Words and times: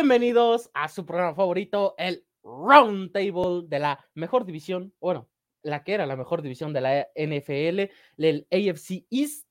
Bienvenidos 0.00 0.70
a 0.74 0.86
su 0.86 1.04
programa 1.04 1.34
favorito, 1.34 1.96
el 1.98 2.24
Round 2.44 3.10
Table 3.10 3.66
de 3.66 3.80
la 3.80 3.98
mejor 4.14 4.44
división, 4.44 4.94
bueno, 5.00 5.28
la 5.64 5.82
que 5.82 5.92
era 5.92 6.06
la 6.06 6.14
mejor 6.14 6.40
división 6.40 6.72
de 6.72 6.80
la 6.80 7.08
NFL, 7.16 7.90
el 8.16 8.46
AFC 8.48 9.06
East. 9.10 9.48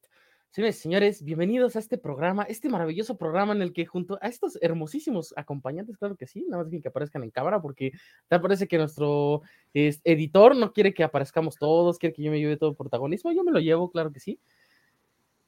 Señores 0.52 0.80
señores, 0.80 1.22
bienvenidos 1.22 1.76
a 1.76 1.80
este 1.80 1.98
programa, 1.98 2.44
este 2.44 2.70
maravilloso 2.70 3.18
programa 3.18 3.52
en 3.52 3.62
el 3.62 3.74
que 3.74 3.86
junto 3.86 4.18
a 4.22 4.30
estos 4.30 4.58
hermosísimos 4.62 5.34
acompañantes, 5.36 5.98
claro 5.98 6.16
que 6.16 6.28
sí, 6.28 6.46
nada 6.48 6.64
más 6.64 6.72
bien 6.72 6.82
que 6.82 6.88
aparezcan 6.88 7.24
en 7.24 7.32
cámara, 7.32 7.62
porque 7.62 7.92
te 8.30 8.40
parece 8.40 8.70
que 8.70 8.78
nuestro 8.78 9.42
editor 9.74 10.56
no 10.56 10.72
quiere 10.72 10.94
que 10.94 11.04
aparezcamos 11.04 11.58
todos, 11.58 12.00
quiere 12.00 12.16
que 12.16 12.24
yo 12.24 12.32
me 12.32 12.40
lleve 12.40 12.56
todo 12.56 12.70
el 12.70 12.78
protagonismo, 12.78 13.34
yo 13.34 13.44
me 13.44 13.52
lo 13.52 13.60
llevo, 13.60 13.92
claro 13.92 14.14
que 14.14 14.22
sí. 14.22 14.40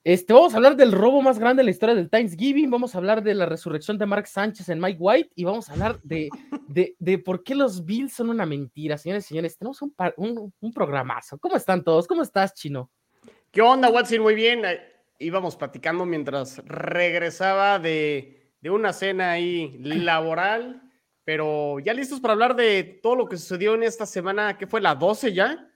Este, 0.03 0.31
vamos 0.31 0.53
a 0.53 0.57
hablar 0.57 0.77
del 0.77 0.93
robo 0.93 1.21
más 1.21 1.39
grande 1.39 1.61
en 1.61 1.65
la 1.65 1.71
historia 1.71 1.93
del 1.93 2.09
Thanksgiving, 2.09 2.71
vamos 2.71 2.95
a 2.95 2.99
hablar 2.99 3.21
de 3.21 3.33
la 3.33 3.45
resurrección 3.45 3.97
de 3.97 4.05
Mark 4.05 4.27
Sánchez 4.27 4.69
en 4.69 4.79
Mike 4.79 4.97
White 4.97 5.31
y 5.35 5.43
vamos 5.43 5.69
a 5.69 5.73
hablar 5.73 6.01
de, 6.03 6.29
de, 6.69 6.95
de 6.99 7.17
por 7.17 7.43
qué 7.43 7.53
los 7.53 7.83
Bills 7.83 8.13
son 8.13 8.29
una 8.29 8.45
mentira. 8.45 8.97
Señores 8.97 9.25
y 9.25 9.27
señores, 9.29 9.57
tenemos 9.57 9.81
un, 9.81 9.93
un, 10.15 10.53
un, 10.57 10.73
programazo. 10.73 11.37
¿Cómo 11.37 11.57
están 11.57 11.83
todos? 11.83 12.07
¿Cómo 12.07 12.21
estás, 12.21 12.53
Chino? 12.53 12.89
¿Qué 13.51 13.61
onda, 13.61 13.89
Watson? 13.89 14.21
Muy 14.21 14.35
bien. 14.35 14.61
Íbamos 15.19 15.57
platicando 15.57 16.05
mientras 16.05 16.59
regresaba 16.65 17.77
de, 17.77 18.53
de 18.61 18.69
una 18.69 18.93
cena 18.93 19.31
ahí 19.31 19.77
laboral, 19.79 20.81
pero 21.25 21.79
ya 21.79 21.93
listos 21.93 22.21
para 22.21 22.33
hablar 22.33 22.55
de 22.55 22.99
todo 23.03 23.17
lo 23.17 23.27
que 23.27 23.35
sucedió 23.35 23.75
en 23.75 23.83
esta 23.83 24.05
semana, 24.05 24.57
¿qué 24.57 24.65
fue? 24.65 24.79
¿La 24.79 24.95
12 24.95 25.33
ya? 25.33 25.69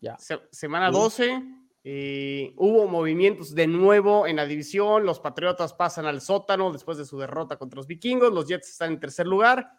Ya. 0.00 0.16
Se, 0.18 0.38
semana 0.52 0.92
12. 0.92 1.42
Eh, 1.88 2.52
hubo 2.56 2.88
movimientos 2.88 3.54
de 3.54 3.68
nuevo 3.68 4.26
en 4.26 4.34
la 4.34 4.44
división. 4.44 5.06
Los 5.06 5.20
Patriotas 5.20 5.72
pasan 5.72 6.04
al 6.06 6.20
sótano 6.20 6.72
después 6.72 6.98
de 6.98 7.04
su 7.04 7.16
derrota 7.16 7.58
contra 7.58 7.76
los 7.76 7.86
vikingos. 7.86 8.32
Los 8.32 8.48
Jets 8.48 8.70
están 8.70 8.94
en 8.94 8.98
tercer 8.98 9.24
lugar. 9.28 9.70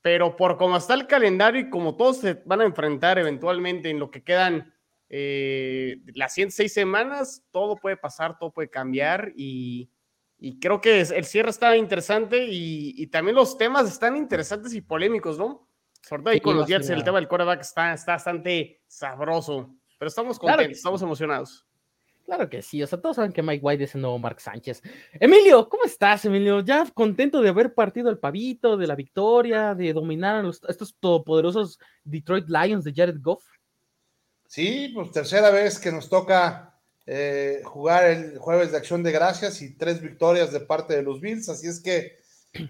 Pero 0.00 0.34
por 0.34 0.56
cómo 0.56 0.78
está 0.78 0.94
el 0.94 1.06
calendario 1.06 1.60
y 1.60 1.68
como 1.68 1.94
todos 1.94 2.16
se 2.16 2.40
van 2.46 2.62
a 2.62 2.64
enfrentar 2.64 3.18
eventualmente 3.18 3.90
en 3.90 3.98
lo 3.98 4.10
que 4.10 4.24
quedan 4.24 4.72
eh, 5.10 5.98
las 6.14 6.32
106 6.32 6.72
semanas, 6.72 7.44
todo 7.50 7.76
puede 7.76 7.98
pasar, 7.98 8.38
todo 8.38 8.50
puede 8.50 8.70
cambiar. 8.70 9.34
Y, 9.36 9.90
y 10.38 10.58
creo 10.58 10.80
que 10.80 11.02
el 11.02 11.24
cierre 11.26 11.50
está 11.50 11.76
interesante 11.76 12.46
y, 12.46 12.94
y, 12.96 13.08
también 13.08 13.36
los 13.36 13.58
temas 13.58 13.86
están 13.86 14.16
interesantes 14.16 14.72
y 14.72 14.80
polémicos, 14.80 15.36
¿no? 15.36 15.68
Sobre 16.00 16.22
todo 16.22 16.32
ahí 16.32 16.40
con 16.40 16.56
los 16.56 16.66
Jets, 16.66 16.88
el 16.88 17.04
tema 17.04 17.20
del 17.20 17.28
está, 17.60 17.92
está 17.92 18.12
bastante 18.12 18.80
sabroso. 18.86 19.76
Pero 20.02 20.08
estamos 20.08 20.36
contentos, 20.36 20.64
claro 20.64 20.72
estamos 20.72 21.00
sí. 21.00 21.04
emocionados. 21.04 21.66
Claro 22.26 22.50
que 22.50 22.60
sí, 22.60 22.82
o 22.82 22.88
sea, 22.88 23.00
todos 23.00 23.14
saben 23.14 23.32
que 23.32 23.40
Mike 23.40 23.64
White 23.64 23.84
es 23.84 23.94
el 23.94 24.00
nuevo 24.00 24.18
Mark 24.18 24.40
Sánchez. 24.40 24.82
Emilio, 25.12 25.68
¿cómo 25.68 25.84
estás, 25.84 26.24
Emilio? 26.24 26.58
¿Ya 26.58 26.84
contento 26.92 27.40
de 27.40 27.50
haber 27.50 27.72
partido 27.72 28.10
el 28.10 28.18
pavito, 28.18 28.76
de 28.76 28.88
la 28.88 28.96
victoria, 28.96 29.76
de 29.76 29.92
dominar 29.92 30.34
a, 30.34 30.42
los, 30.42 30.60
a 30.64 30.72
estos 30.72 30.96
todopoderosos 30.98 31.78
Detroit 32.02 32.48
Lions 32.48 32.82
de 32.82 32.92
Jared 32.92 33.18
Goff? 33.20 33.44
Sí, 34.48 34.90
pues 34.92 35.12
tercera 35.12 35.50
vez 35.50 35.78
que 35.78 35.92
nos 35.92 36.08
toca 36.08 36.80
eh, 37.06 37.62
jugar 37.64 38.06
el 38.06 38.38
jueves 38.38 38.72
de 38.72 38.78
acción 38.78 39.04
de 39.04 39.12
gracias 39.12 39.62
y 39.62 39.76
tres 39.76 40.02
victorias 40.02 40.52
de 40.52 40.58
parte 40.58 40.96
de 40.96 41.04
los 41.04 41.20
Bills, 41.20 41.48
así 41.48 41.68
es 41.68 41.80
que 41.80 42.16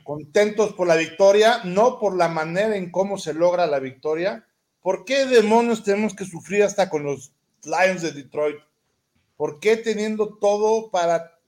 contentos 0.05 0.75
por 0.75 0.87
la 0.87 0.97
victoria, 0.97 1.63
no 1.65 1.99
por 1.99 2.15
la 2.15 2.29
manera 2.29 2.77
en 2.77 2.91
cómo 2.91 3.17
se 3.17 3.33
logra 3.33 3.67
la 3.67 3.79
victoria, 3.79 4.47
¿Por 4.83 5.05
qué 5.05 5.27
demonios 5.27 5.85
tenemos 5.85 6.15
que 6.15 6.25
sufrir 6.25 6.65
hasta 6.65 6.91
con 6.91 7.05
los 7.05 7.33
Lions 7.65 8.03
de 8.03 8.13
Detroit? 8.13 8.59
¿Por 9.37 9.61
qué 9.61 9.77
teniendo 9.77 10.37
todo 10.39 10.91
para 10.91 11.39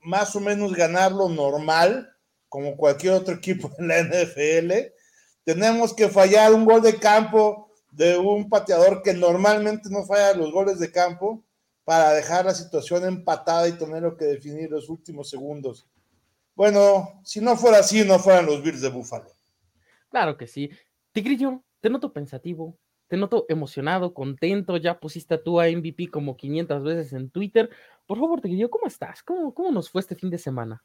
más 0.00 0.36
o 0.36 0.40
menos 0.40 0.74
ganar 0.74 1.12
lo 1.12 1.28
normal, 1.28 2.14
como 2.48 2.76
cualquier 2.76 3.14
otro 3.14 3.34
equipo 3.34 3.70
en 3.78 3.88
la 3.88 3.98
NFL, 3.98 4.72
tenemos 5.44 5.92
que 5.92 6.08
fallar 6.08 6.54
un 6.54 6.64
gol 6.64 6.82
de 6.82 6.96
campo 6.98 7.68
de 7.90 8.16
un 8.16 8.48
pateador 8.48 9.02
que 9.02 9.12
normalmente 9.12 9.88
no 9.90 10.04
falla 10.04 10.34
los 10.34 10.52
goles 10.52 10.78
de 10.78 10.92
campo 10.92 11.44
para 11.84 12.12
dejar 12.12 12.44
la 12.44 12.54
situación 12.54 13.04
empatada 13.04 13.68
y 13.68 13.72
tener 13.72 14.04
que 14.16 14.24
definir 14.24 14.70
los 14.70 14.88
últimos 14.88 15.28
segundos? 15.28 15.86
Bueno, 16.54 17.20
si 17.24 17.40
no 17.40 17.56
fuera 17.56 17.78
así, 17.78 18.04
no 18.04 18.18
fueran 18.18 18.46
los 18.46 18.62
Bills 18.62 18.80
de 18.80 18.88
Buffalo. 18.88 19.30
Claro 20.08 20.36
que 20.36 20.46
sí. 20.46 20.70
Tigrillo, 21.12 21.62
te 21.80 21.90
noto 21.90 22.12
pensativo, 22.12 22.78
te 23.14 23.20
noto 23.20 23.46
emocionado, 23.48 24.12
contento, 24.12 24.76
ya 24.76 24.98
pusiste 24.98 25.34
a 25.34 25.42
tú 25.42 25.60
a 25.60 25.68
MVP 25.68 26.08
como 26.08 26.36
500 26.36 26.82
veces 26.82 27.12
en 27.12 27.30
Twitter. 27.30 27.70
Por 28.06 28.18
favor, 28.18 28.40
Tigrillo, 28.40 28.68
¿cómo 28.68 28.88
estás? 28.88 29.22
¿Cómo, 29.22 29.54
¿Cómo 29.54 29.70
nos 29.70 29.88
fue 29.88 30.00
este 30.00 30.16
fin 30.16 30.30
de 30.30 30.38
semana? 30.38 30.82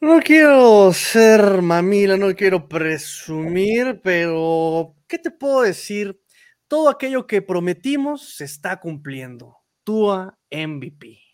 No 0.00 0.20
quiero 0.20 0.90
ser 0.94 1.60
mamila, 1.60 2.16
no 2.16 2.34
quiero 2.34 2.66
presumir, 2.66 4.00
pero 4.02 4.94
¿qué 5.06 5.18
te 5.18 5.30
puedo 5.30 5.60
decir? 5.60 6.18
Todo 6.66 6.88
aquello 6.88 7.26
que 7.26 7.42
prometimos 7.42 8.34
se 8.34 8.44
está 8.44 8.80
cumpliendo. 8.80 9.58
Tua 9.84 10.38
MVP. 10.50 11.25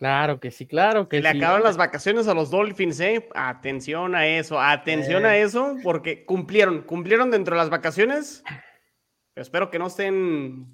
Claro 0.00 0.40
que 0.40 0.50
sí, 0.50 0.66
claro 0.66 1.10
que 1.10 1.20
Le 1.20 1.30
sí. 1.30 1.36
acaban 1.36 1.62
las 1.62 1.76
vacaciones 1.76 2.26
a 2.26 2.32
los 2.32 2.48
Dolphins, 2.50 2.98
¿eh? 3.00 3.28
Atención 3.34 4.14
a 4.14 4.26
eso, 4.26 4.58
atención 4.58 5.26
eh. 5.26 5.28
a 5.28 5.36
eso, 5.36 5.76
porque 5.82 6.24
cumplieron, 6.24 6.80
cumplieron 6.84 7.30
dentro 7.30 7.54
de 7.54 7.58
las 7.58 7.68
vacaciones. 7.68 8.42
Pero 9.34 9.42
espero 9.42 9.70
que 9.70 9.78
no 9.78 9.88
estén, 9.88 10.66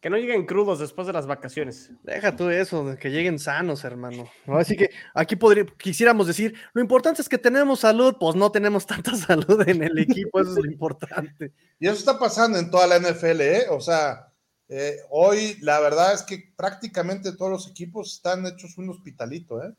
que 0.00 0.08
no 0.08 0.16
lleguen 0.16 0.46
crudos 0.46 0.78
después 0.78 1.06
de 1.06 1.12
las 1.12 1.26
vacaciones. 1.26 1.92
Deja 2.04 2.36
tú 2.36 2.48
eso, 2.48 2.96
que 2.98 3.10
lleguen 3.10 3.38
sanos, 3.38 3.84
hermano. 3.84 4.30
Así 4.46 4.78
que 4.78 4.88
aquí 5.12 5.36
podría, 5.36 5.66
quisiéramos 5.76 6.26
decir, 6.26 6.54
lo 6.72 6.80
importante 6.80 7.20
es 7.20 7.28
que 7.28 7.36
tenemos 7.36 7.80
salud, 7.80 8.16
pues 8.18 8.34
no 8.34 8.50
tenemos 8.50 8.86
tanta 8.86 9.14
salud 9.14 9.62
en 9.68 9.82
el 9.82 9.98
equipo, 9.98 10.40
eso 10.40 10.52
es 10.52 10.64
lo 10.64 10.72
importante. 10.72 11.52
Y 11.78 11.86
eso 11.86 11.96
está 11.96 12.18
pasando 12.18 12.58
en 12.58 12.70
toda 12.70 12.86
la 12.86 12.98
NFL, 12.98 13.42
¿eh? 13.42 13.66
O 13.68 13.80
sea, 13.82 14.27
eh, 14.68 14.96
hoy 15.10 15.56
la 15.60 15.80
verdad 15.80 16.12
es 16.12 16.22
que 16.22 16.52
prácticamente 16.56 17.32
todos 17.32 17.50
los 17.50 17.68
equipos 17.68 18.14
están 18.14 18.46
hechos 18.46 18.76
un 18.78 18.90
hospitalito, 18.90 19.62
¿eh? 19.62 19.72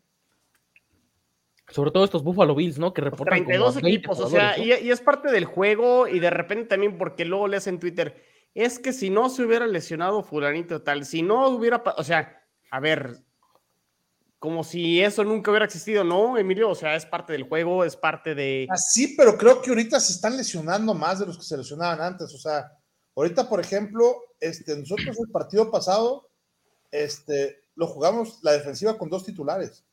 Sobre 1.67 1.91
todo 1.91 2.03
estos 2.03 2.23
Buffalo 2.23 2.55
Bills, 2.55 2.79
¿no? 2.79 2.93
Que 2.93 3.01
reportan 3.01 3.45
32 3.45 3.77
equipos, 3.77 4.19
o 4.19 4.29
sea, 4.29 4.57
¿no? 4.57 4.63
y, 4.63 4.73
y, 4.73 4.89
es 4.89 5.01
parte 5.01 5.31
del 5.31 5.45
juego 5.45 6.07
y 6.07 6.19
de 6.19 6.31
repente 6.31 6.65
también 6.65 6.97
porque 6.97 7.25
luego 7.25 7.47
lees 7.47 7.67
en 7.67 7.79
Twitter, 7.79 8.23
es 8.55 8.79
que 8.79 8.91
si 8.91 9.11
no 9.11 9.29
se 9.29 9.43
hubiera 9.43 9.67
lesionado 9.67 10.23
fulanito 10.23 10.81
tal, 10.81 11.05
si 11.05 11.21
no 11.21 11.47
hubiera, 11.49 11.83
o 11.95 12.03
sea, 12.03 12.43
a 12.71 12.79
ver, 12.79 13.23
como 14.39 14.63
si 14.63 15.01
eso 15.01 15.23
nunca 15.23 15.51
hubiera 15.51 15.65
existido, 15.65 16.03
¿no, 16.03 16.37
Emilio? 16.37 16.69
O 16.69 16.75
sea, 16.75 16.95
es 16.95 17.05
parte 17.05 17.33
del 17.33 17.43
juego, 17.43 17.83
es 17.83 17.95
parte 17.95 18.33
de... 18.33 18.67
Ah, 18.69 18.77
sí, 18.77 19.15
pero 19.17 19.37
creo 19.37 19.61
que 19.61 19.69
ahorita 19.69 19.99
se 19.99 20.13
están 20.13 20.37
lesionando 20.37 20.93
más 20.93 21.19
de 21.19 21.25
los 21.25 21.37
que 21.37 21.43
se 21.43 21.57
lesionaban 21.57 22.01
antes, 22.01 22.33
o 22.33 22.37
sea, 22.37 22.71
ahorita, 23.21 23.49
por 23.49 23.59
ejemplo, 23.59 24.23
este, 24.39 24.77
nosotros 24.77 25.17
el 25.19 25.29
partido 25.31 25.69
pasado 25.69 26.29
este, 26.91 27.63
lo 27.75 27.87
jugamos 27.87 28.39
la 28.43 28.53
defensiva 28.53 28.97
con 28.97 29.09
dos 29.09 29.25
titulares. 29.25 29.83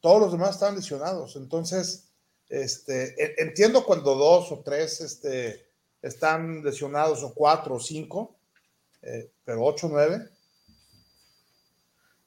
Todos 0.00 0.20
los 0.20 0.32
demás 0.32 0.50
estaban 0.50 0.76
lesionados. 0.76 1.36
Entonces, 1.36 2.08
este, 2.48 3.40
entiendo 3.42 3.84
cuando 3.84 4.14
dos 4.14 4.50
o 4.52 4.60
tres 4.60 5.00
este, 5.00 5.66
están 6.02 6.62
lesionados, 6.62 7.22
o 7.22 7.32
cuatro 7.34 7.76
o 7.76 7.80
cinco, 7.80 8.36
eh, 9.02 9.30
pero 9.44 9.64
ocho 9.64 9.86
o 9.86 9.90
nueve. 9.90 10.28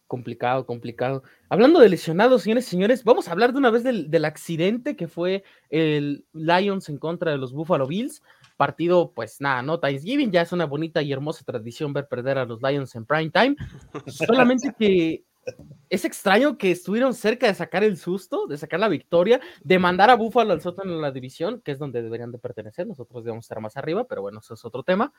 Complicado, 0.07 0.65
complicado. 0.65 1.23
Hablando 1.49 1.79
de 1.79 1.89
lesionados, 1.89 2.44
señores 2.44 2.67
y 2.67 2.69
señores, 2.69 3.03
vamos 3.03 3.27
a 3.27 3.31
hablar 3.31 3.51
de 3.51 3.57
una 3.57 3.71
vez 3.71 3.83
del, 3.83 4.11
del 4.11 4.25
accidente 4.25 4.95
que 4.95 5.07
fue 5.07 5.44
el 5.69 6.25
Lions 6.33 6.89
en 6.89 6.99
contra 6.99 7.31
de 7.31 7.38
los 7.38 7.51
Buffalo 7.51 7.88
Bills 7.88 8.21
partido, 8.57 9.13
pues 9.13 9.41
nada, 9.41 9.61
no 9.61 9.79
Thanksgiving, 9.79 10.31
ya 10.31 10.41
es 10.41 10.51
una 10.51 10.65
bonita 10.65 11.01
y 11.01 11.11
hermosa 11.11 11.44
tradición 11.44 11.94
ver 11.94 12.07
perder 12.07 12.38
a 12.38 12.45
los 12.45 12.61
Lions 12.61 12.95
en 12.95 13.05
prime 13.05 13.29
time. 13.29 13.55
Solamente 14.07 14.73
que 14.79 15.23
es 15.89 16.05
extraño 16.05 16.57
que 16.57 16.71
estuvieron 16.71 17.13
cerca 17.13 17.47
de 17.47 17.53
sacar 17.53 17.83
el 17.83 17.97
susto, 17.97 18.47
de 18.47 18.57
sacar 18.57 18.79
la 18.79 18.88
victoria, 18.88 19.39
de 19.63 19.79
mandar 19.79 20.09
a 20.09 20.15
Buffalo 20.15 20.53
al 20.53 20.61
sótano 20.61 20.94
en 20.94 21.01
la 21.01 21.11
división, 21.11 21.61
que 21.61 21.71
es 21.71 21.79
donde 21.79 22.01
deberían 22.01 22.31
de 22.31 22.39
pertenecer. 22.39 22.88
Nosotros 22.88 23.23
debemos 23.23 23.45
estar 23.45 23.59
más 23.59 23.77
arriba, 23.77 24.05
pero 24.05 24.21
bueno, 24.21 24.39
eso 24.39 24.53
es 24.53 24.65
otro 24.65 24.83
tema. 24.83 25.13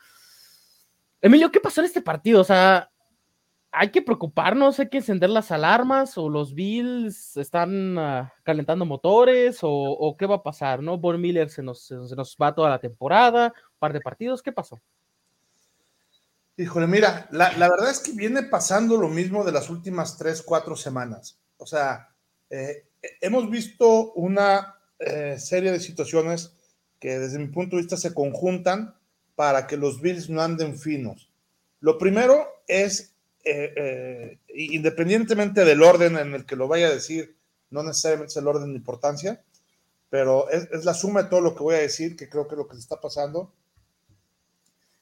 Emilio, 1.20 1.50
¿qué 1.50 1.60
pasó 1.60 1.80
en 1.80 1.86
este 1.86 2.02
partido? 2.02 2.40
O 2.40 2.44
sea, 2.44 2.90
hay 3.76 3.90
que 3.90 4.02
preocuparnos, 4.02 4.78
hay 4.78 4.88
que 4.88 4.98
encender 4.98 5.30
las 5.30 5.50
alarmas 5.50 6.16
o 6.16 6.28
los 6.28 6.54
Bills 6.54 7.36
están 7.36 7.98
uh, 7.98 8.28
calentando 8.44 8.86
motores 8.86 9.58
o, 9.62 10.16
qué 10.18 10.26
va 10.26 10.36
a 10.36 10.42
pasar, 10.42 10.82
¿no? 10.82 10.96
Von 10.98 11.20
Miller 11.20 11.50
se 11.50 11.62
nos, 11.62 11.90
va 12.40 12.54
toda 12.54 12.70
la 12.70 12.78
temporada, 12.78 13.46
un 13.46 13.78
par 13.78 13.92
de 13.92 14.00
partidos, 14.00 14.42
¿qué 14.42 14.52
pasó? 14.52 14.80
Híjole, 16.56 16.86
mira, 16.86 17.26
la, 17.32 17.52
la, 17.58 17.68
verdad 17.68 17.90
es 17.90 17.98
que 17.98 18.12
viene 18.12 18.44
pasando 18.44 18.96
lo 18.96 19.08
mismo 19.08 19.42
de 19.42 19.50
las 19.50 19.68
últimas 19.70 20.16
tres, 20.16 20.40
cuatro 20.40 20.76
semanas. 20.76 21.40
O 21.56 21.66
sea, 21.66 22.10
eh, 22.50 22.86
hemos 23.20 23.50
visto 23.50 24.12
una 24.12 24.76
eh, 25.00 25.36
serie 25.38 25.72
de 25.72 25.80
situaciones 25.80 26.54
que 27.00 27.18
desde 27.18 27.40
mi 27.40 27.48
punto 27.48 27.74
de 27.74 27.82
vista 27.82 27.96
se 27.96 28.14
conjuntan 28.14 28.94
para 29.34 29.66
que 29.66 29.76
los 29.76 30.00
Bills 30.00 30.30
no 30.30 30.40
anden 30.40 30.78
finos. 30.78 31.28
Lo 31.80 31.98
primero 31.98 32.46
es 32.68 33.13
eh, 33.44 33.72
eh, 33.76 34.38
independientemente 34.54 35.64
del 35.64 35.82
orden 35.82 36.16
en 36.16 36.34
el 36.34 36.46
que 36.46 36.56
lo 36.56 36.66
vaya 36.66 36.86
a 36.86 36.94
decir 36.94 37.36
no 37.70 37.82
necesariamente 37.82 38.30
es 38.30 38.36
el 38.36 38.46
orden 38.46 38.72
de 38.72 38.78
importancia, 38.78 39.42
pero 40.08 40.48
es, 40.48 40.84
la 40.84 40.94
suma 40.94 41.24
de 41.24 41.28
todo 41.28 41.40
lo 41.40 41.54
que 41.54 41.62
voy 41.62 41.74
a 41.74 41.78
decir, 41.78 42.16
que 42.16 42.28
creo 42.28 42.46
que 42.46 42.56
lo 42.56 42.68
que 42.68 42.74
se 42.74 42.80
está 42.80 43.00
pasando, 43.00 43.52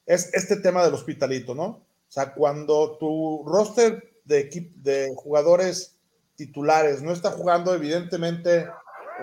es 0.07 0.33
este 0.33 0.57
tema 0.57 0.83
del 0.83 0.95
hospitalito, 0.95 1.55
¿no? 1.55 1.65
O 1.67 2.09
sea, 2.09 2.33
cuando 2.33 2.97
tu 2.99 3.45
roster 3.47 4.21
de, 4.25 4.71
de 4.77 5.13
jugadores 5.15 5.97
titulares 6.35 7.03
no 7.03 7.13
está 7.13 7.31
jugando, 7.31 7.75
evidentemente 7.75 8.67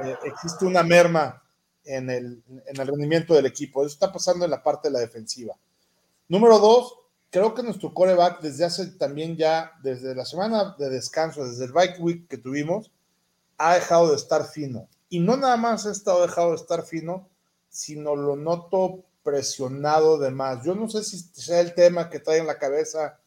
eh, 0.04 0.16
existe 0.26 0.66
una 0.66 0.84
merma 0.84 1.44
en 1.84 2.10
el, 2.10 2.44
en 2.48 2.80
el 2.80 2.88
rendimiento 2.88 3.34
del 3.34 3.48
equipo. 3.48 3.82
Eso 3.82 3.94
está 3.94 4.12
pasando 4.12 4.46
en 4.46 4.52
la 4.52 4.62
parte 4.62 4.90
de 4.90 4.94
la 4.94 5.00
defensiva. 5.00 5.56
Número 6.28 6.60
dos, 6.60 6.99
creo 7.30 7.54
que 7.54 7.64
nuestro 7.64 7.94
coreback 7.94 8.42
desde 8.42 8.66
hace 8.66 8.88
también 8.88 9.38
ya, 9.38 9.74
desde 9.84 10.16
la 10.16 10.26
semana 10.26 10.76
de 10.78 10.90
descanso, 10.90 11.46
desde 11.46 11.66
el 11.66 11.72
bike 11.72 12.00
week 12.00 12.28
que 12.28 12.38
tuvimos, 12.38 12.92
ha 13.58 13.76
dejado 13.76 14.10
de 14.10 14.16
estar 14.16 14.46
fino. 14.46 14.88
Y 15.10 15.20
no 15.20 15.38
nada 15.38 15.58
más 15.58 15.86
ha 15.86 15.92
estado 15.92 16.26
dejado 16.26 16.50
de 16.50 16.56
estar 16.56 16.84
fino, 16.84 17.28
sino 17.70 18.16
lo 18.16 18.36
noto 18.36 19.04
presionado 19.24 20.18
de 20.18 20.32
más. 20.32 20.64
Yo 20.64 20.76
no 20.76 20.90
sé 20.90 21.04
si 21.04 21.20
sea 21.20 21.60
el 21.60 21.74
tema 21.74 22.10
que 22.10 22.20
trae 22.20 22.40
en 22.40 22.48
la 22.48 22.58
cabeza 22.58 23.20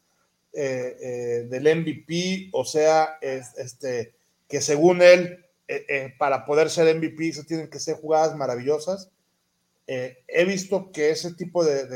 eh, 0.52 0.96
eh, 1.00 1.46
del 1.48 1.62
MVP, 1.62 2.50
o 2.52 2.64
sea, 2.64 3.18
es, 3.20 3.56
este, 3.56 4.14
que 4.48 4.60
según 4.60 5.02
él, 5.02 5.44
eh, 5.68 6.14
para 6.18 6.44
poder 6.44 6.68
ser 6.68 6.94
MVP 6.94 7.32
se 7.32 7.44
tienen 7.44 7.70
que 7.70 7.80
ser 7.80 7.96
jugadas 7.96 8.36
maravillosas. 8.36 9.10
He 9.86 10.44
visto 10.44 10.90
que 10.92 11.10
ese 11.10 11.34
tipo 11.34 11.64
de, 11.64 11.86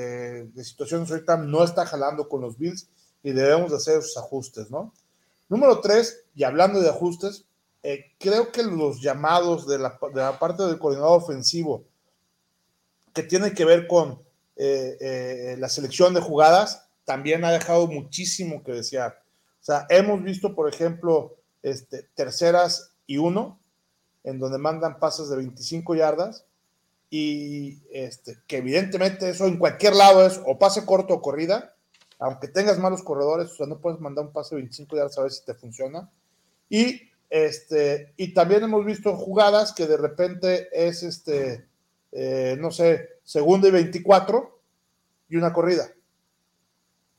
de, 0.50 0.64
situaciones 0.64 1.10
ahorita 1.10 1.36
no 1.36 1.64
está 1.64 1.86
jalando 1.86 2.28
con 2.28 2.40
los 2.40 2.58
Bills 2.58 2.88
y 3.22 3.32
debemos 3.32 3.70
de 3.70 3.76
hacer 3.76 3.98
esos 3.98 4.16
ajustes, 4.16 4.70
¿no? 4.70 4.92
Número 5.48 5.80
tres, 5.80 6.24
y 6.34 6.44
hablando 6.44 6.80
de 6.80 6.88
ajustes, 6.90 7.44
creo 8.18 8.50
que 8.50 8.62
los 8.64 9.00
llamados 9.00 9.66
de 9.66 9.78
la, 9.78 9.98
parte 10.38 10.64
del 10.64 10.78
coordinador 10.78 11.22
ofensivo 11.22 11.84
que 13.14 13.22
tiene 13.22 13.54
que 13.54 13.64
ver 13.64 13.86
con 13.86 14.20
la 14.56 15.68
selección 15.68 16.12
de 16.14 16.20
jugadas, 16.20 16.86
también 17.04 17.44
ha 17.44 17.52
dejado 17.52 17.86
muchísimo 17.86 18.62
que 18.62 18.72
desear. 18.72 19.22
O 19.60 19.64
sea, 19.64 19.86
hemos 19.88 20.22
visto, 20.22 20.54
por 20.54 20.68
ejemplo, 20.68 21.36
este, 21.62 22.02
terceras 22.14 22.92
y 23.06 23.18
uno, 23.18 23.60
en 24.24 24.38
donde 24.38 24.58
mandan 24.58 24.98
pases 24.98 25.28
de 25.28 25.36
25 25.36 25.94
yardas, 25.94 26.45
y 27.10 27.82
este, 27.92 28.38
que 28.46 28.58
evidentemente 28.58 29.28
eso 29.28 29.46
en 29.46 29.58
cualquier 29.58 29.94
lado 29.94 30.26
es 30.26 30.40
o 30.44 30.58
pase 30.58 30.84
corto 30.84 31.14
o 31.14 31.22
corrida, 31.22 31.74
aunque 32.18 32.48
tengas 32.48 32.78
malos 32.78 33.02
corredores, 33.02 33.50
o 33.52 33.56
sea, 33.56 33.66
no 33.66 33.80
puedes 33.80 34.00
mandar 34.00 34.24
un 34.24 34.32
pase 34.32 34.54
de 34.54 34.62
25 34.62 34.96
yardas 34.96 35.18
a 35.18 35.22
ver 35.22 35.32
si 35.32 35.44
te 35.44 35.54
funciona. 35.54 36.10
Y, 36.68 37.10
este, 37.30 38.14
y 38.16 38.32
también 38.32 38.64
hemos 38.64 38.84
visto 38.84 39.16
jugadas 39.16 39.72
que 39.72 39.86
de 39.86 39.96
repente 39.96 40.68
es, 40.72 41.02
este, 41.02 41.66
eh, 42.12 42.56
no 42.58 42.70
sé, 42.70 43.20
segundo 43.22 43.68
y 43.68 43.70
24 43.70 44.60
y 45.28 45.36
una 45.36 45.52
corrida. 45.52 45.90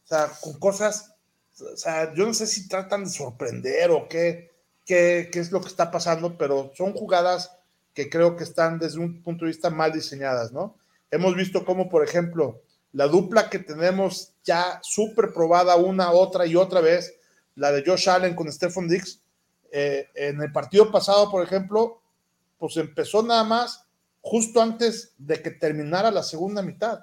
O 0.03 0.07
sea, 0.07 0.31
con 0.41 0.57
cosas, 0.59 1.15
o 1.59 1.77
sea, 1.77 2.13
yo 2.13 2.25
no 2.25 2.33
sé 2.33 2.47
si 2.47 2.67
tratan 2.67 3.03
de 3.03 3.09
sorprender 3.09 3.91
o 3.91 4.07
qué, 4.07 4.51
qué, 4.85 5.29
qué 5.31 5.39
es 5.39 5.51
lo 5.51 5.61
que 5.61 5.67
está 5.67 5.91
pasando, 5.91 6.37
pero 6.37 6.71
son 6.75 6.93
jugadas 6.93 7.56
que 7.97 8.11
creo 8.11 8.35
que 8.35 8.43
están 8.43 8.77
desde 8.77 8.99
un 8.99 9.23
punto 9.23 9.43
de 9.43 9.49
vista 9.49 9.71
mal 9.71 9.91
diseñadas, 9.91 10.51
¿no? 10.51 10.77
Hemos 11.09 11.35
visto 11.35 11.65
cómo, 11.65 11.89
por 11.89 12.03
ejemplo, 12.03 12.61
la 12.91 13.07
dupla 13.07 13.49
que 13.49 13.57
tenemos 13.57 14.33
ya 14.43 14.79
súper 14.83 15.33
probada 15.33 15.77
una, 15.77 16.11
otra 16.11 16.45
y 16.45 16.55
otra 16.55 16.79
vez, 16.79 17.15
la 17.55 17.71
de 17.71 17.83
Josh 17.83 18.07
Allen 18.07 18.35
con 18.35 18.51
Stephon 18.51 18.87
Dix, 18.87 19.19
eh, 19.71 20.09
en 20.13 20.39
el 20.39 20.51
partido 20.51 20.91
pasado, 20.91 21.31
por 21.31 21.43
ejemplo, 21.43 21.99
pues 22.59 22.77
empezó 22.77 23.23
nada 23.23 23.43
más 23.43 23.83
justo 24.21 24.61
antes 24.61 25.15
de 25.17 25.41
que 25.41 25.49
terminara 25.49 26.11
la 26.11 26.21
segunda 26.21 26.61
mitad, 26.61 26.99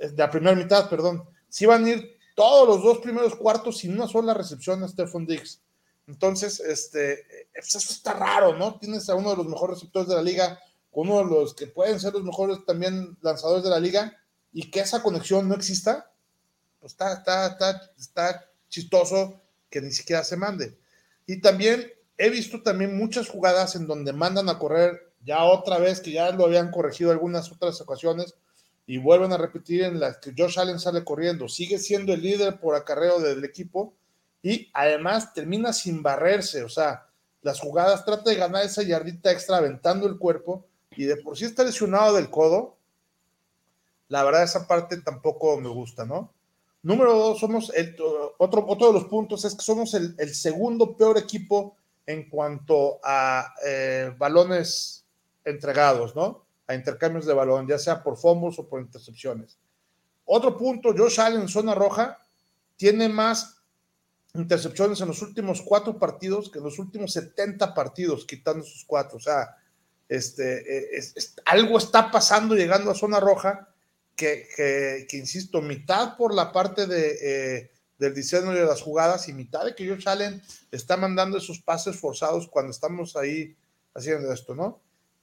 de 0.00 0.16
la 0.16 0.30
primera 0.30 0.56
mitad, 0.56 0.88
perdón. 0.88 1.28
Si 1.50 1.64
iban 1.64 1.84
a 1.84 1.90
ir 1.90 2.16
todos 2.34 2.66
los 2.66 2.82
dos 2.82 3.00
primeros 3.00 3.36
cuartos 3.36 3.76
sin 3.76 3.92
una 3.92 4.08
sola 4.08 4.32
recepción 4.32 4.82
a 4.84 4.88
Stephon 4.88 5.26
Diggs. 5.26 5.60
Entonces, 6.06 6.60
este, 6.60 7.24
pues 7.54 7.74
eso 7.74 7.92
está 7.92 8.12
raro, 8.12 8.56
¿no? 8.56 8.78
Tienes 8.78 9.08
a 9.08 9.14
uno 9.14 9.30
de 9.30 9.36
los 9.36 9.46
mejores 9.46 9.76
receptores 9.76 10.08
de 10.08 10.16
la 10.16 10.22
liga, 10.22 10.60
con 10.90 11.08
uno 11.08 11.18
de 11.24 11.30
los 11.30 11.54
que 11.54 11.66
pueden 11.66 11.98
ser 11.98 12.12
los 12.12 12.22
mejores 12.22 12.58
también 12.66 13.16
lanzadores 13.22 13.64
de 13.64 13.70
la 13.70 13.80
liga, 13.80 14.16
y 14.52 14.70
que 14.70 14.80
esa 14.80 15.02
conexión 15.02 15.48
no 15.48 15.54
exista, 15.54 16.10
pues 16.78 16.92
está, 16.92 17.14
está, 17.14 17.46
está, 17.46 17.92
está 17.98 18.50
chistoso 18.68 19.40
que 19.70 19.80
ni 19.80 19.90
siquiera 19.90 20.22
se 20.22 20.36
mande. 20.36 20.78
Y 21.26 21.40
también 21.40 21.90
he 22.18 22.30
visto 22.30 22.62
también 22.62 22.96
muchas 22.96 23.28
jugadas 23.28 23.74
en 23.74 23.86
donde 23.86 24.12
mandan 24.12 24.48
a 24.48 24.58
correr 24.58 25.12
ya 25.24 25.42
otra 25.44 25.78
vez, 25.78 26.00
que 26.00 26.12
ya 26.12 26.30
lo 26.30 26.44
habían 26.44 26.70
corregido 26.70 27.10
algunas 27.10 27.50
otras 27.50 27.80
ocasiones, 27.80 28.34
y 28.86 28.98
vuelven 28.98 29.32
a 29.32 29.38
repetir 29.38 29.82
en 29.82 29.98
las 29.98 30.18
que 30.18 30.34
Josh 30.36 30.58
Allen 30.58 30.78
sale 30.78 31.02
corriendo, 31.02 31.48
sigue 31.48 31.78
siendo 31.78 32.12
el 32.12 32.20
líder 32.20 32.60
por 32.60 32.74
acarreo 32.74 33.18
del 33.18 33.42
equipo 33.42 33.94
y 34.44 34.70
además 34.74 35.32
termina 35.32 35.72
sin 35.72 36.02
barrerse, 36.02 36.62
o 36.62 36.68
sea, 36.68 37.06
las 37.40 37.60
jugadas 37.60 38.04
trata 38.04 38.28
de 38.28 38.36
ganar 38.36 38.64
esa 38.64 38.82
yardita 38.82 39.32
extra 39.32 39.56
aventando 39.56 40.06
el 40.06 40.18
cuerpo 40.18 40.66
y 40.90 41.04
de 41.04 41.16
por 41.16 41.36
sí 41.36 41.46
está 41.46 41.64
lesionado 41.64 42.14
del 42.14 42.28
codo. 42.30 42.76
La 44.08 44.22
verdad, 44.22 44.42
esa 44.42 44.68
parte 44.68 45.00
tampoco 45.00 45.58
me 45.58 45.70
gusta, 45.70 46.04
¿no? 46.04 46.30
Número 46.82 47.14
dos, 47.14 47.40
somos 47.40 47.72
el, 47.74 47.96
otro, 48.36 48.66
otro 48.68 48.88
de 48.88 48.92
los 48.92 49.04
puntos 49.04 49.46
es 49.46 49.54
que 49.54 49.62
somos 49.62 49.94
el, 49.94 50.34
segundo 50.34 50.94
peor 50.94 51.16
equipo 51.16 51.76
en 52.06 52.28
cuanto 52.28 53.00
a 53.02 53.54
eh, 53.66 54.12
balones 54.18 55.06
entregados, 55.42 56.14
¿no? 56.14 56.44
a 56.66 56.74
intercambios 56.74 57.26
de 57.26 57.34
balón, 57.34 57.66
ya 57.66 57.78
sea 57.78 58.02
por 58.02 58.18
fumbles 58.18 58.58
o 58.58 58.68
por 58.68 58.80
intercepciones. 58.80 59.58
Otro 60.26 60.56
punto, 60.56 60.94
Josh 60.96 61.20
Allen 61.20 61.42
en 61.42 61.48
zona 61.48 61.74
roja 61.74 62.18
tiene 62.76 63.08
más 63.08 63.53
intercepciones 64.34 65.00
en 65.00 65.08
los 65.08 65.22
últimos 65.22 65.62
cuatro 65.62 65.98
partidos 65.98 66.50
que 66.50 66.58
en 66.58 66.64
los 66.64 66.78
últimos 66.78 67.12
70 67.12 67.72
partidos, 67.72 68.26
quitando 68.26 68.64
sus 68.64 68.84
cuatro. 68.84 69.18
O 69.18 69.20
sea, 69.20 69.56
este, 70.08 70.98
eh, 70.98 71.02
algo 71.46 71.78
está 71.78 72.10
pasando 72.10 72.54
llegando 72.54 72.90
a 72.90 72.94
zona 72.94 73.20
roja 73.20 73.68
que, 74.16 74.48
que, 75.08 75.16
insisto, 75.16 75.60
mitad 75.60 76.16
por 76.16 76.34
la 76.34 76.52
parte 76.52 76.86
de, 76.86 77.16
eh, 77.22 77.70
del 77.98 78.14
diseño 78.14 78.52
de 78.52 78.64
las 78.64 78.82
jugadas 78.82 79.28
y 79.28 79.32
mitad 79.32 79.64
de 79.64 79.74
que 79.74 79.88
Josh 79.88 80.08
Allen 80.08 80.42
está 80.70 80.96
mandando 80.96 81.38
esos 81.38 81.60
pases 81.60 81.96
forzados 81.96 82.48
cuando 82.48 82.70
estamos 82.70 83.16
ahí 83.16 83.56
haciendo 83.94 84.32
esto, 84.32 84.54
¿no? 84.54 84.80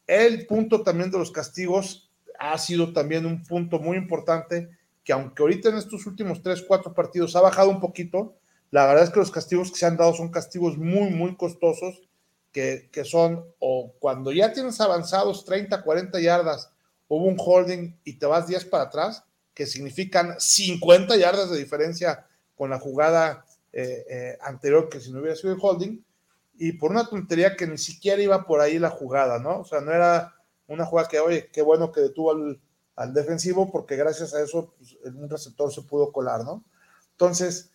El 0.08 0.46
punto 0.48 0.84
también 0.84 1.12
de 1.12 1.18
los 1.18 1.32
castigos 1.32 2.10
ha 2.40 2.58
sido 2.58 2.92
también 2.92 3.26
un 3.26 3.44
punto 3.44 3.80
muy 3.80 3.98
importante 3.98 4.70
que 5.04 5.14
aunque 5.14 5.42
ahorita 5.42 5.70
en 5.70 5.78
estos 5.78 6.06
últimos 6.06 6.42
tres, 6.42 6.64
cuatro 6.68 6.94
partidos 6.94 7.36
ha 7.36 7.42
bajado 7.42 7.70
un 7.70 7.80
poquito, 7.80 8.36
la 8.72 8.86
verdad 8.88 9.04
es 9.04 9.10
que 9.12 9.20
los 9.20 9.32
castigos 9.32 9.72
que 9.72 9.78
se 9.78 9.86
han 9.86 9.98
dado 9.98 10.14
son 10.14 10.32
castigos 10.32 10.78
muy, 10.78 11.10
muy 11.12 11.36
costosos, 11.36 12.02
que, 12.52 12.90
que 12.92 13.06
son 13.06 13.46
o 13.60 13.94
cuando 14.00 14.32
ya 14.32 14.52
tienes 14.52 14.82
avanzados 14.82 15.46
30, 15.46 15.84
40 15.84 16.20
yardas, 16.20 16.72
hubo 17.08 17.26
un 17.26 17.38
holding 17.38 17.98
y 18.04 18.18
te 18.18 18.26
vas 18.26 18.48
10 18.48 18.66
para 18.66 18.86
atrás, 18.86 19.24
que 19.54 19.66
significan 19.66 20.36
50 20.40 21.18
yardas 21.18 21.52
de 21.52 21.60
diferencia 21.60 22.26
con 22.56 22.70
la 22.70 22.80
jugada 22.80 23.46
eh, 23.74 24.06
eh, 24.10 24.38
anterior 24.42 24.90
que 24.90 25.00
si 25.00 25.12
no 25.12 25.20
hubiera 25.20 25.36
sido 25.36 25.54
el 25.54 25.60
holding, 25.62 26.04
y 26.58 26.74
por 26.74 26.92
una 26.92 27.08
tontería 27.08 27.56
que 27.56 27.66
ni 27.66 27.78
siquiera 27.78 28.22
iba 28.22 28.46
por 28.46 28.62
ahí 28.62 28.78
la 28.80 28.90
jugada, 28.90 29.40
¿no? 29.40 29.62
O 29.62 29.66
sea, 29.66 29.82
no 29.82 29.92
era 29.92 30.36
una 30.68 30.86
jugada 30.86 31.08
que, 31.08 31.20
oye, 31.20 31.50
qué 31.52 31.62
bueno 31.62 31.92
que 31.92 32.02
detuvo 32.02 32.32
al, 32.96 33.14
defensivo 33.14 33.72
porque 33.72 33.96
gracias 33.96 34.36
a 34.36 34.44
eso 34.44 34.76
pues, 34.78 34.96
un 35.04 35.28
receptor 35.28 35.74
se 35.74 35.82
pudo 35.82 36.12
colar, 36.12 36.44
¿no? 36.44 36.64
Entonces, 37.12 37.71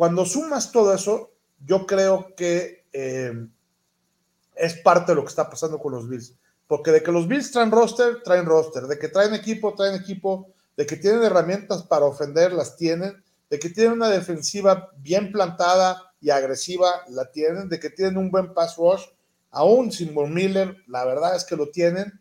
cuando 0.00 0.24
sumas 0.24 0.72
todo 0.72 0.94
eso, 0.94 1.34
yo 1.62 1.84
creo 1.84 2.34
que 2.34 2.86
eh, 2.90 3.34
es 4.54 4.74
parte 4.78 5.12
de 5.12 5.16
lo 5.16 5.24
que 5.24 5.28
está 5.28 5.50
pasando 5.50 5.78
con 5.78 5.92
los 5.92 6.08
Bills. 6.08 6.38
Porque 6.66 6.90
de 6.90 7.02
que 7.02 7.12
los 7.12 7.28
Bills 7.28 7.52
traen 7.52 7.70
roster, 7.70 8.22
traen 8.22 8.46
roster. 8.46 8.84
De 8.84 8.98
que 8.98 9.08
traen 9.08 9.34
equipo, 9.34 9.74
traen 9.74 9.94
equipo. 9.94 10.54
De 10.74 10.86
que 10.86 10.96
tienen 10.96 11.22
herramientas 11.22 11.82
para 11.82 12.06
ofender, 12.06 12.50
las 12.54 12.78
tienen. 12.78 13.22
De 13.50 13.58
que 13.58 13.68
tienen 13.68 13.92
una 13.92 14.08
defensiva 14.08 14.88
bien 14.96 15.32
plantada, 15.32 16.10
y 16.18 16.30
agresiva 16.30 17.04
la 17.10 17.30
tienen, 17.30 17.68
de 17.68 17.78
que 17.78 17.90
tienen 17.90 18.16
un 18.16 18.30
buen 18.30 18.54
pass 18.54 18.78
rush, 18.78 19.02
aún 19.50 19.92
sin 19.92 20.14
Von 20.14 20.32
Miller, 20.32 20.78
la 20.86 21.04
verdad 21.04 21.36
es 21.36 21.44
que 21.44 21.56
lo 21.56 21.68
tienen. 21.68 22.18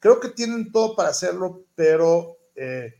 Creo 0.00 0.18
que 0.18 0.30
tienen 0.30 0.72
todo 0.72 0.96
para 0.96 1.10
hacerlo, 1.10 1.62
pero 1.76 2.38
eh, 2.56 2.92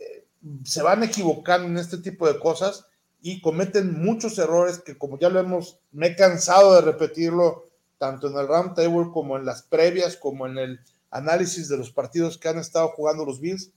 eh, 0.00 0.26
se 0.64 0.82
van 0.82 1.04
equivocando 1.04 1.68
en 1.68 1.76
este 1.76 1.98
tipo 1.98 2.26
de 2.26 2.40
cosas 2.40 2.88
y 3.30 3.40
cometen 3.40 4.02
muchos 4.02 4.38
errores 4.38 4.78
que 4.78 4.98
como 4.98 5.18
ya 5.18 5.28
lo 5.28 5.40
hemos, 5.40 5.78
me 5.92 6.08
he 6.08 6.16
cansado 6.16 6.74
de 6.74 6.80
repetirlo, 6.80 7.64
tanto 7.98 8.28
en 8.28 8.36
el 8.36 8.46
round 8.46 8.74
table 8.74 9.10
como 9.12 9.36
en 9.36 9.44
las 9.44 9.62
previas, 9.62 10.16
como 10.16 10.46
en 10.46 10.58
el 10.58 10.80
análisis 11.10 11.68
de 11.68 11.76
los 11.76 11.90
partidos 11.90 12.38
que 12.38 12.48
han 12.48 12.58
estado 12.58 12.88
jugando 12.88 13.24
los 13.24 13.40
Bills, 13.40 13.70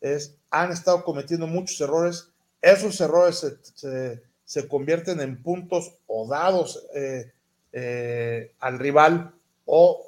es, 0.00 0.36
han 0.50 0.72
estado 0.72 1.04
cometiendo 1.04 1.46
muchos 1.46 1.80
errores. 1.80 2.30
Esos 2.62 3.00
errores 3.00 3.38
se, 3.38 3.56
se 3.74 4.22
se 4.44 4.68
convierten 4.68 5.20
en 5.20 5.42
puntos 5.42 5.94
o 6.06 6.28
dados 6.28 6.86
eh, 6.94 7.32
eh, 7.72 8.54
al 8.60 8.78
rival 8.78 9.34
o 9.64 10.02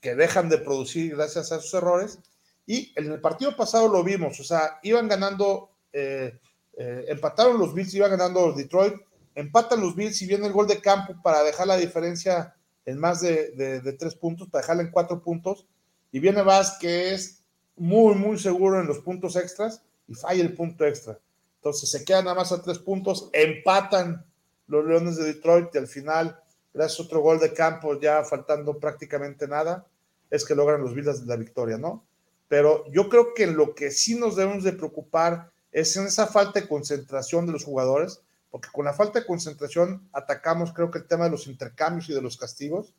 que 0.00 0.14
dejan 0.14 0.48
de 0.48 0.58
producir 0.58 1.16
gracias 1.16 1.52
a 1.52 1.60
sus 1.60 1.74
errores. 1.74 2.18
Y 2.66 2.92
en 2.96 3.10
el 3.10 3.20
partido 3.20 3.56
pasado 3.56 3.88
lo 3.88 4.04
vimos, 4.04 4.38
o 4.38 4.44
sea, 4.44 4.78
iban 4.82 5.08
ganando, 5.08 5.70
eh, 5.92 6.38
eh, 6.74 7.04
empataron 7.08 7.58
los 7.58 7.74
Bills, 7.74 7.94
iban 7.94 8.10
ganando 8.10 8.46
los 8.46 8.56
Detroit, 8.56 8.94
empatan 9.34 9.80
los 9.80 9.94
Bills 9.94 10.20
y 10.22 10.26
viene 10.26 10.46
el 10.46 10.52
gol 10.52 10.66
de 10.66 10.80
campo 10.80 11.14
para 11.22 11.42
dejar 11.42 11.66
la 11.66 11.76
diferencia 11.76 12.54
en 12.84 12.98
más 12.98 13.20
de, 13.20 13.96
tres 13.98 14.14
puntos, 14.14 14.48
para 14.48 14.62
dejarla 14.62 14.82
en 14.82 14.90
cuatro 14.90 15.22
puntos. 15.22 15.66
Y 16.10 16.18
viene 16.18 16.42
Vázquez 16.42 17.42
muy, 17.76 18.14
muy 18.14 18.38
seguro 18.38 18.80
en 18.80 18.86
los 18.86 18.98
puntos 19.00 19.36
extras 19.36 19.82
y 20.08 20.14
falla 20.14 20.42
el 20.42 20.54
punto 20.54 20.84
extra. 20.84 21.18
Entonces 21.56 21.90
se 21.90 22.04
quedan 22.04 22.24
nada 22.24 22.36
más 22.36 22.52
a 22.52 22.60
tres 22.60 22.78
puntos, 22.78 23.30
empatan 23.32 24.24
los 24.66 24.84
Leones 24.84 25.16
de 25.16 25.24
Detroit 25.24 25.68
y 25.74 25.78
al 25.78 25.86
final, 25.86 26.40
gracias 26.74 27.00
a 27.00 27.02
otro 27.04 27.20
gol 27.20 27.38
de 27.38 27.52
campo, 27.52 28.00
ya 28.00 28.24
faltando 28.24 28.78
prácticamente 28.78 29.46
nada, 29.46 29.86
es 30.30 30.44
que 30.44 30.54
logran 30.54 30.82
los 30.82 30.94
Bills 30.94 31.24
la 31.26 31.36
victoria, 31.36 31.78
¿no? 31.78 32.04
Pero 32.48 32.84
yo 32.90 33.08
creo 33.08 33.32
que 33.34 33.46
lo 33.46 33.74
que 33.74 33.90
sí 33.90 34.14
nos 34.14 34.36
debemos 34.36 34.64
de 34.64 34.72
preocupar 34.72 35.51
es 35.72 35.96
en 35.96 36.06
esa 36.06 36.26
falta 36.26 36.60
de 36.60 36.68
concentración 36.68 37.46
de 37.46 37.52
los 37.52 37.64
jugadores, 37.64 38.20
porque 38.50 38.68
con 38.70 38.84
la 38.84 38.92
falta 38.92 39.20
de 39.20 39.26
concentración 39.26 40.08
atacamos 40.12 40.72
creo 40.72 40.90
que 40.90 40.98
el 40.98 41.06
tema 41.06 41.24
de 41.24 41.30
los 41.30 41.46
intercambios 41.46 42.08
y 42.08 42.14
de 42.14 42.20
los 42.20 42.36
castigos, 42.36 42.94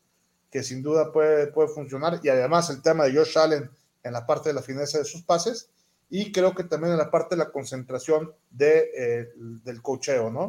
que 0.49 0.63
sin 0.63 0.81
duda 0.81 1.11
puede, 1.11 1.47
puede 1.47 1.69
funcionar, 1.69 2.19
y 2.23 2.29
además 2.29 2.69
el 2.69 2.81
tema 2.81 3.05
de 3.05 3.15
Josh 3.15 3.37
Allen 3.37 3.69
en 4.03 4.13
la 4.13 4.25
parte 4.25 4.49
de 4.49 4.55
la 4.55 4.61
fineza 4.61 4.97
de 4.97 5.05
sus 5.05 5.21
pases, 5.21 5.69
y 6.09 6.31
creo 6.31 6.53
que 6.53 6.63
también 6.63 6.91
en 6.93 6.99
la 6.99 7.09
parte 7.09 7.35
de 7.35 7.43
la 7.43 7.51
concentración 7.51 8.33
de, 8.51 8.91
eh, 8.95 9.29
del 9.35 9.81
cocheo, 9.81 10.29
¿no? 10.29 10.43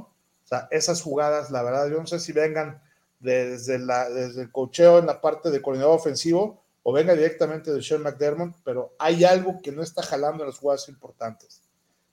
O 0.44 0.46
sea, 0.46 0.68
esas 0.70 1.00
jugadas, 1.00 1.50
la 1.50 1.62
verdad, 1.62 1.88
yo 1.88 1.98
no 1.98 2.06
sé 2.06 2.20
si 2.20 2.32
vengan 2.32 2.82
desde, 3.20 3.78
la, 3.78 4.10
desde 4.10 4.42
el 4.42 4.52
cocheo 4.52 4.98
en 4.98 5.06
la 5.06 5.22
parte 5.22 5.50
de 5.50 5.62
coordinador 5.62 5.98
ofensivo 5.98 6.62
o 6.82 6.92
venga 6.92 7.14
directamente 7.14 7.72
de 7.72 7.82
Sean 7.82 8.02
McDermott, 8.02 8.56
pero 8.62 8.94
hay 8.98 9.24
algo 9.24 9.60
que 9.62 9.72
no 9.72 9.82
está 9.82 10.02
jalando 10.02 10.42
en 10.44 10.50
las 10.50 10.58
jugadas 10.58 10.88
importantes. 10.90 11.63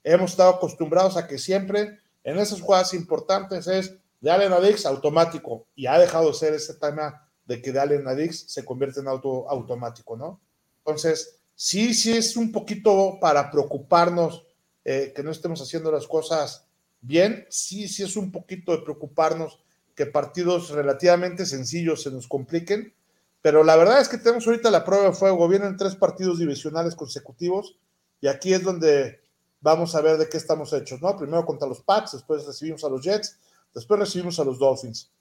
Hemos 0.03 0.31
estado 0.31 0.51
acostumbrados 0.51 1.17
a 1.17 1.27
que 1.27 1.37
siempre 1.37 1.99
en 2.23 2.37
esas 2.39 2.61
jugadas 2.61 2.93
importantes 2.93 3.67
es 3.67 3.95
de 4.19 4.31
Allen 4.31 4.53
Adix 4.53 4.85
automático. 4.85 5.65
Y 5.75 5.87
ha 5.87 5.99
dejado 5.99 6.27
de 6.27 6.33
ser 6.33 6.53
ese 6.53 6.75
tema 6.75 7.27
de 7.45 7.61
que 7.61 7.71
de 7.71 7.79
Allen 7.79 8.07
Adix 8.07 8.45
se 8.47 8.63
convierte 8.63 8.99
en 8.99 9.07
auto 9.07 9.49
automático, 9.49 10.15
¿no? 10.15 10.39
Entonces, 10.77 11.39
sí, 11.55 11.93
sí 11.93 12.15
es 12.15 12.37
un 12.37 12.51
poquito 12.51 13.17
para 13.19 13.51
preocuparnos 13.51 14.45
eh, 14.83 15.11
que 15.15 15.23
no 15.23 15.31
estemos 15.31 15.61
haciendo 15.61 15.91
las 15.91 16.07
cosas 16.07 16.65
bien, 17.01 17.45
sí, 17.49 17.87
sí 17.87 18.03
es 18.03 18.15
un 18.15 18.31
poquito 18.31 18.71
de 18.71 18.83
preocuparnos 18.83 19.59
que 19.95 20.05
partidos 20.05 20.69
relativamente 20.69 21.45
sencillos 21.45 22.03
se 22.03 22.11
nos 22.11 22.27
compliquen, 22.27 22.93
pero 23.41 23.63
la 23.63 23.75
verdad 23.75 24.01
es 24.01 24.07
que 24.07 24.17
tenemos 24.17 24.45
ahorita 24.47 24.71
la 24.71 24.85
prueba 24.85 25.05
de 25.05 25.13
fuego, 25.13 25.47
vienen 25.47 25.77
tres 25.77 25.95
partidos 25.95 26.39
divisionales 26.39 26.95
consecutivos 26.95 27.77
y 28.21 28.27
aquí 28.27 28.53
es 28.53 28.63
donde 28.63 29.20
vamos 29.61 29.95
a 29.95 30.01
ver 30.01 30.17
de 30.17 30.27
qué 30.27 30.37
estamos 30.37 30.73
hechos, 30.73 31.01
¿no? 31.01 31.15
Primero 31.15 31.45
contra 31.45 31.67
los 31.67 31.81
Pats, 31.81 32.13
después 32.13 32.45
recibimos 32.45 32.83
a 32.83 32.89
los 32.89 33.01
Jets, 33.01 33.39
después 33.73 33.99
recibimos 33.99 34.39
a 34.39 34.43
los 34.43 34.59
Dolphins. 34.59 35.11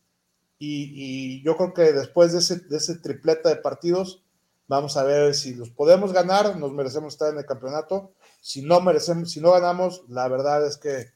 Y, 0.59 1.42
yo 1.42 1.56
creo 1.56 1.73
que 1.73 1.92
después 1.92 2.32
de 2.32 2.38
ese, 2.40 2.61
de 2.61 2.76
ese 2.76 2.97
tripleta 2.97 3.49
de 3.49 3.56
partidos, 3.56 4.23
Vamos 4.70 4.97
a 4.97 5.02
ver 5.02 5.35
si 5.35 5.56
los 5.56 5.68
podemos 5.68 6.12
ganar, 6.12 6.56
nos 6.56 6.70
merecemos 6.70 7.14
estar 7.14 7.32
en 7.32 7.40
el 7.40 7.44
campeonato. 7.44 8.12
Si 8.40 8.62
no 8.62 8.80
merecemos, 8.80 9.32
si 9.32 9.40
no 9.40 9.50
ganamos, 9.50 10.04
la 10.09 10.28
verdad 10.28 10.64
es 10.64 10.78
que 10.78 11.06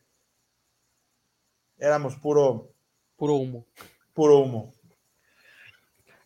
éramos 1.79 2.17
puro 2.17 2.73
puro 3.15 3.35
humo. 3.35 3.65
Puro 4.13 4.41
humo. 4.41 4.73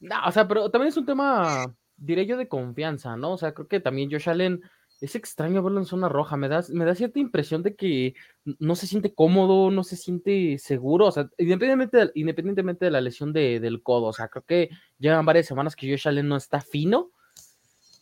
No, 0.01 0.27
o 0.27 0.33
sea, 0.33 0.49
pero 0.49 0.71
también 0.71 0.89
es 0.89 0.97
un 0.97 1.05
tema, 1.05 1.67
diré 1.99 2.25
yo, 2.25 2.39
de 2.39 2.49
confianza, 2.49 3.15
¿no? 3.19 3.33
O 3.33 3.37
sea, 3.37 3.53
creo 3.53 3.69
que 3.69 3.81
también 3.81 4.11
Josh 4.11 4.31
Allen 4.31 4.63
es 5.01 5.15
extraño 5.15 5.63
verlo 5.63 5.79
en 5.79 5.87
zona 5.87 6.09
roja. 6.09 6.37
Me 6.37 6.49
da, 6.49 6.65
me 6.71 6.85
da 6.85 6.95
cierta 6.95 7.19
impresión 7.19 7.63
de 7.63 7.75
que 7.75 8.15
no 8.59 8.75
se 8.75 8.87
siente 8.87 9.15
cómodo, 9.15 9.71
no 9.71 9.85
se 9.85 9.97
siente 9.97 10.59
seguro. 10.59 11.07
O 11.07 11.13
sea, 11.13 11.31
independientemente 11.39 11.97
de, 11.99 12.11
independientemente 12.15 12.85
de 12.85 12.91
la 12.91 13.01
lesión 13.01 13.33
del 13.33 13.83
codo. 13.83 14.07
O 14.07 14.13
sea, 14.13 14.29
creo 14.29 14.45
que 14.45 14.71
llevan 14.99 15.27
varias 15.27 15.47
semanas 15.47 15.77
que 15.77 15.91
Josh 15.91 16.09
Allen 16.09 16.29
no 16.29 16.37
está 16.37 16.61
fino. 16.61 17.11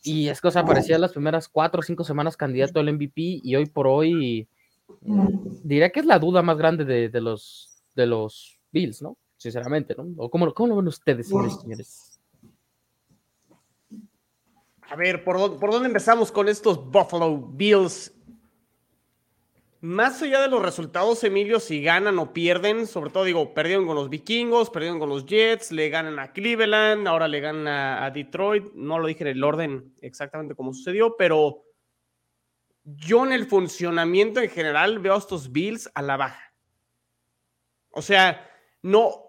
Y 0.03 0.29
es 0.29 0.41
que, 0.41 0.47
o 0.47 0.51
parecía 0.51 0.97
las 0.97 1.11
primeras 1.11 1.49
cuatro 1.49 1.79
o 1.81 1.83
cinco 1.83 2.03
semanas 2.03 2.37
candidato 2.37 2.79
al 2.79 2.93
MVP 2.93 3.41
y 3.43 3.55
hoy 3.55 3.65
por 3.65 3.87
hoy 3.87 4.47
diría 5.63 5.89
que 5.89 5.99
es 5.99 6.05
la 6.05 6.19
duda 6.19 6.41
más 6.41 6.57
grande 6.57 6.85
de, 6.85 7.21
los, 7.21 7.83
de 7.93 8.05
los 8.05 8.59
Bills, 8.71 9.01
¿no? 9.01 9.17
Sinceramente, 9.35 9.95
¿no? 9.97 10.07
¿O 10.17 10.29
cómo, 10.29 10.53
cómo 10.53 10.69
lo 10.69 10.75
ven 10.77 10.87
ustedes, 10.87 11.27
señores? 11.27 12.16
A 14.89 14.95
ver, 14.95 15.23
¿por, 15.23 15.59
¿por 15.59 15.71
dónde 15.71 15.87
empezamos 15.87 16.31
con 16.31 16.47
estos 16.47 16.89
Buffalo 16.89 17.37
Bills? 17.37 18.13
Más 19.81 20.21
allá 20.23 20.41
de 20.41 20.47
los 20.47 20.61
resultados, 20.61 21.23
Emilio, 21.23 21.59
si 21.59 21.83
ganan 21.83 22.17
o 22.17 22.33
pierden, 22.33 22.87
sobre 22.87 23.11
todo 23.11 23.25
digo, 23.25 23.53
perdieron 23.53 23.85
con 23.85 23.95
los 23.95 24.09
vikingos, 24.09 24.71
perdieron 24.71 24.97
con 24.97 25.09
los 25.09 25.25
Jets, 25.25 25.71
le 25.71 25.89
ganan 25.89 26.17
a 26.17 26.33
Cleveland, 26.33 27.07
ahora 27.07 27.27
le 27.27 27.39
ganan 27.41 27.67
a, 27.67 28.09
Detroit, 28.09 28.73
no 28.73 28.97
lo 28.97 29.07
dije 29.07 29.23
en 29.23 29.29
el 29.37 29.43
orden 29.43 29.93
exactamente 30.01 30.55
como 30.55 30.73
sucedió, 30.73 31.15
pero 31.15 31.63
yo 32.83 33.23
en 33.25 33.33
el 33.33 33.45
funcionamiento 33.45 34.39
en 34.39 34.49
general 34.49 34.97
veo 34.97 35.13
a 35.13 35.19
estos 35.19 35.51
Bills 35.51 35.91
a 35.93 36.01
la 36.01 36.17
baja. 36.17 36.53
O 37.91 38.01
sea, 38.01 38.49
no, 38.81 39.26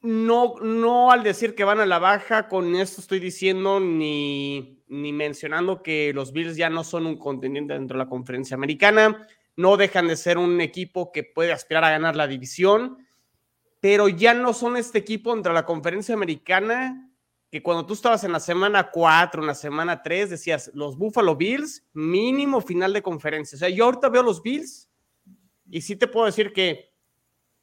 no, 0.00 0.54
no 0.60 1.10
al 1.10 1.22
decir 1.22 1.54
que 1.54 1.64
van 1.64 1.80
a 1.80 1.86
la 1.86 1.98
baja, 1.98 2.48
con 2.48 2.74
esto 2.76 3.00
estoy 3.00 3.20
diciendo 3.20 3.80
ni, 3.80 4.82
ni 4.88 5.12
mencionando 5.12 5.82
que 5.82 6.12
los 6.14 6.32
Bills 6.32 6.56
ya 6.56 6.70
no 6.70 6.84
son 6.84 7.06
un 7.06 7.18
contendiente 7.18 7.74
dentro 7.74 7.98
de 7.98 8.04
la 8.04 8.10
conferencia 8.10 8.54
americana 8.54 9.26
no 9.58 9.76
dejan 9.76 10.06
de 10.06 10.16
ser 10.16 10.38
un 10.38 10.60
equipo 10.60 11.10
que 11.10 11.24
puede 11.24 11.50
aspirar 11.50 11.82
a 11.82 11.90
ganar 11.90 12.14
la 12.14 12.28
división, 12.28 13.04
pero 13.80 14.08
ya 14.08 14.32
no 14.32 14.54
son 14.54 14.76
este 14.76 14.98
equipo 14.98 15.32
entre 15.32 15.52
la 15.52 15.66
conferencia 15.66 16.14
americana 16.14 17.10
que 17.50 17.60
cuando 17.60 17.84
tú 17.84 17.94
estabas 17.94 18.22
en 18.22 18.30
la 18.30 18.38
semana 18.38 18.92
4, 18.92 19.42
en 19.42 19.48
la 19.48 19.56
semana 19.56 20.00
3, 20.00 20.30
decías, 20.30 20.70
los 20.74 20.96
Buffalo 20.96 21.34
Bills, 21.34 21.84
mínimo 21.92 22.60
final 22.60 22.92
de 22.92 23.02
conferencia. 23.02 23.56
O 23.56 23.58
sea, 23.58 23.68
yo 23.68 23.86
ahorita 23.86 24.08
veo 24.10 24.22
los 24.22 24.40
Bills 24.40 24.88
y 25.68 25.80
sí 25.80 25.96
te 25.96 26.06
puedo 26.06 26.26
decir 26.26 26.52
que 26.52 26.87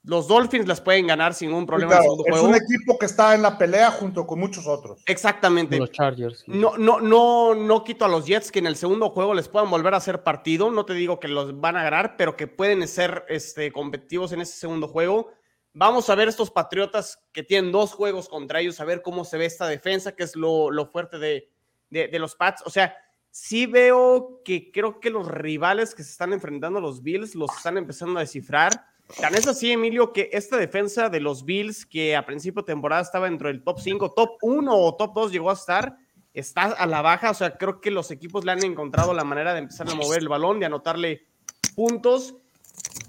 los 0.06 0.28
Dolphins 0.28 0.68
las 0.68 0.82
pueden 0.82 1.08
ganar 1.08 1.34
sin 1.34 1.50
ningún 1.50 1.66
problema. 1.66 2.00
es 2.26 2.40
un 2.40 2.56
equipo 2.56 2.98
que 2.98 3.08
está 3.08 3.34
en 3.34 3.42
la 3.42 3.58
pelea 3.58 3.90
junto 3.92 4.28
con 4.28 4.40
muchos 4.40 4.68
otros. 4.68 5.02
Exactamente. 5.06 5.78
Los 5.78 5.92
Chargers. 5.92 6.44
No, 6.48 6.78
no, 6.78 7.00
no, 7.00 7.56
no 7.56 7.84
quito 7.84 8.06
a 8.06 8.08
los 8.08 8.26
Jets 8.26 8.52
que 8.52 8.60
en 8.60 8.68
el 8.68 8.76
segundo 8.76 9.10
juego 9.10 9.34
les 9.34 9.48
puedan 9.48 9.70
volver 9.70 9.94
a 9.96 9.98
hacer 9.98 10.24
partido. 10.24 10.70
No 10.70 10.86
te 10.86 10.94
digo 10.94 11.20
que 11.20 11.28
los 11.28 11.60
van 11.60 11.76
a 11.76 11.84
ganar, 11.84 12.18
pero 12.18 12.36
que 12.36 12.48
pueden 12.48 12.88
ser 12.88 13.26
este, 13.30 13.72
competitivos 13.72 14.32
en 14.32 14.42
ese 14.42 14.58
segundo 14.58 14.88
juego. 14.88 15.32
Vamos 15.74 16.10
a 16.10 16.16
ver 16.16 16.28
estos 16.28 16.52
Patriotas 16.52 17.20
que 17.34 17.44
tienen 17.44 17.72
dos 17.72 17.94
juegos 17.94 18.30
contra 18.30 18.62
ellos, 18.62 18.80
a 18.80 18.86
ver 18.86 19.02
cómo 19.02 19.26
se 19.26 19.38
ve 19.38 19.46
esta 19.46 19.68
defensa, 19.68 20.16
que 20.16 20.24
es 20.24 20.36
lo, 20.36 20.70
fuerte 20.92 21.18
de, 21.18 21.50
de 21.90 22.20
los 22.20 22.36
Pats. 22.36 22.62
O 22.66 22.70
sea, 22.70 22.96
sí 23.32 23.66
veo 23.66 24.42
que 24.46 24.72
creo 24.72 25.00
que 25.00 25.10
los 25.10 25.28
rivales 25.28 25.96
que 25.96 26.04
se 26.04 26.12
están 26.12 26.32
enfrentando 26.32 26.80
a 26.80 26.82
los 26.82 27.02
Bills 27.02 27.36
los 27.36 27.50
están 27.58 27.78
empezando 27.78 28.18
a 28.18 28.22
descifrar 28.22 28.72
Tan 29.20 29.36
es 29.36 29.48
así, 29.48 29.72
Emilio, 29.72 30.12
que 30.12 30.30
esta 30.34 30.58
defensa 30.58 31.10
de 31.10 31.20
los 31.20 31.46
Bills, 31.46 31.86
que 31.86 32.16
a 32.16 32.26
principio 32.26 32.64
de 32.64 32.74
temporada 32.74 33.04
estaba 33.04 33.30
dentro 33.30 33.50
del 33.50 33.64
top 33.64 33.80
5, 33.80 34.14
top 34.14 34.38
1 34.42 34.76
o 34.76 34.96
top 34.96 35.14
2 35.14 35.32
llegó 35.32 35.52
a 35.52 35.54
estar, 35.54 35.98
está 36.34 36.64
a 36.64 36.86
la 36.88 37.02
baja. 37.02 37.30
O 37.30 37.34
sea, 37.34 37.56
creo 37.58 37.80
que 37.80 37.92
los 37.92 38.10
equipos 38.10 38.44
le 38.46 38.52
han 38.52 38.64
encontrado 38.64 39.14
la 39.14 39.24
manera 39.24 39.54
de 39.54 39.60
empezar 39.60 39.90
a 39.90 39.96
mover 39.96 40.20
el 40.20 40.28
balón, 40.28 40.60
de 40.60 40.66
anotarle 40.66 41.28
puntos. 41.76 42.36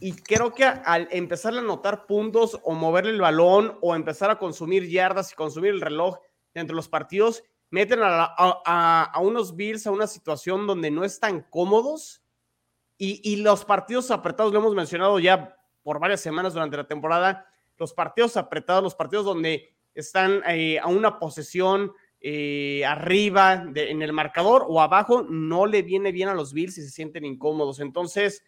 Y 0.01 0.13
creo 0.13 0.53
que 0.53 0.65
al 0.65 1.09
empezar 1.11 1.55
a 1.55 1.59
anotar 1.59 2.07
puntos 2.07 2.61
o 2.63 2.75
moverle 2.75 3.13
el 3.13 3.21
balón 3.21 3.79
o 3.81 3.95
empezar 3.95 4.31
a 4.31 4.39
consumir 4.39 4.89
yardas 4.89 5.33
y 5.33 5.35
consumir 5.35 5.71
el 5.71 5.81
reloj 5.81 6.19
dentro 6.53 6.75
de 6.75 6.77
los 6.77 6.89
partidos, 6.89 7.43
meten 7.71 8.01
a, 8.03 8.35
a 8.37 9.21
unos 9.21 9.57
Bills 9.57 9.87
a 9.87 9.91
una 9.91 10.07
situación 10.07 10.67
donde 10.67 10.91
no 10.91 11.05
están 11.05 11.47
cómodos. 11.49 12.23
Y, 12.99 13.21
y 13.31 13.37
los 13.37 13.65
partidos 13.65 14.11
apretados, 14.11 14.53
lo 14.53 14.59
hemos 14.59 14.75
mencionado 14.75 15.19
ya 15.19 15.56
por 15.87 16.01
varias 16.01 16.21
semanas 16.21 16.53
durante 16.53 16.77
la 16.77 16.89
temporada, 16.89 17.47
los 17.79 17.95
partidos 17.95 18.37
apretados, 18.37 18.83
los 18.83 18.97
partidos 18.97 19.25
donde 19.25 19.73
están 19.95 20.43
eh, 20.49 20.81
a 20.81 20.89
una 20.89 21.21
posesión 21.21 21.93
eh, 22.21 22.85
arriba 22.85 23.65
en 23.73 24.03
el 24.03 24.13
marcador 24.13 24.65
o 24.67 24.81
abajo, 24.81 25.23
no 25.23 25.65
le 25.65 25.83
viene 25.83 26.11
bien 26.11 26.29
a 26.29 26.35
los 26.35 26.53
Bills 26.53 26.77
y 26.79 26.83
se 26.83 26.91
sienten 26.91 27.25
incómodos. 27.25 27.79
Entonces, 27.79 28.43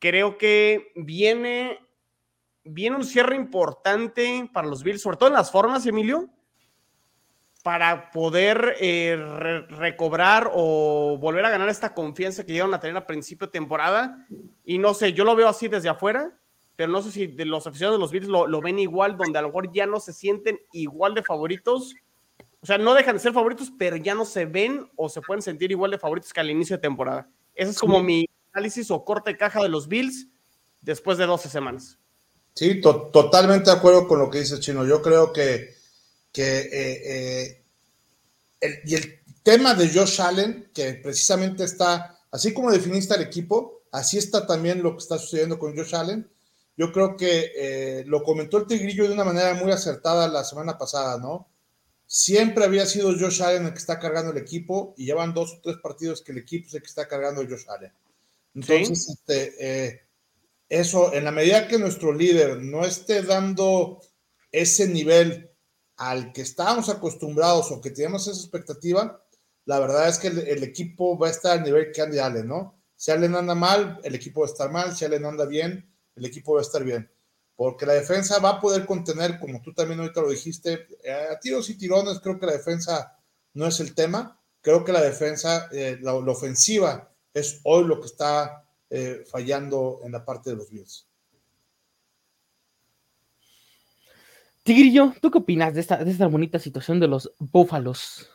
creo 0.00 0.36
que 0.38 0.90
viene, 0.96 1.78
viene 2.64 2.96
un 2.96 3.04
cierre 3.04 3.36
importante 3.36 4.50
para 4.52 4.66
los 4.66 4.82
Bills, 4.82 5.02
sobre 5.02 5.18
todo 5.18 5.28
en 5.28 5.36
las 5.36 5.52
formas, 5.52 5.86
Emilio, 5.86 6.30
para 7.62 8.10
poder 8.10 8.74
eh, 8.80 9.16
recobrar 9.68 10.50
o 10.52 11.16
volver 11.16 11.44
a 11.44 11.50
ganar 11.50 11.68
esta 11.68 11.94
confianza 11.94 12.44
que 12.44 12.54
llegaron 12.54 12.74
a 12.74 12.80
tener 12.80 12.96
a 12.96 13.06
principio 13.06 13.46
de 13.46 13.52
temporada. 13.52 14.26
Y 14.64 14.78
no 14.78 14.94
sé, 14.94 15.12
yo 15.12 15.22
lo 15.22 15.36
veo 15.36 15.46
así 15.46 15.68
desde 15.68 15.88
afuera 15.88 16.40
pero 16.82 16.90
no 16.90 17.00
sé 17.00 17.12
si 17.12 17.28
de 17.28 17.44
los 17.44 17.64
aficionados 17.64 17.96
de 17.96 18.00
los 18.00 18.10
Bills 18.10 18.26
lo, 18.26 18.48
lo 18.48 18.60
ven 18.60 18.80
igual, 18.80 19.16
donde 19.16 19.38
a 19.38 19.42
lo 19.42 19.48
mejor 19.48 19.72
ya 19.72 19.86
no 19.86 20.00
se 20.00 20.12
sienten 20.12 20.58
igual 20.72 21.14
de 21.14 21.22
favoritos. 21.22 21.94
O 22.60 22.66
sea, 22.66 22.76
no 22.76 22.92
dejan 22.94 23.14
de 23.14 23.20
ser 23.22 23.32
favoritos, 23.32 23.70
pero 23.78 23.94
ya 23.96 24.16
no 24.16 24.24
se 24.24 24.46
ven 24.46 24.90
o 24.96 25.08
se 25.08 25.20
pueden 25.20 25.42
sentir 25.42 25.70
igual 25.70 25.92
de 25.92 25.98
favoritos 26.00 26.32
que 26.32 26.40
al 26.40 26.50
inicio 26.50 26.74
de 26.76 26.82
temporada. 26.82 27.30
Ese 27.54 27.70
es 27.70 27.78
como 27.78 28.02
mi 28.02 28.28
análisis 28.52 28.90
o 28.90 29.04
corte 29.04 29.30
de 29.30 29.36
caja 29.36 29.62
de 29.62 29.68
los 29.68 29.86
Bills 29.86 30.26
después 30.80 31.18
de 31.18 31.26
12 31.26 31.48
semanas. 31.48 31.98
Sí, 32.54 32.80
to- 32.80 33.10
totalmente 33.12 33.70
de 33.70 33.76
acuerdo 33.76 34.08
con 34.08 34.18
lo 34.18 34.28
que 34.28 34.40
dice 34.40 34.58
Chino. 34.58 34.84
Yo 34.84 35.02
creo 35.02 35.32
que, 35.32 35.72
que 36.32 36.58
eh, 36.58 37.02
eh, 37.04 37.64
el, 38.60 38.74
y 38.84 38.94
el 38.96 39.20
tema 39.44 39.74
de 39.74 39.88
Josh 39.88 40.20
Allen, 40.20 40.68
que 40.74 40.94
precisamente 40.94 41.62
está, 41.62 42.18
así 42.32 42.52
como 42.52 42.72
definiste 42.72 43.14
al 43.14 43.22
equipo, 43.22 43.82
así 43.92 44.18
está 44.18 44.46
también 44.48 44.82
lo 44.82 44.92
que 44.92 44.98
está 44.98 45.16
sucediendo 45.16 45.58
con 45.60 45.76
Josh 45.76 45.94
Allen. 45.94 46.28
Yo 46.76 46.92
creo 46.92 47.16
que 47.16 47.52
eh, 47.54 48.04
lo 48.06 48.22
comentó 48.22 48.58
el 48.58 48.66
Tigrillo 48.66 49.06
de 49.06 49.14
una 49.14 49.24
manera 49.24 49.54
muy 49.54 49.70
acertada 49.70 50.28
la 50.28 50.44
semana 50.44 50.78
pasada, 50.78 51.18
¿no? 51.18 51.48
Siempre 52.06 52.64
había 52.64 52.86
sido 52.86 53.12
Josh 53.18 53.42
Allen 53.42 53.66
el 53.66 53.72
que 53.72 53.78
está 53.78 53.98
cargando 53.98 54.32
el 54.32 54.38
equipo 54.38 54.94
y 54.96 55.06
llevan 55.06 55.34
dos 55.34 55.54
o 55.54 55.60
tres 55.62 55.76
partidos 55.82 56.22
que 56.22 56.32
el 56.32 56.38
equipo 56.38 56.66
es 56.68 56.74
el 56.74 56.82
que 56.82 56.88
está 56.88 57.08
cargando 57.08 57.40
a 57.40 57.46
Josh 57.46 57.64
Allen. 57.68 57.92
Entonces, 58.54 59.08
este, 59.08 59.54
eh, 59.58 60.02
eso, 60.68 61.12
en 61.12 61.24
la 61.24 61.30
medida 61.30 61.68
que 61.68 61.78
nuestro 61.78 62.12
líder 62.12 62.58
no 62.58 62.84
esté 62.84 63.22
dando 63.22 64.00
ese 64.50 64.88
nivel 64.88 65.50
al 65.96 66.32
que 66.32 66.42
estábamos 66.42 66.88
acostumbrados 66.88 67.70
o 67.70 67.80
que 67.80 67.90
tenemos 67.90 68.26
esa 68.26 68.40
expectativa, 68.40 69.22
la 69.64 69.78
verdad 69.78 70.08
es 70.08 70.18
que 70.18 70.28
el, 70.28 70.38
el 70.38 70.62
equipo 70.64 71.18
va 71.18 71.28
a 71.28 71.30
estar 71.30 71.58
al 71.58 71.64
nivel 71.64 71.92
que 71.92 72.02
Andy 72.02 72.18
Allen, 72.18 72.48
¿no? 72.48 72.78
Si 72.96 73.10
Allen 73.10 73.34
anda 73.34 73.54
mal, 73.54 74.00
el 74.04 74.14
equipo 74.14 74.40
va 74.40 74.46
a 74.46 74.50
estar 74.50 74.70
mal, 74.70 74.96
si 74.96 75.04
Allen 75.04 75.24
anda 75.24 75.44
bien, 75.44 75.91
el 76.16 76.24
equipo 76.24 76.54
va 76.54 76.60
a 76.60 76.62
estar 76.62 76.84
bien. 76.84 77.10
Porque 77.56 77.86
la 77.86 77.92
defensa 77.92 78.38
va 78.38 78.50
a 78.50 78.60
poder 78.60 78.86
contener, 78.86 79.38
como 79.38 79.60
tú 79.62 79.72
también 79.72 80.00
ahorita 80.00 80.20
lo 80.20 80.30
dijiste, 80.30 80.86
eh, 81.04 81.28
a 81.30 81.38
tiros 81.38 81.68
y 81.70 81.76
tirones, 81.76 82.20
creo 82.20 82.38
que 82.38 82.46
la 82.46 82.52
defensa 82.52 83.18
no 83.54 83.66
es 83.66 83.78
el 83.80 83.94
tema. 83.94 84.38
Creo 84.60 84.84
que 84.84 84.92
la 84.92 85.02
defensa, 85.02 85.68
eh, 85.72 85.98
la, 86.00 86.12
la 86.12 86.32
ofensiva 86.32 87.12
es 87.34 87.60
hoy 87.64 87.84
lo 87.84 88.00
que 88.00 88.06
está 88.06 88.64
eh, 88.90 89.24
fallando 89.30 90.00
en 90.04 90.12
la 90.12 90.24
parte 90.24 90.50
de 90.50 90.56
los 90.56 90.70
Bills. 90.70 91.08
Tigrillo, 94.62 95.14
¿tú 95.20 95.30
qué 95.30 95.38
opinas 95.38 95.74
de 95.74 95.80
esta, 95.80 96.04
de 96.04 96.10
esta 96.10 96.26
bonita 96.26 96.58
situación 96.58 97.00
de 97.00 97.08
los 97.08 97.32
Búfalos? 97.38 98.30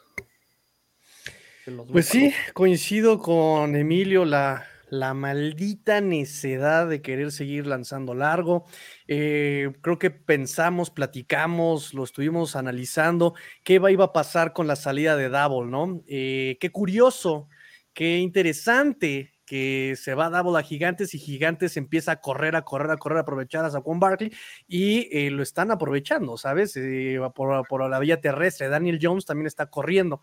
De 1.66 1.72
los 1.72 1.88
Pues 1.88 2.08
sí, 2.08 2.34
coincido 2.54 3.20
con 3.20 3.76
Emilio, 3.76 4.26
la, 4.26 4.68
la 4.90 5.14
maldita 5.14 6.02
necedad 6.02 6.88
de 6.88 7.02
querer 7.02 7.32
seguir 7.32 7.68
lanzando 7.68 8.14
largo. 8.14 8.66
Eh, 9.08 9.72
creo 9.82 10.00
que 10.00 10.12
pensamos, 10.12 10.90
platicamos, 10.90 11.94
lo 11.94 12.04
estuvimos 12.04 12.56
analizando, 12.56 13.34
qué 13.64 13.76
iba 13.76 14.06
a 14.06 14.14
pasar 14.14 14.54
con 14.54 14.68
la 14.68 14.76
salida 14.76 15.16
de 15.16 15.30
Double, 15.30 15.70
¿no? 15.70 16.04
Eh, 16.08 16.58
qué 16.60 16.72
curioso, 16.72 17.50
qué 17.94 18.18
interesante 18.18 19.34
que 19.48 19.96
se 19.96 20.14
va 20.14 20.30
Double 20.30 20.60
a 20.60 20.62
Gigantes 20.62 21.14
y 21.14 21.20
Gigantes 21.20 21.78
empieza 21.78 22.12
a 22.12 22.22
correr, 22.22 22.56
a 22.58 22.64
correr, 22.64 22.92
a 22.92 22.98
correr, 22.98 23.18
a 23.18 23.22
aprovechar 23.22 23.64
a 23.64 23.72
Saquon 23.72 24.00
Barkley 24.00 24.32
y 24.68 25.08
eh, 25.18 25.32
lo 25.32 25.42
están 25.42 25.72
aprovechando, 25.72 26.38
¿sabes? 26.38 26.76
Eh, 26.76 27.18
por 27.34 27.90
la 27.90 28.00
vía 28.00 28.20
terrestre. 28.20 28.68
Daniel 28.68 29.00
Jones 29.02 29.26
también 29.26 29.48
está 29.48 29.68
corriendo. 29.68 30.22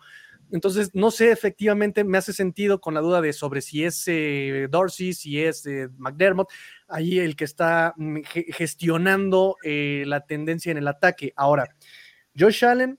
Entonces, 0.52 0.90
no 0.94 1.10
sé, 1.10 1.30
efectivamente 1.32 2.04
me 2.04 2.18
hace 2.18 2.32
sentido 2.32 2.80
con 2.80 2.94
la 2.94 3.00
duda 3.00 3.20
de 3.20 3.32
sobre 3.32 3.60
si 3.60 3.84
es 3.84 4.04
eh, 4.06 4.68
Dorsey, 4.70 5.12
si 5.14 5.42
es 5.42 5.66
eh, 5.66 5.88
McDermott, 5.96 6.48
ahí 6.88 7.18
el 7.18 7.36
que 7.36 7.44
está 7.44 7.94
mm, 7.96 8.18
ge- 8.22 8.46
gestionando 8.52 9.56
eh, 9.64 10.04
la 10.06 10.20
tendencia 10.26 10.70
en 10.70 10.78
el 10.78 10.88
ataque. 10.88 11.32
Ahora, 11.36 11.74
Josh 12.38 12.64
Allen 12.64 12.98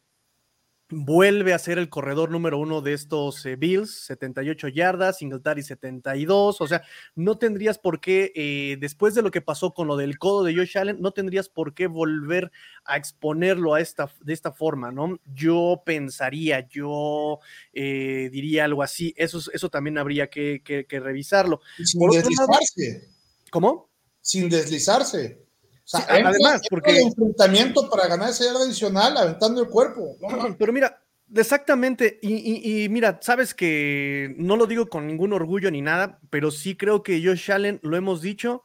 vuelve 0.98 1.54
a 1.54 1.60
ser 1.60 1.78
el 1.78 1.90
corredor 1.90 2.32
número 2.32 2.58
uno 2.58 2.82
de 2.82 2.94
estos 2.94 3.46
eh, 3.46 3.58
Bills, 3.58 4.06
78 4.06 4.70
yardas, 4.70 5.18
Singletary 5.18 5.62
72, 5.62 6.62
o 6.62 6.68
sea, 6.68 6.84
no 7.16 7.38
tendrías 7.38 7.78
por 7.78 8.00
qué, 8.00 8.32
eh, 8.34 8.78
después 8.80 9.14
de 9.14 9.22
lo 9.22 9.30
que 9.30 9.42
pasó 9.42 9.74
con 9.74 9.88
lo 9.88 9.98
del 9.98 10.18
codo 10.18 10.44
de 10.46 10.56
Josh 10.56 10.78
Allen, 10.78 11.02
no 11.02 11.12
tendrías 11.12 11.50
por 11.50 11.74
qué 11.74 11.88
volver 11.88 12.50
a 12.86 12.96
exponerlo 12.96 13.74
a 13.74 13.82
esta, 13.82 14.10
de 14.22 14.34
esta 14.34 14.54
forma, 14.54 14.92
¿no? 14.92 15.20
Yo 15.34 15.82
pensaría, 15.86 16.68
yo 16.70 17.40
eh, 17.74 18.30
diría 18.32 18.64
algo 18.66 18.82
así, 18.82 19.14
eso, 19.18 19.40
es- 19.40 19.52
eso 19.54 19.70
también 19.70 19.98
habría 19.98 20.30
que, 20.30 20.62
que- 20.64 20.86
que 20.86 21.00
revisarlo. 21.02 21.60
Sin 21.84 22.00
Por 22.00 22.12
otro 22.12 22.22
lado- 22.30 22.48
deslizarse, 22.60 23.10
¿Cómo? 23.52 23.90
sin 24.22 24.50
deslizarse. 24.50 25.45
O 25.86 25.88
sea, 25.88 26.00
Sí, 26.02 26.08
además, 26.10 26.62
porque- 26.70 26.92
el 26.98 27.08
enfrentamiento 27.08 27.90
para 27.90 28.08
ganar 28.08 28.30
esa 28.32 28.44
yarda 28.46 28.62
adicional 28.64 29.16
aventando 29.18 29.62
el 29.62 29.70
cuerpo. 29.70 30.18
¿no? 30.20 30.56
Pero 30.58 30.74
mira, 30.74 31.00
exactamente, 31.36 32.18
y, 32.24 32.34
y- 32.34 32.84
y 32.86 32.90
mira, 32.90 33.20
sabes 33.22 33.54
que 33.54 34.34
no 34.38 34.58
lo 34.58 34.66
digo 34.66 34.88
con 34.88 35.06
ningún 35.06 35.32
orgullo 35.34 35.70
ni 35.70 35.82
nada, 35.82 36.20
pero 36.32 36.50
sí 36.50 36.76
creo 36.76 37.04
que 37.04 37.24
Josh 37.24 37.52
Allen, 37.52 37.80
lo 37.84 37.96
hemos 37.98 38.22
dicho, 38.24 38.64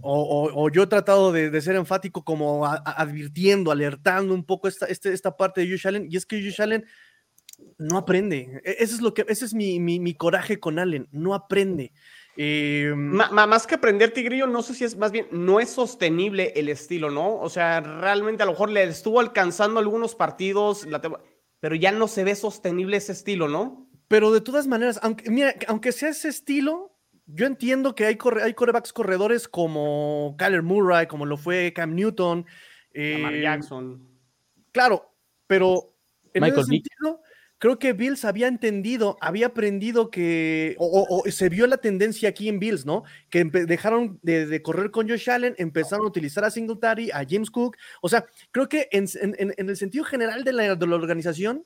o, 0.00 0.22
o- 0.22 0.62
o 0.64 0.70
yo 0.70 0.84
he 0.84 0.86
tratado 0.86 1.32
de, 1.32 1.50
de 1.50 1.60
ser 1.60 1.74
enfático 1.74 2.22
como 2.24 2.64
a- 2.64 2.76
a- 2.84 3.02
advirtiendo, 3.02 3.72
alertando 3.72 4.32
un 4.32 4.44
poco 4.44 4.68
esta, 4.68 4.86
este- 4.86 5.12
esta 5.12 5.36
parte 5.36 5.60
de 5.60 5.70
Josh 5.70 5.88
Allen, 5.88 6.06
y 6.08 6.16
es 6.16 6.24
que 6.24 6.40
Josh 6.40 6.62
Allen 6.62 6.86
no 7.78 7.98
aprende. 7.98 8.60
E- 8.64 8.76
Ese 8.78 8.94
es 8.94 9.00
lo 9.00 9.12
que, 9.12 9.24
ese 9.28 9.44
es 9.44 9.54
mi, 9.54 9.80
mi- 9.80 9.98
mi 9.98 10.14
coraje 10.14 10.60
con 10.60 10.78
Allen, 10.78 11.08
no 11.10 11.34
aprende. 11.34 11.92
Eh, 12.40 12.92
ma- 12.94 13.48
más 13.48 13.66
que 13.66 13.74
aprender 13.74 14.12
Tigrillo, 14.12 14.46
no 14.46 14.62
sé 14.62 14.72
si 14.72 14.84
es 14.84 14.96
más 14.96 15.10
bien, 15.10 15.26
no 15.32 15.58
es 15.58 15.70
sostenible 15.70 16.52
el 16.54 16.68
estilo, 16.68 17.10
¿no? 17.10 17.36
O 17.40 17.48
sea, 17.48 17.80
realmente 17.80 18.44
a 18.44 18.46
lo 18.46 18.52
mejor 18.52 18.70
le 18.70 18.84
estuvo 18.84 19.18
alcanzando 19.18 19.80
algunos 19.80 20.14
partidos, 20.14 20.86
la 20.86 21.00
pero 21.58 21.74
ya 21.74 21.90
no 21.90 22.06
se 22.06 22.22
ve 22.22 22.36
sostenible 22.36 22.96
ese 22.96 23.10
estilo, 23.10 23.48
¿no? 23.48 23.90
Pero 24.06 24.30
de 24.30 24.40
todas 24.40 24.68
maneras, 24.68 25.00
aunque, 25.02 25.28
mira, 25.32 25.52
aunque 25.66 25.90
sea 25.90 26.10
ese 26.10 26.28
estilo, 26.28 26.96
yo 27.26 27.44
entiendo 27.44 27.96
que 27.96 28.06
hay, 28.06 28.14
corre, 28.14 28.44
hay 28.44 28.54
corebacks 28.54 28.92
corredores 28.92 29.48
como 29.48 30.36
Kyler 30.38 30.62
Murray, 30.62 31.08
como 31.08 31.26
lo 31.26 31.36
fue 31.36 31.72
Cam 31.74 31.96
Newton. 31.96 32.46
Eh, 32.94 33.40
Jackson. 33.42 34.08
Claro, 34.70 35.12
pero 35.48 35.92
en 36.34 36.42
Michael 36.42 36.60
ese 36.60 36.70
sentido, 36.70 37.20
creo 37.58 37.78
que 37.78 37.92
Bills 37.92 38.24
había 38.24 38.48
entendido, 38.48 39.18
había 39.20 39.48
aprendido 39.48 40.10
que, 40.10 40.76
o, 40.78 41.22
se 41.28 41.48
vio 41.48 41.66
la 41.66 41.76
tendencia 41.78 42.28
aquí 42.28 42.48
en 42.48 42.58
Bills, 42.58 42.86
¿no? 42.86 43.04
Que 43.30 43.44
dejaron 43.44 44.18
de, 44.22 44.62
correr 44.62 44.90
con 44.90 45.08
Josh 45.08 45.28
Allen, 45.30 45.54
empezaron 45.58 46.06
a 46.06 46.08
utilizar 46.08 46.44
a 46.44 46.50
Singletary, 46.50 47.10
a 47.10 47.24
James 47.28 47.50
Cook. 47.50 47.76
O 48.00 48.08
sea, 48.08 48.24
creo 48.50 48.68
que 48.68 48.88
en, 48.92 49.06
el 49.56 49.76
sentido 49.76 50.04
general 50.04 50.44
de 50.44 50.52
la, 50.52 50.76
de 50.76 50.86
la 50.86 50.96
organización, 50.96 51.64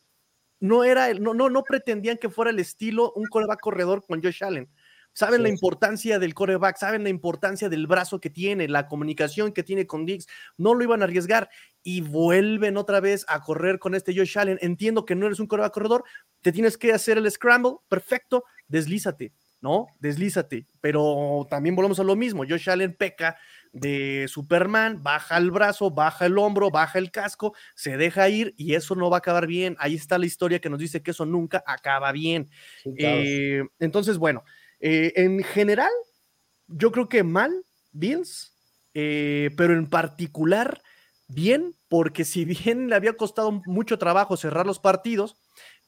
no 0.60 0.84
era, 0.84 1.12
no, 1.14 1.34
no, 1.34 1.50
no 1.50 1.64
pretendían 1.64 2.18
que 2.18 2.30
fuera 2.30 2.52
el 2.52 2.60
estilo 2.60 3.12
un 3.16 3.26
coreback 3.26 3.60
corredor 3.60 4.04
con 4.06 4.22
Josh 4.22 4.44
Allen. 4.44 4.68
Saben 5.14 5.38
Sí, 5.38 5.42
la 5.42 5.48
importancia 5.50 6.18
del 6.18 6.34
coreback, 6.34 6.76
saben 6.76 7.02
la 7.02 7.10
importancia 7.10 7.68
del 7.68 7.86
brazo 7.86 8.20
que 8.20 8.30
tiene, 8.30 8.68
la 8.68 8.86
comunicación 8.86 9.52
que 9.52 9.62
tiene 9.62 9.86
con 9.86 10.06
Diggs. 10.06 10.26
No 10.56 10.74
lo 10.74 10.82
iban 10.82 11.02
a 11.02 11.04
arriesgar 11.04 11.50
y 11.82 12.00
vuelven 12.00 12.76
otra 12.76 13.00
vez 13.00 13.24
a 13.28 13.40
correr 13.40 13.78
con 13.78 13.94
este 13.94 14.16
Josh 14.16 14.38
Allen. 14.38 14.58
Entiendo 14.62 15.04
que 15.04 15.14
no 15.14 15.26
eres 15.26 15.40
un 15.40 15.46
coreback 15.46 15.74
corredor, 15.74 16.04
te 16.40 16.52
tienes 16.52 16.78
que 16.78 16.92
hacer 16.92 17.18
el 17.18 17.30
scramble, 17.30 17.76
perfecto, 17.88 18.44
deslízate, 18.68 19.32
¿no? 19.60 19.86
Deslízate. 19.98 20.66
Pero 20.80 21.46
también 21.50 21.76
volvemos 21.76 22.00
a 22.00 22.04
lo 22.04 22.16
mismo. 22.16 22.44
Josh 22.48 22.70
Allen 22.70 22.94
peca 22.94 23.36
de 23.72 24.26
Superman, 24.28 25.02
baja 25.02 25.36
el 25.38 25.50
brazo, 25.50 25.90
baja 25.90 26.26
el 26.26 26.38
hombro, 26.38 26.70
baja 26.70 26.98
el 26.98 27.10
casco, 27.10 27.54
se 27.74 27.96
deja 27.96 28.28
ir 28.28 28.54
y 28.56 28.74
eso 28.74 28.94
no 28.94 29.10
va 29.10 29.16
a 29.16 29.18
acabar 29.18 29.46
bien. 29.46 29.76
Ahí 29.78 29.94
está 29.94 30.18
la 30.18 30.26
historia 30.26 30.60
que 30.60 30.70
nos 30.70 30.78
dice 30.78 31.02
que 31.02 31.10
eso 31.10 31.26
nunca 31.26 31.62
acaba 31.66 32.12
bien. 32.12 32.48
Sí, 32.82 32.94
claro. 32.94 33.20
Eh, 33.22 33.64
entonces, 33.78 34.18
bueno, 34.18 34.44
eh, 34.82 35.14
en 35.16 35.42
general, 35.42 35.90
yo 36.68 36.92
creo 36.92 37.08
que 37.08 37.22
mal, 37.22 37.64
Bills, 37.92 38.54
eh, 38.94 39.50
pero 39.56 39.72
en 39.74 39.88
particular, 39.88 40.82
bien, 41.28 41.74
porque 41.88 42.24
si 42.26 42.44
bien 42.44 42.88
le 42.90 42.96
había 42.96 43.14
costado 43.16 43.62
mucho 43.66 43.98
trabajo 43.98 44.36
cerrar 44.36 44.66
los 44.66 44.78
partidos, 44.78 45.36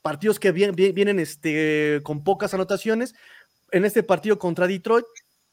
partidos 0.03 0.41
que 0.41 0.53
bien- 0.53 0.75
bien- 0.75 0.95
vienen 0.95 1.19
este, 1.21 2.01
con 2.03 2.25
pocas 2.25 2.55
anotaciones, 2.55 3.15
en 3.73 3.85
este 3.85 4.03
partido 4.03 4.39
contra 4.39 4.67
Detroit, 4.67 5.07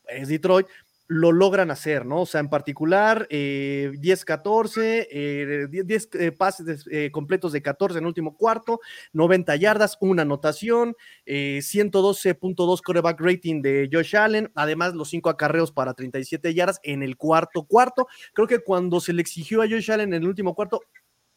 es 0.08 0.28
Detroit, 0.30 0.68
lo 1.14 1.34
logran 1.34 1.72
hacer, 1.72 2.06
¿no? 2.06 2.22
O 2.22 2.26
sea, 2.26 2.40
en 2.40 2.48
particular, 2.48 3.28
eh, 3.30 3.92
10-14, 4.00 5.08
eh, 5.12 5.68
10, 5.70 5.86
10, 5.86 6.10
eh, 6.14 6.32
pases 6.32 6.86
eh, 6.90 7.12
completos 7.12 7.52
de 7.52 7.62
14 7.62 7.98
en 7.98 8.06
el 8.06 8.08
último 8.08 8.38
cuarto, 8.38 8.80
90 9.12 9.58
yardas, 9.58 9.98
una 10.00 10.22
anotación, 10.22 10.96
eh, 11.26 11.60
112.2 11.62 12.82
coreback 12.82 13.20
rating 13.20 13.62
de 13.62 13.90
Josh 13.92 14.16
Allen, 14.16 14.54
además 14.56 14.94
los 14.94 15.10
5 15.10 15.30
acarreos 15.30 15.74
para 15.74 15.94
37 15.94 16.54
yardas 16.54 16.80
en 16.82 17.04
el 17.04 17.18
cuarto 17.18 17.64
cuarto. 17.64 18.08
Creo 18.34 18.48
que 18.48 18.60
cuando 18.60 19.02
se 19.02 19.12
le 19.12 19.22
exigió 19.22 19.62
a 19.62 19.68
Josh 19.68 19.92
Allen 19.92 20.14
en 20.14 20.22
el 20.24 20.30
último 20.30 20.56
cuarto, 20.56 20.80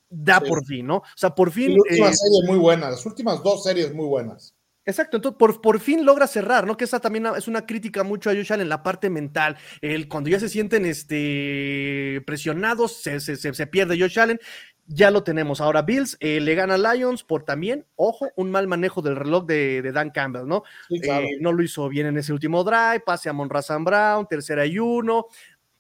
da 0.09 0.39
Sí. 0.39 0.49
por 0.49 0.65
fin, 0.65 0.87
¿no? 0.87 0.99
O 0.99 1.05
sea, 1.17 1.35
por 1.35 1.51
fin... 1.51 1.73
la 1.73 1.79
última 1.79 2.11
eh, 2.11 2.15
serie 2.15 2.43
muy 2.47 2.59
buena, 2.59 2.91
las 2.91 3.05
últimas 3.05 3.43
dos 3.43 3.65
series 3.65 3.93
muy 3.93 4.07
buenas. 4.07 4.55
Exacto, 4.87 5.17
entonces 5.17 5.39
por, 5.39 5.61
por 5.61 5.81
fin 5.81 6.05
logra 6.05 6.27
cerrar, 6.27 6.67
¿no? 6.67 6.77
Que 6.77 6.85
esa 6.85 7.01
también 7.01 7.27
es 7.37 7.49
una 7.49 7.65
crítica 7.65 8.03
mucho 8.03 8.29
a 8.31 8.35
Josh 8.35 8.53
Allen, 8.53 8.69
la 8.69 8.83
parte 8.83 9.09
mental. 9.09 9.57
El, 9.81 10.09
cuando 10.09 10.29
ya 10.31 10.39
se 10.39 10.49
sienten 10.49 10.85
este, 10.85 12.23
presionados, 12.27 13.01
se, 13.03 13.21
se, 13.21 13.37
se 13.37 13.67
pierde 13.67 13.99
Josh 13.99 14.19
Allen. 14.19 14.39
Ya 14.87 15.11
lo 15.11 15.25
tenemos. 15.25 15.63
Ahora 15.63 15.81
Bills 15.81 16.19
eh, 16.21 16.41
le 16.43 16.55
gana 16.55 16.75
a 16.75 16.95
Lions 16.95 17.25
por 17.25 17.43
también, 17.45 17.87
ojo, 17.97 18.29
un 18.37 18.51
mal 18.51 18.67
manejo 18.69 19.01
del 19.01 19.17
reloj 19.17 19.47
de, 19.47 19.81
de 19.81 19.93
Dan 19.93 20.11
Campbell, 20.11 20.47
¿no? 20.47 20.63
Sí, 20.91 21.01
claro. 21.01 21.25
Eh, 21.25 21.39
no 21.41 21.53
lo 21.53 21.63
hizo 21.63 21.89
bien 21.89 22.07
en 22.07 22.19
ese 22.19 22.35
último 22.35 22.63
drive, 22.65 23.01
pase 23.01 23.31
a 23.31 23.33
Monrazan 23.33 23.83
Brown, 23.83 24.27
tercera 24.29 24.67
y 24.67 24.79
uno. 24.79 25.29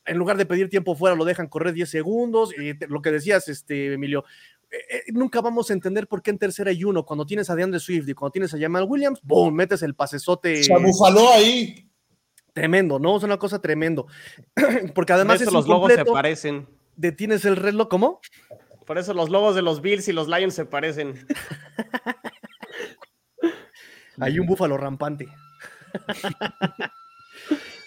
En 0.06 0.16
lugar 0.16 0.38
de 0.38 0.46
pedir 0.46 0.70
tiempo 0.70 0.94
fuera, 0.96 1.14
lo 1.16 1.26
dejan 1.26 1.48
correr 1.48 1.74
10 1.74 1.90
segundos. 1.90 2.54
Y 2.58 2.72
te- 2.78 2.88
lo 2.88 3.02
que 3.02 3.10
decías, 3.10 3.46
este, 3.48 3.92
Emilio, 3.92 4.24
eh, 4.74 4.96
eh, 4.96 5.02
nunca 5.12 5.40
vamos 5.40 5.70
a 5.70 5.72
entender 5.72 6.08
por 6.08 6.22
qué 6.22 6.30
en 6.30 6.38
tercera 6.38 6.72
y 6.72 6.84
uno, 6.84 7.04
cuando 7.04 7.26
tienes 7.26 7.50
a 7.50 7.54
DeAndre 7.54 7.80
Swift 7.80 8.08
y 8.08 8.14
cuando 8.14 8.32
tienes 8.32 8.54
a 8.54 8.58
Jamal 8.58 8.84
Williams, 8.88 9.20
boom, 9.22 9.54
metes 9.54 9.82
el 9.82 9.94
pasesote 9.94 10.62
Se 10.64 10.72
abufaló 10.72 11.32
ahí. 11.32 11.88
tremendo, 12.52 12.98
¿no? 12.98 13.16
Es 13.16 13.22
una 13.22 13.38
cosa 13.38 13.60
tremendo. 13.60 14.06
Porque 14.94 15.12
además 15.12 15.36
Por 15.36 15.42
eso 15.42 15.50
es 15.50 15.54
los 15.54 15.68
logos 15.68 15.92
se 15.92 16.04
parecen. 16.04 16.66
detienes 16.96 17.44
el 17.44 17.56
reloj, 17.56 17.88
¿cómo? 17.88 18.20
Por 18.86 18.98
eso 18.98 19.14
los 19.14 19.30
logos 19.30 19.54
de 19.54 19.62
los 19.62 19.80
Bills 19.80 20.08
y 20.08 20.12
los 20.12 20.28
Lions 20.28 20.54
se 20.54 20.66
parecen. 20.66 21.26
Hay 24.20 24.38
un 24.38 24.46
búfalo 24.46 24.76
rampante. 24.76 25.26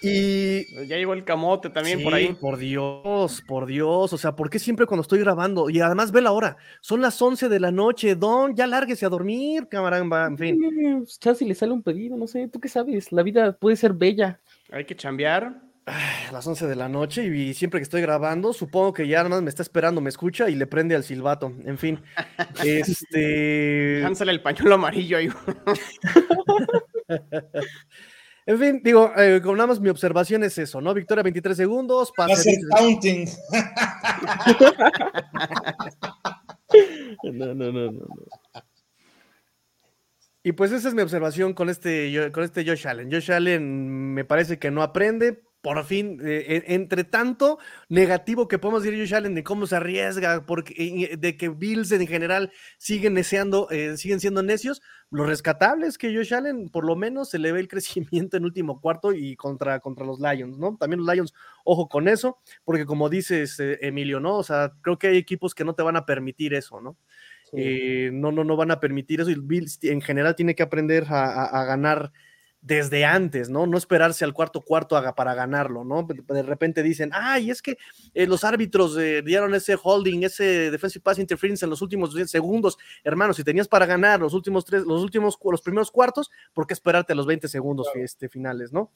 y 0.01 0.65
Ya 0.85 0.97
llegó 0.97 1.13
el 1.13 1.23
camote 1.23 1.69
también 1.69 1.99
Sí, 1.99 2.03
por 2.03 2.13
ahí. 2.13 2.33
Por 2.33 2.57
Dios, 2.57 3.43
por 3.47 3.65
Dios. 3.65 4.13
O 4.13 4.17
sea, 4.17 4.35
¿por 4.35 4.49
qué 4.49 4.59
siempre 4.59 4.85
cuando 4.85 5.01
estoy 5.01 5.19
grabando? 5.19 5.69
Y 5.69 5.79
además 5.79 6.11
ve 6.11 6.21
la 6.21 6.31
hora. 6.31 6.57
Son 6.81 7.01
las 7.01 7.21
11 7.21 7.49
de 7.49 7.59
la 7.59 7.71
noche. 7.71 8.15
Don, 8.15 8.55
ya 8.55 8.67
lárguese 8.67 9.05
a 9.05 9.09
dormir, 9.09 9.67
camaramba. 9.69 10.27
En 10.27 10.37
fin. 10.37 10.99
Pues, 10.99 11.19
Chance 11.19 11.45
le 11.45 11.55
sale 11.55 11.71
un 11.71 11.83
pedido, 11.83 12.17
no 12.17 12.27
sé, 12.27 12.47
¿tú 12.47 12.59
qué 12.59 12.69
sabes? 12.69 13.11
La 13.11 13.23
vida 13.23 13.53
puede 13.53 13.75
ser 13.75 13.93
bella. 13.93 14.39
Hay 14.71 14.85
que 14.85 14.95
chambear. 14.95 15.61
A 15.85 16.31
las 16.33 16.45
11 16.45 16.67
de 16.67 16.75
la 16.75 16.89
noche 16.89 17.25
y 17.25 17.53
siempre 17.53 17.79
que 17.79 17.83
estoy 17.83 18.01
grabando, 18.01 18.51
supongo 18.51 18.91
que 18.91 19.07
ya 19.07 19.19
nada 19.19 19.29
más 19.29 19.41
me 19.41 19.49
está 19.49 19.61
esperando, 19.61 20.01
me 20.01 20.09
escucha 20.09 20.49
y 20.49 20.55
le 20.55 20.67
prende 20.67 20.95
al 20.95 21.05
silbato. 21.05 21.53
En 21.63 21.77
fin. 21.77 22.01
Este. 22.61 24.01
Lánsale 24.01 24.33
el 24.33 24.41
pañuelo 24.41 24.75
amarillo 24.75 25.17
ahí. 25.17 25.29
En 28.47 28.57
fin, 28.57 28.81
digo, 28.83 29.11
eh, 29.17 29.41
con 29.43 29.57
nada 29.57 29.67
más 29.67 29.81
mi 29.81 29.89
observación 29.89 30.41
es 30.43 30.57
eso, 30.57 30.79
¿no? 30.79 30.93
Victoria 30.93 31.21
23 31.21 31.57
segundos, 31.57 32.13
Va 32.19 32.25
a 32.25 32.27
pase. 32.29 32.43
ser 32.43 32.55
counting. 32.77 33.27
No, 37.23 37.53
no, 37.53 37.55
no, 37.55 37.71
no. 37.71 37.91
no. 37.91 38.05
Y 40.43 40.53
pues 40.53 40.71
esa 40.71 40.87
es 40.89 40.93
mi 40.93 41.01
observación 41.01 41.53
con 41.53 41.69
este, 41.69 42.31
con 42.31 42.43
este 42.43 42.65
Josh 42.65 42.87
Allen. 42.87 43.11
Josh 43.11 43.31
Allen 43.31 44.13
me 44.13 44.23
parece 44.25 44.59
que 44.59 44.71
no 44.71 44.81
aprende. 44.81 45.43
Por 45.59 45.83
fin, 45.85 46.21
eh, 46.23 46.61
en- 46.67 46.81
entre 46.81 47.03
tanto 47.03 47.57
negativo 47.89 48.47
que 48.47 48.59
podemos 48.59 48.83
decir 48.83 48.97
Josh 48.99 49.15
Allen 49.15 49.33
de 49.35 49.43
cómo 49.43 49.65
se 49.65 49.75
arriesga, 49.75 50.45
porque, 50.45 50.73
eh, 50.77 51.17
de 51.17 51.35
que 51.35 51.49
Bills 51.49 51.91
en 51.91 52.05
general 52.07 52.51
siguen 52.77 53.15
neceando, 53.15 53.67
eh, 53.71 53.97
siguen 53.97 54.19
siendo 54.19 54.43
necios, 54.43 54.81
lo 55.11 55.25
rescatable 55.25 55.87
es 55.87 55.97
que 55.97 56.13
Josh 56.15 56.33
Allen 56.33 56.69
por 56.69 56.85
lo 56.85 56.95
menos 56.95 57.29
se 57.29 57.39
le 57.39 57.51
ve 57.51 57.59
el 57.61 57.67
crecimiento 57.69 58.37
en 58.37 58.45
último 58.45 58.81
cuarto 58.81 59.13
y 59.13 59.35
contra, 59.35 59.79
contra 59.79 60.05
los 60.05 60.19
Lions, 60.19 60.57
¿no? 60.57 60.75
También 60.77 60.99
los 61.05 61.13
Lions, 61.13 61.33
ojo 61.63 61.87
con 61.87 62.07
eso, 62.07 62.39
porque 62.65 62.85
como 62.85 63.09
dices, 63.09 63.59
eh, 63.59 63.77
Emilio, 63.81 64.19
¿no? 64.19 64.37
O 64.37 64.43
sea, 64.43 64.73
creo 64.81 64.97
que 64.99 65.07
hay 65.07 65.17
equipos 65.17 65.55
que 65.55 65.63
no 65.65 65.75
te 65.75 65.83
van 65.83 65.95
a 65.97 66.05
permitir 66.05 66.53
eso, 66.53 66.81
¿no? 66.81 66.97
Eh, 67.53 68.09
no, 68.13 68.31
no, 68.31 68.43
no 68.43 68.57
van 68.57 68.71
a 68.71 68.79
permitir 68.79 69.21
eso. 69.21 69.29
Y 69.31 69.35
Bills 69.35 69.79
en 69.83 70.01
general 70.01 70.35
tiene 70.35 70.55
que 70.55 70.63
aprender 70.63 71.05
a, 71.09 71.25
a- 71.45 71.61
a 71.61 71.65
ganar 71.65 72.11
desde 72.67 73.05
antes, 73.05 73.49
¿no? 73.49 73.65
No 73.65 73.77
esperarse 73.77 74.25
al 74.25 74.33
cuarto 74.33 74.59
cuarto 74.61 75.01
para 75.15 75.33
ganarlo, 75.33 75.85
¿no? 75.85 76.03
De 76.03 76.43
repente 76.43 76.83
dicen, 76.83 77.11
ay, 77.13 77.49
es 77.49 77.61
que 77.61 77.77
eh, 78.13 78.27
los 78.27 78.43
árbitros 78.43 78.97
eh, 78.97 79.21
dieron 79.23 79.55
ese 79.55 79.77
holding, 79.81 80.23
ese 80.23 80.69
defensive 80.69 81.01
pass 81.01 81.17
interference 81.17 81.63
en 81.63 81.69
los 81.69 81.81
últimos 81.81 82.13
10 82.13 82.29
segundos. 82.29 82.77
Hermano, 83.05 83.33
si 83.33 83.45
tenías 83.45 83.69
para 83.69 83.85
ganar 83.85 84.19
los 84.19 84.33
últimos 84.33 84.65
tres, 84.65 84.83
los 84.83 85.01
últimos, 85.01 85.39
los 85.41 85.61
primeros 85.61 85.89
cuartos, 85.89 86.29
¿por 86.53 86.67
qué 86.67 86.73
esperarte 86.73 87.13
a 87.13 87.15
los 87.15 87.25
20 87.25 87.47
segundos 87.47 87.87
este, 87.95 88.27
finales, 88.27 88.73
¿no? 88.73 88.91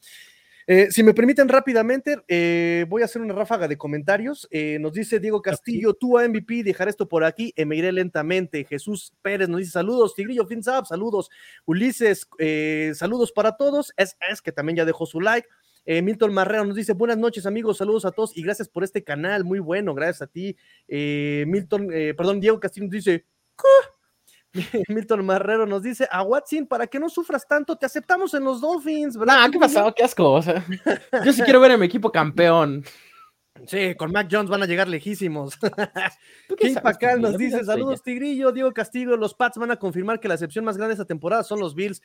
Eh, 0.66 0.88
si 0.90 1.02
me 1.02 1.14
permiten 1.14 1.48
rápidamente, 1.48 2.16
eh, 2.28 2.86
voy 2.88 3.02
a 3.02 3.06
hacer 3.06 3.22
una 3.22 3.34
ráfaga 3.34 3.68
de 3.68 3.76
comentarios. 3.76 4.48
Eh, 4.50 4.78
nos 4.80 4.92
dice 4.92 5.20
Diego 5.20 5.42
Castillo, 5.42 5.94
tú 5.94 6.18
a 6.18 6.28
MVP, 6.28 6.62
dejar 6.62 6.88
esto 6.88 7.08
por 7.08 7.24
aquí, 7.24 7.52
eh, 7.56 7.64
me 7.64 7.76
iré 7.76 7.92
lentamente. 7.92 8.64
Jesús 8.64 9.12
Pérez 9.22 9.48
nos 9.48 9.60
dice 9.60 9.72
saludos, 9.72 10.14
Tigrillo, 10.14 10.46
fins 10.46 10.68
up, 10.68 10.86
saludos. 10.86 11.30
Ulises, 11.64 12.28
eh, 12.38 12.92
saludos 12.94 13.32
para 13.32 13.56
todos. 13.56 13.92
Es, 13.96 14.16
es 14.30 14.40
que 14.40 14.52
también 14.52 14.76
ya 14.76 14.84
dejó 14.84 15.06
su 15.06 15.20
like. 15.20 15.48
Eh, 15.84 16.00
Milton 16.00 16.32
Marrero 16.32 16.64
nos 16.64 16.76
dice 16.76 16.92
buenas 16.92 17.18
noches 17.18 17.44
amigos, 17.44 17.78
saludos 17.78 18.04
a 18.04 18.12
todos 18.12 18.36
y 18.36 18.42
gracias 18.42 18.68
por 18.68 18.84
este 18.84 19.02
canal, 19.02 19.44
muy 19.44 19.58
bueno, 19.58 19.94
gracias 19.94 20.22
a 20.22 20.26
ti. 20.28 20.56
Eh, 20.86 21.44
Milton, 21.48 21.88
eh, 21.92 22.14
perdón, 22.14 22.40
Diego 22.40 22.60
Castillo 22.60 22.86
nos 22.86 22.92
dice. 22.92 23.26
Milton 24.88 25.24
Marrero 25.24 25.66
nos 25.66 25.82
dice, 25.82 26.08
a 26.10 26.22
Watson, 26.22 26.66
para 26.66 26.86
que 26.86 26.98
no 26.98 27.08
sufras 27.08 27.46
tanto, 27.46 27.76
te 27.76 27.86
aceptamos 27.86 28.34
en 28.34 28.44
los 28.44 28.60
Dolphins, 28.60 29.16
¿verdad? 29.16 29.36
Nah, 29.36 29.50
¿qué 29.50 29.58
pasó? 29.58 29.94
Qué 29.94 30.04
asco. 30.04 30.32
O 30.32 30.42
sea, 30.42 30.64
yo 31.24 31.32
sí 31.32 31.42
quiero 31.42 31.60
ver 31.60 31.72
a 31.72 31.78
mi 31.78 31.86
equipo 31.86 32.12
campeón. 32.12 32.84
Sí, 33.66 33.94
con 33.94 34.10
Mac 34.10 34.28
Jones 34.30 34.50
van 34.50 34.62
a 34.62 34.66
llegar 34.66 34.88
lejísimos. 34.88 35.58
¿Tú 36.48 36.56
qué 36.56 36.68
King 36.68 36.74
sabes, 36.74 36.82
Pacal 36.82 37.20
nos 37.20 37.36
dice: 37.36 37.64
Saludos, 37.64 38.02
Tigrillo, 38.02 38.50
Diego 38.50 38.72
Castillo. 38.72 39.16
Los 39.16 39.34
Pats 39.34 39.58
van 39.58 39.70
a 39.70 39.76
confirmar 39.76 40.20
que 40.20 40.28
la 40.28 40.34
excepción 40.34 40.64
más 40.64 40.76
grande 40.76 40.94
de 40.94 41.02
esta 41.02 41.06
temporada 41.06 41.44
son 41.44 41.60
los 41.60 41.74
Bills. 41.74 42.02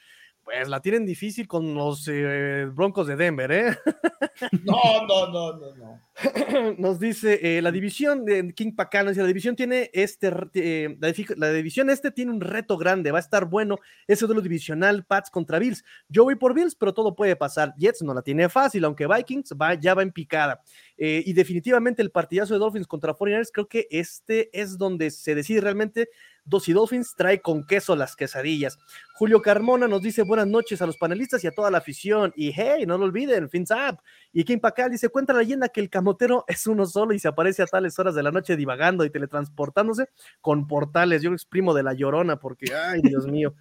Pues 0.48 0.70
la 0.70 0.80
tienen 0.80 1.06
difícil 1.06 1.46
con 1.46 1.74
los 1.74 2.08
eh, 2.08 2.70
Broncos 2.74 3.06
de 3.06 3.18
Denver, 3.18 3.52
¿eh? 3.52 3.78
No, 4.64 5.06
no, 5.06 5.28
no, 5.28 5.58
no, 5.58 5.76
no. 5.76 6.02
Nos 6.78 7.00
dice 7.02 7.40
eh, 7.42 7.62
la 7.62 7.70
división 7.70 8.24
de 8.24 8.54
King 8.54 8.74
Pacal, 8.74 9.06
nos 9.06 9.12
dice, 9.12 9.24
la 9.24 9.28
división 9.28 9.58
tiene 9.58 9.90
este, 9.94 10.32
eh, 10.54 10.98
la, 11.02 11.14
la 11.36 11.52
división 11.52 11.90
este 11.90 12.12
tiene 12.12 12.32
un 12.32 12.40
reto 12.40 12.78
grande, 12.78 13.12
va 13.12 13.18
a 13.18 13.22
estar 13.22 13.46
bueno 13.46 13.78
ese 14.08 14.26
duelo 14.26 14.42
divisional 14.42 15.04
Pats 15.04 15.30
contra 15.30 15.60
Bills. 15.60 15.84
Yo 16.08 16.24
voy 16.24 16.36
por 16.36 16.54
Bills, 16.54 16.76
pero 16.76 16.94
todo 16.94 17.14
puede 17.14 17.36
pasar. 17.36 17.74
Jets 17.78 18.02
no 18.04 18.14
la 18.14 18.22
tiene 18.22 18.48
fácil, 18.48 18.86
aunque 18.86 19.06
Vikings 19.06 19.54
va, 19.62 19.74
ya 19.74 19.96
va 19.96 20.02
en 20.02 20.14
picada. 20.14 20.62
Eh, 20.98 21.24
y 21.26 21.34
definitivamente 21.34 22.02
el 22.02 22.10
partidazo 22.10 22.54
de 22.54 22.60
Dolphins 22.60 22.88
contra 22.88 23.14
49ers, 23.14 23.50
creo 23.52 23.68
que 23.68 23.88
este 23.92 24.50
es 24.58 24.78
donde 24.78 25.12
se 25.12 25.36
decide 25.36 25.62
realmente 25.62 26.10
Dos 26.48 26.70
y 26.70 26.74
Dolphins 26.74 27.14
trae 27.16 27.42
con 27.42 27.66
queso 27.66 27.96
las 27.98 28.16
quesadillas. 28.16 28.80
Julio 29.16 29.42
Carmona 29.42 29.88
nos 29.88 30.02
dice 30.02 30.24
buenas 30.24 30.48
noches 30.48 30.82
a 30.82 30.86
los 30.86 30.98
panelistas 30.98 31.44
y 31.44 31.48
a 31.48 31.52
toda 31.52 31.70
la 31.70 31.80
afición. 31.80 32.32
Y 32.38 32.54
hey, 32.56 32.86
no 32.88 32.98
lo 32.98 33.04
olviden, 33.04 33.50
fins 33.50 33.70
up. 33.72 34.00
Y 34.32 34.46
Kim 34.46 34.62
Pacal 34.62 34.90
dice: 34.90 35.10
cuenta 35.10 35.34
la 35.34 35.40
leyenda 35.40 35.68
que 35.68 35.82
el 35.82 35.90
camotero 35.90 36.46
es 36.48 36.66
uno 36.66 36.86
solo 36.86 37.14
y 37.14 37.20
se 37.20 37.28
aparece 37.28 37.64
a 37.64 37.68
tales 37.68 38.00
horas 38.00 38.16
de 38.16 38.24
la 38.24 38.32
noche 38.32 38.56
divagando 38.56 39.04
y 39.04 39.10
teletransportándose 39.10 40.10
con 40.40 40.68
portales. 40.68 41.22
Yo 41.22 41.32
lo 41.32 41.36
exprimo 41.36 41.74
de 41.74 41.84
la 41.84 41.94
llorona 41.94 42.40
porque, 42.40 42.74
ay, 42.74 43.02
Dios 43.02 43.28
mío. 43.28 43.54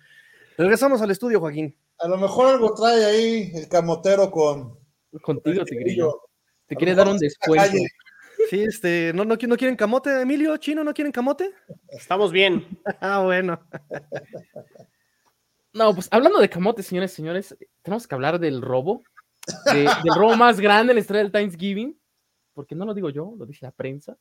Regresamos 0.57 1.03
al 1.03 1.11
estudio, 1.11 1.41
Joaquín. 1.41 1.77
A 1.99 2.07
lo 2.07 2.19
mejor 2.19 2.55
algo 2.55 2.73
trae 2.75 3.05
ahí 3.05 3.51
el 3.55 3.69
camotero 3.69 4.31
con. 4.31 4.79
Contigo, 5.23 5.59
con 5.59 5.67
Tigrillo. 5.67 6.21
Te 6.67 6.77
quiere 6.77 6.95
dar 6.95 7.09
un 7.09 7.19
descuento. 7.19 7.65
calle. 7.65 7.87
Sí, 8.49 8.63
este, 8.63 9.13
¿no, 9.15 9.25
no, 9.25 9.37
no 9.41 9.57
quieren 9.57 9.77
camote, 9.77 10.21
Emilio? 10.21 10.57
¿Chino 10.57 10.85
no 10.85 10.93
quieren 10.95 11.13
camote? 11.13 11.53
Estamos 11.89 12.33
bien. 12.33 12.67
Ah, 13.01 13.23
bueno. 13.25 13.61
No, 15.73 15.95
pues 15.95 16.09
hablando 16.11 16.39
de 16.39 16.49
camote, 16.49 16.83
señores, 16.83 17.13
señores, 17.13 17.57
tenemos 17.83 18.07
que 18.07 18.15
hablar 18.15 18.39
del 18.39 18.63
robo, 18.63 19.03
de- 19.73 19.81
del 19.83 20.15
robo 20.17 20.37
más 20.37 20.59
grande 20.61 20.93
en 20.93 20.97
la 20.97 21.01
historia 21.01 21.23
del 21.23 21.33
Thanksgiving, 21.33 21.99
porque 22.55 22.75
no 22.75 22.87
lo 22.87 22.95
digo 22.95 23.11
yo, 23.11 23.35
lo 23.37 23.45
dice 23.45 23.67
la 23.67 23.73
prensa. 23.73 24.17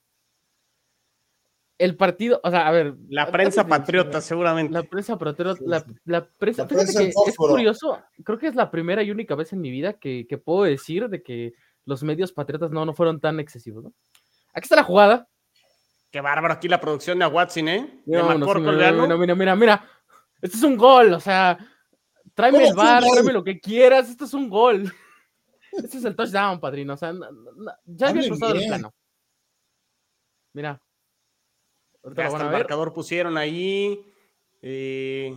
El 1.78 1.96
partido, 1.98 2.40
o 2.44 2.50
sea, 2.50 2.68
a 2.68 2.72
ver. 2.72 2.96
La 3.10 3.30
prensa 3.32 3.68
patriota, 3.68 4.22
seguramente. 4.22 4.74
La 4.74 4.84
prensa 4.84 5.18
patriota, 5.18 5.60
la, 5.66 5.86
la 6.06 6.26
prensa, 6.26 6.64
La 6.64 6.68
prensa 6.70 7.00
que 7.02 7.10
es 7.10 7.36
curioso, 7.36 8.02
creo 8.24 8.38
que 8.38 8.48
es 8.48 8.56
la 8.56 8.72
primera 8.72 9.04
y 9.04 9.12
única 9.12 9.36
vez 9.36 9.52
en 9.54 9.60
mi 9.62 9.72
vida 9.72 9.94
que, 9.94 10.26
que 10.28 10.38
puedo 10.38 10.64
decir 10.64 11.10
de 11.10 11.22
que 11.22 11.54
los 11.86 12.04
medios 12.04 12.32
patriotas 12.32 12.72
no, 12.72 12.86
no 12.86 12.94
fueron 12.94 13.20
tan 13.20 13.40
excesivos, 13.40 13.84
¿no? 13.84 13.94
Aquí 14.54 14.66
está 14.66 14.76
la 14.76 14.84
jugada. 14.84 15.28
Qué 16.12 16.22
bárbaro 16.22 16.54
aquí 16.54 16.68
la 16.68 16.80
producción 16.80 17.20
de 17.20 17.26
Watson, 17.28 17.68
¿eh? 17.68 18.02
De 18.06 18.18
Vámonos, 18.18 18.40
Macor 18.40 18.60
mira, 18.62 18.92
mira, 18.92 19.18
mira, 19.18 19.36
mira, 19.36 19.56
mira. 19.56 19.90
Este 20.42 20.58
es 20.58 20.64
un 20.64 20.78
gol, 20.78 21.14
o 21.14 21.20
sea, 21.20 21.58
tráeme 22.34 22.60
¿Cómo 22.60 22.70
el 22.72 22.76
bar, 22.76 23.04
tráeme 23.04 23.34
lo 23.34 23.44
que 23.44 23.60
quieras, 23.60 24.10
esto 24.10 24.26
es 24.26 24.34
un 24.34 24.50
gol. 24.50 24.84
Este 25.76 25.98
es 25.98 26.06
el 26.06 26.16
touchdown, 26.16 26.58
padrino, 26.62 26.94
o 26.94 26.98
sea, 26.98 27.12
no- 27.12 27.30
no- 27.30 27.52
no, 27.52 27.72
ya 27.84 28.08
había 28.08 28.26
cruzado 28.30 28.54
el 28.56 28.66
plano. 28.66 28.94
Mira. 30.54 30.82
Ahorita 32.02 32.22
Ya 32.24 32.30
lo 32.30 32.34
hasta 32.36 32.38
van 32.38 32.42
a 32.42 32.46
el 32.46 32.52
ver. 32.52 32.60
marcador 32.62 32.94
pusieron 32.94 33.38
ahí. 33.38 34.02
eh, 34.62 35.36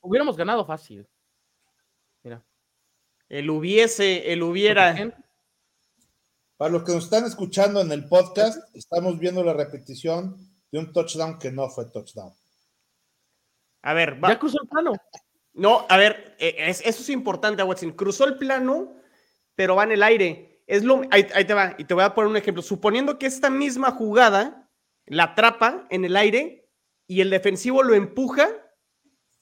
Hubiéramos 0.00 0.36
ganado 0.36 0.66
fácil. 0.66 1.08
Mira. 2.22 2.44
el 3.30 3.48
hubiese, 3.48 4.30
el 4.30 4.42
hubiera. 4.42 4.94
Para 6.58 6.72
los 6.72 6.82
que 6.82 6.92
nos 6.92 7.04
están 7.04 7.24
escuchando 7.24 7.80
en 7.80 7.90
el 7.92 8.08
podcast, 8.08 8.58
estamos 8.74 9.18
viendo 9.18 9.42
la 9.44 9.52
repetición 9.54 10.36
de 10.72 10.78
un 10.80 10.92
touchdown 10.92 11.38
que 11.38 11.52
no 11.52 11.70
fue 11.70 11.86
touchdown. 11.86 12.32
A 13.82 13.94
ver, 13.94 14.22
va- 14.22 14.28
Ya 14.30 14.38
cruzó 14.38 14.58
el 14.60 14.68
plano. 14.68 14.92
No, 15.54 15.86
a 15.88 15.96
ver, 15.96 16.36
eh, 16.40 16.56
es- 16.58 16.80
eso 16.84 17.00
es 17.02 17.08
importante, 17.10 17.62
Watson. 17.62 17.92
Cruzó 17.92 18.24
el 18.26 18.36
plano, 18.38 18.96
pero 19.54 19.76
va 19.76 19.84
en 19.84 19.92
el 19.92 20.02
aire. 20.02 20.62
Es 20.66 20.82
lo, 20.84 21.00
ahí, 21.12 21.26
ahí 21.32 21.44
te 21.46 21.54
va, 21.54 21.74
y 21.78 21.84
te 21.84 21.94
voy 21.94 22.02
a 22.02 22.14
poner 22.14 22.28
un 22.28 22.36
ejemplo. 22.36 22.60
Suponiendo 22.62 23.18
que 23.18 23.26
esta 23.26 23.50
misma 23.50 23.92
jugada 23.92 24.68
la 25.06 25.22
atrapa 25.24 25.86
en 25.90 26.04
el 26.04 26.16
aire 26.16 26.68
y 27.06 27.20
el 27.20 27.30
defensivo 27.30 27.82
lo 27.82 27.94
empuja, 27.94 28.48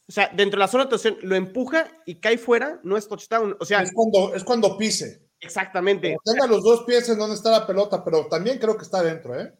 o 0.08 0.12
sea, 0.12 0.28
dentro 0.28 0.58
de 0.58 0.60
la 0.60 0.68
zona 0.68 0.84
de 0.84 0.88
anotación, 0.90 1.16
lo 1.22 1.34
empuja 1.34 1.90
y 2.04 2.20
cae 2.20 2.38
fuera, 2.38 2.78
no 2.84 2.96
es 2.96 3.08
touchdown. 3.08 3.56
O 3.58 3.64
sea, 3.64 3.82
Es 3.82 3.92
cuando, 3.92 4.34
es 4.34 4.44
cuando 4.44 4.76
pise. 4.78 5.25
Exactamente. 5.40 6.16
Tenga 6.24 6.46
los 6.46 6.62
dos 6.62 6.84
pies 6.84 7.08
en 7.08 7.18
donde 7.18 7.34
está 7.36 7.50
la 7.50 7.66
pelota, 7.66 8.04
pero 8.04 8.26
también 8.28 8.58
creo 8.58 8.76
que 8.76 8.84
está 8.84 9.02
dentro, 9.02 9.38
¿eh? 9.38 9.52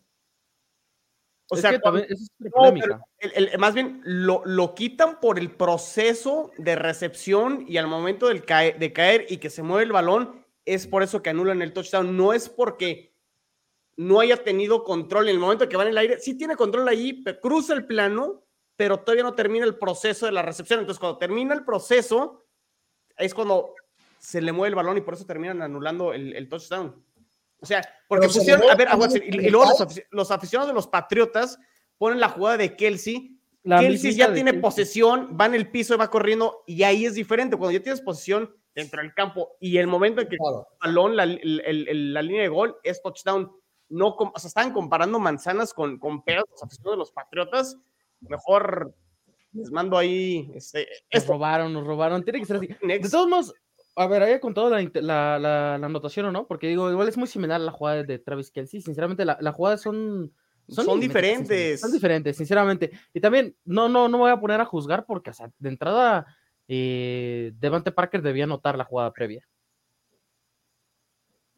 O 1.49 1.55
Es 1.55 1.61
sea, 1.61 1.79
cuando- 1.81 2.01
es 2.01 2.29
No, 2.41 2.67
el- 3.21 3.49
el- 3.51 3.59
más 3.59 3.73
bien 3.73 4.01
lo, 4.05 4.43
lo 4.45 4.75
quitan 4.75 5.21
por 5.21 5.39
el 5.39 5.53
proceso 5.53 6.51
de 6.59 6.75
recepción 6.75 7.65
y 7.69 7.77
al 7.77 7.87
momento 7.87 8.27
del 8.29 8.45
cae- 8.45 8.77
de 8.77 8.93
caer 8.93 9.27
y 9.29 9.37
que 9.37 9.49
se 9.49 9.63
mueve 9.63 9.85
el 9.85 9.93
balón, 9.93 10.45
es 10.65 10.89
por 10.89 11.05
eso 11.05 11.23
que 11.23 11.31
anulan 11.31 11.63
el 11.63 11.73
touchdown. 11.73 12.17
No 12.17 12.33
es 12.33 12.49
porque 12.49 13.15
no 13.97 14.19
haya 14.19 14.43
tenido 14.43 14.83
control 14.83 15.29
en 15.29 15.37
el 15.37 15.39
momento 15.41 15.69
que 15.69 15.77
va 15.77 15.85
en 15.85 15.91
el 15.91 15.99
aire. 15.99 16.19
Sí 16.19 16.37
tiene 16.37 16.57
control 16.57 16.89
ahí, 16.89 17.23
cruza 17.41 17.75
el 17.75 17.87
plano, 17.87 18.43
pero 18.75 18.99
todavía 18.99 19.23
no 19.23 19.35
termina 19.35 19.65
el 19.65 19.79
proceso 19.79 20.27
de 20.27 20.33
la 20.33 20.43
recepción. 20.43 20.81
Entonces, 20.81 20.99
cuando 20.99 21.19
termina 21.19 21.55
el 21.55 21.65
proceso, 21.65 22.45
es 23.17 23.33
cuando 23.33 23.73
se 24.19 24.41
le 24.41 24.53
mueve 24.53 24.71
el 24.71 24.75
balón 24.75 24.97
y 24.99 25.01
por 25.01 25.15
eso 25.15 25.25
terminan 25.27 25.63
anulando 25.63 26.13
el, 26.13 26.35
el 26.35 26.49
touchdown. 26.49 26.95
O 27.61 27.67
sea, 27.67 27.83
porque 28.09 28.27
Pero 28.29 28.39
pusieron, 28.39 28.71
a 28.71 28.75
ver, 28.75 28.89
a 28.89 28.97
Watson, 28.97 29.23
y, 29.25 29.47
y 29.47 29.51
luego 29.51 29.67
los, 30.11 30.31
aficionados 30.31 30.69
de 30.69 30.75
los 30.75 30.87
Patriotas 30.87 31.59
ponen 31.99 32.21
la 32.21 32.29
jugada 32.29 32.59
de 32.59 32.77
Kelsey. 32.77 33.39
La 33.63 33.81
Kelsey 33.81 34.13
ya 34.15 34.27
tiene 34.33 34.51
Kelsey. 34.53 34.61
posesión, 34.63 35.37
va 35.41 35.47
en 35.47 35.55
el 35.55 35.71
piso 35.71 35.95
y 35.95 35.97
va 35.97 36.11
corriendo, 36.11 36.63
y 36.67 36.83
ahí 36.83 37.07
es 37.07 37.15
diferente. 37.15 37.57
Cuando 37.57 37.73
ya 37.77 37.83
tienes 37.83 38.01
posesión 38.03 38.55
dentro 38.75 39.01
del 39.01 39.15
campo 39.15 39.57
y 39.59 39.79
el 39.79 39.87
momento 39.87 40.21
en 40.21 40.29
que 40.29 40.37
Claro. 40.37 40.69
el 40.71 40.79
balón, 40.91 41.17
la, 41.17 41.25
el- 41.25 41.63
el- 41.65 41.89
el- 41.89 42.15
la 42.15 42.23
línea 42.23 42.43
de 42.43 42.49
gol 42.49 42.77
es 42.85 43.01
touchdown. 43.03 43.51
No, 43.89 44.09
o 44.09 44.39
sea, 44.39 44.49
están 44.49 44.73
comparando 44.73 45.19
manzanas 45.19 45.73
con, 45.73 45.99
con 45.99 46.23
peras 46.23 46.45
los 46.51 46.63
aficionados 46.63 46.95
de 46.95 46.99
los 46.99 47.13
Patriotas. 47.13 47.77
Mejor 48.21 48.95
les 49.53 49.71
mando 49.71 49.97
ahí 49.97 50.51
este, 50.55 50.81
Nos 50.81 51.23
esto. 51.23 51.33
robaron, 51.33 51.73
nos 51.73 51.87
robaron. 51.87 52.23
Tiene 52.23 52.41
que 52.41 52.47
ser 52.47 52.57
así. 52.57 52.69
De 52.83 52.99
todos 53.09 53.29
modos, 53.29 53.55
a 53.97 54.07
ver, 54.07 54.23
haya 54.23 54.41
contado 54.41 54.69
la, 54.71 54.81
la, 54.83 55.39
la, 55.39 55.79
la 55.79 55.87
anotación 55.87 56.27
o 56.27 56.33
no, 56.33 56.47
porque 56.47 56.69
digo, 56.69 56.91
igual 56.91 57.09
es 57.09 57.17
muy 57.17 57.27
similar 57.27 57.61
a 57.61 57.65
la 57.65 57.73
jugada 57.73 58.03
de 58.03 58.19
Travis 58.19 58.51
Kelsey. 58.51 58.81
Sinceramente, 58.83 59.25
la, 59.25 59.39
la 59.41 59.53
jugada 59.53 59.79
son. 59.79 60.33
Son 60.69 60.99
diferentes. 61.01 61.81
Son 61.81 61.93
diferentes, 61.93 62.37
sinceramente. 62.37 62.91
Y 63.15 63.21
también, 63.21 63.57
no, 63.65 63.89
no, 63.89 64.09
no 64.09 64.19
me 64.19 64.23
voy 64.25 64.31
a 64.33 64.41
poner 64.41 64.61
a 64.61 64.65
juzgar 64.65 65.07
porque, 65.07 65.31
o 65.31 65.33
sea, 65.33 65.51
de 65.59 65.69
entrada, 65.69 66.27
eh, 66.69 67.53
Devante 67.59 67.93
Parker 67.93 68.21
debía 68.21 68.45
anotar 68.45 68.77
la 68.77 68.85
jugada 68.85 69.13
previa. 69.13 69.47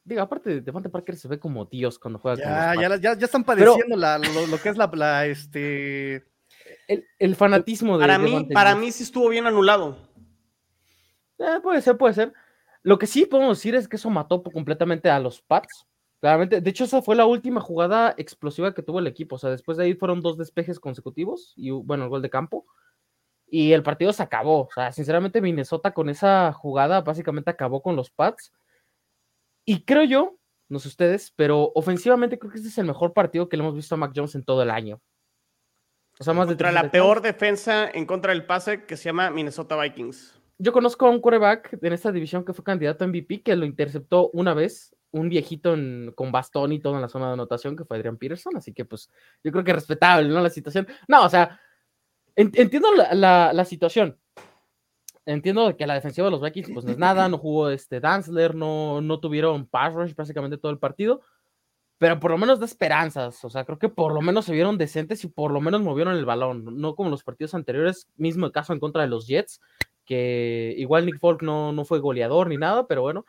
Digo, 0.04 0.22
aparte, 0.22 0.60
Devante 0.60 0.88
Parker 0.88 1.16
se 1.16 1.28
ve 1.28 1.38
como 1.38 1.66
Dios 1.66 1.98
cuando 1.98 2.18
juega 2.18 2.36
con 2.36 2.50
los 2.50 2.52
Ya, 2.60 2.90
Pats. 2.90 3.00
ya, 3.02 3.14
ya, 3.18 3.24
están 3.26 3.44
Pero- 3.44 3.72
padeciendo 3.72 3.96
la- 3.96 4.18
lo, 4.18 4.46
lo 4.46 4.58
que 4.60 4.68
es 4.70 4.76
la, 4.76 5.26
este. 5.26 6.24
el, 6.86 7.04
el 7.18 7.36
fanatismo 7.36 7.98
de 7.98 8.02
Para 8.04 8.18
mí, 8.18 8.30
Devante 8.30 8.54
para 8.54 8.74
mí 8.74 8.90
sí 8.92 9.02
estuvo 9.02 9.28
bien 9.28 9.46
anulado. 9.46 10.07
Eh, 11.38 11.60
puede 11.62 11.80
ser, 11.82 11.96
puede 11.96 12.14
ser. 12.14 12.32
Lo 12.82 12.98
que 12.98 13.06
sí 13.06 13.26
podemos 13.26 13.58
decir 13.58 13.74
es 13.74 13.88
que 13.88 13.96
eso 13.96 14.10
mató 14.10 14.42
completamente 14.42 15.10
a 15.10 15.18
los 15.20 15.42
Pats. 15.42 15.86
Claramente, 16.20 16.60
de 16.60 16.70
hecho, 16.70 16.84
esa 16.84 17.02
fue 17.02 17.14
la 17.16 17.26
última 17.26 17.60
jugada 17.60 18.14
explosiva 18.16 18.74
que 18.74 18.82
tuvo 18.82 18.98
el 18.98 19.06
equipo. 19.06 19.36
O 19.36 19.38
sea, 19.38 19.50
después 19.50 19.78
de 19.78 19.84
ahí 19.84 19.94
fueron 19.94 20.20
dos 20.20 20.36
despejes 20.36 20.80
consecutivos 20.80 21.52
y 21.56 21.70
bueno, 21.70 22.04
el 22.04 22.10
gol 22.10 22.22
de 22.22 22.30
campo. 22.30 22.66
Y 23.46 23.72
el 23.72 23.82
partido 23.82 24.12
se 24.12 24.22
acabó. 24.22 24.62
O 24.62 24.70
sea, 24.74 24.92
sinceramente, 24.92 25.40
Minnesota 25.40 25.92
con 25.92 26.08
esa 26.08 26.52
jugada 26.52 27.00
básicamente 27.02 27.50
acabó 27.50 27.82
con 27.82 27.96
los 27.96 28.10
Pats. 28.10 28.52
Y 29.64 29.84
creo 29.84 30.04
yo, 30.04 30.38
no 30.68 30.78
sé 30.78 30.88
ustedes, 30.88 31.32
pero 31.36 31.72
ofensivamente 31.74 32.38
creo 32.38 32.50
que 32.50 32.58
este 32.58 32.70
es 32.70 32.78
el 32.78 32.86
mejor 32.86 33.12
partido 33.12 33.48
que 33.48 33.56
le 33.56 33.62
hemos 33.62 33.74
visto 33.74 33.94
a 33.94 33.98
Mac 33.98 34.12
Jones 34.14 34.34
en 34.34 34.44
todo 34.44 34.62
el 34.62 34.70
año. 34.70 35.00
O 36.18 36.24
sea, 36.24 36.34
más 36.34 36.48
de 36.48 36.54
Contra 36.54 36.70
300 36.70 36.84
la 36.84 36.90
peor 36.90 37.22
defensa 37.22 37.88
en 37.88 38.04
contra 38.04 38.32
del 38.32 38.44
pase 38.44 38.84
que 38.84 38.96
se 38.96 39.04
llama 39.04 39.30
Minnesota 39.30 39.80
Vikings. 39.80 40.37
Yo 40.58 40.72
conozco 40.72 41.06
a 41.06 41.10
un 41.10 41.20
quarterback 41.20 41.78
en 41.80 41.92
esta 41.92 42.10
división 42.10 42.44
que 42.44 42.52
fue 42.52 42.64
candidato 42.64 43.04
a 43.04 43.06
MVP 43.08 43.42
que 43.42 43.54
lo 43.56 43.64
interceptó 43.64 44.28
una 44.32 44.54
vez, 44.54 44.94
un 45.12 45.28
viejito 45.28 45.72
en- 45.74 46.12
con 46.16 46.32
bastón 46.32 46.72
y 46.72 46.80
todo 46.80 46.96
en 46.96 47.00
la 47.02 47.08
zona 47.08 47.28
de 47.28 47.32
anotación, 47.34 47.76
que 47.76 47.84
fue 47.84 47.96
Adrian 47.96 48.16
Peterson. 48.18 48.56
Así 48.56 48.72
que, 48.72 48.84
pues, 48.84 49.10
yo 49.44 49.52
creo 49.52 49.64
que 49.64 49.72
respetable, 49.72 50.28
¿no? 50.28 50.40
La 50.40 50.50
situación. 50.50 50.86
No, 51.06 51.24
o 51.24 51.28
sea, 51.28 51.60
en- 52.36 52.50
entiendo 52.54 52.92
la, 52.94 53.14
la- 53.14 53.52
la 53.52 53.64
situación. 53.64 54.18
Entiendo 55.26 55.76
que 55.76 55.86
la 55.86 55.94
defensiva 55.94 56.26
de 56.26 56.30
los 56.30 56.40
Vikings, 56.40 56.70
pues 56.72 56.84
no 56.86 56.92
es 56.92 56.98
nada, 56.98 57.28
no 57.28 57.38
jugó 57.38 57.68
este 57.70 58.00
Danzler, 58.00 58.54
no, 58.54 59.00
no 59.00 59.20
tuvieron 59.20 59.66
pass 59.66 59.92
rush 59.94 60.14
prácticamente 60.14 60.56
todo 60.56 60.72
el 60.72 60.78
partido, 60.78 61.20
pero 61.98 62.18
por 62.18 62.30
lo 62.30 62.38
menos 62.38 62.58
da 62.58 62.64
esperanzas. 62.66 63.44
O 63.44 63.50
sea, 63.50 63.64
creo 63.64 63.78
que 63.78 63.88
por 63.90 64.12
lo 64.14 64.22
menos 64.22 64.46
se 64.46 64.52
vieron 64.54 64.78
decentes 64.78 65.22
y 65.24 65.28
por 65.28 65.50
lo 65.52 65.60
menos 65.60 65.82
movieron 65.82 66.16
el 66.16 66.24
balón, 66.24 66.80
no 66.80 66.94
como 66.94 67.10
los 67.10 67.22
partidos 67.24 67.54
anteriores, 67.54 68.08
mismo 68.16 68.50
caso 68.52 68.72
en 68.72 68.80
contra 68.80 69.02
de 69.02 69.08
los 69.08 69.26
Jets, 69.26 69.60
que 70.08 70.74
igual 70.78 71.04
Nick 71.04 71.20
Folk 71.20 71.42
no, 71.42 71.70
no 71.70 71.84
fue 71.84 72.00
goleador 72.00 72.48
ni 72.48 72.56
nada, 72.56 72.86
pero 72.86 73.02
bueno. 73.02 73.26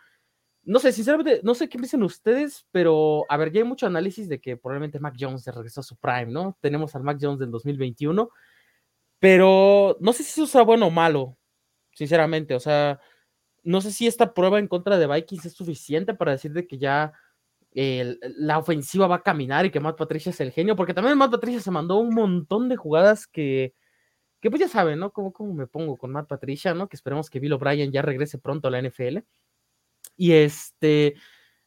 No 0.63 0.79
sé, 0.79 0.93
sinceramente, 0.93 1.41
no 1.43 1.55
sé 1.55 1.67
qué 1.67 1.77
piensan 1.77 2.03
ustedes, 2.03 2.65
pero 2.71 3.25
a 3.29 3.37
ver, 3.37 3.51
ya 3.51 3.61
hay 3.61 3.67
mucho 3.67 3.85
análisis 3.87 4.29
de 4.29 4.39
que 4.39 4.55
probablemente 4.55 4.99
Mac 4.99 5.15
Jones 5.19 5.43
se 5.43 5.51
regresó 5.51 5.81
a 5.81 5.83
su 5.83 5.97
prime, 5.97 6.27
¿no? 6.27 6.57
Tenemos 6.61 6.95
al 6.95 7.03
Mac 7.03 7.17
Jones 7.21 7.39
del 7.39 7.51
2021, 7.51 8.29
pero 9.19 9.97
no 9.99 10.13
sé 10.13 10.23
si 10.23 10.31
eso 10.31 10.47
sea 10.47 10.61
bueno 10.61 10.87
o 10.87 10.91
malo, 10.91 11.37
sinceramente. 11.93 12.55
O 12.55 12.59
sea, 12.59 12.99
no 13.63 13.81
sé 13.81 13.91
si 13.91 14.07
esta 14.07 14.33
prueba 14.33 14.59
en 14.59 14.67
contra 14.67 14.97
de 14.97 15.07
Vikings 15.07 15.47
es 15.47 15.53
suficiente 15.53 16.13
para 16.13 16.31
decir 16.31 16.53
de 16.53 16.67
que 16.67 16.77
ya 16.77 17.13
eh, 17.73 18.17
la 18.21 18.57
ofensiva 18.57 19.07
va 19.07 19.17
a 19.17 19.23
caminar 19.23 19.65
y 19.65 19.71
que 19.71 19.81
Matt 19.81 19.97
Patricia 19.97 20.29
es 20.29 20.39
el 20.39 20.51
genio, 20.51 20.75
porque 20.75 20.93
también 20.93 21.17
Matt 21.17 21.31
Patricia 21.31 21.61
se 21.61 21.71
mandó 21.71 21.97
un 21.97 22.13
montón 22.13 22.69
de 22.69 22.77
jugadas 22.77 23.27
que, 23.27 23.73
que 24.39 24.49
pues 24.49 24.61
ya 24.61 24.67
saben, 24.67 24.99
¿no? 24.99 25.11
¿Cómo, 25.11 25.33
cómo 25.33 25.53
me 25.53 25.67
pongo 25.67 25.97
con 25.97 26.11
Matt 26.11 26.27
Patricia, 26.27 26.73
¿no? 26.73 26.87
Que 26.87 26.95
esperemos 26.95 27.29
que 27.29 27.39
Bill 27.39 27.53
O'Brien 27.53 27.91
ya 27.91 28.01
regrese 28.01 28.37
pronto 28.37 28.67
a 28.67 28.71
la 28.71 28.81
NFL. 28.81 29.19
Y 30.15 30.33
este, 30.33 31.15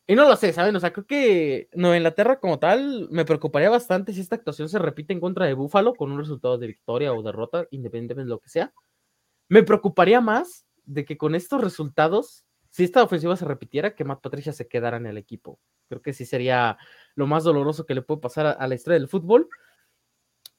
y 0.07 0.15
no 0.15 0.29
lo 0.29 0.37
sé, 0.37 0.53
¿saben? 0.53 0.75
O 0.77 0.81
sea, 0.81 0.93
creo 0.93 1.07
que 1.07 1.69
Nueva 1.75 1.97
Inglaterra 1.97 2.41
como 2.41 2.59
tal 2.59 3.09
me 3.11 3.25
preocuparía 3.25 3.71
bastante 3.71 4.13
si 4.13 4.21
esta 4.21 4.37
actuación 4.37 4.69
se 4.69 4.79
repite 4.79 5.13
en 5.13 5.21
contra 5.21 5.47
de 5.47 5.55
Buffalo 5.55 5.95
con 5.95 6.11
un 6.11 6.19
resultado 6.19 6.59
de 6.59 6.67
victoria 6.67 7.13
o 7.13 7.23
derrota, 7.23 7.67
independientemente 7.71 8.27
de 8.27 8.31
lo 8.31 8.41
que 8.41 8.49
sea. 8.49 8.75
Me 9.49 9.63
preocuparía 9.63 10.21
más 10.21 10.67
de 10.85 11.05
que 11.05 11.17
con 11.17 11.35
estos 11.35 11.61
resultados, 11.61 12.45
si 12.71 12.85
esta 12.85 13.03
ofensiva 13.03 13.37
se 13.37 13.45
repitiera, 13.45 13.95
que 13.95 14.05
Matt 14.05 14.23
Patricia 14.23 14.53
se 14.53 14.67
quedara 14.67 14.97
en 14.97 15.07
el 15.07 15.19
equipo. 15.19 15.61
Creo 15.89 16.03
que 16.03 16.13
sí 16.13 16.27
sería 16.27 16.79
lo 17.15 17.27
más 17.27 17.45
doloroso 17.45 17.87
que 17.87 17.95
le 17.95 18.03
puede 18.03 18.21
pasar 18.21 18.47
a, 18.47 18.51
a 18.53 18.67
la 18.67 18.75
historia 18.75 18.99
del 18.99 19.09
fútbol. 19.09 19.49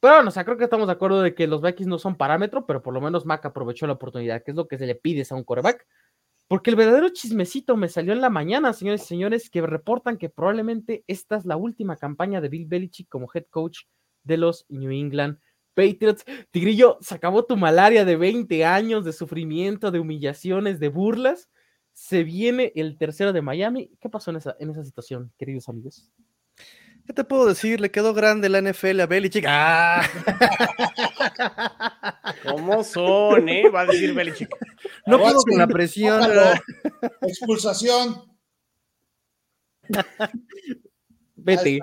Pero 0.03 0.15
bueno, 0.15 0.27
o 0.27 0.31
sea, 0.33 0.43
creo 0.43 0.57
que 0.57 0.65
estamos 0.65 0.87
de 0.87 0.91
acuerdo 0.91 1.21
de 1.21 1.33
que 1.33 1.47
los 1.47 1.61
Vikings 1.61 1.87
no 1.87 1.97
son 1.97 2.17
parámetro, 2.17 2.65
pero 2.65 2.83
por 2.83 2.93
lo 2.93 2.99
menos 2.99 3.25
Mac 3.25 3.45
aprovechó 3.45 3.87
la 3.87 3.93
oportunidad, 3.93 4.43
que 4.43 4.51
es 4.51 4.57
lo 4.57 4.67
que 4.67 4.77
se 4.77 4.85
le 4.85 4.95
pide 4.95 5.25
a 5.29 5.33
un 5.33 5.45
coreback. 5.45 5.87
Porque 6.49 6.71
el 6.71 6.75
verdadero 6.75 7.07
chismecito 7.07 7.77
me 7.77 7.87
salió 7.87 8.11
en 8.11 8.19
la 8.19 8.29
mañana, 8.29 8.73
señores 8.73 9.03
y 9.03 9.05
señores, 9.05 9.49
que 9.49 9.61
reportan 9.61 10.17
que 10.17 10.27
probablemente 10.27 11.05
esta 11.07 11.37
es 11.37 11.45
la 11.45 11.55
última 11.55 11.95
campaña 11.95 12.41
de 12.41 12.49
Bill 12.49 12.65
Belichick 12.65 13.07
como 13.07 13.29
head 13.33 13.45
coach 13.49 13.83
de 14.23 14.35
los 14.35 14.65
New 14.67 14.91
England 14.91 15.39
Patriots. 15.73 16.25
Tigrillo, 16.51 16.97
se 16.99 17.15
acabó 17.15 17.45
tu 17.45 17.55
malaria 17.55 18.03
de 18.03 18.17
20 18.17 18.65
años 18.65 19.05
de 19.05 19.13
sufrimiento, 19.13 19.89
de 19.89 20.01
humillaciones, 20.01 20.81
de 20.81 20.89
burlas. 20.89 21.49
Se 21.93 22.25
viene 22.25 22.73
el 22.75 22.97
tercero 22.97 23.31
de 23.31 23.41
Miami. 23.41 23.89
¿Qué 24.01 24.09
pasó 24.09 24.31
en 24.31 24.35
esa, 24.35 24.57
en 24.59 24.69
esa 24.69 24.83
situación, 24.83 25.31
queridos 25.37 25.69
amigos? 25.69 26.11
¿Qué 27.05 27.11
te 27.11 27.25
puedo 27.25 27.45
decir? 27.45 27.81
Le 27.81 27.91
quedó 27.91 28.13
grande 28.13 28.47
la 28.47 28.61
NFL 28.61 29.01
a 29.01 29.07
Belichick. 29.07 29.45
¡Ah! 29.47 30.01
¿Cómo 32.43 32.83
son, 32.83 33.49
eh? 33.49 33.69
Va 33.69 33.81
a 33.81 33.85
decir 33.85 34.13
Belichick. 34.13 34.49
No 35.05 35.19
puedo 35.19 35.41
con 35.41 35.57
la 35.57 35.67
presión. 35.67 36.21
Expulsación. 37.21 38.23
Vete. 41.35 41.79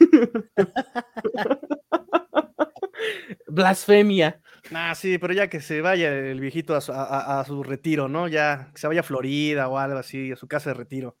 Blasfemia. 3.48 4.40
Ah, 4.72 4.94
sí, 4.94 5.18
pero 5.18 5.34
ya 5.34 5.48
que 5.48 5.60
se 5.60 5.82
vaya 5.82 6.14
el 6.14 6.40
viejito 6.40 6.74
a 6.74 6.80
su, 6.80 6.92
a 6.94 7.44
su 7.46 7.62
retiro, 7.62 8.08
¿no? 8.08 8.26
Ya 8.26 8.70
que 8.72 8.80
se 8.80 8.86
vaya 8.86 9.00
a 9.00 9.04
Florida 9.04 9.68
o 9.68 9.78
algo 9.78 9.98
así, 9.98 10.32
a 10.32 10.36
su 10.36 10.48
casa 10.48 10.70
de 10.70 10.74
retiro. 10.74 11.18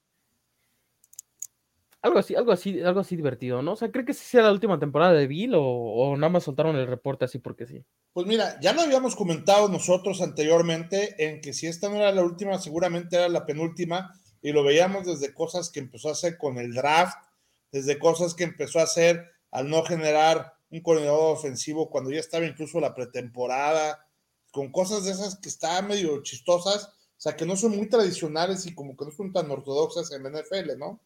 Algo 2.06 2.20
así, 2.20 2.36
algo 2.36 2.52
así, 2.52 2.80
algo 2.80 3.00
así 3.00 3.16
divertido, 3.16 3.62
¿no? 3.62 3.72
O 3.72 3.76
sea, 3.76 3.90
¿cree 3.90 4.04
que 4.04 4.14
sí 4.14 4.24
sea 4.24 4.42
la 4.42 4.52
última 4.52 4.78
temporada 4.78 5.12
de 5.12 5.26
Bill 5.26 5.54
o, 5.56 5.62
o 5.62 6.16
nada 6.16 6.30
más 6.30 6.44
soltaron 6.44 6.76
el 6.76 6.86
reporte 6.86 7.24
así 7.24 7.40
porque 7.40 7.66
sí? 7.66 7.84
Pues 8.12 8.28
mira, 8.28 8.60
ya 8.60 8.72
lo 8.72 8.82
habíamos 8.82 9.16
comentado 9.16 9.68
nosotros 9.68 10.22
anteriormente 10.22 11.16
en 11.18 11.40
que 11.40 11.52
si 11.52 11.66
esta 11.66 11.88
no 11.88 11.96
era 11.96 12.12
la 12.12 12.22
última, 12.22 12.58
seguramente 12.58 13.16
era 13.16 13.28
la 13.28 13.44
penúltima 13.44 14.14
y 14.40 14.52
lo 14.52 14.62
veíamos 14.62 15.04
desde 15.04 15.34
cosas 15.34 15.68
que 15.68 15.80
empezó 15.80 16.08
a 16.08 16.12
hacer 16.12 16.38
con 16.38 16.58
el 16.58 16.72
draft, 16.72 17.16
desde 17.72 17.98
cosas 17.98 18.34
que 18.34 18.44
empezó 18.44 18.78
a 18.78 18.84
hacer 18.84 19.26
al 19.50 19.68
no 19.68 19.82
generar 19.82 20.52
un 20.70 20.82
coordinador 20.82 21.36
ofensivo 21.36 21.90
cuando 21.90 22.12
ya 22.12 22.20
estaba 22.20 22.46
incluso 22.46 22.78
la 22.78 22.94
pretemporada, 22.94 24.06
con 24.52 24.70
cosas 24.70 25.04
de 25.04 25.10
esas 25.10 25.40
que 25.40 25.48
están 25.48 25.88
medio 25.88 26.22
chistosas, 26.22 26.86
o 26.86 27.20
sea, 27.20 27.36
que 27.36 27.46
no 27.46 27.56
son 27.56 27.76
muy 27.76 27.88
tradicionales 27.88 28.66
y 28.66 28.74
como 28.74 28.96
que 28.96 29.06
no 29.06 29.10
son 29.10 29.32
tan 29.32 29.50
ortodoxas 29.50 30.12
en 30.12 30.22
la 30.22 30.30
NFL, 30.30 30.78
¿no? 30.78 31.00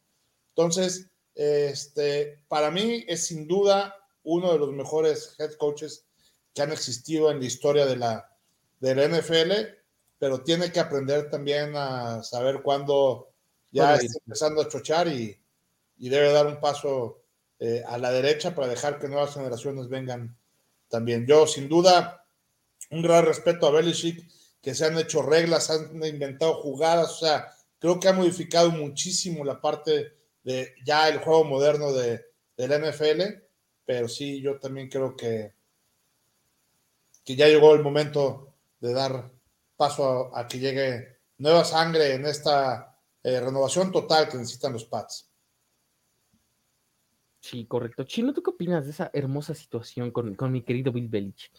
Entonces, 0.51 1.11
este, 1.35 2.43
para 2.49 2.71
mí 2.71 3.05
es 3.09 3.27
sin 3.27 3.47
duda 3.47 3.97
uno 4.23 4.53
de 4.53 4.59
los 4.59 4.73
mejores 4.73 5.35
head 5.39 5.53
coaches 5.55 6.05
que 6.55 6.63
han 6.63 6.73
existido 6.73 7.31
en 7.31 7.41
la 7.41 7.47
historia 7.47 7.87
de 7.87 7.97
la, 7.97 8.37
de 8.81 8.95
la 8.95 9.09
NFL, 9.09 9.53
pero 10.19 10.43
tiene 10.43 10.71
que 10.71 10.81
aprender 10.81 11.31
también 11.31 11.73
a 11.77 12.23
saber 12.23 12.63
cuándo 12.63 13.31
ya 13.71 13.95
está 13.95 14.19
empezando 14.25 14.61
a 14.61 14.69
chochar 14.69 15.09
y, 15.09 15.41
y 15.99 16.09
debe 16.09 16.33
dar 16.33 16.47
un 16.47 16.61
paso 16.61 17.23
eh, 17.59 17.83
a 17.87 17.99
la 17.99 18.11
derecha 18.11 18.55
para 18.55 18.69
dejar 18.69 18.99
que 18.99 19.09
nuevas 19.09 19.35
generaciones 19.35 19.89
vengan 19.89 20.37
también. 20.89 21.27
Yo, 21.27 21.47
sin 21.47 21.69
duda, 21.69 22.27
un 22.91 23.03
gran 23.03 23.25
respeto 23.25 23.67
a 23.67 23.71
Belichick, 23.71 24.27
que 24.61 24.75
se 24.75 24.87
han 24.87 24.99
hecho 24.99 25.23
reglas, 25.23 25.71
han 25.71 26.05
inventado 26.05 26.55
jugadas, 26.55 27.13
o 27.13 27.19
sea, 27.19 27.55
creo 27.79 28.01
que 28.01 28.09
ha 28.09 28.13
modificado 28.13 28.71
muchísimo 28.71 29.45
la 29.45 29.61
parte 29.61 30.15
de 30.43 30.75
ya 30.85 31.09
el 31.09 31.19
juego 31.19 31.45
moderno 31.45 31.93
de, 31.93 32.25
del 32.57 32.83
NFL, 32.83 33.23
pero 33.85 34.09
sí, 34.09 34.41
yo 34.41 34.59
también 34.59 34.89
creo 34.89 35.17
que, 35.17 35.55
que 37.25 37.37
ya 37.37 37.47
llegó 37.49 37.75
el 37.75 37.83
momento 37.83 38.55
de 38.81 38.93
dar 38.93 39.31
paso 39.77 40.37
a, 40.37 40.47
que 40.47 40.59
llegue 40.59 41.19
nueva 41.39 41.65
sangre 41.65 42.15
en 42.15 42.27
esta 42.27 42.99
eh, 43.23 43.41
renovación 43.41 43.91
total 43.91 44.29
que 44.29 44.37
necesitan 44.37 44.73
los 44.73 44.85
Pats. 44.85 45.31
Sí, 47.41 47.65
correcto. 47.65 48.05
Chino, 48.05 48.35
¿tú 48.35 48.43
qué 48.43 48.51
opinas 48.51 48.85
de 48.85 48.91
esa 48.91 49.11
hermosa 49.15 49.55
situación 49.55 50.11
con, 50.11 50.35
con 50.35 50.53
mi 50.53 50.63
querido 50.63 50.93
Bill 50.93 51.09
Belichick? 51.09 51.53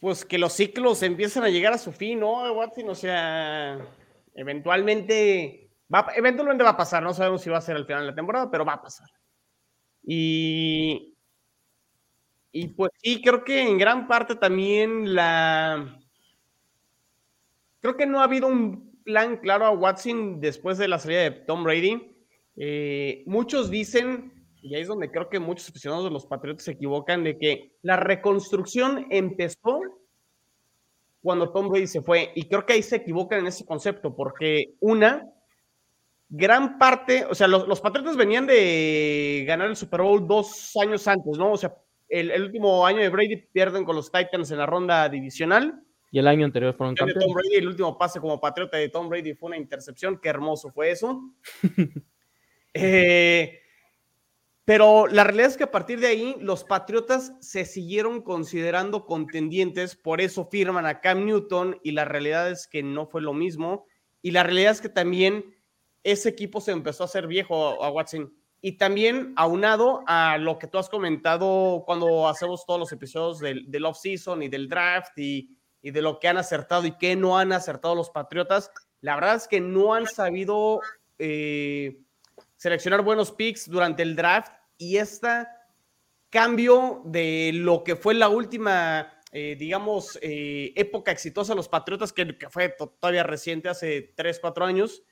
Pues 0.00 0.24
que 0.24 0.38
los 0.38 0.52
ciclos 0.52 1.02
empiezan 1.02 1.42
a 1.42 1.48
llegar 1.48 1.72
a 1.72 1.78
su 1.78 1.90
fin, 1.90 2.20
¿no, 2.20 2.52
Watson? 2.52 2.88
O 2.88 2.94
sea, 2.94 3.84
eventualmente 4.34 5.67
va, 5.92 6.06
eventualmente 6.14 6.64
va 6.64 6.70
a 6.70 6.76
pasar. 6.76 7.02
No 7.02 7.14
sabemos 7.14 7.42
si 7.42 7.50
va 7.50 7.58
a 7.58 7.62
ser 7.62 7.76
al 7.76 7.86
final 7.86 8.02
de 8.02 8.10
la 8.10 8.14
temporada, 8.14 8.50
pero 8.50 8.64
va 8.64 8.74
a 8.74 8.82
pasar. 8.82 9.08
Y, 10.02 11.14
y 12.52 12.68
pues 12.68 12.90
sí, 13.02 13.20
creo 13.22 13.44
que 13.44 13.62
en 13.62 13.78
gran 13.78 14.06
parte 14.06 14.34
también 14.34 15.14
la... 15.14 16.00
Creo 17.80 17.96
que 17.96 18.06
no 18.06 18.20
ha 18.20 18.24
habido 18.24 18.48
un 18.48 19.02
plan 19.04 19.38
claro 19.38 19.64
a 19.64 19.70
Watson 19.70 20.40
después 20.40 20.78
de 20.78 20.88
la 20.88 20.98
salida 20.98 21.20
de 21.20 21.30
Tom 21.30 21.64
Brady. 21.64 22.14
Eh, 22.56 23.22
muchos 23.26 23.70
dicen, 23.70 24.32
y 24.60 24.74
ahí 24.74 24.82
es 24.82 24.88
donde 24.88 25.10
creo 25.10 25.28
que 25.28 25.38
muchos 25.38 25.68
aficionados 25.68 26.04
de 26.04 26.10
los 26.10 26.26
Patriotas 26.26 26.64
se 26.64 26.72
equivocan, 26.72 27.22
de 27.22 27.38
que 27.38 27.72
la 27.82 27.96
reconstrucción 27.96 29.06
empezó 29.10 29.80
cuando 31.22 31.52
Tom 31.52 31.68
Brady 31.68 31.86
se 31.86 32.02
fue. 32.02 32.32
Y 32.34 32.48
creo 32.48 32.66
que 32.66 32.74
ahí 32.74 32.82
se 32.82 32.96
equivocan 32.96 33.40
en 33.40 33.46
ese 33.46 33.64
concepto, 33.64 34.14
porque 34.14 34.74
una, 34.80 35.30
gran 36.28 36.78
parte, 36.78 37.24
o 37.24 37.34
sea, 37.34 37.48
los, 37.48 37.80
Patriotas 37.80 38.16
venían 38.16 38.46
de 38.46 39.44
ganar 39.46 39.68
el 39.68 39.76
Super 39.76 40.02
Bowl 40.02 40.26
dos 40.26 40.76
años 40.76 41.06
antes, 41.08 41.38
¿no? 41.38 41.52
O 41.52 41.56
sea, 41.56 41.74
el, 42.08 42.42
último 42.42 42.86
año 42.86 43.00
de 43.00 43.08
Brady 43.08 43.36
pierden 43.52 43.84
con 43.84 43.96
los 43.96 44.10
Titans 44.10 44.50
en 44.50 44.58
la 44.58 44.66
ronda 44.66 45.08
divisional. 45.08 45.82
Y 46.10 46.18
el 46.18 46.28
año 46.28 46.44
anterior 46.44 46.74
fueron 46.74 46.94
campeones. 46.94 47.24
Tom 47.24 47.34
Brady, 47.34 47.56
el 47.56 47.68
último 47.68 47.98
pase 47.98 48.20
como 48.20 48.40
patriota 48.40 48.78
de 48.78 48.88
Tom 48.88 49.08
Brady 49.08 49.34
fue 49.34 49.48
una 49.48 49.58
intercepción. 49.58 50.18
Qué 50.20 50.28
hermoso 50.28 50.70
fue 50.70 50.90
eso. 50.90 51.22
Eh, 52.74 53.60
pero 54.68 55.06
la 55.06 55.24
realidad 55.24 55.46
es 55.48 55.56
que 55.56 55.64
a 55.64 55.70
partir 55.70 55.98
de 55.98 56.08
ahí 56.08 56.36
los 56.40 56.62
Patriotas 56.62 57.32
se 57.40 57.64
siguieron 57.64 58.20
considerando 58.20 59.06
contendientes, 59.06 59.96
por 59.96 60.20
eso 60.20 60.44
firman 60.44 60.84
a 60.84 61.00
Cam 61.00 61.24
Newton 61.24 61.80
y 61.82 61.92
la 61.92 62.04
realidad 62.04 62.50
es 62.50 62.68
que 62.68 62.82
no 62.82 63.06
fue 63.06 63.22
lo 63.22 63.32
mismo. 63.32 63.86
Y 64.20 64.32
la 64.32 64.42
realidad 64.42 64.72
es 64.72 64.82
que 64.82 64.90
también 64.90 65.57
ese 66.02 66.28
equipo 66.28 66.60
se 66.60 66.72
empezó 66.72 67.04
a 67.04 67.06
hacer 67.06 67.26
viejo 67.26 67.82
a 67.82 67.90
Watson. 67.90 68.32
Y 68.60 68.72
también 68.72 69.32
aunado 69.36 70.02
a 70.06 70.36
lo 70.38 70.58
que 70.58 70.66
tú 70.66 70.78
has 70.78 70.88
comentado 70.88 71.84
cuando 71.86 72.28
hacemos 72.28 72.66
todos 72.66 72.80
los 72.80 72.92
episodios 72.92 73.38
del, 73.38 73.70
del 73.70 73.84
off-season 73.84 74.42
y 74.42 74.48
del 74.48 74.68
draft 74.68 75.16
y, 75.16 75.56
y 75.80 75.92
de 75.92 76.02
lo 76.02 76.18
que 76.18 76.28
han 76.28 76.38
acertado 76.38 76.86
y 76.86 76.96
que 76.98 77.14
no 77.14 77.38
han 77.38 77.52
acertado 77.52 77.94
los 77.94 78.10
Patriotas, 78.10 78.72
la 79.00 79.14
verdad 79.14 79.36
es 79.36 79.48
que 79.48 79.60
no 79.60 79.94
han 79.94 80.06
sabido... 80.06 80.80
Eh, 81.18 82.00
seleccionar 82.58 83.02
buenos 83.02 83.32
picks 83.32 83.70
durante 83.70 84.02
el 84.02 84.14
draft 84.14 84.52
y 84.76 84.98
este 84.98 85.46
cambio 86.28 87.02
de 87.06 87.52
lo 87.54 87.82
que 87.84 87.96
fue 87.96 88.14
la 88.14 88.28
última, 88.28 89.22
eh, 89.32 89.56
digamos, 89.58 90.18
eh, 90.20 90.72
época 90.76 91.12
exitosa 91.12 91.52
de 91.52 91.56
los 91.56 91.68
Patriotas, 91.68 92.12
que, 92.12 92.36
que, 92.36 92.50
fue 92.50 92.74
todavía 93.00 93.22
reciente, 93.22 93.68
hace 93.68 94.12
3, 94.14 94.40
4 94.40 94.64
años, 94.66 95.02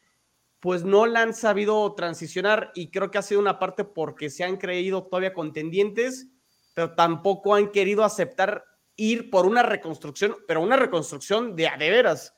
pues 0.61 0.85
no 0.85 1.07
la 1.07 1.23
han 1.23 1.35
sabido 1.35 1.95
transicionar 1.95 2.73
y 2.75 2.91
creo 2.91 3.11
que 3.11 3.19
ha 3.19 3.23
sido 3.23 3.41
una 3.41 3.59
parte 3.59 3.85
porque 3.85 4.31
se 4.31 4.45
han 4.45 4.57
creído 4.57 5.05
todavía 5.05 5.33
contendientes, 5.33 6.29
pero 6.75 6.95
tampoco 6.95 7.55
han 7.55 7.71
querido 7.71 8.05
aceptar 8.05 8.65
ir 8.97 9.31
por 9.31 9.47
una 9.47 9.63
reconstrucción, 9.63 10.37
pero 10.47 10.61
una 10.63 10.77
reconstrucción 10.77 11.55
de 11.55 11.69
a 11.69 11.77
de 11.77 11.91
veras 11.91 12.33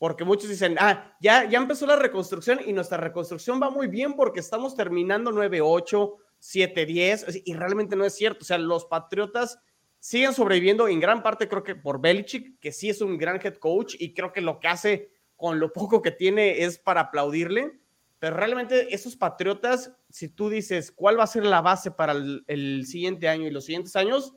porque 0.00 0.24
muchos 0.24 0.48
dicen, 0.48 0.76
ah, 0.80 1.14
ya, 1.20 1.46
ya 1.46 1.58
empezó 1.58 1.86
la 1.86 1.94
reconstrucción 1.94 2.60
y 2.64 2.72
nuestra 2.72 2.96
reconstrucción 2.96 3.60
va 3.62 3.68
muy 3.68 3.86
bien 3.86 4.14
porque 4.14 4.40
estamos 4.40 4.74
terminando 4.74 5.30
9-8, 5.30 6.16
7-10, 6.40 7.42
y 7.44 7.52
realmente 7.52 7.96
no 7.96 8.06
es 8.06 8.14
cierto. 8.14 8.38
O 8.40 8.46
sea, 8.46 8.56
los 8.56 8.86
Patriotas 8.86 9.58
siguen 9.98 10.32
sobreviviendo 10.32 10.88
en 10.88 11.00
gran 11.00 11.22
parte, 11.22 11.48
creo 11.48 11.62
que 11.62 11.74
por 11.74 12.00
Belichick, 12.00 12.58
que 12.60 12.72
sí 12.72 12.88
es 12.88 13.02
un 13.02 13.18
gran 13.18 13.38
head 13.44 13.56
coach 13.56 13.94
y 13.98 14.14
creo 14.14 14.32
que 14.32 14.40
lo 14.40 14.58
que 14.58 14.68
hace 14.68 15.10
con 15.40 15.58
lo 15.58 15.72
poco 15.72 16.02
que 16.02 16.10
tiene 16.10 16.64
es 16.64 16.78
para 16.78 17.00
aplaudirle. 17.00 17.80
Pero 18.18 18.36
realmente 18.36 18.94
esos 18.94 19.16
Patriotas, 19.16 19.90
si 20.10 20.28
tú 20.28 20.50
dices 20.50 20.92
cuál 20.92 21.18
va 21.18 21.24
a 21.24 21.26
ser 21.26 21.46
la 21.46 21.62
base 21.62 21.90
para 21.90 22.12
el, 22.12 22.84
siguiente 22.86 23.26
año 23.26 23.46
y 23.46 23.50
los 23.50 23.64
siguientes 23.64 23.96
años, 23.96 24.34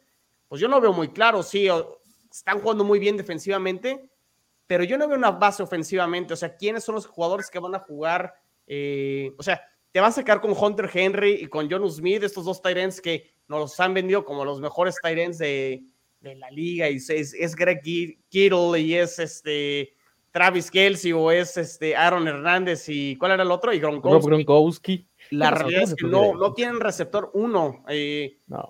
pues 0.48 0.62
yo 0.62 0.70
no 0.70 0.80
veo 0.80 0.94
muy 0.94 1.10
claro. 1.10 1.44
Sí, 1.44 1.68
están 2.32 2.62
jugando 2.62 2.86
muy 2.86 3.00
bien 3.00 3.18
defensivamente, 3.18 4.10
pero 4.66 4.86
yo 4.86 4.98
no 4.98 5.10
veo 5.10 5.18
una 5.18 5.32
base 5.32 5.62
ofensivamente. 5.62 6.34
O 6.34 6.38
sea, 6.38 6.56
¿quiénes 6.56 6.86
son 6.86 6.96
los 6.96 7.06
jugadores 7.06 7.50
que 7.50 7.60
van 7.60 7.76
a 7.76 7.80
jugar? 7.80 8.34
Eh, 8.66 9.34
o 9.38 9.44
sea, 9.44 9.62
te 9.92 10.00
vas 10.00 10.14
a 10.14 10.22
sacar 10.22 10.40
con 10.40 10.56
Hunter 10.58 10.90
Henry 10.92 11.34
y 11.42 11.48
con 11.48 11.70
John 11.70 11.92
Smith, 11.92 12.24
estos 12.24 12.46
dos 12.46 12.62
Tyrants 12.62 13.02
que 13.02 13.34
nos 13.50 13.78
han 13.82 13.94
vendido 13.94 14.24
como 14.24 14.46
los 14.46 14.62
mejores 14.62 14.96
Tyrants 15.04 15.38
de, 15.40 15.84
de 16.22 16.36
la 16.36 16.50
liga. 16.50 16.90
Y 16.90 16.96
es, 16.96 17.10
es 17.10 17.56
Greg 17.58 17.82
Kittle 18.30 18.80
y 18.80 18.96
es 18.96 19.20
este 19.20 19.94
Travis 20.34 20.70
Kelsey 20.70 21.14
o 21.14 21.32
es 21.32 21.56
este 21.56 21.96
Aaron 21.96 22.28
Hernández 22.28 22.90
y 22.90 23.16
¿cuál 23.16 23.32
era 23.32 23.44
el 23.44 23.52
otro? 23.52 23.72
Y 23.72 23.80
Gronkowski. 23.80 25.08
La 25.30 25.52
realidad 25.52 25.84
es 25.84 25.96
que 25.96 26.06
no, 26.06 26.34
no 26.34 26.54
tienen 26.54 26.82
receptor 26.82 27.32
uno. 27.34 27.86
Eh, 27.88 28.40
no. 28.48 28.70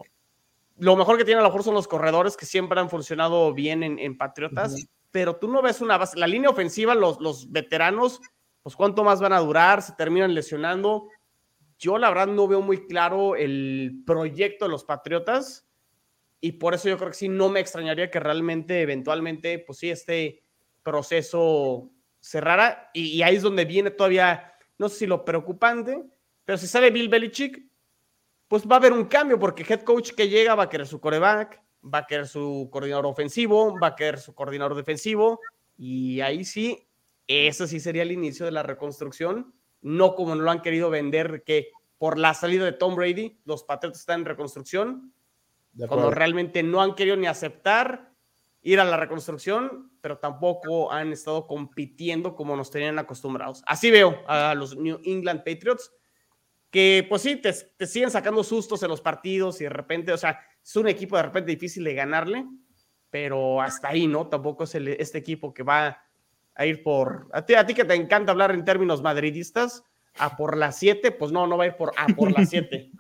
Lo 0.78 0.96
mejor 0.96 1.18
que 1.18 1.26
tienen 1.26 1.40
a 1.40 1.44
lo 1.44 1.50
mejor 1.50 1.64
son 1.64 1.74
los 1.74 1.88
corredores 1.88 2.38
que 2.38 2.46
siempre 2.46 2.80
han 2.80 2.90
funcionado 2.90 3.54
bien 3.54 3.82
en, 3.82 3.98
en 3.98 4.18
Patriotas 4.18 4.76
pero 5.14 5.36
tú 5.36 5.48
no 5.48 5.62
ves 5.62 5.80
una 5.80 6.00
base. 6.00 6.18
La 6.18 6.26
línea 6.26 6.50
ofensiva, 6.50 6.96
los, 6.96 7.22
los 7.22 7.52
veteranos, 7.52 8.20
pues 8.64 8.76
cuánto 8.76 9.04
más 9.04 9.22
van 9.22 9.32
a 9.32 9.40
durar, 9.40 9.84
se 9.84 9.94
terminan 9.94 10.34
lesionando. 10.34 11.08
Yo 11.78 12.00
la 12.00 12.10
verdad 12.10 12.26
no 12.26 12.48
veo 12.48 12.62
muy 12.62 12.88
claro 12.88 13.36
el 13.36 14.02
proyecto 14.08 14.66
de 14.66 14.72
los 14.72 14.84
Patriotas 14.84 15.68
y 16.42 16.54
por 16.54 16.74
eso 16.74 16.90
yo 16.90 16.98
creo 16.98 17.12
que 17.12 17.16
sí, 17.16 17.30
no 17.30 17.48
me 17.50 17.60
extrañaría 17.60 18.10
que 18.10 18.20
realmente, 18.20 18.82
eventualmente, 18.82 19.60
pues 19.60 19.78
sí, 19.78 19.92
este 19.92 20.43
proceso 20.84 21.90
cerrara 22.20 22.90
y, 22.94 23.08
y 23.08 23.24
ahí 23.24 23.36
es 23.36 23.42
donde 23.42 23.66
viene 23.66 23.92
todavía, 23.92 24.54
no 24.78 24.90
sé 24.90 25.00
si 25.00 25.08
lo 25.08 25.26
preocupante, 25.26 26.04
pero 26.46 26.58
si 26.58 26.68
sale 26.68 26.92
Bill 26.92 27.10
Belichick, 27.10 27.64
pues 28.48 28.68
va 28.68 28.76
a 28.76 28.80
haber 28.80 28.94
un 28.94 29.06
cambio 29.06 29.40
porque 29.40 29.66
head 29.68 29.82
coach 29.82 30.12
que 30.12 30.30
llega 30.30 30.56
va 30.56 30.64
a 30.64 30.70
querer 30.70 30.86
su 30.86 31.00
coreback, 31.00 31.62
va 31.84 32.00
a 32.00 32.06
querer 32.06 32.28
su 32.28 32.70
coordinador 32.72 33.08
ofensivo, 33.08 33.78
va 33.80 33.88
a 33.88 33.96
querer 33.96 34.20
su 34.20 34.34
coordinador 34.36 34.76
defensivo, 34.76 35.40
y 35.78 36.22
ahí 36.22 36.46
sí, 36.46 36.88
eso 37.28 37.68
sí 37.68 37.80
sería 37.80 38.04
el 38.04 38.12
inicio 38.12 38.46
de 38.46 38.52
la 38.52 38.64
reconstrucción, 38.64 39.54
no 39.82 40.16
como 40.16 40.36
lo 40.36 40.50
han 40.50 40.62
querido 40.62 40.90
vender, 40.90 41.44
que 41.44 41.72
por 41.98 42.18
la 42.18 42.34
salida 42.34 42.66
de 42.66 42.74
Tom 42.74 42.96
Brady, 42.96 43.40
los 43.46 43.64
Patriotas 43.64 44.02
están 44.02 44.22
en 44.22 44.26
reconstrucción, 44.26 45.14
cuando 45.88 46.12
realmente 46.12 46.62
no 46.62 46.82
han 46.82 46.94
querido 46.94 47.18
ni 47.18 47.26
aceptar 47.26 48.13
ir 48.64 48.80
a 48.80 48.86
la 48.86 48.98
reconstrucción, 48.98 49.92
pero 50.02 50.18
tampoco 50.18 50.92
han 50.92 51.12
estado 51.12 51.46
compitiendo 51.48 52.34
como 52.34 52.56
nos 52.56 52.72
tenían 52.72 52.98
acostumbrados. 52.98 53.62
Así 53.68 53.92
veo 53.92 54.24
a 54.26 54.56
los 54.56 54.78
New 54.78 55.00
England 55.04 55.44
Patriots, 55.44 55.92
que 56.72 57.06
pues 57.08 57.22
sí, 57.22 57.36
te, 57.36 57.54
siguen 57.86 58.10
sacando 58.10 58.44
sustos 58.44 58.82
en 58.82 58.90
los 58.90 59.02
partidos 59.02 59.60
y 59.60 59.66
de 59.66 59.70
repente, 59.70 60.14
o 60.14 60.18
sea, 60.18 60.40
es 60.64 60.76
un 60.78 60.88
equipo 60.88 61.18
de 61.18 61.24
repente 61.24 61.52
difícil 61.52 61.84
de 61.84 61.94
ganarle, 61.94 62.46
pero 63.10 63.62
hasta 63.62 63.90
ahí, 63.90 64.08
¿no? 64.08 64.28
Tampoco 64.28 64.64
es 64.64 64.74
este 64.74 65.18
equipo 65.18 65.54
que 65.54 65.62
va 65.62 66.02
a 66.56 66.66
ir 66.66 66.82
por... 66.82 67.28
A 67.34 67.46
ti, 67.46 67.54
a 67.56 67.66
ti 67.66 67.74
que 67.74 67.86
te 67.86 67.94
encanta 67.94 68.32
hablar 68.32 68.52
en 68.52 68.64
términos 68.64 69.02
madridistas, 69.02 69.84
a 70.18 70.38
por 70.38 70.58
las 70.58 70.80
7, 70.80 71.12
pues 71.12 71.32
no, 71.32 71.46
no 71.48 71.58
va 71.58 71.66
a 71.66 71.68
ir 71.68 71.76
por 71.76 71.92
a 71.98 72.08
por 72.08 72.32
las 72.32 72.50
7. 72.50 72.92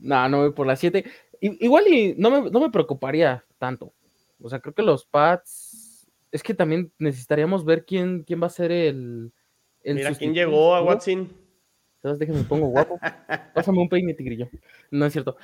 no, 0.00 0.28
no 0.28 0.38
voy 0.42 0.52
por 0.52 0.66
las 0.66 0.78
7. 0.78 1.04
Igual 1.40 1.88
y 1.88 2.14
no 2.18 2.30
me, 2.30 2.50
no 2.50 2.60
me 2.60 2.70
preocuparía 2.70 3.44
tanto. 3.58 3.94
O 4.42 4.48
sea, 4.48 4.60
creo 4.60 4.74
que 4.74 4.82
los 4.82 5.06
Pats. 5.06 6.10
Es 6.30 6.42
que 6.42 6.54
también 6.54 6.92
necesitaríamos 6.98 7.64
ver 7.64 7.84
quién, 7.84 8.22
quién 8.24 8.42
va 8.42 8.46
a 8.46 8.50
ser 8.50 8.72
el. 8.72 9.32
el 9.82 9.94
Mira 9.96 10.14
quién 10.14 10.34
llegó 10.34 10.74
a 10.74 10.82
Watson. 10.82 11.30
Entonces 11.96 12.18
déjame 12.18 12.42
pongo 12.44 12.66
guapo. 12.66 12.98
Pásame 13.54 13.78
un 13.78 13.88
peine 13.88 14.14
tigrillo. 14.14 14.48
No 14.90 15.06
es 15.06 15.12
cierto. 15.12 15.36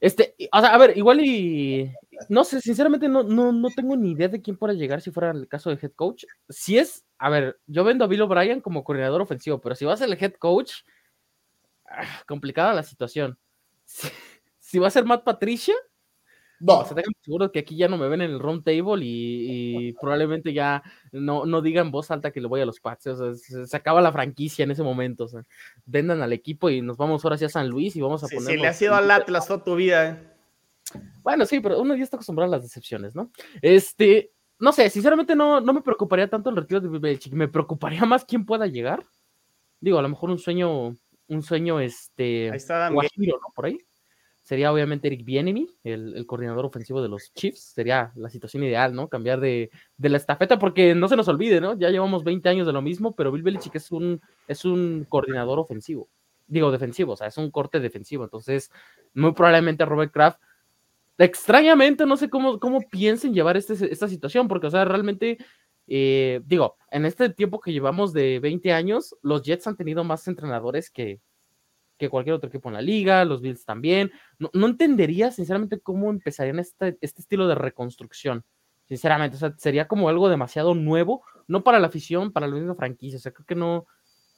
Este, 0.00 0.34
y- 0.38 0.48
o 0.52 0.60
sea, 0.60 0.74
a 0.74 0.78
ver, 0.78 0.96
igual 0.96 1.20
y. 1.24 1.92
No 2.28 2.44
sé, 2.44 2.60
sinceramente 2.60 3.08
no, 3.08 3.22
no, 3.22 3.52
no 3.52 3.68
tengo 3.70 3.96
ni 3.96 4.12
idea 4.12 4.28
de 4.28 4.42
quién 4.42 4.56
pueda 4.56 4.72
llegar 4.74 5.00
si 5.00 5.10
fuera 5.10 5.30
el 5.30 5.46
caso 5.46 5.70
de 5.70 5.78
head 5.80 5.92
coach. 5.92 6.24
Si 6.48 6.78
es, 6.78 7.04
a 7.18 7.30
ver, 7.30 7.58
yo 7.66 7.84
vendo 7.84 8.04
a 8.04 8.08
Bill 8.08 8.22
O'Brien 8.22 8.60
como 8.60 8.84
coordinador 8.84 9.20
ofensivo, 9.20 9.60
pero 9.60 9.74
si 9.74 9.84
va 9.84 9.92
a 9.92 9.96
ser 9.96 10.08
el 10.08 10.22
head 10.22 10.34
coach, 10.34 10.72
ah, 11.86 12.22
complicada 12.26 12.72
la 12.74 12.82
situación. 12.82 13.38
Si, 13.90 14.08
si 14.58 14.78
va 14.78 14.88
a 14.88 14.90
ser 14.90 15.06
Matt 15.06 15.24
Patricia, 15.24 15.74
No, 16.60 16.80
o 16.80 16.84
sea, 16.84 16.94
déjame 16.96 17.14
seguro 17.20 17.52
que 17.52 17.60
aquí 17.60 17.76
ya 17.76 17.86
no 17.88 17.96
me 17.96 18.08
ven 18.08 18.20
en 18.20 18.30
el 18.32 18.40
round 18.40 18.64
table 18.64 19.04
y, 19.04 19.88
y 19.88 19.92
probablemente 19.94 20.52
ya 20.52 20.82
no, 21.12 21.46
no 21.46 21.62
digan 21.62 21.86
en 21.86 21.92
voz 21.92 22.10
alta 22.10 22.30
que 22.32 22.40
le 22.40 22.48
voy 22.48 22.60
a 22.60 22.66
los 22.66 22.80
Pats. 22.80 23.06
O 23.06 23.16
sea, 23.16 23.34
se, 23.34 23.66
se 23.66 23.76
acaba 23.76 24.00
la 24.00 24.12
franquicia 24.12 24.64
en 24.64 24.70
ese 24.72 24.82
momento. 24.82 25.24
O 25.24 25.28
sea, 25.28 25.44
vendan 25.86 26.20
al 26.22 26.32
equipo 26.32 26.68
y 26.70 26.82
nos 26.82 26.96
vamos 26.96 27.24
ahora 27.24 27.38
sí 27.38 27.44
a 27.44 27.48
San 27.48 27.68
Luis 27.68 27.94
y 27.96 28.00
vamos 28.00 28.24
a 28.24 28.26
Si, 28.26 28.34
poner. 28.34 28.50
si 28.56 28.60
le 28.60 28.66
has 28.68 28.82
ido 28.82 28.94
al 28.94 29.10
Atlas 29.10 29.46
toda 29.46 29.62
tu 29.62 29.76
vida. 29.76 30.08
¿eh? 30.10 31.00
Bueno, 31.22 31.46
sí, 31.46 31.60
pero 31.60 31.80
uno 31.80 31.94
ya 31.94 32.02
está 32.02 32.16
acostumbrado 32.16 32.52
a 32.52 32.56
las 32.56 32.64
decepciones, 32.64 33.14
¿no? 33.14 33.30
Este, 33.62 34.32
no 34.58 34.72
sé, 34.72 34.90
sinceramente 34.90 35.36
no, 35.36 35.60
no 35.60 35.72
me 35.72 35.82
preocuparía 35.82 36.28
tanto 36.28 36.50
el 36.50 36.56
retiro 36.56 36.80
de 36.80 36.88
Belichick. 36.98 37.34
Me 37.34 37.46
preocuparía 37.48 38.04
más 38.04 38.24
quién 38.24 38.44
pueda 38.44 38.66
llegar. 38.66 39.04
Digo, 39.80 39.98
a 39.98 40.02
lo 40.02 40.08
mejor 40.08 40.30
un 40.30 40.38
sueño, 40.38 40.96
un 41.28 41.42
sueño, 41.42 41.78
este. 41.78 42.50
Ahí 42.50 42.56
está. 42.56 42.88
Guajiro, 42.90 43.38
¿no? 43.38 43.52
Por 43.54 43.66
ahí. 43.66 43.78
Sería 44.48 44.72
obviamente 44.72 45.08
Eric 45.08 45.26
Bienemy, 45.26 45.68
el, 45.84 46.24
coordinador 46.24 46.64
ofensivo 46.64 47.02
de 47.02 47.10
los 47.10 47.34
Chiefs. 47.34 47.60
Sería 47.74 48.12
la 48.16 48.30
situación 48.30 48.62
ideal, 48.62 48.94
¿no? 48.94 49.08
Cambiar 49.08 49.40
de, 49.40 49.70
de 49.98 50.08
la 50.08 50.16
estafeta, 50.16 50.58
porque 50.58 50.94
no 50.94 51.06
se 51.06 51.16
nos 51.16 51.28
olvide, 51.28 51.60
¿no? 51.60 51.78
Ya 51.78 51.90
llevamos 51.90 52.24
20 52.24 52.48
años 52.48 52.66
de 52.66 52.72
lo 52.72 52.80
mismo, 52.80 53.14
pero 53.14 53.30
Bill 53.30 53.42
Belichick 53.42 53.74
es 53.74 53.92
un, 53.92 54.22
es 54.46 54.64
un 54.64 55.04
coordinador 55.06 55.58
ofensivo. 55.58 56.08
Digo, 56.46 56.70
defensivo, 56.70 57.12
o 57.12 57.16
sea, 57.16 57.26
es 57.26 57.36
un 57.36 57.50
corte 57.50 57.78
defensivo. 57.78 58.24
Entonces, 58.24 58.72
muy 59.12 59.34
probablemente 59.34 59.84
Robert 59.84 60.14
Kraft. 60.14 60.40
Extrañamente, 61.18 62.06
no 62.06 62.16
sé 62.16 62.30
cómo, 62.30 62.58
cómo 62.58 62.80
piensen 62.88 63.34
llevar 63.34 63.58
este, 63.58 63.74
esta 63.92 64.08
situación, 64.08 64.48
porque, 64.48 64.68
o 64.68 64.70
sea, 64.70 64.86
realmente, 64.86 65.36
eh, 65.88 66.40
digo, 66.46 66.78
en 66.90 67.04
este 67.04 67.28
tiempo 67.28 67.60
que 67.60 67.74
llevamos 67.74 68.14
de 68.14 68.40
20 68.40 68.72
años, 68.72 69.14
los 69.20 69.42
Jets 69.42 69.66
han 69.66 69.76
tenido 69.76 70.04
más 70.04 70.26
entrenadores 70.26 70.88
que, 70.88 71.20
que 71.98 72.08
cualquier 72.08 72.34
otro 72.36 72.48
equipo 72.48 72.68
en 72.68 72.74
la 72.74 72.82
liga, 72.82 73.24
los 73.24 73.40
Bills 73.42 73.64
también. 73.64 74.10
No, 74.38 74.50
no 74.54 74.66
entendería, 74.66 75.30
sinceramente, 75.30 75.80
cómo 75.80 76.10
empezarían 76.10 76.58
este, 76.58 76.96
este 77.00 77.20
estilo 77.22 77.46
de 77.48 77.54
reconstrucción. 77.56 78.44
Sinceramente, 78.86 79.36
o 79.36 79.40
sea, 79.40 79.54
sería 79.58 79.86
como 79.88 80.08
algo 80.08 80.28
demasiado 80.30 80.74
nuevo, 80.74 81.22
no 81.46 81.62
para 81.62 81.78
la 81.78 81.88
afición, 81.88 82.32
para 82.32 82.46
la 82.46 82.54
misma 82.54 82.74
franquicia. 82.74 83.18
O 83.18 83.20
sea, 83.20 83.32
creo 83.32 83.44
que 83.46 83.54
no. 83.54 83.86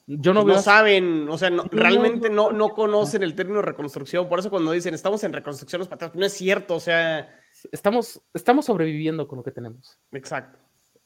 Yo 0.06 0.34
no 0.34 0.40
No, 0.40 0.46
veo. 0.46 0.58
saben, 0.60 1.28
o 1.28 1.38
sea, 1.38 1.50
no- 1.50 1.62
No, 1.64 1.68
realmente 1.70 2.30
no, 2.30 2.50
no, 2.50 2.58
no 2.58 2.68
conocen 2.70 3.22
el 3.22 3.36
término 3.36 3.62
reconstrucción. 3.62 4.28
Por 4.28 4.40
eso 4.40 4.50
cuando 4.50 4.72
dicen 4.72 4.92
estamos 4.94 5.22
en 5.22 5.32
reconstrucción 5.32 5.78
los 5.78 5.86
patriotas, 5.88 6.18
no 6.18 6.26
es 6.26 6.32
cierto, 6.32 6.74
o 6.74 6.80
sea, 6.80 7.28
Estamos, 7.70 8.20
estamos 8.34 8.64
sobreviviendo 8.66 9.28
con 9.28 9.36
lo 9.38 9.42
que 9.44 9.50
tenemos. 9.52 9.98
exacto. 10.12 10.58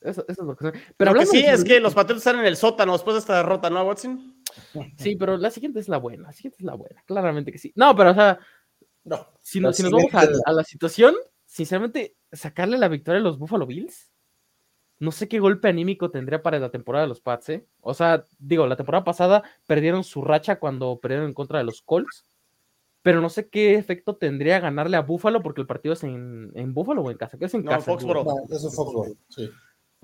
Eso, 0.04 0.24
eso 0.28 0.42
es 0.42 0.46
lo 0.46 0.54
que. 0.56 0.70
Pero 0.70 0.78
Pero 0.96 1.14
lo 1.14 1.20
que 1.20 1.26
sí 1.26 1.42
de 1.42 1.50
es 1.50 1.64
que 1.64 1.80
los 1.80 1.94
patriotas 1.94 2.26
están 2.26 2.38
en 2.40 2.46
el 2.46 2.56
sótano 2.56 2.92
después 2.92 3.14
de 3.14 3.20
esta 3.20 3.36
derrota, 3.38 3.70
¿no, 3.70 3.82
Watson? 3.84 4.36
Sí, 4.98 5.16
pero 5.16 5.36
la 5.36 5.50
siguiente 5.50 5.80
es 5.80 5.88
la 5.88 5.96
buena. 5.98 6.24
La 6.24 6.32
siguiente 6.32 6.58
es 6.60 6.64
la 6.64 6.74
buena. 6.74 7.02
Claramente 7.06 7.50
que 7.50 7.58
sí. 7.58 7.72
No, 7.74 7.96
pero 7.96 8.10
o 8.10 8.14
sea, 8.14 8.38
no. 9.04 9.26
si, 9.40 9.60
nos- 9.60 9.76
si 9.76 9.82
nos 9.82 9.92
vamos 9.92 10.14
a, 10.14 10.52
la 10.52 10.62
situación, 10.64 11.14
sinceramente, 11.46 12.16
sacarle 12.30 12.78
la 12.78 12.88
victoria 12.88 13.20
a 13.20 13.24
los 13.24 13.38
Buffalo 13.38 13.66
Bills, 13.66 14.10
no 15.00 15.10
sé 15.10 15.26
qué 15.28 15.40
golpe 15.40 15.68
anímico 15.68 16.10
tendría 16.10 16.42
para 16.42 16.58
la 16.58 16.70
temporada 16.70 17.04
de 17.04 17.08
los 17.08 17.20
Pats, 17.20 17.48
¿eh? 17.48 17.66
O 17.80 17.94
sea, 17.94 18.24
digo, 18.38 18.66
la 18.66 18.76
temporada 18.76 19.04
pasada 19.04 19.42
perdieron 19.66 20.04
su 20.04 20.22
racha 20.22 20.58
cuando 20.60 21.00
perdieron 21.00 21.26
en 21.26 21.34
contra 21.34 21.58
de 21.58 21.64
los 21.64 21.82
Colts, 21.82 22.24
pero 23.02 23.20
no 23.20 23.28
sé 23.28 23.48
qué 23.48 23.74
efecto 23.74 24.16
tendría 24.16 24.60
ganarle 24.60 24.96
a 24.96 25.02
Buffalo 25.02 25.42
porque 25.42 25.60
el 25.60 25.66
partido 25.66 25.94
es 25.94 26.04
en, 26.04 26.52
en 26.54 26.72
Buffalo 26.72 27.02
o 27.02 27.10
en 27.10 27.16
casa. 27.18 27.36
¿Qué 27.36 27.46
es 27.46 27.54
en 27.54 27.64
No, 27.64 27.72
casa? 27.72 27.90
Foxboro. 27.92 28.24
No, 28.24 28.36
eso 28.54 28.68
es 28.68 28.74
Foxborough, 28.74 29.16
sí. 29.28 29.50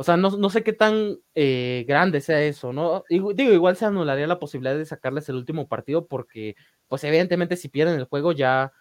O 0.01 0.03
sea, 0.03 0.17
no, 0.17 0.31
no 0.31 0.49
sé 0.49 0.63
qué 0.63 0.73
tan 0.73 1.19
eh, 1.35 1.85
grande 1.87 2.23
sea 2.23 2.41
eso, 2.43 2.73
¿no? 2.73 3.05
Digo, 3.11 3.33
igual 3.35 3.77
se 3.77 3.85
anularía 3.85 4.27
la 4.27 4.39
posibilidad 4.39 4.75
de 4.75 4.87
sacarles 4.87 5.29
el 5.29 5.37
último 5.37 5.69
partido 5.69 6.07
porque, 6.07 6.57
pues 6.89 7.05
evidentemente 7.05 7.55
si 7.55 7.69
pierden 7.69 7.99
el 7.99 8.07
juego 8.07 8.33
ya 8.33 8.73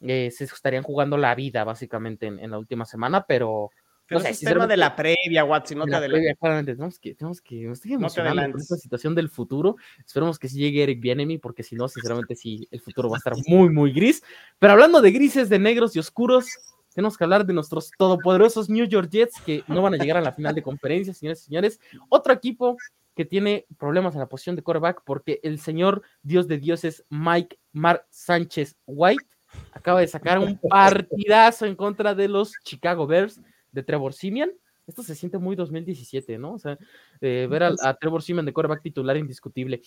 eh, 0.00 0.32
se 0.32 0.42
estarían 0.42 0.82
jugando 0.82 1.16
la 1.16 1.32
vida 1.36 1.62
básicamente 1.62 2.26
en, 2.26 2.40
en 2.40 2.50
la 2.50 2.58
última 2.58 2.86
semana, 2.86 3.24
pero... 3.24 3.70
Pero 4.06 4.18
no 4.18 4.24
sé, 4.24 4.32
es 4.32 4.40
tema 4.40 4.66
de 4.66 4.76
la 4.76 4.96
previa, 4.96 5.44
Watson, 5.44 5.78
no 5.78 5.84
en 5.84 5.90
te 5.90 5.90
la 5.92 5.98
adelantes. 5.98 6.18
previa, 6.18 6.34
claramente, 6.34 6.74
tenemos 6.74 6.98
que, 6.98 7.14
tenemos 7.14 7.40
que, 7.40 7.70
estoy 7.70 7.92
No 7.92 7.96
emocionado 7.98 8.34
con 8.34 8.38
adelantes. 8.40 8.62
esta 8.64 8.76
situación 8.76 9.14
del 9.14 9.28
futuro. 9.30 9.76
Esperemos 10.04 10.40
que 10.40 10.48
sí 10.48 10.58
llegue 10.58 10.82
Eric 10.82 11.00
Bienemy, 11.00 11.38
porque 11.38 11.62
si 11.62 11.76
no, 11.76 11.86
sinceramente, 11.88 12.34
sí, 12.34 12.66
el 12.72 12.80
futuro 12.80 13.08
va 13.08 13.16
a 13.16 13.18
estar 13.24 13.34
muy, 13.46 13.70
muy 13.70 13.92
gris. 13.92 14.24
Pero 14.58 14.72
hablando 14.72 15.00
de 15.00 15.12
grises, 15.12 15.48
de 15.48 15.60
negros 15.60 15.94
y 15.94 16.00
oscuros, 16.00 16.48
tenemos 16.94 17.18
que 17.18 17.24
hablar 17.24 17.44
de 17.44 17.52
nuestros 17.52 17.90
todopoderosos 17.98 18.70
New 18.70 18.86
York 18.86 19.10
Jets, 19.10 19.40
que 19.44 19.64
no 19.66 19.82
van 19.82 19.94
a 19.94 19.96
llegar 19.96 20.16
a 20.16 20.20
la 20.20 20.32
final 20.32 20.54
de 20.54 20.62
conferencia, 20.62 21.12
señores 21.12 21.42
y 21.42 21.44
señores. 21.46 21.80
Otro 22.08 22.32
equipo 22.32 22.76
que 23.14 23.24
tiene 23.24 23.66
problemas 23.78 24.14
en 24.14 24.20
la 24.20 24.28
posición 24.28 24.56
de 24.56 24.62
quarterback, 24.62 25.02
porque 25.04 25.40
el 25.42 25.58
señor 25.58 26.02
Dios 26.22 26.46
de 26.46 26.58
dioses, 26.58 27.04
Mike 27.10 27.58
Mar 27.72 28.06
Sánchez 28.10 28.76
White, 28.86 29.26
acaba 29.72 30.00
de 30.00 30.06
sacar 30.06 30.38
un 30.38 30.58
partidazo 30.58 31.66
en 31.66 31.74
contra 31.74 32.14
de 32.14 32.28
los 32.28 32.52
Chicago 32.62 33.06
Bears 33.06 33.40
de 33.72 33.82
Trevor 33.82 34.12
Simeon. 34.12 34.52
Esto 34.86 35.02
se 35.02 35.14
siente 35.14 35.38
muy 35.38 35.56
2017, 35.56 36.38
¿no? 36.38 36.54
O 36.54 36.58
sea, 36.58 36.78
eh, 37.20 37.48
ver 37.50 37.64
a, 37.64 37.94
Trevor 37.94 38.22
Simeon 38.22 38.46
de 38.46 38.52
quarterback 38.52 38.82
titular 38.82 39.16
indiscutible. 39.16 39.82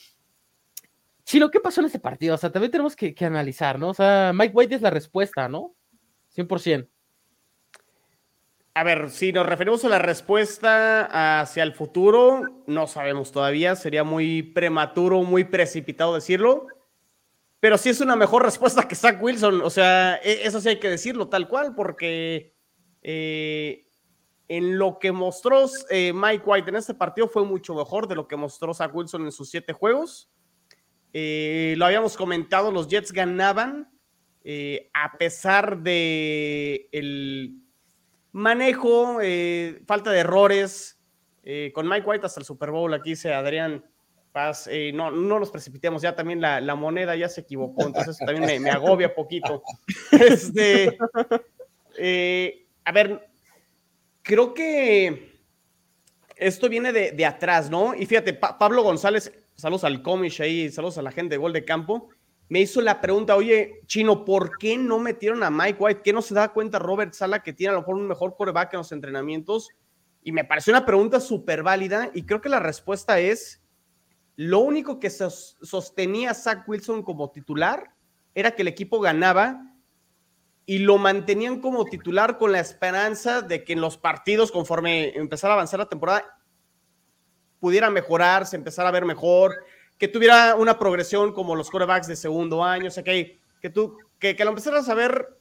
Chilo, 1.24 1.52
¿qué 1.52 1.60
pasó 1.60 1.82
en 1.82 1.88
este 1.88 2.00
partido? 2.00 2.36
O 2.36 2.38
sea, 2.38 2.52
también 2.52 2.72
tenemos 2.72 2.96
que, 2.96 3.14
que 3.14 3.26
analizar, 3.26 3.78
¿no? 3.78 3.90
O 3.90 3.94
sea, 3.94 4.32
Mike 4.34 4.54
White 4.54 4.76
es 4.76 4.82
la 4.82 4.90
respuesta, 4.90 5.48
¿no? 5.48 5.76
100%. 6.36 6.88
A 8.78 8.84
ver, 8.84 9.10
si 9.10 9.34
nos 9.34 9.48
referimos 9.48 9.84
a 9.86 9.90
la 9.90 9.98
respuesta 9.98 11.40
hacia 11.42 11.64
el 11.64 11.74
futuro, 11.74 12.62
no 12.68 12.86
sabemos 12.86 13.32
todavía, 13.32 13.76
sería 13.76 14.04
muy 14.04 14.44
prematuro, 14.44 15.24
muy 15.24 15.46
precipitado 15.46 16.14
decirlo, 16.14 16.68
pero 17.60 17.80
sí 17.80 17.90
es 17.90 18.02
una 18.02 18.16
mejor 18.16 18.44
respuesta 18.44 18.88
que 18.88 18.94
Zach 18.94 19.20
Wilson, 19.20 19.62
o 19.64 19.72
sea, 19.72 20.18
e- 20.18 20.42
eso 20.44 20.62
sí 20.62 20.70
hay 20.70 20.78
que 20.78 20.92
decirlo 20.92 21.28
tal 21.28 21.48
cual, 21.48 21.74
porque 21.74 22.54
eh, 23.02 23.88
en 24.48 24.78
lo 24.78 25.00
que 25.00 25.12
mostró 25.12 25.66
eh, 25.90 26.14
Mike 26.14 26.44
White 26.46 26.70
en 26.70 26.76
este 26.76 26.94
partido 26.94 27.28
fue 27.28 27.44
mucho 27.46 27.74
mejor 27.74 28.08
de 28.08 28.14
lo 28.14 28.28
que 28.28 28.36
mostró 28.36 28.76
Zach 28.76 28.94
Wilson 28.94 29.26
en 29.26 29.32
sus 29.32 29.50
siete 29.50 29.74
juegos. 29.74 30.30
Eh, 31.14 31.74
lo 31.80 31.86
habíamos 31.88 32.16
comentado, 32.16 32.72
los 32.72 32.88
Jets 32.88 33.12
ganaban 33.12 33.92
a 34.94 35.18
pesar 35.18 35.80
de 35.80 36.88
el 36.92 37.67
manejo, 38.38 39.20
eh, 39.22 39.82
falta 39.88 40.12
de 40.12 40.20
errores. 40.20 41.00
eh, 41.44 41.72
con 41.74 41.88
Mike 41.88 42.06
White 42.06 42.26
hasta 42.26 42.40
el 42.42 42.46
Super 42.46 42.72
Bowl, 42.72 42.94
aquí 42.94 43.12
dice 43.12 43.34
Adrián 43.34 43.84
Paz, 44.34 44.68
eh, 44.70 44.92
no, 44.94 45.12
no 45.12 45.40
nos 45.40 45.50
precipitemos, 45.50 46.02
ya 46.02 46.14
también 46.16 46.42
la, 46.42 46.60
la 46.62 46.76
moneda 46.76 47.16
ya 47.16 47.30
se 47.30 47.42
equivocó, 47.42 47.88
entonces 47.88 48.16
eso 48.16 48.26
también 48.26 48.46
me, 48.46 48.60
me 48.60 48.70
agobia 48.70 49.16
poquito. 49.16 49.64
Este, 50.12 50.98
a 52.84 52.92
ver, 52.92 53.30
creo 54.22 54.54
que 54.54 55.40
esto 56.36 56.70
viene 56.70 56.92
de, 56.94 57.12
de 57.14 57.26
atrás, 57.26 57.70
¿no? 57.70 57.96
Y 57.96 58.06
fíjate, 58.06 58.34
Pa- 58.34 58.58
Pablo 58.58 58.84
González, 58.84 59.32
saludos 59.56 59.84
al 59.86 60.02
Comish 60.04 60.42
ahí, 60.42 60.70
saludos 60.70 60.98
a 60.98 61.02
la 61.02 61.12
gente 61.12 61.36
de 61.36 61.38
Gol 61.38 61.54
de 61.54 61.66
Campo, 61.66 62.10
me 62.50 62.62
hizo 62.62 62.82
la 62.82 63.02
pregunta, 63.02 63.36
oye, 63.36 63.82
Chino, 63.88 64.24
¿por 64.24 64.58
qué 64.58 64.78
no 64.78 65.00
metieron 65.00 65.44
a 65.44 65.50
Mike 65.50 65.78
White? 65.80 66.02
¿Qué 66.04 66.14
no 66.14 66.22
se 66.22 66.34
da 66.34 66.54
cuenta 66.54 66.80
Robert 66.80 67.14
Sala 67.14 67.44
que 67.44 67.54
tiene 67.54 67.72
a 67.72 67.74
lo 67.74 67.80
mejor 67.82 67.96
un 67.96 68.08
mejor 68.08 68.36
coreback 68.36 68.74
en 68.74 68.78
los 68.80 68.92
entrenamientos? 68.92 69.70
Y 70.24 70.32
me 70.32 70.46
pareció 70.46 70.72
una 70.72 70.86
pregunta 70.86 71.20
súper 71.20 71.64
válida 71.64 72.10
y 72.14 72.24
creo 72.24 72.40
que 72.42 72.50
la 72.50 72.60
respuesta 72.60 73.20
es, 73.20 73.62
lo 74.36 74.60
único 74.60 75.00
que 75.00 75.10
sos- 75.10 75.58
sostenía 75.62 76.32
a 76.32 76.36
Zach 76.36 76.68
Wilson 76.68 77.04
como 77.04 77.32
titular 77.32 77.92
era 78.34 78.52
que 78.52 78.62
el 78.62 78.68
equipo 78.68 79.00
ganaba 79.00 79.64
y 80.66 80.80
lo 80.80 80.98
mantenían 80.98 81.60
como 81.60 81.86
titular 81.86 82.38
con 82.38 82.52
la 82.52 82.60
esperanza 82.60 83.42
de 83.42 83.64
que 83.64 83.74
en 83.74 83.82
los 83.82 83.98
partidos, 83.98 84.52
conforme 84.52 85.16
empezara 85.18 85.54
a 85.54 85.56
avanzar 85.56 85.80
la 85.80 85.90
temporada, 85.90 86.40
pudiera 87.60 87.90
mejorar, 87.90 88.46
se 88.46 88.58
empezara 88.58 88.90
a 88.90 88.92
ver 88.92 89.06
mejor, 89.06 89.56
que 89.98 90.08
tuviera 90.08 90.56
una 90.56 90.78
progresión 90.78 91.34
como 91.34 91.56
los 91.56 91.70
quarterbacks 91.70 92.08
de 92.08 92.16
segundo 92.16 92.64
año, 92.64 92.88
o 92.88 92.92
sea, 92.92 93.04
que, 93.04 93.40
que 93.62 93.70
tú, 93.70 93.98
que, 94.20 94.36
que 94.36 94.44
lo 94.44 94.52
empezaras 94.52 94.88
a 94.90 94.94
ver 94.94 95.38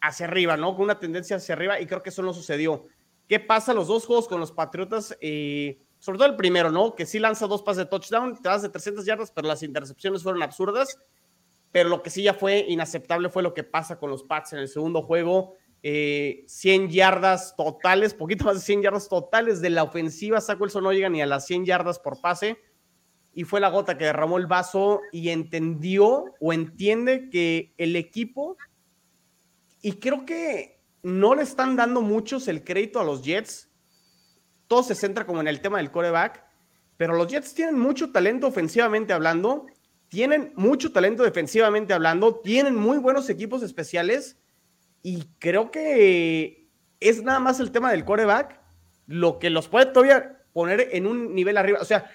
hacia 0.00 0.26
arriba, 0.26 0.56
¿no? 0.56 0.74
Con 0.74 0.84
una 0.84 0.98
tendencia 0.98 1.36
hacia 1.36 1.54
arriba, 1.54 1.80
y 1.80 1.86
creo 1.86 2.02
que 2.02 2.10
eso 2.10 2.22
no 2.22 2.32
sucedió. 2.32 2.86
¿Qué 3.28 3.40
pasa 3.40 3.72
los 3.72 3.88
dos 3.88 4.06
juegos 4.06 4.28
con 4.28 4.40
los 4.40 4.52
Patriotas? 4.52 5.16
Eh, 5.20 5.78
sobre 5.98 6.18
todo 6.18 6.28
el 6.28 6.36
primero, 6.36 6.70
¿no? 6.70 6.94
Que 6.94 7.06
sí 7.06 7.18
lanza 7.18 7.46
dos 7.46 7.62
pases 7.62 7.84
de 7.84 7.86
touchdown, 7.86 8.36
te 8.36 8.48
das 8.48 8.62
de 8.62 8.68
300 8.68 9.06
yardas, 9.06 9.30
pero 9.30 9.48
las 9.48 9.62
intercepciones 9.62 10.22
fueron 10.22 10.42
absurdas. 10.42 10.98
Pero 11.72 11.88
lo 11.88 12.02
que 12.02 12.10
sí 12.10 12.22
ya 12.22 12.34
fue 12.34 12.66
inaceptable 12.68 13.30
fue 13.30 13.42
lo 13.42 13.54
que 13.54 13.64
pasa 13.64 13.98
con 13.98 14.10
los 14.10 14.22
Pats 14.22 14.52
en 14.52 14.60
el 14.60 14.68
segundo 14.68 15.02
juego. 15.02 15.54
100 15.82 15.82
eh, 15.82 16.88
yardas 16.88 17.56
totales, 17.56 18.14
poquito 18.14 18.44
más 18.44 18.56
de 18.56 18.60
100 18.60 18.82
yardas 18.82 19.08
totales 19.08 19.60
de 19.60 19.70
la 19.70 19.82
ofensiva. 19.82 20.40
Zach 20.40 20.60
Wilson 20.60 20.84
no 20.84 20.92
llega 20.92 21.08
ni 21.08 21.20
a 21.20 21.26
las 21.26 21.46
100 21.46 21.64
yardas 21.64 21.98
por 21.98 22.20
pase 22.20 22.58
y 23.34 23.44
fue 23.44 23.60
la 23.60 23.68
gota 23.68 23.98
que 23.98 24.04
derramó 24.04 24.38
el 24.38 24.46
vaso 24.46 25.00
y 25.12 25.30
entendió 25.30 26.24
o 26.40 26.52
entiende 26.52 27.28
que 27.30 27.74
el 27.76 27.96
equipo, 27.96 28.56
y 29.82 29.94
creo 29.94 30.24
que 30.24 30.80
no 31.02 31.34
le 31.34 31.42
están 31.42 31.76
dando 31.76 32.00
muchos 32.00 32.48
el 32.48 32.64
crédito 32.64 33.00
a 33.00 33.04
los 33.04 33.22
Jets, 33.22 33.70
todo 34.68 34.82
se 34.82 34.94
centra 34.94 35.26
como 35.26 35.40
en 35.40 35.48
el 35.48 35.60
tema 35.60 35.78
del 35.78 35.90
coreback, 35.90 36.44
pero 36.96 37.14
los 37.14 37.26
Jets 37.26 37.54
tienen 37.54 37.78
mucho 37.78 38.12
talento 38.12 38.46
ofensivamente 38.46 39.12
hablando, 39.12 39.66
tienen 40.08 40.52
mucho 40.54 40.92
talento 40.92 41.24
defensivamente 41.24 41.92
hablando, 41.92 42.36
tienen 42.36 42.76
muy 42.76 42.98
buenos 42.98 43.28
equipos 43.28 43.62
especiales 43.62 44.38
y 45.02 45.24
creo 45.38 45.70
que 45.70 46.70
es 47.00 47.22
nada 47.22 47.40
más 47.40 47.60
el 47.60 47.72
tema 47.72 47.90
del 47.90 48.04
coreback 48.04 48.60
lo 49.06 49.38
que 49.38 49.50
los 49.50 49.68
puede 49.68 49.86
todavía 49.86 50.40
poner 50.52 50.88
en 50.92 51.06
un 51.06 51.34
nivel 51.34 51.56
arriba. 51.58 51.80
O 51.82 51.84
sea, 51.84 52.10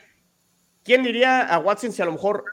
¿quién 0.83 1.03
diría 1.03 1.41
a 1.41 1.59
Watson 1.59 1.91
si 1.91 2.01
a 2.01 2.05
lo 2.05 2.13
mejor 2.13 2.43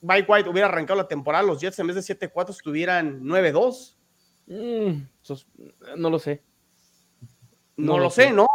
Mike 0.00 0.26
White 0.30 0.48
hubiera 0.48 0.68
arrancado 0.68 0.98
la 0.98 1.08
temporada, 1.08 1.44
los 1.44 1.60
Jets 1.60 1.78
en 1.78 1.86
vez 1.86 1.96
de 1.96 2.30
7-4 2.32 2.50
estuvieran 2.50 3.22
9-2? 3.22 3.96
Mm, 4.46 5.02
no 5.96 6.10
lo 6.10 6.18
sé. 6.18 6.42
No, 7.76 7.98
lo 7.98 8.10
sé, 8.10 8.30
¿no? 8.30 8.46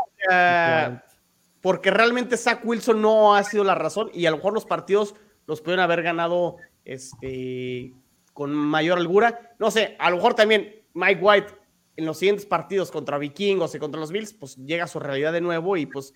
porque 1.61 1.91
realmente 1.91 2.37
Zach 2.37 2.61
Wilson 2.63 3.01
no 3.01 3.35
ha 3.35 3.43
sido 3.43 3.63
la 3.63 3.75
razón 3.75 4.09
y 4.13 4.25
a 4.25 4.31
lo 4.31 4.37
mejor 4.37 4.53
los 4.53 4.65
partidos 4.65 5.15
los 5.45 5.61
pueden 5.61 5.81
haber 5.81 6.03
ganado 6.03 6.57
este, 6.85 7.93
con 8.33 8.53
mayor 8.53 8.97
holgura. 8.97 9.55
No 9.59 9.71
sé, 9.71 9.95
a 9.99 10.09
lo 10.09 10.17
mejor 10.17 10.35
también 10.35 10.83
Mike 10.93 11.19
White 11.21 11.53
en 11.97 12.05
los 12.05 12.17
siguientes 12.17 12.45
partidos 12.45 12.91
contra 12.91 13.17
Vikingos 13.17 13.75
y 13.75 13.79
contra 13.79 13.99
los 13.99 14.11
Bills, 14.11 14.33
pues 14.33 14.55
llega 14.55 14.85
a 14.85 14.87
su 14.87 14.99
realidad 14.99 15.33
de 15.33 15.41
nuevo 15.41 15.75
y 15.75 15.85
pues 15.85 16.13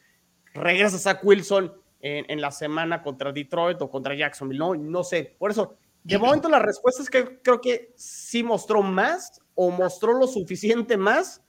regresa 0.53 0.97
Zach 0.97 1.19
Wilson 1.23 1.73
en, 2.03 2.41
la 2.41 2.51
semana 2.51 3.01
contra 3.01 3.31
Detroit 3.31 3.81
o 3.81 3.89
contra 3.89 4.13
Jacksonville. 4.13 4.59
No, 4.59 4.75
no 4.75 5.03
sé. 5.03 5.35
Por 5.39 5.51
eso, 5.51 5.77
de 6.03 6.17
momento 6.17 6.49
la 6.49 6.59
respuesta 6.59 7.01
es 7.01 7.09
que 7.09 7.41
creo 7.41 7.61
que 7.61 7.93
sí 7.95 8.43
mostró 8.43 8.83
más 8.83 9.41
o 9.55 9.71
mostró 9.71 10.13
lo 10.13 10.27
suficiente 10.27 10.97
más 10.97 11.41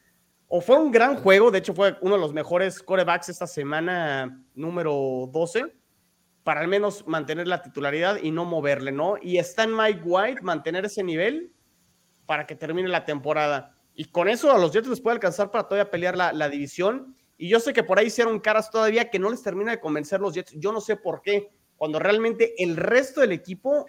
o 0.47 0.61
fue 0.61 0.79
un 0.79 0.93
gran 0.93 1.17
juego. 1.17 1.51
De 1.51 1.59
hecho, 1.59 1.75
fue 1.75 1.97
uno 2.01 2.15
de 2.15 2.21
los 2.21 2.33
mejores 2.33 2.81
corebacks 2.81 3.29
esta 3.29 3.47
semana 3.47 4.41
número 4.55 5.29
12 5.33 5.75
para 6.45 6.61
al 6.61 6.69
menos 6.69 7.07
mantener 7.07 7.49
la 7.49 7.63
titularidad 7.63 8.19
y 8.23 8.31
no 8.31 8.45
moverle, 8.45 8.93
¿no? 8.93 9.17
Y 9.21 9.39
está 9.39 9.65
en 9.65 9.75
Mike 9.75 10.03
White 10.05 10.43
mantener 10.43 10.85
ese 10.85 11.03
nivel 11.03 11.53
para 12.27 12.47
que 12.47 12.55
termine 12.55 12.89
la 12.89 13.05
temporada. 13.05 13.75
Y 13.95 14.05
con 14.05 14.29
eso 14.29 14.53
a 14.53 14.59
los 14.59 14.73
Jets 14.73 14.89
les 14.89 15.01
puede 15.01 15.15
alcanzar 15.15 15.51
para 15.51 15.65
todavía 15.65 15.91
pelear 15.91 16.17
la, 16.17 16.49
división. 16.49 17.17
Y 17.45 17.49
yo 17.49 17.61
sé 17.61 17.75
que 17.75 17.85
por 17.85 17.99
ahí 17.99 18.07
hicieron 18.07 18.41
caras 18.41 18.71
todavía 18.71 19.11
que 19.11 19.19
no 19.19 19.29
les 19.29 19.43
termina 19.43 19.73
de 19.73 19.79
convencer 19.79 20.19
los 20.19 20.33
Jets. 20.33 20.53
Yo 20.57 20.73
no 20.73 20.81
sé 20.81 20.97
por 20.97 21.21
qué. 21.21 21.51
Cuando 21.77 21.99
realmente 21.99 22.55
el 22.57 22.75
resto 22.75 23.21
del 23.21 23.33
equipo, 23.33 23.85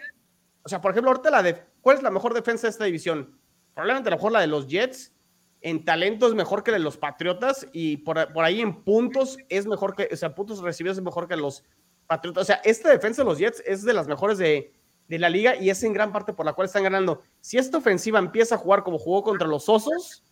o 0.62 0.68
sea, 0.68 0.82
por 0.82 0.90
ejemplo, 0.90 1.10
ahorita 1.10 1.30
la 1.30 1.42
de, 1.42 1.64
¿cuál 1.80 1.96
es 1.96 2.02
la 2.02 2.10
mejor 2.10 2.34
defensa 2.34 2.66
de 2.66 2.72
esta 2.72 2.84
división? 2.84 3.40
Probablemente 3.72 4.10
a 4.10 4.10
lo 4.10 4.18
mejor 4.18 4.32
la 4.32 4.42
de 4.42 4.46
los 4.46 4.66
Jets. 4.66 5.14
En 5.62 5.86
talento 5.86 6.26
es 6.26 6.34
mejor 6.34 6.62
que 6.62 6.70
la 6.70 6.76
de 6.76 6.84
los 6.84 6.98
Patriotas 6.98 7.66
y 7.72 7.96
por, 7.96 8.30
por 8.30 8.44
ahí 8.44 8.60
en 8.60 8.84
puntos 8.84 9.38
es 9.48 9.66
mejor 9.66 9.96
que, 9.96 10.06
o 10.12 10.16
sea, 10.16 10.34
puntos 10.34 10.60
recibidos 10.60 10.98
es 10.98 11.02
mejor 11.02 11.26
que 11.26 11.36
los 11.38 11.64
Patriotas. 12.06 12.42
O 12.42 12.44
sea, 12.44 12.56
esta 12.56 12.90
defensa 12.90 13.22
de 13.22 13.30
los 13.30 13.38
Jets 13.38 13.62
es 13.64 13.84
de 13.84 13.94
las 13.94 14.06
mejores 14.06 14.36
de, 14.36 14.74
de 15.08 15.18
la 15.18 15.30
liga 15.30 15.56
y 15.56 15.70
es 15.70 15.82
en 15.82 15.94
gran 15.94 16.12
parte 16.12 16.34
por 16.34 16.44
la 16.44 16.52
cual 16.52 16.66
están 16.66 16.82
ganando. 16.82 17.22
Si 17.40 17.56
esta 17.56 17.78
ofensiva 17.78 18.18
empieza 18.18 18.56
a 18.56 18.58
jugar 18.58 18.82
como 18.82 18.98
jugó 18.98 19.22
contra 19.22 19.48
los 19.48 19.66
Osos, 19.70 20.22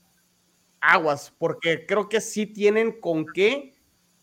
aguas, 0.85 1.33
porque 1.39 1.87
creo 1.87 2.09
que 2.09 2.21
sí 2.21 2.47
tienen 2.47 3.01
con 3.01 3.27
qué. 3.27 3.73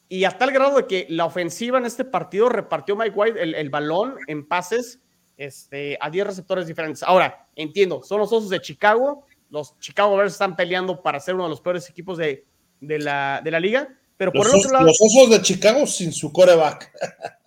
Y 0.07 0.26
a 0.26 0.38
tal 0.38 0.51
grado 0.51 0.78
de 0.78 0.88
que 0.88 1.05
la 1.09 1.26
ofensiva 1.26 1.78
en 1.78 1.86
este 1.86 2.03
partido 2.03 2.49
repartió 2.49 2.95
Mike 2.95 3.16
White 3.16 3.41
el, 3.41 3.70
balón 3.70 4.16
en 4.28 4.45
pases 4.45 4.99
este, 5.38 5.97
a 6.01 6.09
10 6.09 6.28
receptores 6.28 6.68
diferentes. 6.68 7.01
Ahora, 7.03 7.47
entiendo, 7.55 8.03
son 8.03 8.20
los 8.20 8.32
Osos 8.32 8.49
de 8.49 8.59
Chicago. 8.59 9.26
Los 9.49 9.78
Chicago 9.80 10.18
Bears 10.18 10.34
están 10.34 10.55
peleando 10.55 11.01
para 11.01 11.20
ser 11.20 11.36
uno 11.36 11.45
de 11.45 11.49
los 11.49 11.62
peores 11.62 11.89
equipos 11.89 12.18
de, 12.18 12.45
la, 12.82 13.41
de 13.43 13.51
la 13.51 13.59
liga. 13.59 13.88
Pero 14.18 14.34
por 14.34 14.47
el 14.47 14.55
otro 14.55 14.72
lado. 14.72 14.86
Los 14.86 14.99
Osos 15.01 15.30
de 15.30 15.41
Chicago 15.41 15.88
sin 15.88 16.12
su 16.12 16.32
coreback. 16.32 16.91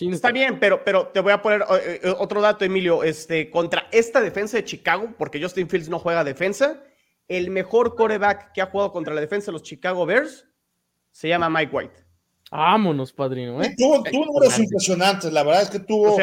Está 0.00 0.30
bien, 0.30 0.60
pero, 0.60 0.84
pero 0.84 1.08
te 1.08 1.20
voy 1.20 1.32
a 1.32 1.42
poner 1.42 1.62
eh, 1.62 2.00
eh, 2.02 2.14
otro 2.18 2.40
dato, 2.40 2.64
Emilio. 2.64 3.02
Este, 3.02 3.50
contra 3.50 3.88
esta 3.90 4.20
defensa 4.20 4.56
de 4.56 4.64
Chicago, 4.64 5.14
porque 5.18 5.42
Justin 5.42 5.68
Fields 5.68 5.88
no 5.88 5.98
juega 5.98 6.24
defensa, 6.24 6.82
el 7.28 7.50
mejor 7.50 7.94
coreback 7.94 8.52
que 8.52 8.62
ha 8.62 8.66
jugado 8.66 8.92
contra 8.92 9.14
la 9.14 9.20
defensa 9.20 9.46
de 9.46 9.52
los 9.52 9.62
Chicago 9.62 10.06
Bears 10.06 10.46
se 11.10 11.28
llama 11.28 11.48
Mike 11.50 11.74
White. 11.74 12.04
Vámonos, 12.50 13.12
padrino. 13.12 13.62
¿eh? 13.62 13.74
Tuvo, 13.76 14.02
números 14.10 14.58
impresionantes, 14.58 15.32
la 15.32 15.42
verdad 15.42 15.62
es 15.62 15.70
que 15.70 15.80
tuvo 15.80 16.16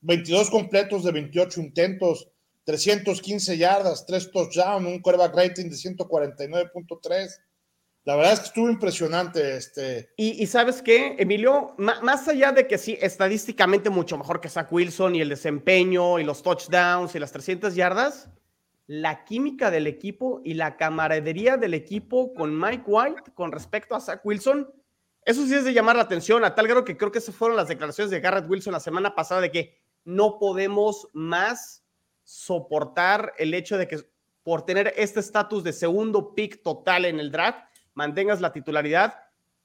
22, 0.00 0.50
completos 0.50 1.04
de 1.04 1.12
28 1.12 1.60
intentos, 1.60 2.28
315 2.64 3.56
yardas, 3.56 4.04
3 4.06 4.30
touchdowns, 4.32 4.86
un 4.86 5.00
coreback 5.00 5.34
rating 5.34 5.70
de 5.70 5.76
149.3 5.76 7.30
la 8.06 8.14
verdad 8.14 8.34
es 8.34 8.40
que 8.40 8.46
estuvo 8.46 8.70
impresionante. 8.70 9.56
Este. 9.56 10.10
Y, 10.16 10.46
sabes 10.46 10.80
qué, 10.80 11.16
Emilio, 11.18 11.74
más 11.76 12.28
allá 12.28 12.52
de 12.52 12.68
que 12.68 12.78
sí, 12.78 12.96
estadísticamente 13.00 13.90
mucho 13.90 14.16
mejor 14.16 14.40
que 14.40 14.48
Zach 14.48 14.72
Wilson 14.72 15.16
y 15.16 15.20
el 15.20 15.28
desempeño 15.28 16.20
y 16.20 16.24
los 16.24 16.42
touchdowns 16.42 17.16
y 17.16 17.18
las 17.18 17.32
300 17.32 17.74
yardas, 17.74 18.30
la 18.86 19.24
química 19.24 19.70
del 19.70 19.86
equipo 19.86 20.40
y 20.44 20.54
la 20.54 20.76
camaradería 20.76 21.56
del 21.56 21.74
equipo 21.74 22.32
con 22.34 22.58
Mike 22.58 22.84
White 22.86 23.32
con 23.34 23.52
respecto 23.52 23.94
a 23.94 24.00
Zach 24.00 24.20
Wilson, 24.24 24.70
eso 25.22 25.44
sí 25.44 25.54
es 25.54 25.64
de 25.64 25.72
llamar 25.72 25.96
la 25.96 26.02
atención, 26.02 26.44
a 26.44 26.54
tal 26.54 26.68
grado 26.68 26.84
que 26.84 26.96
creo 26.96 27.10
que 27.10 27.18
esas 27.18 27.34
fueron 27.34 27.56
las 27.56 27.66
declaraciones 27.68 28.12
de 28.12 28.20
Garrett 28.20 28.48
Wilson 28.48 28.72
la 28.72 28.80
semana 28.80 29.14
pasada 29.14 29.40
de 29.40 29.50
que 29.50 29.80
no 30.04 30.38
podemos 30.38 31.08
más 31.12 31.84
soportar 32.22 33.32
el 33.38 33.52
hecho 33.54 33.76
de 33.76 33.88
que 33.88 33.98
por 34.44 34.64
tener 34.64 34.94
este 34.96 35.18
estatus 35.18 35.64
de 35.64 35.72
segundo 35.72 36.32
pick 36.34 36.62
total 36.62 37.04
en 37.04 37.18
el 37.18 37.32
draft, 37.32 37.58
mantengas 37.94 38.40
la 38.40 38.52
titularidad, 38.52 39.14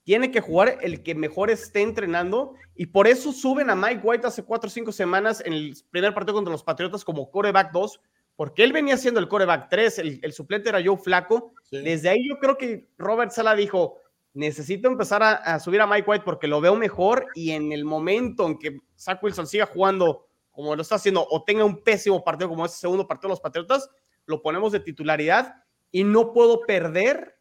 tiene 0.03 0.31
que 0.31 0.41
jugar 0.41 0.79
el 0.81 1.03
que 1.03 1.13
mejor 1.13 1.51
esté 1.51 1.81
entrenando 1.81 2.55
y 2.75 2.87
por 2.87 3.07
eso 3.07 3.31
suben 3.31 3.69
a 3.69 3.75
Mike 3.75 4.01
White 4.03 4.25
hace 4.25 4.43
cuatro 4.43 4.67
o 4.67 4.71
cinco 4.71 4.91
semanas 4.91 5.43
en 5.45 5.53
el 5.53 5.75
primer 5.91 6.15
partido 6.15 6.33
contra 6.33 6.51
los 6.51 6.63
Patriotas 6.63 7.05
como 7.05 7.29
coreback 7.29 7.71
2, 7.71 8.01
porque 8.41 8.63
él 8.63 8.73
venía 8.73 8.97
siendo 8.97 9.19
el 9.19 9.27
coreback 9.27 9.69
3, 9.69 9.99
el, 9.99 10.33
suplente 10.33 10.69
era 10.69 10.81
Joe 10.83 10.97
Flaco. 10.97 11.53
Desde 11.69 12.09
ahí 12.09 12.27
yo 12.27 12.39
creo 12.39 12.57
que 12.57 12.87
Robert 12.97 13.31
Sala 13.31 13.53
dijo, 13.53 13.99
necesito 14.33 14.87
empezar 14.87 15.21
a, 15.21 15.59
subir 15.59 15.79
a 15.79 15.85
Mike 15.85 16.09
White 16.09 16.25
porque 16.25 16.47
lo 16.47 16.59
veo 16.59 16.75
mejor 16.75 17.27
y 17.35 17.51
en 17.51 17.71
el 17.71 17.85
momento 17.85 18.47
en 18.47 18.57
que 18.57 18.79
Zach 18.97 19.21
Wilson 19.21 19.45
siga 19.45 19.67
jugando 19.67 20.25
como 20.49 20.75
lo 20.75 20.81
está 20.81 20.95
haciendo 20.95 21.23
o 21.29 21.43
tenga 21.43 21.63
un 21.63 21.83
pésimo 21.83 22.23
partido 22.23 22.49
como 22.49 22.65
ese 22.65 22.77
segundo 22.77 23.05
partido 23.05 23.27
de 23.27 23.33
los 23.33 23.41
Patriotas, 23.41 23.91
lo 24.25 24.41
ponemos 24.41 24.71
de 24.71 24.79
titularidad 24.79 25.63
y 25.91 26.03
no 26.03 26.33
puedo 26.33 26.61
perder 26.61 27.37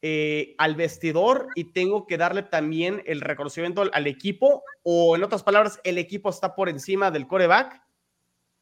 eh, 0.00 0.54
al 0.56 0.76
vestidor 0.76 1.48
y 1.56 1.74
tengo 1.74 2.06
que 2.06 2.16
darle 2.16 2.42
también 2.42 3.02
el 3.04 3.20
reconocimiento 3.20 3.84
al, 3.92 4.06
equipo, 4.06 4.62
o 4.82 5.14
en 5.14 5.24
otras 5.24 5.42
palabras, 5.42 5.78
el 5.84 5.98
equipo 5.98 6.30
está 6.30 6.54
por 6.54 6.70
encima 6.70 7.10
del 7.10 7.26
coreback 7.26 7.82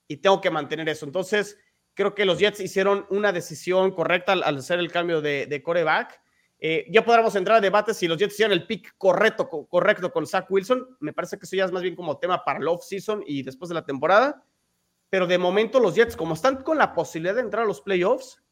y 0.08 0.16
tengo 0.16 0.40
que 0.40 0.50
mantener 0.50 0.88
eso. 0.88 1.06
Entonces, 1.06 1.56
creo 1.96 2.14
que 2.14 2.24
los 2.24 2.38
Jets 2.38 2.60
hicieron 2.60 3.06
una 3.10 3.32
decisión 3.32 3.90
correcta 3.90 4.32
al, 4.32 4.44
hacer 4.44 4.78
el 4.78 4.92
cambio 4.92 5.20
de, 5.20 5.60
coreback. 5.64 6.20
Eh, 6.60 6.86
ya 6.90 7.04
podremos 7.04 7.34
entrar 7.34 7.58
a 7.58 7.60
debate 7.60 7.92
si 7.94 8.06
los 8.06 8.18
Jets 8.18 8.34
hicieron 8.34 8.52
el 8.52 8.66
pick 8.66 8.94
correcto, 8.96 9.48
correcto 9.68 10.12
con 10.12 10.26
Zach 10.26 10.46
Wilson. 10.48 10.96
Me 11.00 11.12
parece 11.12 11.38
que 11.38 11.46
eso 11.46 11.56
ya 11.56 11.64
es 11.64 11.72
más 11.72 11.82
bien 11.82 11.96
como 11.96 12.18
tema 12.18 12.44
para 12.44 12.60
el 12.60 12.68
off-season 12.68 13.24
y 13.26 13.42
después 13.42 13.68
de 13.70 13.74
la 13.74 13.84
temporada. 13.84 14.44
Pero 15.10 15.26
de 15.26 15.38
momento 15.38 15.80
los 15.80 15.94
Jets, 15.94 16.16
como 16.16 16.34
están 16.34 16.62
con 16.62 16.78
la 16.78 16.94
posibilidad 16.94 17.34
de 17.34 17.40
entrar 17.40 17.64
a 17.64 17.66
los 17.66 17.80
playoffs, 17.80 18.42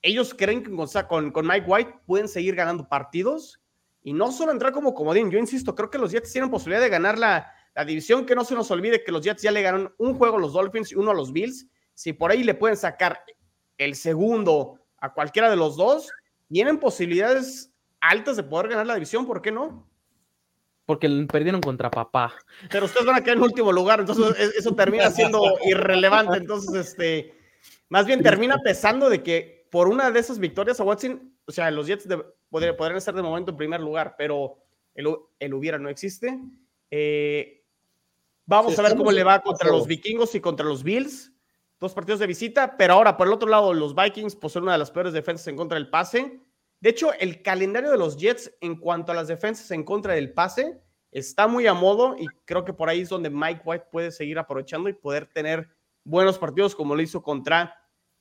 ellos 0.00 0.32
creen 0.32 0.62
que 0.62 0.70
con, 1.08 1.32
con 1.32 1.46
Mike 1.46 1.66
White 1.66 1.94
pueden 2.06 2.28
seguir 2.28 2.54
ganando 2.54 2.88
partidos 2.88 3.60
y 4.02 4.12
no 4.12 4.30
solo 4.30 4.52
entrar 4.52 4.72
como 4.72 4.94
comodín. 4.94 5.30
Yo 5.30 5.38
insisto, 5.38 5.74
creo 5.74 5.90
que 5.90 5.98
los 5.98 6.12
Jets 6.12 6.32
tienen 6.32 6.50
posibilidad 6.50 6.80
de 6.80 6.88
ganar 6.88 7.18
la, 7.18 7.52
división. 7.86 8.26
Que 8.26 8.34
no 8.34 8.44
se 8.44 8.54
nos 8.54 8.70
olvide 8.70 9.04
que 9.04 9.12
los 9.12 9.22
Jets 9.22 9.42
ya 9.42 9.52
le 9.52 9.62
ganaron 9.62 9.94
un 9.98 10.14
juego 10.14 10.36
a 10.36 10.40
los 10.40 10.52
Dolphins 10.52 10.92
y 10.92 10.94
uno 10.96 11.10
a 11.10 11.14
los 11.14 11.32
Bills. 11.32 11.66
Si 11.98 12.12
por 12.12 12.30
ahí 12.30 12.44
le 12.44 12.54
pueden 12.54 12.76
sacar 12.76 13.24
el 13.76 13.96
segundo 13.96 14.78
a 14.98 15.12
cualquiera 15.12 15.50
de 15.50 15.56
los 15.56 15.76
dos, 15.76 16.08
tienen 16.48 16.78
posibilidades 16.78 17.72
altas 18.00 18.36
de 18.36 18.44
poder 18.44 18.68
ganar 18.68 18.86
la 18.86 18.94
división. 18.94 19.26
¿Por 19.26 19.42
qué 19.42 19.50
no? 19.50 19.90
Porque 20.86 21.08
perdieron 21.28 21.60
contra 21.60 21.90
papá. 21.90 22.34
Pero 22.70 22.86
ustedes 22.86 23.04
van 23.04 23.16
a 23.16 23.20
quedar 23.20 23.38
en 23.38 23.42
último 23.42 23.72
lugar, 23.72 23.98
entonces 23.98 24.54
eso 24.56 24.76
termina 24.76 25.10
siendo 25.10 25.42
irrelevante. 25.64 26.38
Entonces, 26.38 26.72
este, 26.86 27.34
más 27.88 28.06
bien 28.06 28.22
termina 28.22 28.58
pesando 28.62 29.10
de 29.10 29.20
que 29.24 29.66
por 29.68 29.88
una 29.88 30.12
de 30.12 30.20
esas 30.20 30.38
victorias 30.38 30.78
a 30.78 30.84
Watson, 30.84 31.34
o 31.46 31.50
sea, 31.50 31.68
los 31.72 31.88
Jets 31.88 32.06
podrían, 32.48 32.96
estar 32.96 33.12
de 33.12 33.22
momento 33.22 33.50
en 33.50 33.56
primer 33.56 33.80
lugar, 33.80 34.14
pero 34.16 34.56
el, 34.94 35.52
hubiera 35.52 35.80
no 35.80 35.88
existe. 35.88 36.38
Eh, 36.92 37.64
vamos 38.46 38.78
a 38.78 38.82
ver 38.82 38.96
cómo 38.96 39.10
le 39.10 39.24
va 39.24 39.42
contra 39.42 39.68
los 39.68 39.88
vikingos 39.88 40.36
y 40.36 40.40
contra 40.40 40.64
los 40.64 40.84
Bills. 40.84 41.32
Dos 41.80 41.94
partidos 41.94 42.20
de 42.20 42.26
visita, 42.26 42.76
pero 42.76 42.94
ahora 42.94 43.16
por 43.16 43.26
el 43.26 43.32
otro 43.32 43.48
lado, 43.48 43.72
los 43.72 43.94
Vikings 43.94 44.36
poseen 44.36 44.64
una 44.64 44.72
de 44.72 44.78
las 44.78 44.90
peores 44.90 45.12
defensas 45.12 45.46
en 45.48 45.56
contra 45.56 45.76
del 45.76 45.90
pase. 45.90 46.40
De 46.80 46.90
hecho, 46.90 47.12
el 47.14 47.42
calendario 47.42 47.90
de 47.90 47.98
los 47.98 48.16
Jets 48.16 48.52
en 48.60 48.76
cuanto 48.76 49.12
a 49.12 49.14
las 49.14 49.28
defensas 49.28 49.70
en 49.70 49.84
contra 49.84 50.14
del 50.14 50.32
pase 50.32 50.80
está 51.10 51.46
muy 51.46 51.66
a 51.66 51.74
modo 51.74 52.16
y 52.18 52.26
creo 52.44 52.64
que 52.64 52.72
por 52.72 52.88
ahí 52.88 53.00
es 53.00 53.08
donde 53.08 53.30
Mike 53.30 53.62
White 53.64 53.86
puede 53.90 54.10
seguir 54.10 54.38
aprovechando 54.38 54.88
y 54.88 54.92
poder 54.92 55.26
tener 55.26 55.68
buenos 56.04 56.38
partidos 56.38 56.74
como 56.74 56.94
lo 56.94 57.02
hizo 57.02 57.22
contra 57.22 57.74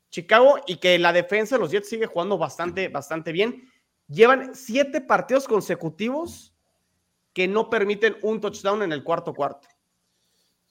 Chicago 0.09 0.57
y 0.67 0.77
que 0.77 0.97
la 0.97 1.13
defensa 1.13 1.55
de 1.55 1.59
los 1.59 1.71
Jets 1.71 1.89
sigue 1.89 2.05
jugando 2.05 2.37
bastante, 2.37 2.87
bastante 2.87 3.31
bien. 3.31 3.69
Llevan 4.07 4.55
siete 4.55 5.01
partidos 5.01 5.47
consecutivos 5.47 6.53
que 7.33 7.47
no 7.47 7.69
permiten 7.69 8.17
un 8.21 8.39
touchdown 8.39 8.83
en 8.83 8.93
el 8.93 9.03
cuarto 9.03 9.33
cuarto. 9.33 9.67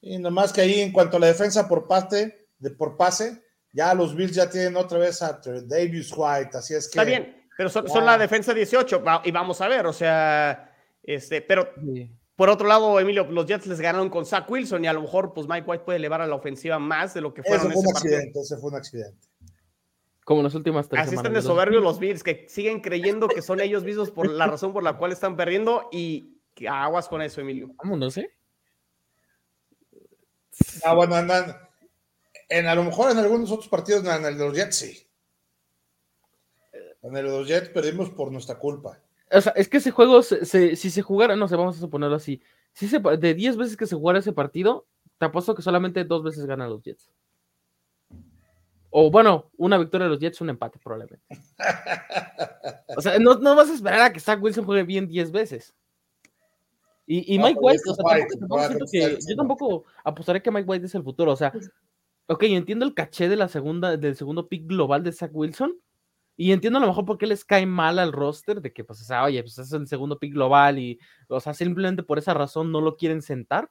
Y 0.00 0.18
nomás 0.18 0.52
que 0.52 0.62
ahí 0.62 0.80
en 0.80 0.92
cuanto 0.92 1.16
a 1.16 1.20
la 1.20 1.26
defensa 1.26 1.68
por 1.68 1.86
pase, 1.86 2.45
de 2.58 2.70
por 2.70 2.96
pase, 2.96 3.42
ya 3.72 3.94
los 3.94 4.14
Bills 4.14 4.34
ya 4.34 4.48
tienen 4.48 4.76
otra 4.76 4.98
vez 4.98 5.22
a 5.22 5.40
Davis 5.66 6.12
White, 6.14 6.56
así 6.56 6.74
es 6.74 6.88
que... 6.88 6.98
Está 6.98 7.04
bien, 7.04 7.46
pero 7.56 7.68
son, 7.68 8.04
la 8.04 8.18
defensa 8.18 8.52
18 8.52 9.02
y 9.24 9.30
vamos 9.30 9.60
a 9.60 9.68
ver, 9.68 9.86
o 9.86 9.92
sea, 9.92 10.74
este, 11.02 11.42
pero 11.42 11.68
por 12.36 12.50
otro 12.50 12.68
lado, 12.68 13.00
Emilio, 13.00 13.24
los 13.24 13.46
Jets 13.46 13.66
les 13.66 13.80
ganaron 13.80 14.10
con 14.10 14.26
Zach 14.26 14.48
Wilson 14.50 14.84
y 14.84 14.88
a 14.88 14.92
lo 14.92 15.00
mejor 15.00 15.32
pues 15.32 15.48
Mike 15.48 15.64
White 15.66 15.84
puede 15.84 15.96
elevar 15.96 16.20
a 16.20 16.26
la 16.26 16.34
ofensiva 16.34 16.78
más 16.78 17.14
de 17.14 17.22
lo 17.22 17.32
que 17.32 17.42
fueron. 17.42 17.66
Ese 17.66 17.72
fue 17.72 17.82
un 17.82 17.96
accidente, 17.96 18.40
ese 18.40 18.56
fue 18.58 18.70
un 18.70 18.76
accidente. 18.76 19.28
Como 20.22 20.42
las 20.42 20.54
últimas 20.54 20.88
tres 20.88 21.06
Así 21.06 21.14
están 21.14 21.32
de 21.32 21.40
soberbios 21.40 21.82
los 21.82 21.98
Bills, 21.98 22.22
que 22.22 22.46
siguen 22.48 22.80
creyendo 22.80 23.28
que 23.28 23.40
son 23.40 23.60
ellos 23.60 23.84
mismos 23.84 24.10
por 24.10 24.28
la 24.28 24.46
razón 24.46 24.72
por 24.72 24.82
la 24.82 24.98
cual 24.98 25.12
están 25.12 25.36
perdiendo 25.36 25.88
y 25.92 26.40
aguas 26.68 27.08
con 27.08 27.22
eso, 27.22 27.40
Emilio. 27.40 27.70
Vámonos, 27.78 28.18
¿eh? 28.18 28.30
Ah, 30.84 30.94
bueno, 30.94 31.14
andan. 31.14 31.56
En, 32.48 32.66
a 32.66 32.74
lo 32.74 32.84
mejor 32.84 33.10
en 33.10 33.18
algunos 33.18 33.50
otros 33.50 33.68
partidos, 33.68 34.04
en 34.04 34.24
el 34.24 34.38
de 34.38 34.44
los 34.44 34.54
Jets, 34.54 34.76
sí. 34.76 35.08
En 37.02 37.16
el 37.16 37.24
de 37.24 37.30
los 37.30 37.48
Jets 37.48 37.68
perdimos 37.70 38.10
por 38.10 38.30
nuestra 38.30 38.58
culpa. 38.58 39.00
O 39.30 39.40
sea, 39.40 39.52
es 39.56 39.68
que 39.68 39.78
ese 39.78 39.90
juego, 39.90 40.22
si 40.22 40.76
se 40.76 41.02
jugara, 41.02 41.34
no 41.36 41.48
sé, 41.48 41.56
vamos 41.56 41.76
a 41.76 41.80
suponerlo 41.80 42.16
así. 42.16 42.40
Si 42.72 42.88
se, 42.88 43.00
de 43.00 43.34
10 43.34 43.56
veces 43.56 43.76
que 43.76 43.86
se 43.86 43.96
jugara 43.96 44.18
ese 44.20 44.32
partido, 44.32 44.86
te 45.18 45.26
apuesto 45.26 45.54
que 45.54 45.62
solamente 45.62 46.04
dos 46.04 46.22
veces 46.22 46.46
ganan 46.46 46.70
los 46.70 46.82
Jets. 46.82 47.10
O 48.90 49.10
bueno, 49.10 49.50
una 49.56 49.78
victoria 49.78 50.04
de 50.04 50.10
los 50.10 50.20
Jets, 50.20 50.40
un 50.40 50.50
empate 50.50 50.78
probablemente. 50.78 51.26
O 52.96 53.02
sea, 53.02 53.18
no, 53.18 53.34
no 53.34 53.54
vas 53.54 53.68
a 53.68 53.74
esperar 53.74 54.00
a 54.00 54.12
que 54.12 54.20
Zach 54.20 54.40
Wilson 54.40 54.64
juegue 54.64 54.84
bien 54.84 55.06
10 55.06 55.32
veces. 55.32 55.74
Y, 57.08 57.38
Mike 57.38 57.58
White, 57.60 57.82
o 57.88 57.94
sea, 57.94 59.08
yo 59.28 59.36
tampoco 59.36 59.84
apostaré 60.02 60.42
que 60.42 60.50
Mike 60.50 60.68
White 60.68 60.86
es 60.86 60.94
el 60.94 61.04
futuro. 61.04 61.32
O 61.32 61.36
sea, 61.36 61.52
ok, 62.26 62.42
entiendo 62.44 62.84
el 62.84 62.94
caché 62.94 63.28
de 63.28 63.36
la 63.36 63.48
segunda, 63.48 63.96
del 63.96 64.16
segundo 64.16 64.48
pick 64.48 64.66
global 64.66 65.02
de 65.02 65.12
Zach 65.12 65.30
Wilson. 65.32 65.74
Y 66.36 66.52
entiendo 66.52 66.78
a 66.78 66.82
lo 66.82 66.88
mejor 66.88 67.06
por 67.06 67.18
qué 67.18 67.26
les 67.26 67.44
cae 67.44 67.64
mal 67.66 67.98
al 67.98 68.12
roster 68.12 68.60
de 68.60 68.72
que, 68.72 68.84
pues, 68.84 69.10
o 69.10 69.22
oye, 69.22 69.42
pues 69.42 69.58
es 69.58 69.72
el 69.72 69.86
segundo 69.86 70.18
pick 70.18 70.34
global 70.34 70.78
y, 70.78 70.98
o 71.28 71.40
sea, 71.40 71.54
simplemente 71.54 72.02
por 72.02 72.18
esa 72.18 72.34
razón 72.34 72.70
no 72.72 72.80
lo 72.82 72.96
quieren 72.96 73.22
sentar. 73.22 73.70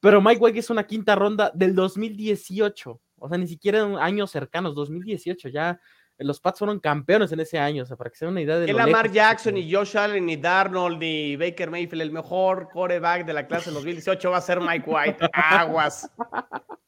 Pero 0.00 0.20
Mike 0.22 0.40
White 0.40 0.58
es 0.60 0.70
una 0.70 0.86
quinta 0.86 1.16
ronda 1.16 1.50
del 1.54 1.74
2018. 1.74 3.00
O 3.16 3.28
sea, 3.28 3.38
ni 3.38 3.48
siquiera 3.48 3.80
en 3.80 3.96
años 3.96 4.30
cercanos, 4.30 4.74
2018. 4.74 5.48
Ya 5.48 5.80
los 6.18 6.40
Pats 6.40 6.58
fueron 6.58 6.80
campeones 6.80 7.30
en 7.30 7.40
ese 7.40 7.58
año, 7.58 7.84
o 7.84 7.86
sea, 7.86 7.96
para 7.96 8.10
que 8.10 8.16
se 8.16 8.24
den 8.24 8.32
una 8.32 8.42
idea 8.42 8.58
de. 8.58 8.70
El 8.70 8.76
Lamar 8.76 9.10
Jackson, 9.10 9.56
y 9.56 9.72
Josh 9.72 9.96
Allen, 9.96 10.26
ni 10.26 10.36
Darnold, 10.36 10.98
ni 10.98 11.36
Baker 11.36 11.70
Mayfield, 11.70 12.02
el 12.02 12.10
mejor 12.10 12.68
coreback 12.72 13.24
de 13.24 13.32
la 13.32 13.46
clase 13.46 13.70
de 13.70 13.74
2018 13.74 14.30
va 14.30 14.38
a 14.38 14.40
ser 14.40 14.60
Mike 14.60 14.84
White. 14.90 15.18
Aguas. 15.32 16.10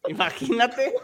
Imagínate. 0.09 0.95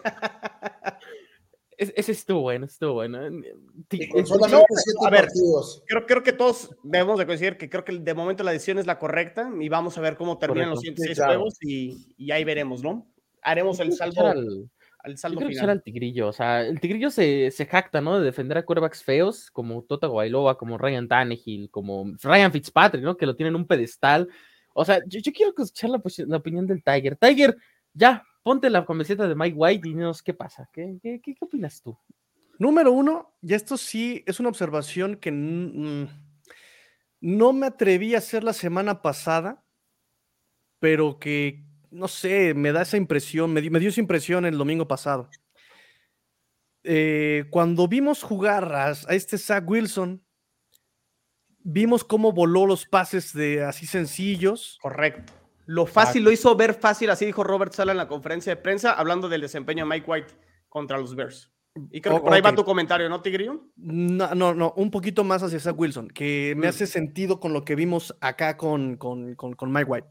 ese 1.76 2.12
estuvo 2.12 2.40
bueno, 2.40 2.66
estuvo 2.66 2.94
bueno. 2.94 3.18
solamente 3.18 4.66
siete 4.76 5.06
a 5.06 5.10
ver, 5.10 5.28
creo, 5.86 6.06
creo, 6.06 6.22
que 6.22 6.32
todos 6.32 6.70
debemos 6.82 7.18
de 7.18 7.26
coincidir 7.26 7.56
que 7.56 7.68
creo 7.68 7.84
que 7.84 7.98
de 7.98 8.14
momento 8.14 8.42
la 8.42 8.52
decisión 8.52 8.78
es 8.78 8.86
la 8.86 8.98
correcta 8.98 9.50
y 9.60 9.68
vamos 9.68 9.96
a 9.98 10.00
ver 10.00 10.16
cómo 10.16 10.38
terminan 10.38 10.70
los 10.70 10.80
siguientes 10.80 11.04
seis 11.06 11.22
juegos 11.22 11.58
y, 11.60 12.14
y, 12.16 12.30
ahí 12.32 12.44
veremos, 12.44 12.82
¿no? 12.82 13.06
Haremos 13.42 13.78
el 13.78 13.92
saldo 13.92 14.34
al 15.06 15.18
saldo 15.18 15.40
Yo 15.40 15.46
creo 15.46 15.70
el 15.70 15.82
Tigrillo, 15.82 16.28
o 16.28 16.32
sea, 16.32 16.62
el 16.62 16.80
Tigrillo 16.80 17.10
se, 17.10 17.50
se 17.50 17.66
jacta, 17.66 18.00
¿no? 18.00 18.18
De 18.18 18.24
defender 18.24 18.58
a 18.58 18.64
quarterbacks 18.64 19.04
feos 19.04 19.50
como 19.52 19.84
Tota 19.84 20.08
Guailoa, 20.08 20.58
como 20.58 20.78
Ryan 20.78 21.06
Tannehill, 21.08 21.70
como 21.70 22.12
Ryan 22.22 22.52
Fitzpatrick, 22.52 23.04
¿no? 23.04 23.16
Que 23.16 23.26
lo 23.26 23.36
tienen 23.36 23.54
en 23.54 23.60
un 23.60 23.66
pedestal. 23.66 24.28
O 24.74 24.84
sea, 24.84 25.00
yo, 25.06 25.20
quiero 25.32 25.54
escuchar 25.56 25.90
la, 25.90 26.36
opinión 26.36 26.66
del 26.66 26.82
Tiger. 26.82 27.16
Tiger, 27.16 27.56
ya, 27.94 28.24
ponte 28.42 28.68
la 28.68 28.84
camiseta 28.84 29.28
de 29.28 29.34
Mike 29.34 29.56
White 29.56 29.88
y 29.88 29.92
dinos 29.92 30.22
qué 30.22 30.34
pasa. 30.34 30.68
¿Qué, 30.72 30.98
qué, 31.02 31.20
qué, 31.22 31.36
opinas 31.40 31.80
tú? 31.80 31.96
Número 32.58 32.90
uno, 32.92 33.36
y 33.42 33.54
esto 33.54 33.76
sí 33.76 34.24
es 34.26 34.40
una 34.40 34.48
observación 34.48 35.16
que 35.16 35.30
no 37.20 37.52
me 37.52 37.66
atreví 37.66 38.14
a 38.14 38.18
hacer 38.18 38.42
la 38.42 38.52
semana 38.52 39.02
pasada, 39.02 39.64
pero 40.80 41.18
que 41.18 41.65
no 41.96 42.08
sé, 42.08 42.54
me 42.54 42.72
da 42.72 42.82
esa 42.82 42.96
impresión, 42.96 43.52
me, 43.52 43.62
dio 43.62 43.88
esa 43.88 44.00
impresión 44.00 44.44
el 44.44 44.58
domingo 44.58 44.86
pasado. 44.86 45.30
Eh, 46.84 47.46
cuando 47.50 47.88
vimos 47.88 48.22
jugar 48.22 48.72
a, 48.74 48.92
este 49.08 49.38
Zach 49.38 49.64
Wilson, 49.66 50.22
vimos 51.58 52.04
cómo 52.04 52.32
voló 52.32 52.66
los 52.66 52.86
pases 52.86 53.32
de 53.32 53.64
así 53.64 53.86
sencillos. 53.86 54.78
Correcto. 54.80 55.32
Lo 55.64 55.86
fácil, 55.86 56.22
lo 56.22 56.30
hizo 56.30 56.54
ver 56.54 56.74
fácil, 56.74 57.10
así 57.10 57.26
dijo 57.26 57.42
Robert 57.42 57.72
Sala 57.72 57.90
en 57.90 57.98
la 57.98 58.06
conferencia 58.06 58.54
de 58.54 58.60
prensa, 58.60 58.92
hablando 58.92 59.28
del 59.28 59.40
desempeño 59.40 59.84
de 59.84 59.90
Mike 59.90 60.08
White 60.08 60.34
contra 60.68 60.98
los 60.98 61.16
Bears. 61.16 61.50
Y 61.90 62.00
creo 62.00 62.16
que 62.16 62.22
por 62.22 62.32
ahí 62.32 62.40
va 62.40 62.54
tu 62.54 62.64
comentario, 62.64 63.08
¿no, 63.08 63.20
Tigrillo? 63.20 63.64
No, 63.76 64.34
no, 64.34 64.54
no, 64.54 64.72
un 64.76 64.90
poquito 64.90 65.24
más 65.24 65.42
hacia 65.42 65.58
Zach 65.58 65.78
Wilson, 65.78 66.08
que 66.08 66.54
me 66.56 66.66
mm. 66.66 66.70
hace 66.70 66.86
sentido 66.86 67.40
con 67.40 67.52
lo 67.52 67.64
que 67.64 67.74
vimos 67.74 68.16
acá 68.20 68.56
con, 68.56 68.96
con, 68.96 69.34
con, 69.34 69.54
con 69.54 69.72
Mike 69.72 69.90
White. 69.90 70.08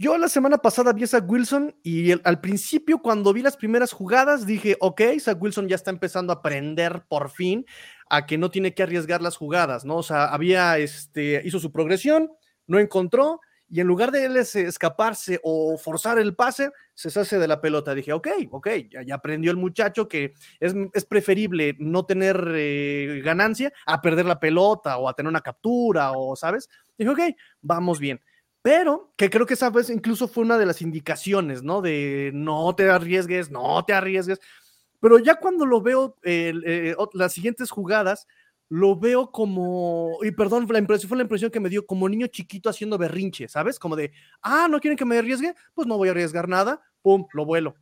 Yo 0.00 0.16
la 0.16 0.30
semana 0.30 0.56
pasada 0.56 0.94
vi 0.94 1.04
a 1.04 1.06
Zach 1.06 1.24
Wilson 1.28 1.76
y 1.82 2.12
al 2.12 2.40
principio 2.40 3.02
cuando 3.02 3.34
vi 3.34 3.42
las 3.42 3.58
primeras 3.58 3.92
jugadas 3.92 4.46
dije, 4.46 4.78
ok, 4.80 5.02
Zach 5.20 5.36
Wilson 5.38 5.68
ya 5.68 5.76
está 5.76 5.90
empezando 5.90 6.32
a 6.32 6.36
aprender 6.36 7.04
por 7.06 7.28
fin 7.28 7.66
a 8.08 8.24
que 8.24 8.38
no 8.38 8.50
tiene 8.50 8.72
que 8.72 8.82
arriesgar 8.82 9.20
las 9.20 9.36
jugadas, 9.36 9.84
¿no? 9.84 9.96
O 9.96 10.02
sea, 10.02 10.24
había, 10.24 10.78
este, 10.78 11.42
hizo 11.44 11.58
su 11.58 11.70
progresión, 11.70 12.30
no 12.66 12.78
encontró 12.78 13.40
y 13.68 13.80
en 13.80 13.88
lugar 13.88 14.10
de 14.10 14.24
él 14.24 14.38
escaparse 14.38 15.38
o 15.42 15.76
forzar 15.76 16.18
el 16.18 16.34
pase, 16.34 16.70
se 16.94 17.20
hace 17.20 17.38
de 17.38 17.46
la 17.46 17.60
pelota. 17.60 17.94
Dije, 17.94 18.14
ok, 18.14 18.28
ok, 18.52 18.68
ya, 19.04 19.14
aprendió 19.14 19.50
el 19.50 19.58
muchacho 19.58 20.08
que 20.08 20.32
es, 20.60 21.04
preferible 21.04 21.76
no 21.78 22.06
tener 22.06 22.52
eh, 22.54 23.20
ganancia 23.22 23.70
a 23.84 24.00
perder 24.00 24.24
la 24.24 24.40
pelota 24.40 24.96
o 24.96 25.10
a 25.10 25.12
tener 25.12 25.28
una 25.28 25.42
captura 25.42 26.12
o, 26.12 26.36
¿sabes? 26.36 26.70
Dije, 26.96 27.10
ok, 27.10 27.20
vamos 27.60 27.98
bien 27.98 28.18
pero 28.62 29.12
que 29.16 29.30
creo 29.30 29.46
que 29.46 29.54
esa 29.54 29.70
vez 29.70 29.88
incluso 29.90 30.28
fue 30.28 30.44
una 30.44 30.58
de 30.58 30.66
las 30.66 30.82
indicaciones, 30.82 31.62
¿no? 31.62 31.80
De 31.80 32.30
no 32.34 32.74
te 32.74 32.90
arriesgues, 32.90 33.50
no 33.50 33.82
te 33.84 33.94
arriesgues. 33.94 34.38
Pero 35.00 35.18
ya 35.18 35.36
cuando 35.36 35.64
lo 35.64 35.80
veo, 35.80 36.16
eh, 36.22 36.94
las 37.14 37.32
siguientes 37.32 37.70
jugadas, 37.70 38.26
lo 38.68 38.96
veo 38.96 39.32
como, 39.32 40.18
y 40.22 40.30
perdón, 40.30 40.66
la 40.70 40.78
impresión, 40.78 41.08
fue 41.08 41.16
la 41.16 41.24
impresión 41.24 41.50
que 41.50 41.58
me 41.58 41.70
dio 41.70 41.86
como 41.86 42.08
niño 42.08 42.26
chiquito 42.26 42.68
haciendo 42.68 42.98
berrinche, 42.98 43.48
¿sabes? 43.48 43.78
Como 43.78 43.96
de, 43.96 44.12
ah, 44.42 44.68
¿no 44.70 44.78
quieren 44.78 44.96
que 44.96 45.06
me 45.06 45.18
arriesgue? 45.18 45.54
Pues 45.74 45.88
no 45.88 45.96
voy 45.96 46.08
a 46.08 46.10
arriesgar 46.12 46.48
nada, 46.48 46.80
pum, 47.02 47.26
lo 47.32 47.46
vuelo. 47.46 47.74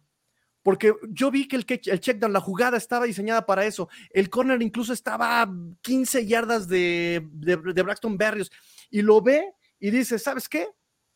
Porque 0.63 0.95
yo 1.11 1.31
vi 1.31 1.49
que 1.49 1.57
el, 1.57 1.67
el 1.69 2.01
checkdown, 2.01 2.33
la 2.33 2.41
jugada 2.41 2.77
estaba 2.77 3.07
diseñada 3.07 3.45
para 3.47 3.65
eso. 3.67 3.89
El 4.11 4.31
corner 4.31 4.61
incluso 4.63 4.93
estaba 4.93 5.51
15 5.83 6.27
yardas 6.27 6.69
de, 6.69 7.27
de, 7.33 7.57
de 7.57 7.83
Braxton 7.83 8.17
Berrios 8.17 8.51
y 8.91 9.03
lo 9.03 9.21
ve 9.21 9.53
y 9.81 9.91
dice, 9.91 10.19
¿sabes 10.19 10.49
qué? 10.49 10.69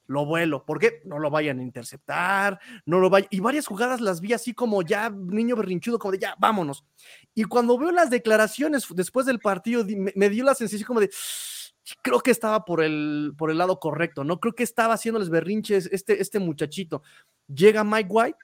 Lo 0.07 0.27
vuelo, 0.27 0.65
porque 0.67 1.01
no 1.05 1.19
lo 1.19 1.31
vayan 1.31 1.61
a 1.61 1.63
interceptar, 1.63 2.59
no 2.87 2.99
lo 2.99 3.09
vayan. 3.09 3.29
Y 3.31 3.41
varias 3.41 3.67
jugadas 3.67 4.01
las 4.01 4.21
vi 4.21 4.33
así 4.33 4.53
como 4.53 4.83
ya 4.83 5.11
niño 5.11 5.57
berrinchudo, 5.57 5.99
como 5.99 6.13
de 6.13 6.19
ya, 6.19 6.35
vámonos. 6.39 6.85
Y 7.35 7.45
cuando 7.45 7.79
veo 7.79 7.93
las 7.93 8.11
declaraciones 8.11 8.87
después 8.95 9.27
del 9.27 9.39
partido, 9.39 9.85
me, 10.15 10.29
dio 10.29 10.45
la 10.45 10.55
sensación 10.55 10.87
como 10.87 11.01
de, 11.01 11.11
creo 12.03 12.21
que 12.21 12.33
estaba 12.33 12.65
por 12.65 12.83
el, 12.83 13.33
por 13.39 13.51
el 13.51 13.59
lado 13.59 13.79
correcto, 13.79 14.25
¿no? 14.25 14.41
Creo 14.41 14.55
que 14.55 14.65
estaba 14.65 14.95
haciéndoles 14.95 15.31
berrinches 15.31 15.89
este, 15.93 16.21
este 16.21 16.39
muchachito. 16.41 17.03
Llega 17.47 17.85
Mike 17.85 18.09
White 18.11 18.39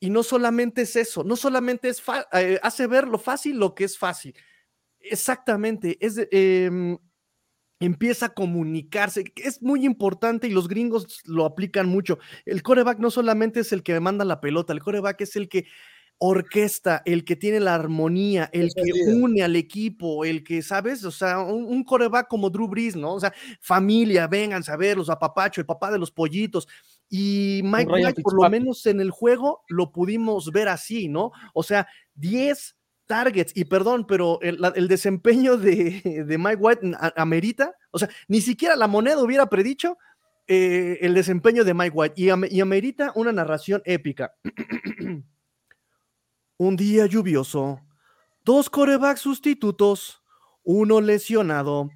y 0.00 0.10
no 0.10 0.22
solamente 0.22 0.82
es 0.82 0.96
eso, 0.96 1.24
no 1.24 1.36
solamente 1.36 1.88
es 1.88 2.02
eh, 2.32 2.58
hace 2.62 2.86
ver 2.86 3.06
lo 3.06 3.18
fácil 3.18 3.58
lo 3.58 3.74
que 3.74 3.84
es 3.84 3.98
fácil. 3.98 4.34
Exactamente, 4.98 5.96
es 6.00 6.16
eh, 6.30 6.98
empieza 7.80 8.26
a 8.26 8.34
comunicarse, 8.34 9.24
es 9.36 9.62
muy 9.62 9.84
importante 9.84 10.46
y 10.46 10.50
los 10.50 10.68
gringos 10.68 11.22
lo 11.24 11.46
aplican 11.46 11.88
mucho. 11.88 12.18
El 12.44 12.62
coreback 12.62 12.98
no 12.98 13.10
solamente 13.10 13.60
es 13.60 13.72
el 13.72 13.82
que 13.82 13.98
manda 14.00 14.24
la 14.24 14.40
pelota, 14.40 14.72
el 14.72 14.82
coreback 14.82 15.22
es 15.22 15.34
el 15.36 15.48
que 15.48 15.66
orquesta, 16.22 17.02
el 17.06 17.24
que 17.24 17.34
tiene 17.34 17.60
la 17.60 17.74
armonía, 17.74 18.50
el 18.52 18.68
que 18.74 19.10
une 19.10 19.42
al 19.42 19.56
equipo, 19.56 20.26
el 20.26 20.44
que, 20.44 20.60
¿sabes? 20.60 21.02
O 21.04 21.10
sea, 21.10 21.40
un, 21.40 21.82
coreback 21.82 22.28
como 22.28 22.50
Drew 22.50 22.68
Brees, 22.68 22.94
¿no? 22.94 23.14
O 23.14 23.20
sea, 23.20 23.32
familia, 23.58 24.26
vengan 24.26 24.62
a 24.68 24.76
ver 24.76 24.98
los 24.98 25.08
apapacho, 25.08 25.62
el 25.62 25.66
papá 25.66 25.90
de 25.90 25.98
los 25.98 26.10
pollitos. 26.10 26.68
Y 27.08 27.62
Mike 27.64 27.90
White, 27.90 28.22
por 28.22 28.34
lo 28.34 28.48
menos 28.50 28.84
en 28.84 29.00
el 29.00 29.10
juego, 29.10 29.64
lo 29.68 29.92
pudimos 29.92 30.52
ver 30.52 30.68
así, 30.68 31.08
¿no? 31.08 31.32
O 31.54 31.62
sea, 31.62 31.88
10 32.16 32.76
targets, 33.10 33.50
y 33.56 33.64
perdón, 33.64 34.06
pero 34.06 34.38
el, 34.40 34.86
desempeño 34.86 35.56
de, 35.56 36.24
de 36.24 36.38
Mike 36.38 36.58
White 36.60 36.92
amerita, 37.16 37.74
o 37.90 37.98
sea, 37.98 38.08
ni 38.28 38.40
siquiera 38.40 38.76
la 38.76 38.86
moneda 38.86 39.20
hubiera 39.20 39.46
predicho 39.46 39.98
eh, 40.46 40.98
el 41.00 41.14
desempeño 41.14 41.64
de 41.64 41.74
Mike 41.74 41.90
White, 41.92 42.14
y, 42.16 42.28
y 42.54 42.60
amerita 42.60 43.10
una 43.16 43.32
narración 43.32 43.82
épica. 43.84 44.32
Un 46.56 46.76
día 46.76 47.06
lluvioso, 47.06 47.80
dos 48.44 48.70
corebacks 48.70 49.22
sustitutos, 49.22 50.22
uno 50.62 51.00
lesionado, 51.00 51.90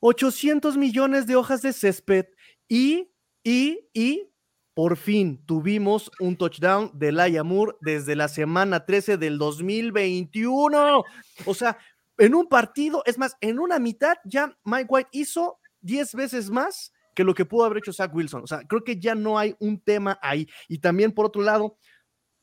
800 0.00 0.78
millones 0.78 1.26
de 1.26 1.36
hojas 1.36 1.60
de 1.60 1.74
césped 1.74 2.28
y, 2.66 3.10
y, 3.44 3.80
y, 3.92 4.30
por 4.76 4.98
fin 4.98 5.42
tuvimos 5.46 6.10
un 6.20 6.36
touchdown 6.36 6.90
de 6.92 7.10
Laia 7.10 7.42
Moore 7.42 7.76
desde 7.80 8.14
la 8.14 8.28
semana 8.28 8.84
13 8.84 9.16
del 9.16 9.38
2021. 9.38 11.02
O 11.46 11.54
sea, 11.54 11.78
en 12.18 12.34
un 12.34 12.46
partido, 12.46 13.02
es 13.06 13.16
más, 13.16 13.38
en 13.40 13.58
una 13.58 13.78
mitad 13.78 14.16
ya 14.26 14.54
Mike 14.64 14.86
White 14.90 15.08
hizo 15.12 15.58
10 15.80 16.14
veces 16.16 16.50
más 16.50 16.92
que 17.14 17.24
lo 17.24 17.32
que 17.32 17.46
pudo 17.46 17.64
haber 17.64 17.78
hecho 17.78 17.94
Zach 17.94 18.14
Wilson. 18.14 18.42
O 18.42 18.46
sea, 18.46 18.64
creo 18.68 18.84
que 18.84 19.00
ya 19.00 19.14
no 19.14 19.38
hay 19.38 19.56
un 19.60 19.80
tema 19.80 20.18
ahí. 20.20 20.46
Y 20.68 20.76
también, 20.76 21.10
por 21.10 21.24
otro 21.24 21.40
lado, 21.40 21.78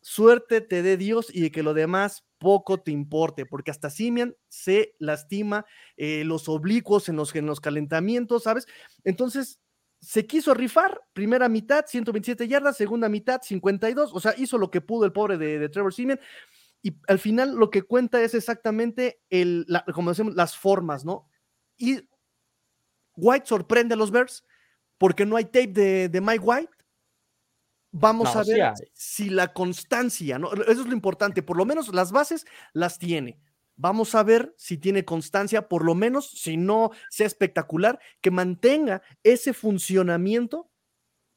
suerte 0.02 0.60
te 0.60 0.82
dé 0.82 0.98
Dios 0.98 1.28
y 1.32 1.52
que 1.52 1.62
lo 1.62 1.76
demás 1.76 2.26
poco 2.40 2.80
te 2.80 2.90
importe, 2.90 3.46
porque 3.46 3.70
hasta 3.70 3.92
Simian 3.92 4.36
se 4.50 4.96
lastima 4.98 5.68
eh, 5.98 6.24
los 6.26 6.50
oblicuos 6.50 7.10
en 7.10 7.16
los, 7.16 7.36
en 7.36 7.46
los 7.46 7.62
calentamientos, 7.62 8.42
¿sabes? 8.42 8.66
Entonces, 9.04 9.60
se 10.04 10.28
quiso 10.28 10.54
rifar, 10.54 11.02
primera 11.14 11.48
mitad, 11.48 11.86
127 11.88 12.48
yardas, 12.48 12.76
segunda 12.76 13.08
mitad, 13.08 13.42
52, 13.42 14.12
o 14.14 14.20
sea, 14.20 14.34
hizo 14.38 14.58
lo 14.58 14.70
que 14.70 14.82
pudo 14.82 15.06
el 15.06 15.14
pobre 15.14 15.38
de, 15.38 15.60
de 15.60 15.70
Trevor 15.70 15.94
Simeon, 15.94 16.20
y 16.82 16.94
al 17.08 17.20
final 17.20 17.56
lo 17.56 17.70
que 17.70 17.84
cuenta 17.84 18.22
es 18.22 18.34
exactamente, 18.34 19.22
el, 19.30 19.66
la- 19.70 19.86
como 19.94 20.10
decimos, 20.10 20.36
las 20.36 20.58
formas, 20.58 21.06
¿no? 21.06 21.30
Y 21.78 22.02
White 23.16 23.46
sorprende 23.48 23.94
a 23.94 23.98
los 23.98 24.12
Bears 24.12 24.44
porque 24.98 25.26
no 25.26 25.38
hay 25.38 25.46
tape 25.46 25.68
de, 25.68 26.10
de 26.10 26.22
Mike 26.22 26.40
White. 26.44 26.72
Vamos 27.92 28.34
No, 28.34 28.42
a 28.42 28.44
ver 28.44 28.74
si 28.94 29.30
la 29.30 29.54
constancia, 29.54 30.40
¿no? 30.40 30.52
Eso 30.54 30.82
es 30.82 30.88
lo 30.88 30.94
importante, 30.94 31.44
por 31.44 31.58
lo 31.58 31.66
menos 31.66 31.94
las 31.94 32.12
bases 32.12 32.46
las 32.74 32.98
tiene. 32.98 33.40
Vamos 33.76 34.14
a 34.16 34.24
ver 34.24 34.54
si 34.58 34.78
tiene 34.78 35.04
constancia, 35.04 35.68
por 35.68 35.84
lo 35.84 35.96
menos, 35.96 36.30
si 36.30 36.58
no 36.58 36.92
sea 37.10 37.28
espectacular, 37.28 38.00
que 38.22 38.32
mantenga 38.32 39.02
ese 39.24 39.54
funcionamiento 39.54 40.70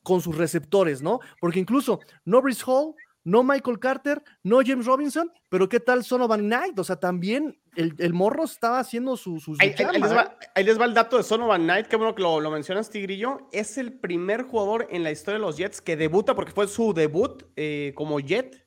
con 0.02 0.20
sus 0.20 0.36
receptores, 0.36 1.02
¿no? 1.02 1.20
Porque 1.40 1.58
incluso 1.60 2.00
no 2.24 2.40
Brice 2.42 2.62
Hall, 2.66 2.94
no 3.24 3.42
Michael 3.42 3.80
Carter, 3.80 4.22
no 4.44 4.60
James 4.64 4.86
Robinson, 4.86 5.32
pero 5.48 5.68
¿qué 5.68 5.80
tal 5.80 6.04
Sonovan 6.04 6.42
Knight? 6.42 6.78
O 6.78 6.84
sea, 6.84 6.94
también 7.00 7.60
el, 7.74 7.92
el 7.98 8.12
morro 8.12 8.44
estaba 8.44 8.78
haciendo 8.78 9.16
su, 9.16 9.40
su, 9.40 9.56
su 9.56 9.60
Ahí, 9.60 9.70
ahí- 9.70 9.74
ahí 9.74 9.78
chamba, 9.78 9.98
les 9.98 10.12
¿eh? 10.12 10.14
va, 10.14 10.38
ahí 10.54 10.62
les 10.64 10.78
va 10.80 10.84
el 10.84 10.94
dato 10.94 11.16
de 11.16 11.24
Sonovan 11.24 11.62
Knight, 11.64 11.86
qué 11.88 11.96
bueno 11.96 12.14
que 12.14 12.22
lo, 12.22 12.38
lo 12.40 12.50
mencionas, 12.52 12.88
Tigrillo. 12.88 13.48
Es 13.50 13.78
el 13.78 13.98
primer 13.98 14.42
jugador 14.44 14.86
en 14.90 15.02
la 15.02 15.10
historia 15.10 15.40
de 15.40 15.44
los 15.44 15.56
Jets 15.56 15.80
que 15.80 15.96
debuta, 15.96 16.36
porque 16.36 16.52
fue 16.52 16.68
su 16.68 16.92
debut 16.94 17.42
eh, 17.56 17.92
como 17.96 18.20
Jet. 18.20 18.64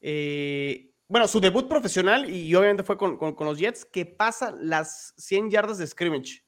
Eh, 0.00 0.87
bueno, 1.08 1.26
su 1.26 1.40
debut 1.40 1.68
profesional 1.68 2.28
y 2.28 2.54
obviamente 2.54 2.82
fue 2.84 2.96
con, 2.98 3.16
con- 3.16 3.34
con 3.34 3.46
los 3.46 3.58
Jets, 3.58 3.84
que 3.84 4.04
pasa 4.06 4.54
las 4.60 5.14
100 5.16 5.50
yardas 5.50 5.78
de 5.78 5.86
scrimmage. 5.86 6.44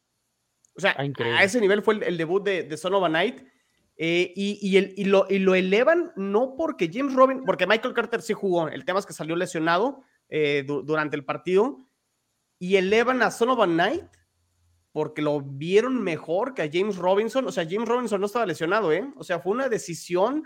O 0.76 0.80
sea, 0.80 0.94
Ah, 0.98 1.02
a 1.38 1.44
ese 1.44 1.60
nivel 1.60 1.82
fue 1.82 1.94
el, 1.94 2.02
el 2.04 2.16
debut 2.16 2.44
de, 2.44 2.62
de 2.64 2.76
Sonovan 2.76 3.12
Knight. 3.12 3.42
eh, 4.02 4.32
y, 4.34 4.58
y 4.66 4.76
el- 4.78 4.94
y 4.96 5.04
lo, 5.04 5.26
y 5.28 5.38
lo 5.40 5.54
elevan 5.54 6.12
no 6.16 6.54
porque 6.56 6.90
James 6.92 7.12
Robin, 7.14 7.44
porque 7.44 7.66
Michael 7.66 7.92
Carter 7.94 8.22
sí 8.22 8.32
jugó, 8.32 8.68
el 8.68 8.84
tema 8.86 8.98
es 8.98 9.04
que 9.06 9.12
salió 9.12 9.36
lesionado 9.36 10.02
eh, 10.30 10.64
du- 10.66 10.82
durante 10.82 11.16
el 11.16 11.24
partido, 11.24 11.78
y 12.58 12.76
elevan 12.76 13.22
a 13.22 13.30
Sonovan 13.30 13.72
Knight 13.72 14.04
porque 14.92 15.22
lo 15.22 15.40
vieron 15.40 16.02
mejor 16.02 16.52
que 16.54 16.62
a 16.62 16.70
James 16.72 16.96
Robinson. 16.96 17.46
O 17.46 17.52
sea, 17.52 17.64
James 17.68 17.88
Robinson 17.88 18.20
no 18.20 18.26
estaba 18.26 18.44
lesionado, 18.46 18.92
¿eh? 18.92 19.06
O 19.16 19.22
sea, 19.24 19.38
fue 19.40 19.52
una 19.52 19.68
decisión 19.68 20.42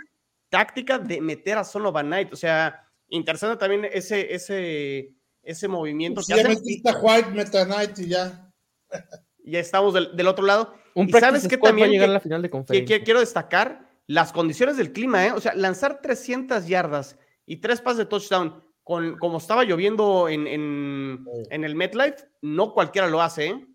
táctica 0.49 0.99
de 0.99 1.21
meter 1.21 1.57
a 1.59 1.65
Sonovan 1.65 2.07
Knight. 2.07 2.33
O 2.33 2.37
sea, 2.37 2.84
interesante 3.09 3.57
también 3.59 3.85
ese, 3.93 4.35
ese, 4.35 5.15
ese 5.43 5.69
movimiento 5.69 6.21
que 6.23 6.29
ya 6.35 6.37
hacen. 6.37 6.49
metiste 6.51 6.89
a 6.91 6.99
White, 7.01 7.31
Meta 7.31 7.65
Knight 7.67 7.99
y 7.99 8.09
ya. 8.09 8.51
Ya 9.47 9.59
estamos 9.59 9.93
del, 9.93 10.17
del 10.17 10.27
otro 10.27 10.47
lado. 10.47 10.73
Un 10.95 11.07
¿Y 11.07 11.13
sabes 11.13 11.45
a 11.45 11.49
también 11.59 11.91
llegar 11.91 12.07
que- 12.07 12.11
a 12.13 12.15
la 12.15 12.21
final 12.21 12.41
de 12.41 12.49
que, 12.49 12.53
conferencia. 12.53 12.99
que 12.99 13.05
quiero 13.05 13.21
destacar 13.21 13.91
las 14.07 14.33
condiciones 14.33 14.79
del 14.79 14.91
clima, 14.93 15.27
¿eh? 15.27 15.33
O 15.33 15.41
sea, 15.41 15.55
lanzar 15.55 16.01
300 16.01 16.67
yardas 16.67 17.19
y 17.45 17.59
tres 17.59 17.83
pases 17.83 17.99
de 17.99 18.07
touchdown 18.07 18.65
con 18.83 19.19
como 19.19 19.37
estaba 19.37 19.65
lloviendo 19.65 20.31
en, 20.31 20.47
en, 20.47 21.27
en 21.51 21.65
el 21.65 21.75
MetLife, 21.75 22.25
no 22.41 22.73
cualquiera 22.73 23.07
lo 23.09 23.21
hace, 23.21 23.49
¿eh? 23.49 23.67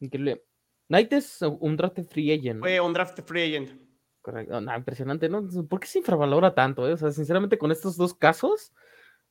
Increíble. 0.00 0.44
Knight 0.88 1.12
es 1.14 1.40
un 1.42 1.76
draft 1.78 1.98
free 2.10 2.32
agent. 2.32 2.60
Fue 2.60 2.80
un 2.80 2.92
draft 2.92 3.18
free 3.26 3.44
agent. 3.56 3.80
Correcto. 4.28 4.60
No, 4.60 4.76
impresionante, 4.76 5.30
¿no? 5.30 5.48
¿Por 5.70 5.80
qué 5.80 5.86
se 5.86 6.00
infravalora 6.00 6.54
tanto? 6.54 6.86
eh? 6.86 6.92
O 6.92 6.96
sea, 6.98 7.10
sinceramente, 7.12 7.56
con 7.56 7.72
estos 7.72 7.96
dos 7.96 8.12
casos, 8.12 8.74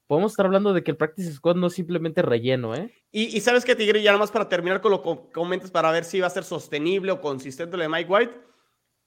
podemos 0.07 0.31
estar 0.31 0.47
hablando 0.47 0.73
de 0.73 0.83
que 0.83 0.89
el 0.89 0.97
Practice 0.97 1.33
Squad 1.33 1.55
no 1.55 1.67
es 1.67 1.73
simplemente 1.73 2.23
relleno, 2.23 2.73
¿eh? 2.73 2.91
Y, 3.11 3.39
sabes 3.41 3.63
que 3.63 3.75
Tigre, 3.75 4.01
ya 4.01 4.09
nada 4.09 4.21
más 4.21 4.31
para 4.31 4.49
terminar 4.49 4.81
con 4.81 4.89
lo 4.89 5.03
que 5.03 5.31
comentas 5.31 5.69
para 5.69 5.91
ver 5.91 6.03
si 6.03 6.19
va 6.19 6.25
a 6.25 6.31
ser 6.31 6.43
sostenible 6.43 7.11
o 7.11 7.21
consistente 7.21 7.77
lo 7.77 7.83
de 7.83 7.89
Mike 7.89 8.11
White, 8.11 8.41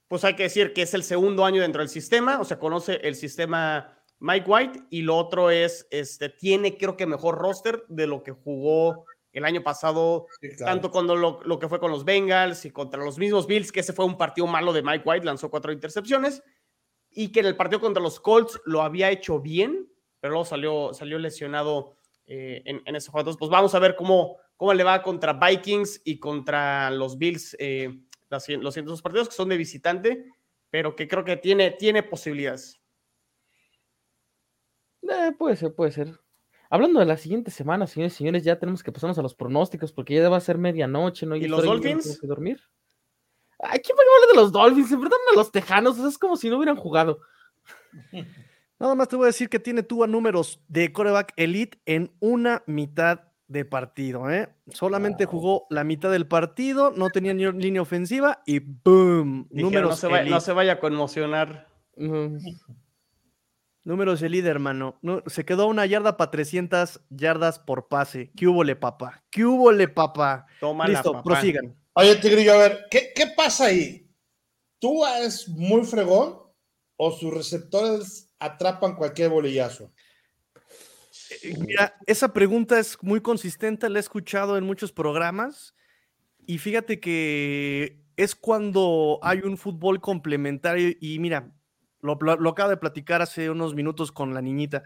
pues 0.07 0.23
hay 0.23 0.37
que 0.37 0.45
decir 0.45 0.73
que 0.73 0.83
es 0.83 0.95
el 0.95 1.03
segundo 1.03 1.45
año 1.45 1.61
dentro 1.61 1.83
del 1.83 1.89
sistema, 1.89 2.39
o 2.39 2.45
sea, 2.45 2.61
conoce 2.61 3.01
el 3.03 3.17
sistema 3.17 4.01
Mike 4.21 4.49
White 4.49 4.83
y 4.91 5.03
lo 5.03 5.17
otro 5.17 5.51
es, 5.51 5.89
este, 5.91 6.29
tiene 6.29 6.79
creo 6.79 6.97
que 6.97 7.07
mejor 7.07 7.37
roster 7.37 7.83
de 7.89 8.07
lo 8.07 8.23
que 8.23 8.31
jugó 8.31 9.07
el 9.33 9.45
año 9.45 9.63
pasado, 9.63 10.27
Sí, 10.41 10.49
claro. 10.57 10.73
tanto 10.73 10.91
cuando 10.91 11.15
lo, 11.17 11.41
lo 11.45 11.59
que 11.59 11.69
fue 11.69 11.79
con 11.81 11.91
los 11.91 12.05
Bengals 12.05 12.65
y 12.65 12.71
contra 12.71 13.03
los 13.05 13.19
mismos 13.19 13.47
Bills, 13.47 13.71
que 13.73 13.81
ese 13.81 13.93
fue 13.93 14.05
un 14.05 14.19
partido 14.19 14.47
malo 14.47 14.73
de 14.73 14.83
Mike 14.83 15.05
White, 15.09 15.27
lanzó 15.27 15.51
cuatro 15.51 15.73
intercepciones, 15.73 16.43
y 17.11 17.33
que 17.33 17.41
en 17.41 17.47
el 17.47 17.57
partido 17.57 17.81
contra 17.81 18.03
los 18.03 18.21
Colts 18.21 18.61
lo 18.67 18.83
había 18.83 19.11
hecho 19.11 19.41
bien, 19.41 19.89
pero 20.21 20.33
luego 20.33 20.45
salió, 20.45 20.93
salió 20.95 21.19
lesionado 21.19 21.97
eh, 22.27 22.63
en, 22.65 22.83
en 22.85 22.97
ese 22.97 23.11
juego. 23.11 23.23
Entonces, 23.23 23.39
pues 23.39 23.51
vamos 23.51 23.75
a 23.75 23.79
ver 23.79 23.97
cómo, 23.97 24.37
cómo 24.57 24.75
le 24.75 24.85
va 24.85 25.03
contra 25.03 25.33
Vikings 25.33 26.03
y 26.05 26.19
contra 26.21 26.91
los 26.91 27.19
Bills, 27.19 27.57
eh, 27.59 28.01
los 28.29 28.45
siguientes 28.45 28.85
dos 28.85 29.03
partidos 29.03 29.29
que 29.29 29.35
son 29.35 29.49
de 29.49 29.57
visitante, 29.57 30.27
pero 30.71 30.95
que 30.95 31.09
creo 31.09 31.25
que 31.25 31.37
tiene, 31.37 31.73
tiene 31.73 32.03
posibilidades. 32.05 32.81
Eh, 35.03 35.33
puede 35.37 35.57
ser, 35.57 35.75
puede 35.75 35.91
ser. 35.93 36.21
Hablando 36.73 37.01
de 37.01 37.07
la 37.07 37.17
siguiente 37.17 37.51
semana, 37.51 37.87
señores 37.89 38.15
y 38.15 38.17
señores, 38.19 38.45
ya 38.45 38.59
tenemos 38.59 38.83
que 38.85 38.93
pasarnos 38.93 39.19
a 39.19 39.23
los 39.23 39.35
pronósticos 39.35 39.93
porque 39.93 40.15
ya 40.15 40.29
va 40.29 40.37
a 40.37 40.41
ser 40.41 40.57
medianoche, 40.57 41.27
¿no? 41.27 41.35
¿Y 41.35 41.41
Ya 41.43 41.49
los 41.49 41.65
Dolphins? 41.65 42.19
que 42.21 42.27
dormir. 42.29 42.61
Ay, 43.59 43.81
¿quién 43.81 43.97
va 43.99 44.01
a 44.01 44.05
hablar 44.17 44.29
de 44.37 44.41
los 44.41 44.53
Dolphins? 44.53 44.93
Enfrentan 44.93 45.19
a 45.33 45.37
los 45.37 45.51
Tejanos, 45.53 45.99
o 45.99 46.01
sea, 46.01 46.09
es 46.09 46.17
como 46.17 46.37
si 46.37 46.49
no 46.49 46.57
hubieran 46.57 46.77
jugado. 46.77 47.19
Nada 48.79 48.95
más 48.95 49.09
te 49.09 49.17
voy 49.17 49.25
a 49.25 49.27
decir 49.27 49.49
que 49.51 49.59
tiene 49.59 49.83
tú 49.83 50.03
a 50.05 50.07
números 50.07 50.61
de 50.69 50.93
coreback 50.93 51.33
elite 51.37 51.79
en 51.87 52.13
una 52.21 52.63
mitad 52.67 53.21
de 53.49 53.65
partido, 53.65 54.31
¿eh? 54.31 54.49
Solamente 54.73 55.27
Wow. 55.27 55.31
jugó 55.33 55.67
la 55.71 55.83
mitad 55.83 56.11
del 56.13 56.27
partido, 56.29 56.93
no 56.93 57.11
tenía 57.11 57.35
ni 57.35 57.51
línea 57.51 57.83
ofensiva 57.83 58.43
y 58.47 58.61
¡boom! 58.61 59.49
Dijeron, 59.51 59.73
Números 59.73 59.91
no, 59.91 59.97
se 59.97 60.07
va- 60.07 60.21
elite. 60.21 60.31
no 60.35 60.41
se 60.41 60.53
vaya 60.53 60.75
a 60.75 60.79
conmocionar. 60.81 61.67
Números 63.83 64.21
elite, 64.23 64.49
hermano. 64.49 64.99
No, 65.01 65.23
se 65.27 65.45
quedó 65.45 65.67
una 65.67 65.87
yarda 65.87 66.17
para 66.17 66.31
300 66.31 67.01
yardas 67.09 67.59
por 67.59 67.89
pase. 67.89 68.31
¿Qué 68.37 68.47
hubo 68.47 68.63
le, 68.63 68.77
papá? 68.77 69.25
¿Qué 69.31 69.45
hubo 69.45 69.73
le, 69.73 69.89
papá? 69.89 70.47
Tómala, 70.61 70.93
Listo, 70.93 71.13
papá. 71.13 71.25
prosigan. 71.25 71.75
Oye, 71.95 72.17
Tigrillo, 72.17 72.55
a 72.55 72.59
ver, 72.59 72.87
¿qué, 72.91 73.13
qué 73.15 73.27
pasa 73.29 73.67
ahí? 73.67 74.07
¿Tú 74.79 75.05
es 75.07 75.49
muy 75.49 75.85
fregón 75.85 76.39
o 76.97 77.11
sus 77.11 77.33
receptores 77.33 78.33
atrapan 78.39 78.95
cualquier 78.97 79.31
bolillazo? 79.31 79.93
Eh, 81.43 81.55
Mira, 81.59 81.95
esa 82.07 82.33
pregunta 82.33 82.79
es 82.79 82.97
muy 83.03 83.21
consistente, 83.21 83.89
la 83.89 83.99
he 83.99 84.01
escuchado 84.01 84.57
en 84.57 84.65
muchos 84.65 84.93
programas 84.93 85.75
y 86.47 86.59
fíjate 86.59 87.01
que 87.01 88.03
es 88.17 88.35
cuando 88.35 89.19
hay 89.23 89.39
un 89.39 89.57
fútbol 89.57 90.01
complementario 90.01 90.93
y 91.01 91.19
mira, 91.19 91.53
lo, 92.03 92.19
pla- 92.19 92.37
lo 92.37 92.51
acabo 92.51 92.71
de 92.71 92.77
platicar 92.77 93.23
hace 93.23 93.51
unos 93.51 93.75
minutos 93.75 94.13
con 94.13 94.35
la 94.35 94.43
niñita. 94.43 94.83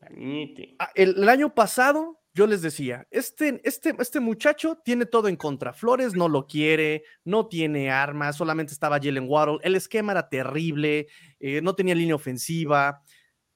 Manite. 0.00 0.76
Ah, 0.78 0.90
El, 0.94 1.16
el 1.22 1.28
año 1.28 1.54
pasado 1.54 2.20
yo 2.34 2.46
les 2.46 2.60
decía, 2.60 3.06
este, 3.10 3.62
este, 3.64 3.94
este 3.98 4.20
muchacho 4.20 4.78
tiene 4.84 5.06
todo 5.06 5.28
en 5.28 5.36
contra. 5.36 5.72
Flores 5.72 6.14
no 6.14 6.28
lo 6.28 6.46
quiere, 6.46 7.02
no 7.24 7.46
tiene 7.46 7.90
armas, 7.90 8.36
solamente 8.36 8.74
estaba 8.74 8.98
Jalen 9.00 9.24
Waddle, 9.26 9.58
el 9.62 9.74
esquema 9.74 10.12
era 10.12 10.28
terrible, 10.28 11.06
eh, 11.40 11.62
no 11.62 11.74
tenía 11.74 11.94
línea 11.94 12.14
ofensiva 12.14 13.02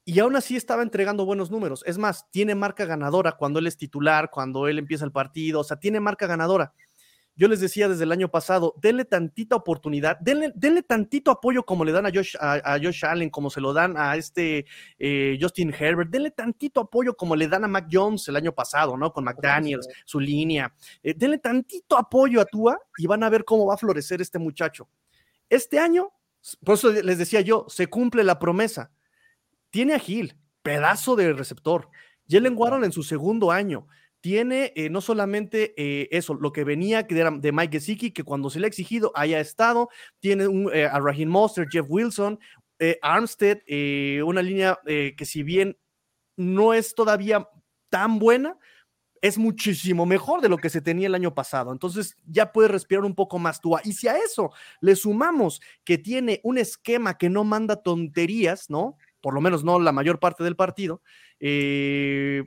y 0.06 0.18
aún 0.18 0.34
así 0.34 0.56
estaba 0.56 0.82
entregando 0.82 1.26
buenos 1.26 1.50
números. 1.50 1.84
Es 1.86 1.98
más, 1.98 2.30
tiene 2.30 2.54
marca 2.54 2.86
ganadora 2.86 3.32
cuando 3.32 3.58
él 3.58 3.66
es 3.66 3.76
titular, 3.76 4.30
cuando 4.30 4.66
él 4.66 4.78
empieza 4.78 5.04
el 5.04 5.12
partido, 5.12 5.60
o 5.60 5.64
sea, 5.64 5.78
tiene 5.78 6.00
marca 6.00 6.26
ganadora. 6.26 6.72
Yo 7.40 7.48
les 7.48 7.60
decía 7.60 7.88
desde 7.88 8.04
el 8.04 8.12
año 8.12 8.30
pasado, 8.30 8.74
denle 8.82 9.06
tantita 9.06 9.56
oportunidad, 9.56 10.18
denle, 10.20 10.52
denle 10.54 10.82
tantito 10.82 11.30
apoyo 11.30 11.64
como 11.64 11.86
le 11.86 11.92
dan 11.92 12.04
a 12.04 12.10
Josh, 12.12 12.36
a, 12.38 12.78
Josh 12.78 13.02
Allen, 13.06 13.30
como 13.30 13.48
se 13.48 13.62
lo 13.62 13.72
dan 13.72 13.96
a 13.96 14.14
este 14.16 14.66
eh, 14.98 15.38
Justin 15.40 15.72
Herbert, 15.72 16.10
denle 16.10 16.32
tantito 16.32 16.80
apoyo 16.80 17.16
como 17.16 17.34
le 17.34 17.48
dan 17.48 17.64
a 17.64 17.68
Mac 17.68 17.88
Jones 17.90 18.28
el 18.28 18.36
año 18.36 18.52
pasado, 18.54 18.94
¿no? 18.94 19.10
Con 19.10 19.24
McDaniels, 19.24 19.88
su 20.04 20.20
línea. 20.20 20.74
Eh, 21.02 21.14
denle 21.16 21.38
tantito 21.38 21.96
apoyo 21.96 22.42
a 22.42 22.44
Tua 22.44 22.78
y 22.98 23.06
van 23.06 23.22
a 23.24 23.30
ver 23.30 23.46
cómo 23.46 23.64
va 23.64 23.72
a 23.72 23.78
florecer 23.78 24.20
este 24.20 24.38
muchacho. 24.38 24.90
Este 25.48 25.78
año, 25.78 26.10
por 26.62 26.74
eso 26.74 26.92
les 26.92 27.16
decía 27.16 27.40
yo, 27.40 27.64
se 27.70 27.86
cumple 27.86 28.22
la 28.22 28.38
promesa. 28.38 28.90
Tiene 29.70 29.94
a 29.94 29.98
Gil, 29.98 30.36
pedazo 30.62 31.16
de 31.16 31.32
receptor. 31.32 31.88
Jalen 32.28 32.54
Warren 32.54 32.84
en 32.84 32.92
su 32.92 33.02
segundo 33.02 33.50
año 33.50 33.86
tiene 34.20 34.72
eh, 34.76 34.90
no 34.90 35.00
solamente 35.00 35.74
eh, 35.76 36.08
eso, 36.10 36.34
lo 36.34 36.52
que 36.52 36.64
venía 36.64 37.06
era 37.08 37.30
de 37.30 37.52
Mike 37.52 37.78
Gesicki, 37.78 38.10
que 38.10 38.22
cuando 38.22 38.50
se 38.50 38.60
le 38.60 38.66
ha 38.66 38.68
exigido 38.68 39.12
haya 39.14 39.40
estado, 39.40 39.88
tiene 40.20 40.46
un, 40.46 40.70
eh, 40.72 40.86
a 40.86 41.00
Raheem 41.00 41.28
Monster, 41.28 41.66
Jeff 41.70 41.86
Wilson, 41.88 42.38
Armstead, 43.02 43.58
una 44.24 44.40
línea 44.40 44.78
que 44.86 45.24
si 45.26 45.42
bien 45.42 45.76
no 46.38 46.72
es 46.72 46.94
todavía 46.94 47.46
tan 47.90 48.18
buena, 48.18 48.56
es 49.20 49.36
muchísimo 49.36 50.06
mejor 50.06 50.40
de 50.40 50.48
lo 50.48 50.56
que 50.56 50.70
se 50.70 50.80
tenía 50.80 51.06
el 51.06 51.14
año 51.14 51.34
pasado. 51.34 51.72
Entonces 51.72 52.16
ya 52.24 52.52
puede 52.52 52.68
respirar 52.68 53.04
un 53.04 53.14
poco 53.14 53.38
más 53.38 53.60
tú. 53.60 53.76
Y 53.84 53.92
si 53.92 54.08
a 54.08 54.16
eso 54.16 54.50
le 54.80 54.96
sumamos 54.96 55.60
que 55.84 55.98
tiene 55.98 56.40
un 56.42 56.56
esquema 56.56 57.18
que 57.18 57.28
no 57.28 57.44
manda 57.44 57.82
tonterías, 57.82 58.70
¿no? 58.70 58.96
Por 59.20 59.34
lo 59.34 59.42
menos 59.42 59.62
no 59.62 59.78
la 59.78 59.92
mayor 59.92 60.18
parte 60.18 60.42
del 60.42 60.56
partido, 60.56 61.02
eh, 61.38 62.44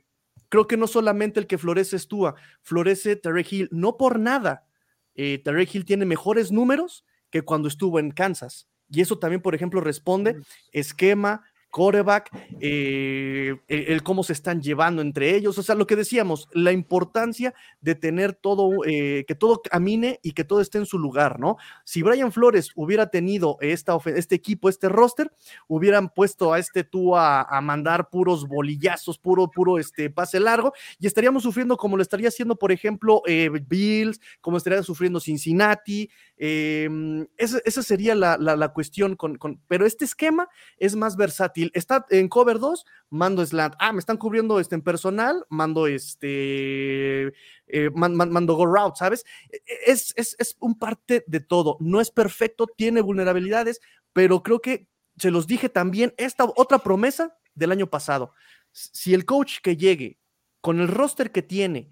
creo 0.53 0.67
que 0.67 0.77
no 0.77 0.85
solamente 0.85 1.39
el 1.39 1.47
que 1.47 1.57
florece 1.57 1.95
es 1.95 2.07
Tua, 2.07 2.35
florece 2.61 3.15
Terry 3.15 3.43
Hill, 3.49 3.69
no 3.71 3.97
por 3.97 4.19
nada. 4.19 4.67
Eh, 5.15 5.41
Terry 5.43 5.67
Hill 5.73 5.83
tiene 5.83 6.05
mejores 6.05 6.51
números 6.51 7.05
que 7.31 7.41
cuando 7.41 7.67
estuvo 7.67 7.97
en 7.97 8.11
Kansas. 8.11 8.69
Y 8.87 9.01
eso 9.01 9.17
también, 9.17 9.41
por 9.41 9.55
ejemplo, 9.55 9.81
responde 9.81 10.37
esquema, 10.71 11.41
coreback, 11.73 12.29
eh, 12.59 13.55
el, 13.67 14.03
cómo 14.03 14.21
se 14.21 14.33
están 14.33 14.61
llevando 14.61 15.01
entre 15.01 15.35
ellos, 15.35 15.57
o 15.57 15.63
sea, 15.63 15.73
lo 15.73 15.87
que 15.87 15.95
decíamos, 15.95 16.47
la 16.53 16.71
importancia 16.71 17.55
de 17.81 17.95
tener 17.95 18.33
todo, 18.35 18.85
eh, 18.85 19.25
que 19.27 19.33
todo 19.33 19.59
camine 19.59 20.19
y 20.21 20.33
que 20.33 20.43
todo 20.43 20.61
esté 20.61 20.77
en 20.77 20.85
su 20.85 20.99
lugar, 20.99 21.39
¿no? 21.39 21.57
Si 21.83 22.03
Brian 22.03 22.31
Flores 22.31 22.69
hubiera 22.75 23.07
tenido 23.07 23.57
esta, 23.59 23.97
este 24.05 24.35
equipo, 24.35 24.69
este 24.69 24.87
roster, 24.87 25.33
hubieran 25.67 26.09
puesto 26.09 26.53
a 26.53 26.59
este 26.59 26.83
tú 26.83 27.17
a, 27.17 27.47
mandar 27.63 28.11
puros 28.11 28.47
bolillazos, 28.47 29.17
puro, 29.17 29.49
puro 29.49 29.79
este 29.79 30.11
pase 30.11 30.39
largo, 30.39 30.73
y 30.99 31.07
estaríamos 31.07 31.41
sufriendo 31.41 31.75
como 31.75 31.97
lo 31.97 32.03
estaría 32.03 32.27
haciendo, 32.27 32.55
por 32.55 32.71
ejemplo, 32.71 33.23
eh, 33.25 33.49
Bills, 33.67 34.21
como 34.41 34.57
estaría 34.57 34.83
sufriendo 34.83 35.19
Cincinnati, 35.19 36.07
em, 36.45 37.25
esa, 37.37 37.83
sería 37.83 38.15
la, 38.15 38.73
cuestión, 38.73 39.15
con, 39.15 39.39
pero 39.67 39.85
este 39.85 40.03
esquema 40.03 40.49
es 40.77 40.93
más 40.95 41.15
versátil 41.15 41.71
Está 41.73 42.05
en 42.09 42.27
cover 42.27 42.59
2, 42.59 42.85
mando 43.09 43.45
slant. 43.45 43.75
Ah, 43.79 43.93
me 43.93 43.99
están 43.99 44.17
cubriendo 44.17 44.59
este 44.59 44.75
en 44.75 44.81
personal, 44.81 45.45
mando 45.47 45.87
este, 45.87 47.27
eh, 47.67 47.89
mando 47.93 48.55
go 48.55 48.65
route, 48.65 48.97
¿sabes? 48.97 49.25
E, 49.49 49.55
e, 49.55 49.91
es, 49.91 50.13
es, 50.17 50.35
es 50.37 50.57
un 50.59 50.77
parte 50.77 51.23
de 51.27 51.39
todo. 51.39 51.77
No 51.79 52.01
es 52.01 52.11
perfecto, 52.11 52.67
tiene 52.67 52.99
vulnerabilidades, 52.99 53.79
pero 54.11 54.43
creo 54.43 54.59
que 54.59 54.89
se 55.15 55.31
los 55.31 55.47
dije 55.47 55.69
también, 55.69 56.13
esta 56.17 56.43
otra 56.43 56.79
promesa 56.79 57.37
del 57.55 57.71
año 57.71 57.87
pasado. 57.87 58.33
Si 58.73 59.13
el 59.13 59.23
coach 59.23 59.59
que 59.61 59.77
llegue 59.77 60.19
con 60.59 60.81
el 60.81 60.89
roster 60.89 61.31
que 61.31 61.41
tiene 61.41 61.89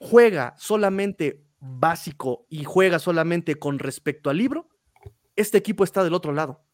juega 0.00 0.54
solamente 0.58 1.43
básico 1.64 2.46
y 2.48 2.64
juega 2.64 2.98
solamente 2.98 3.56
con 3.56 3.78
respecto 3.78 4.30
al 4.30 4.38
libro, 4.38 4.68
este 5.36 5.58
equipo 5.58 5.84
está 5.84 6.04
del 6.04 6.14
otro 6.14 6.32
lado 6.32 6.64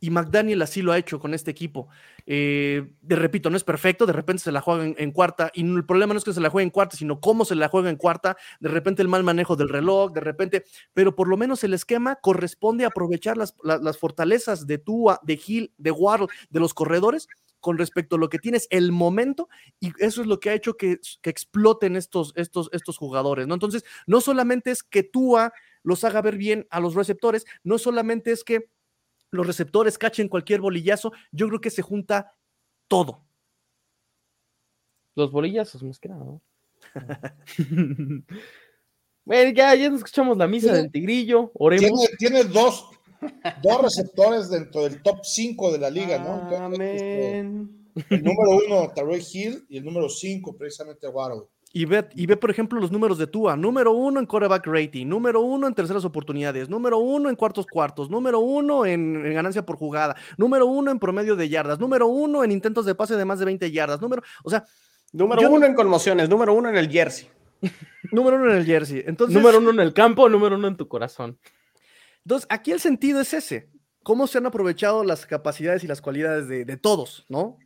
y 0.00 0.10
McDaniel 0.10 0.62
así 0.62 0.80
lo 0.80 0.92
ha 0.92 0.98
hecho 0.98 1.20
con 1.20 1.34
este 1.34 1.50
equipo. 1.50 1.88
Eh, 2.26 2.94
de 3.02 3.16
repito, 3.16 3.50
no 3.50 3.56
es 3.56 3.64
perfecto, 3.64 4.06
de 4.06 4.14
repente 4.14 4.42
se 4.42 4.50
la 4.50 4.62
juega 4.62 4.94
en, 4.96 5.12
cuarta, 5.12 5.50
y 5.54 5.62
el 5.62 5.84
problema 5.84 6.14
no 6.14 6.18
es 6.18 6.24
que 6.24 6.32
se 6.32 6.40
la 6.40 6.48
juegue 6.48 6.64
en 6.64 6.70
cuarta, 6.70 6.96
sino 6.96 7.20
cómo 7.20 7.44
se 7.44 7.54
la 7.54 7.68
juega 7.68 7.90
en 7.90 7.96
cuarta, 7.96 8.36
de 8.60 8.70
repente 8.70 9.02
el 9.02 9.08
mal 9.08 9.22
manejo 9.22 9.56
del 9.56 9.68
reloj, 9.68 10.12
de 10.12 10.20
repente, 10.20 10.64
pero 10.94 11.14
por 11.14 11.28
lo 11.28 11.36
menos 11.36 11.62
el 11.64 11.74
esquema 11.74 12.16
corresponde 12.16 12.84
a 12.84 12.88
aprovechar 12.88 13.36
las, 13.36 13.54
fortalezas 13.98 14.66
de 14.66 14.78
Tua, 14.78 15.20
de 15.22 15.38
Hill, 15.46 15.74
de 15.76 15.90
Waddle, 15.90 16.28
de 16.48 16.60
los 16.60 16.72
corredores, 16.72 17.28
con 17.60 17.78
respecto 17.78 18.16
a 18.16 18.18
lo 18.18 18.28
que 18.28 18.38
tienes, 18.38 18.66
el 18.70 18.92
momento, 18.92 19.48
y 19.78 19.92
eso 19.98 20.22
es 20.22 20.26
lo 20.26 20.40
que 20.40 20.50
ha 20.50 20.54
hecho 20.54 20.76
que, 20.76 20.98
que 21.20 21.30
exploten 21.30 21.96
estos, 21.96 22.32
estos, 22.36 22.68
estos 22.72 22.96
jugadores, 22.96 23.46
¿no? 23.46 23.54
Entonces, 23.54 23.84
no 24.06 24.20
solamente 24.20 24.70
es 24.70 24.82
que 24.82 25.02
Tua 25.02 25.52
los 25.82 26.04
haga 26.04 26.22
ver 26.22 26.36
bien 26.36 26.66
a 26.70 26.80
los 26.80 26.94
receptores, 26.94 27.44
no 27.62 27.78
solamente 27.78 28.32
es 28.32 28.44
que 28.44 28.68
los 29.30 29.46
receptores 29.46 29.98
cachen 29.98 30.28
cualquier 30.28 30.60
bolillazo, 30.60 31.12
yo 31.32 31.48
creo 31.48 31.60
que 31.60 31.70
se 31.70 31.82
junta 31.82 32.34
todo. 32.88 33.24
Los 35.14 35.30
bolillazos, 35.30 35.82
más 35.82 35.98
que 35.98 36.08
nada, 36.08 36.24
¿no? 36.24 36.42
bueno, 39.24 39.52
ya, 39.54 39.74
ya 39.74 39.88
escuchamos 39.88 40.36
la 40.36 40.46
misa 40.46 40.72
del 40.72 40.90
tigrillo, 40.90 41.52
oremos. 41.54 42.08
Tiene, 42.18 42.44
dos, 42.44 42.88
dos 43.62 43.82
receptores 43.82 44.50
dentro 44.50 44.84
del 44.84 45.02
top 45.02 45.20
5 45.22 45.72
de 45.72 45.78
la 45.78 45.90
liga, 45.90 46.18
¿no? 46.18 46.72
Este, 46.72 47.38
el 47.38 48.24
número 48.24 48.60
uno, 48.66 48.90
Tarek 48.94 49.22
Hill, 49.32 49.66
y 49.68 49.78
el 49.78 49.84
número 49.84 50.08
5, 50.08 50.56
precisamente 50.56 51.08
Waddle. 51.08 51.42
Y 51.72 51.84
ve, 51.84 52.08
y 52.16 52.26
ve, 52.26 52.36
por 52.36 52.50
ejemplo, 52.50 52.80
los 52.80 52.90
números 52.90 53.16
de 53.16 53.28
Tua. 53.28 53.56
Número 53.56 53.92
uno 53.92 54.18
en 54.18 54.26
quarterback 54.26 54.66
rating, 54.66 55.06
número 55.06 55.40
uno 55.40 55.68
en 55.68 55.74
terceras 55.74 56.04
oportunidades, 56.04 56.68
número 56.68 56.98
uno 56.98 57.30
en 57.30 57.36
cuartos 57.36 57.66
cuartos, 57.66 58.10
número 58.10 58.40
uno 58.40 58.84
en, 58.84 59.22
ganancia 59.32 59.64
por 59.64 59.76
jugada, 59.76 60.16
número 60.36 60.66
uno 60.66 60.90
en 60.90 60.98
promedio 60.98 61.36
de 61.36 61.48
yardas, 61.48 61.78
número 61.78 62.08
uno 62.08 62.42
en 62.42 62.50
intentos 62.50 62.86
de 62.86 62.96
pase 62.96 63.14
de 63.14 63.24
más 63.24 63.38
de 63.38 63.44
20 63.44 63.70
yardas, 63.70 64.00
número, 64.00 64.22
o 64.42 64.50
sea... 64.50 64.64
Número 65.12 65.50
uno 65.50 65.66
en 65.66 65.74
conmociones, 65.74 66.28
número 66.28 66.54
uno 66.54 66.68
en 66.68 66.76
el 66.76 66.88
jersey. 66.88 67.28
número 68.12 68.36
uno 68.36 68.50
en 68.50 68.58
el 68.58 68.64
jersey. 68.64 69.02
Entonces, 69.06 69.36
número 69.36 69.58
uno 69.58 69.70
en 69.70 69.80
el 69.80 69.92
campo, 69.92 70.28
número 70.28 70.54
uno 70.54 70.68
en 70.68 70.76
tu 70.76 70.86
corazón. 70.86 71.36
Entonces, 72.24 72.46
aquí 72.50 72.72
el 72.72 72.80
sentido 72.80 73.20
es 73.20 73.34
ese. 73.34 73.70
¿Cómo 74.02 74.26
se 74.26 74.38
han 74.38 74.46
aprovechado 74.46 75.04
las 75.04 75.26
capacidades 75.26 75.84
y 75.84 75.86
las 75.86 76.00
cualidades 76.00 76.48
de, 76.48 76.64
de 76.64 76.76
todos, 76.76 77.26
no? 77.28 77.58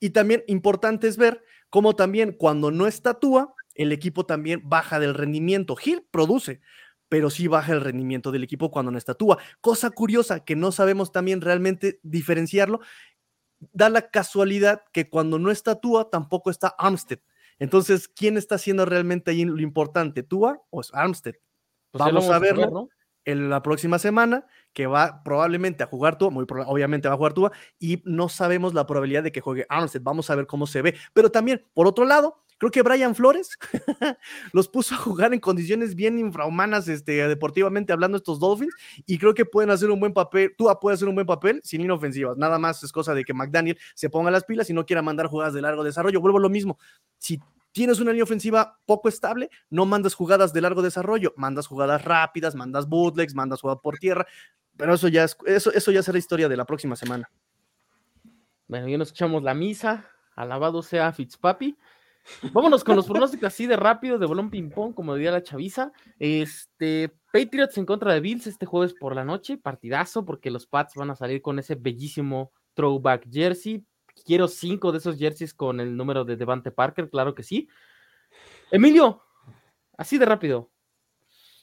Y 0.00 0.10
también 0.10 0.42
importante 0.46 1.06
es 1.06 1.16
ver 1.16 1.42
como 1.68 1.94
también 1.94 2.32
cuando 2.32 2.70
no 2.70 2.86
estatúa, 2.86 3.54
el 3.74 3.92
equipo 3.92 4.26
también 4.26 4.62
baja 4.64 4.98
del 4.98 5.14
rendimiento. 5.14 5.76
Gil 5.76 6.04
produce, 6.10 6.60
pero 7.08 7.30
sí 7.30 7.46
baja 7.46 7.72
el 7.72 7.80
rendimiento 7.80 8.32
del 8.32 8.42
equipo 8.42 8.70
cuando 8.70 8.90
no 8.90 8.98
estatúa. 8.98 9.38
Cosa 9.60 9.90
curiosa 9.90 10.44
que 10.44 10.56
no 10.56 10.72
sabemos 10.72 11.12
también 11.12 11.40
realmente 11.40 12.00
diferenciarlo. 12.02 12.80
Da 13.72 13.88
la 13.88 14.10
casualidad 14.10 14.82
que 14.92 15.08
cuando 15.08 15.38
no 15.38 15.50
estatúa 15.50 16.10
tampoco 16.10 16.50
está 16.50 16.68
Armstead. 16.78 17.20
Entonces, 17.58 18.08
¿quién 18.08 18.36
está 18.36 18.56
haciendo 18.56 18.86
realmente 18.86 19.30
ahí 19.30 19.44
lo 19.44 19.60
importante? 19.60 20.22
¿Tua 20.22 20.62
o 20.70 20.80
es 20.80 20.90
Armstead? 20.94 21.34
Pues 21.90 22.04
vamos, 22.04 22.28
a 22.30 22.38
verlo 22.38 22.88
en 23.24 23.50
la 23.50 23.62
próxima 23.62 23.98
semana, 23.98 24.46
que 24.72 24.86
va 24.86 25.22
probablemente 25.22 25.82
a 25.82 25.86
jugar 25.86 26.18
Tua, 26.18 26.30
muy 26.30 26.46
obviamente 26.66 27.08
va 27.08 27.14
a 27.14 27.16
jugar 27.16 27.32
Tua, 27.32 27.52
y 27.78 28.02
no 28.04 28.28
sabemos 28.28 28.74
la 28.74 28.86
probabilidad 28.86 29.22
de 29.22 29.32
que 29.32 29.40
juegue 29.40 29.66
Armstead. 29.68 30.02
Vamos 30.02 30.30
a 30.30 30.34
ver 30.34 30.46
cómo 30.46 30.66
se 30.66 30.82
ve. 30.82 30.94
Pero 31.12 31.30
también, 31.30 31.64
por 31.74 31.86
otro 31.86 32.04
lado, 32.04 32.42
creo 32.58 32.70
que 32.70 32.82
Brian 32.82 33.14
Flores 33.14 33.58
los 34.52 34.68
puso 34.68 34.94
a 34.94 34.98
jugar 34.98 35.32
en 35.32 35.40
condiciones 35.40 35.94
bien 35.94 36.18
infrahumanas, 36.18 36.88
este, 36.88 37.26
deportivamente 37.26 37.92
hablando, 37.92 38.18
estos 38.18 38.38
Dolphins, 38.38 38.74
y 39.06 39.18
creo 39.18 39.34
que 39.34 39.44
pueden 39.44 39.70
hacer 39.70 39.90
un 39.90 39.98
buen 39.98 40.12
papel. 40.12 40.54
Tua 40.56 40.78
puede 40.78 40.94
hacer 40.94 41.08
un 41.08 41.14
buen 41.14 41.26
papel 41.26 41.60
sin 41.64 41.80
inofensivas. 41.80 42.36
Nada 42.36 42.58
más 42.58 42.82
es 42.84 42.92
cosa 42.92 43.14
de 43.14 43.24
que 43.24 43.34
McDaniel 43.34 43.78
se 43.94 44.10
ponga 44.10 44.30
las 44.30 44.44
pilas 44.44 44.68
y 44.70 44.74
no 44.74 44.86
quiera 44.86 45.02
mandar 45.02 45.26
jugadas 45.26 45.54
de 45.54 45.62
largo 45.62 45.82
desarrollo. 45.82 46.20
Vuelvo 46.20 46.38
lo 46.38 46.50
mismo. 46.50 46.78
Si 47.18 47.40
tienes 47.72 48.00
una 48.00 48.10
línea 48.10 48.24
ofensiva 48.24 48.78
poco 48.86 49.08
estable, 49.08 49.50
no 49.68 49.86
mandas 49.86 50.14
jugadas 50.14 50.52
de 50.52 50.60
largo 50.60 50.82
desarrollo, 50.82 51.32
mandas 51.36 51.66
jugadas 51.66 52.04
rápidas, 52.04 52.54
mandas 52.54 52.88
bootlegs, 52.88 53.34
mandas 53.34 53.60
jugadas 53.60 53.80
por 53.82 53.98
tierra, 53.98 54.26
pero 54.76 54.94
eso 54.94 55.08
ya 55.08 55.24
es, 55.24 55.36
eso, 55.46 55.72
eso 55.72 55.90
ya 55.90 56.02
será 56.02 56.18
historia 56.18 56.48
de 56.48 56.56
la 56.56 56.64
próxima 56.64 56.96
semana. 56.96 57.30
Bueno, 58.66 58.88
ya 58.88 58.98
nos 58.98 59.08
escuchamos 59.08 59.42
la 59.42 59.54
misa, 59.54 60.08
alabado 60.36 60.82
sea 60.82 61.12
Fitzpapi. 61.12 61.76
Vámonos 62.52 62.84
con 62.84 62.96
los 62.96 63.06
pronósticos 63.06 63.48
así 63.48 63.66
de 63.66 63.76
rápido, 63.76 64.18
de 64.18 64.26
bolón 64.26 64.50
ping-pong, 64.50 64.94
como 64.94 65.14
diría 65.14 65.32
la 65.32 65.42
chaviza. 65.42 65.92
Este, 66.18 67.10
Patriots 67.32 67.78
en 67.78 67.86
contra 67.86 68.12
de 68.12 68.20
Bills 68.20 68.46
este 68.46 68.66
jueves 68.66 68.94
por 68.94 69.14
la 69.14 69.24
noche, 69.24 69.56
partidazo, 69.56 70.24
porque 70.24 70.50
los 70.50 70.66
Pats 70.66 70.94
van 70.94 71.10
a 71.10 71.16
salir 71.16 71.42
con 71.42 71.58
ese 71.58 71.74
bellísimo 71.74 72.52
throwback 72.74 73.26
jersey 73.30 73.84
quiero 74.24 74.48
cinco 74.48 74.92
de 74.92 74.98
esos 74.98 75.18
jerseys 75.18 75.54
con 75.54 75.80
el 75.80 75.96
número 75.96 76.24
de 76.24 76.36
Devante 76.36 76.70
Parker, 76.70 77.10
claro 77.10 77.34
que 77.34 77.42
sí. 77.42 77.68
Emilio, 78.70 79.22
así 79.96 80.18
de 80.18 80.26
rápido. 80.26 80.70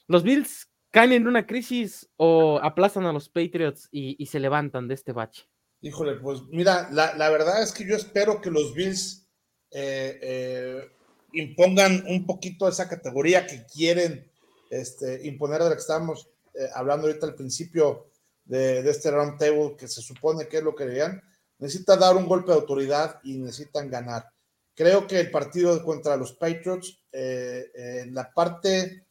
¿Los 0.07 0.23
Bills 0.23 0.69
caen 0.91 1.11
en 1.11 1.27
una 1.27 1.45
crisis 1.45 2.09
o 2.17 2.59
aplazan 2.61 3.05
a 3.05 3.13
los 3.13 3.29
Patriots 3.29 3.87
y, 3.91 4.25
se 4.25 4.39
levantan 4.39 4.87
de 4.87 4.93
este 4.93 5.11
bache? 5.11 5.47
Híjole, 5.81 6.15
pues 6.15 6.41
mira, 6.49 6.89
la, 6.91 7.29
verdad 7.29 7.61
es 7.61 7.71
que 7.71 7.87
yo 7.87 7.95
espero 7.95 8.41
que 8.41 8.49
los 8.49 8.73
Bills 8.73 9.27
eh, 9.71 10.19
eh, 10.21 10.91
impongan 11.33 12.03
un 12.07 12.25
poquito 12.25 12.67
esa 12.67 12.89
categoría 12.89 13.45
que 13.45 13.65
quieren 13.65 14.29
este, 14.69 15.27
imponer 15.27 15.61
de 15.61 15.69
lo 15.69 15.75
que 15.75 15.81
estábamos 15.81 16.29
eh, 16.53 16.67
hablando 16.73 17.07
ahorita 17.07 17.27
al 17.27 17.35
principio 17.35 18.09
de, 18.45 18.81
de 18.81 18.89
este 18.89 19.11
round 19.11 19.37
table, 19.37 19.75
que 19.77 19.87
se 19.87 20.01
supone 20.01 20.47
que 20.47 20.57
es 20.57 20.63
lo 20.63 20.73
que 20.73 20.85
querían, 20.85 21.21
necesita 21.59 21.97
dar 21.97 22.15
un 22.15 22.27
golpe 22.27 22.51
de 22.51 22.57
autoridad 22.57 23.19
y 23.23 23.37
necesitan 23.37 23.89
ganar. 23.89 24.29
Creo 24.75 25.07
que 25.07 25.19
el 25.19 25.31
partido 25.31 25.83
contra 25.83 26.17
los 26.17 26.33
Patriots, 26.33 27.01
eh, 27.11 28.05
la 28.11 28.31
parte, 28.31 29.07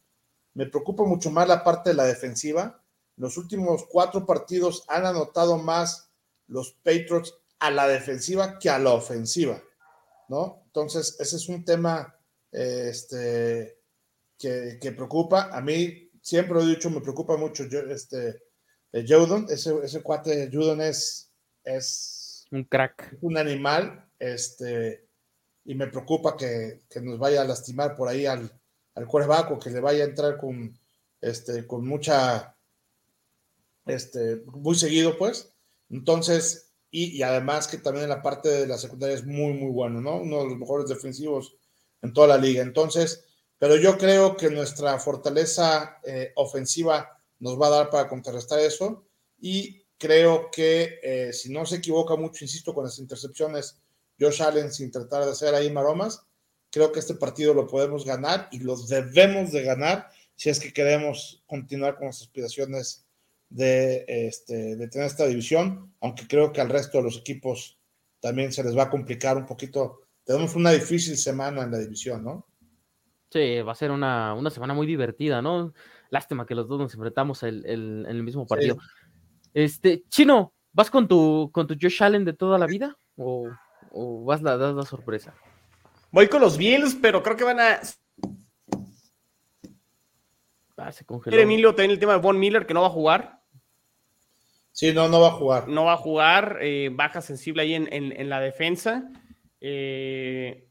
me 0.53 0.67
preocupa 0.67 1.03
mucho 1.03 1.29
más 1.29 1.47
la 1.47 1.63
parte 1.63 1.89
de 1.89 1.95
la 1.95 2.05
defensiva. 2.05 2.81
Los 3.17 3.37
últimos 3.37 3.85
cuatro 3.89 4.25
partidos 4.25 4.85
han 4.87 5.05
anotado 5.05 5.57
más 5.57 6.09
los 6.47 6.71
Patriots 6.83 7.33
a 7.59 7.71
la 7.71 7.87
defensiva 7.87 8.57
que 8.59 8.69
a 8.69 8.79
la 8.79 8.93
ofensiva, 8.93 9.61
¿no? 10.29 10.63
Entonces, 10.67 11.17
ese 11.19 11.35
es 11.35 11.49
un 11.49 11.65
tema 11.65 12.15
eh, 12.51 12.87
este, 12.89 13.79
que, 14.37 14.77
que, 14.79 14.91
preocupa. 14.91 15.49
A 15.51 15.59
mí, 15.59 16.11
siempre 16.21 16.53
lo 16.53 16.61
he 16.61 16.67
dicho, 16.67 16.89
me 16.89 17.01
preocupa 17.01 17.35
mucho 17.35 17.65
yo, 17.65 17.79
este, 17.79 18.43
Judon, 18.93 19.47
ese, 19.49 19.75
ese 19.83 20.01
cuate 20.01 20.49
Judon 20.51 20.81
es, 20.81 21.31
es 21.63 22.16
un 22.51 22.63
crack. 22.63 23.17
Un 23.21 23.37
animal, 23.37 24.09
este, 24.19 25.07
y 25.65 25.75
me 25.75 25.87
preocupa 25.87 26.37
que, 26.37 26.81
que 26.89 27.01
nos 27.01 27.19
vaya 27.19 27.41
a 27.41 27.45
lastimar 27.45 27.95
por 27.95 28.07
ahí 28.07 28.25
al, 28.25 28.51
al 28.95 29.05
o 29.05 29.59
que 29.59 29.69
le 29.69 29.79
vaya 29.79 30.03
a 30.03 30.07
entrar 30.07 30.37
con, 30.37 30.77
este, 31.21 31.67
con 31.67 31.87
mucha, 31.87 32.55
este, 33.85 34.43
muy 34.47 34.75
seguido, 34.75 35.17
pues. 35.17 35.53
Entonces, 35.89 36.67
y, 36.89 37.21
además 37.21 37.67
que 37.67 37.77
también 37.77 38.03
en 38.03 38.09
la 38.09 38.21
parte 38.21 38.49
de 38.49 38.67
la 38.67 38.77
secundaria 38.77 39.15
es 39.15 39.25
muy, 39.25 39.53
muy 39.53 39.71
bueno, 39.71 40.01
¿no? 40.01 40.17
Uno 40.17 40.39
de 40.39 40.49
los 40.49 40.57
mejores 40.57 40.87
defensivos 40.87 41.55
en 42.01 42.13
toda 42.13 42.27
la 42.27 42.37
liga. 42.37 42.61
Entonces, 42.61 43.25
pero 43.59 43.75
yo 43.75 43.97
creo 43.97 44.37
que 44.37 44.49
nuestra 44.49 44.97
fortaleza 44.99 45.99
eh, 46.03 46.31
ofensiva 46.35 47.19
nos 47.39 47.59
va 47.59 47.67
a 47.67 47.71
dar 47.71 47.89
para 47.89 48.07
contrarrestar 48.07 48.59
eso 48.59 49.05
y 49.39 49.83
creo 49.97 50.49
que 50.51 50.99
eh, 51.01 51.33
si 51.33 51.51
no 51.51 51.65
se 51.65 51.77
equivoca 51.77 52.15
mucho, 52.15 52.43
insisto, 52.43 52.73
con 52.73 52.85
las 52.85 52.99
intercepciones, 52.99 53.79
Josh 54.19 54.41
Allen 54.41 54.71
sin 54.71 54.91
tratar 54.91 55.25
de 55.25 55.31
hacer 55.31 55.53
ahí 55.53 55.71
maromas, 55.71 56.25
creo 56.71 56.91
que 56.91 56.99
este 56.99 57.15
partido 57.15 57.53
lo 57.53 57.67
podemos 57.67 58.05
ganar 58.05 58.49
y 58.51 58.59
lo 58.59 58.75
debemos 58.75 59.51
de 59.51 59.63
ganar 59.63 60.09
si 60.35 60.49
es 60.49 60.59
que 60.59 60.73
queremos 60.73 61.43
continuar 61.47 61.95
con 61.95 62.07
las 62.07 62.21
aspiraciones 62.21 63.05
de, 63.49 64.05
este, 64.07 64.75
de 64.75 64.87
tener 64.87 65.07
esta 65.07 65.25
división, 65.25 65.93
aunque 66.01 66.27
creo 66.27 66.51
que 66.51 66.61
al 66.61 66.69
resto 66.69 66.97
de 66.97 67.05
los 67.05 67.17
equipos 67.17 67.77
también 68.19 68.51
se 68.51 68.63
les 68.63 68.77
va 68.77 68.83
a 68.83 68.89
complicar 68.89 69.37
un 69.37 69.45
poquito. 69.45 70.01
Tenemos 70.23 70.55
una 70.55 70.71
difícil 70.71 71.17
semana 71.17 71.63
en 71.63 71.71
la 71.71 71.79
división, 71.79 72.23
¿no? 72.23 72.47
Sí, 73.31 73.61
va 73.61 73.71
a 73.71 73.75
ser 73.75 73.91
una, 73.91 74.33
una 74.33 74.49
semana 74.49 74.73
muy 74.73 74.87
divertida, 74.87 75.41
¿no? 75.41 75.73
Lástima 76.09 76.45
que 76.45 76.55
los 76.55 76.67
dos 76.67 76.79
nos 76.79 76.93
enfrentamos 76.93 77.43
el, 77.43 77.65
el, 77.65 78.05
en 78.07 78.15
el 78.15 78.23
mismo 78.23 78.45
partido. 78.45 78.75
Sí. 78.75 79.06
Este, 79.57 80.03
Chino, 80.09 80.53
¿vas 80.71 80.91
con 80.91 81.07
tu, 81.07 81.49
con 81.51 81.65
tu 81.65 81.73
Josh 81.81 82.03
Allen 82.03 82.23
de 82.23 82.33
toda 82.33 82.59
la 82.59 82.67
vida? 82.67 82.95
¿O, 83.15 83.49
o 83.89 84.23
vas 84.23 84.45
a 84.45 84.55
dar 84.55 84.75
la 84.75 84.83
sorpresa? 84.83 85.33
Voy 86.11 86.27
con 86.27 86.41
los 86.41 86.59
Bills, 86.59 86.93
pero 87.01 87.23
creo 87.23 87.35
que 87.35 87.43
van 87.43 87.59
a. 87.59 87.79
Ah, 90.77 90.91
se 90.91 91.03
congeló. 91.05 91.35
Emilio 91.35 91.73
tiene 91.73 91.93
el 91.93 91.99
tema 91.99 92.13
de 92.13 92.19
Von 92.19 92.37
Miller 92.37 92.67
que 92.67 92.75
no 92.75 92.81
va 92.81 92.87
a 92.87 92.91
jugar. 92.91 93.41
Sí, 94.73 94.93
no, 94.93 95.09
no 95.09 95.21
va 95.21 95.29
a 95.29 95.31
jugar. 95.31 95.67
No 95.67 95.85
va 95.85 95.93
a 95.93 95.97
jugar, 95.97 96.59
eh, 96.61 96.91
baja 96.93 97.21
sensible 97.21 97.63
ahí 97.63 97.73
en, 97.73 97.91
en, 97.91 98.11
en 98.11 98.29
la 98.29 98.39
defensa. 98.39 99.09
Eh, 99.59 100.69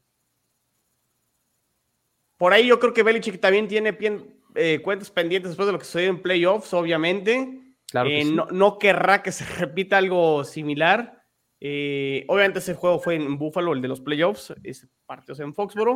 por 2.37 2.53
ahí 2.53 2.67
yo 2.67 2.79
creo 2.79 2.93
que 2.93 3.03
Belichick 3.03 3.41
también 3.41 3.67
tiene 3.67 3.91
pien, 3.91 4.39
eh, 4.55 4.79
cuentas 4.81 5.11
pendientes 5.11 5.49
después 5.49 5.65
de 5.65 5.73
lo 5.73 5.79
que 5.79 5.83
sucedió 5.83 6.09
en 6.09 6.21
playoffs, 6.21 6.73
obviamente. 6.73 7.66
Claro 7.89 8.09
que 8.09 8.19
Eh, 8.19 8.23
sí. 8.25 8.33
no, 8.33 8.45
no 8.51 8.77
querrá 8.79 9.23
que 9.23 9.31
se 9.31 9.45
repita 9.65 9.97
algo 9.97 10.43
similar. 10.43 11.23
Eh, 11.59 12.25
obviamente 12.27 12.59
ese 12.59 12.75
juego 12.75 12.99
fue 12.99 13.15
en 13.15 13.37
Buffalo, 13.37 13.73
el 13.73 13.81
de 13.81 13.87
los 13.87 14.01
playoffs, 14.01 14.53
ese 14.63 14.87
partido 15.05 15.33
es 15.33 15.39
en 15.39 15.53
Foxboro. 15.53 15.95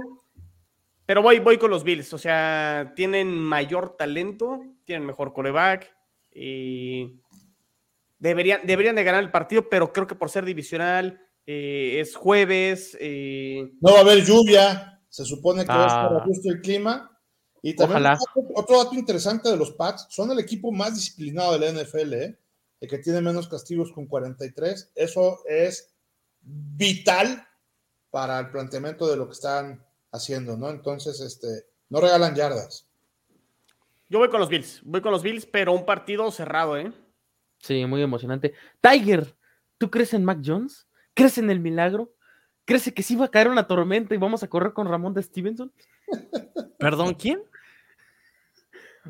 Pero 1.06 1.22
voy, 1.22 1.40
voy 1.40 1.58
con 1.58 1.70
los 1.72 1.84
Bills, 1.84 2.14
o 2.14 2.18
sea, 2.18 2.94
tienen 2.96 3.28
mayor 3.38 3.96
talento, 3.98 4.62
tienen 4.86 5.06
mejor 5.06 5.34
coreback. 5.34 5.94
eh, 6.34 7.12
deberían, 8.20 8.62
deberían 8.64 8.96
de 8.96 9.04
ganar 9.04 9.22
el 9.24 9.32
partido, 9.32 9.68
pero 9.68 9.92
creo 9.92 10.08
que 10.08 10.16
por 10.16 10.30
ser 10.30 10.46
divisional, 10.46 11.20
eh, 11.46 11.98
es 12.00 12.16
jueves. 12.16 12.96
eh, 13.02 13.70
No 13.82 13.92
va 13.94 13.98
a 13.98 14.02
haber 14.02 14.24
lluvia, 14.24 15.02
se 15.10 15.26
supone 15.26 15.64
que 15.64 15.70
va 15.70 15.84
a 15.84 15.88
estar 15.88 16.14
Ah. 16.14 16.24
a 16.24 16.50
el 16.54 16.62
clima. 16.62 17.11
Y 17.62 17.76
también 17.76 18.02
Ojalá. 18.02 18.18
otro, 18.36 18.52
otro 18.56 18.84
dato 18.84 18.96
interesante 18.96 19.50
de 19.50 19.58
los 19.58 19.72
Pats, 19.72 20.08
son 20.10 20.32
el 20.32 20.40
equipo 20.40 20.72
más 20.72 20.96
disciplinado 20.96 21.58
de 21.58 21.60
la 21.60 21.82
NFL, 21.82 22.14
¿eh? 22.14 22.40
el 22.82 22.90
que 22.90 22.98
tiene 22.98 23.22
menos 23.22 23.48
castigos 23.48 23.92
con 23.92 24.08
43. 24.08 24.92
Eso 24.96 25.40
es 25.48 25.94
vital 26.42 27.48
para 28.10 28.40
el 28.40 28.50
planteamiento 28.50 29.08
de 29.08 29.18
lo 29.18 29.28
que 29.28 29.34
están 29.34 29.86
haciendo, 30.12 30.58
¿no? 30.58 30.70
Entonces, 30.70 31.22
este, 31.22 31.68
no 31.90 32.02
regalan 32.02 32.36
yardas. 32.36 32.88
yo 34.10 34.20
voy 34.20 34.30
con 34.30 34.40
los 34.40 34.50
Bills, 34.50 34.82
voy 34.84 35.02
con 35.02 35.12
los 35.12 35.22
Bills, 35.22 35.46
pero 35.46 35.74
un 35.74 35.86
partido 35.86 36.30
cerrado, 36.32 36.78
¿eh? 36.78 36.92
Sí, 37.60 37.86
muy 37.86 38.02
emocionante. 38.02 38.54
Tiger, 38.82 39.36
¿tú 39.78 39.92
crees 39.92 40.14
en 40.14 40.26
Mac 40.26 40.40
Jones? 40.44 40.88
¿Crees 41.14 41.38
en 41.38 41.52
el 41.52 41.60
milagro? 41.60 42.14
¿Crees 42.66 42.92
que 42.92 43.04
sí 43.04 43.16
va 43.16 43.26
a 43.26 43.32
caer 43.32 43.48
una 43.48 43.68
tormenta 43.68 44.16
y 44.16 44.18
vamos 44.18 44.42
a 44.42 44.48
correr 44.48 44.74
con 44.74 44.88
Ramón 44.88 45.14
de 45.14 45.22
Stevenson? 45.22 45.72
¿Perdón, 46.80 47.14
quién? 47.14 47.44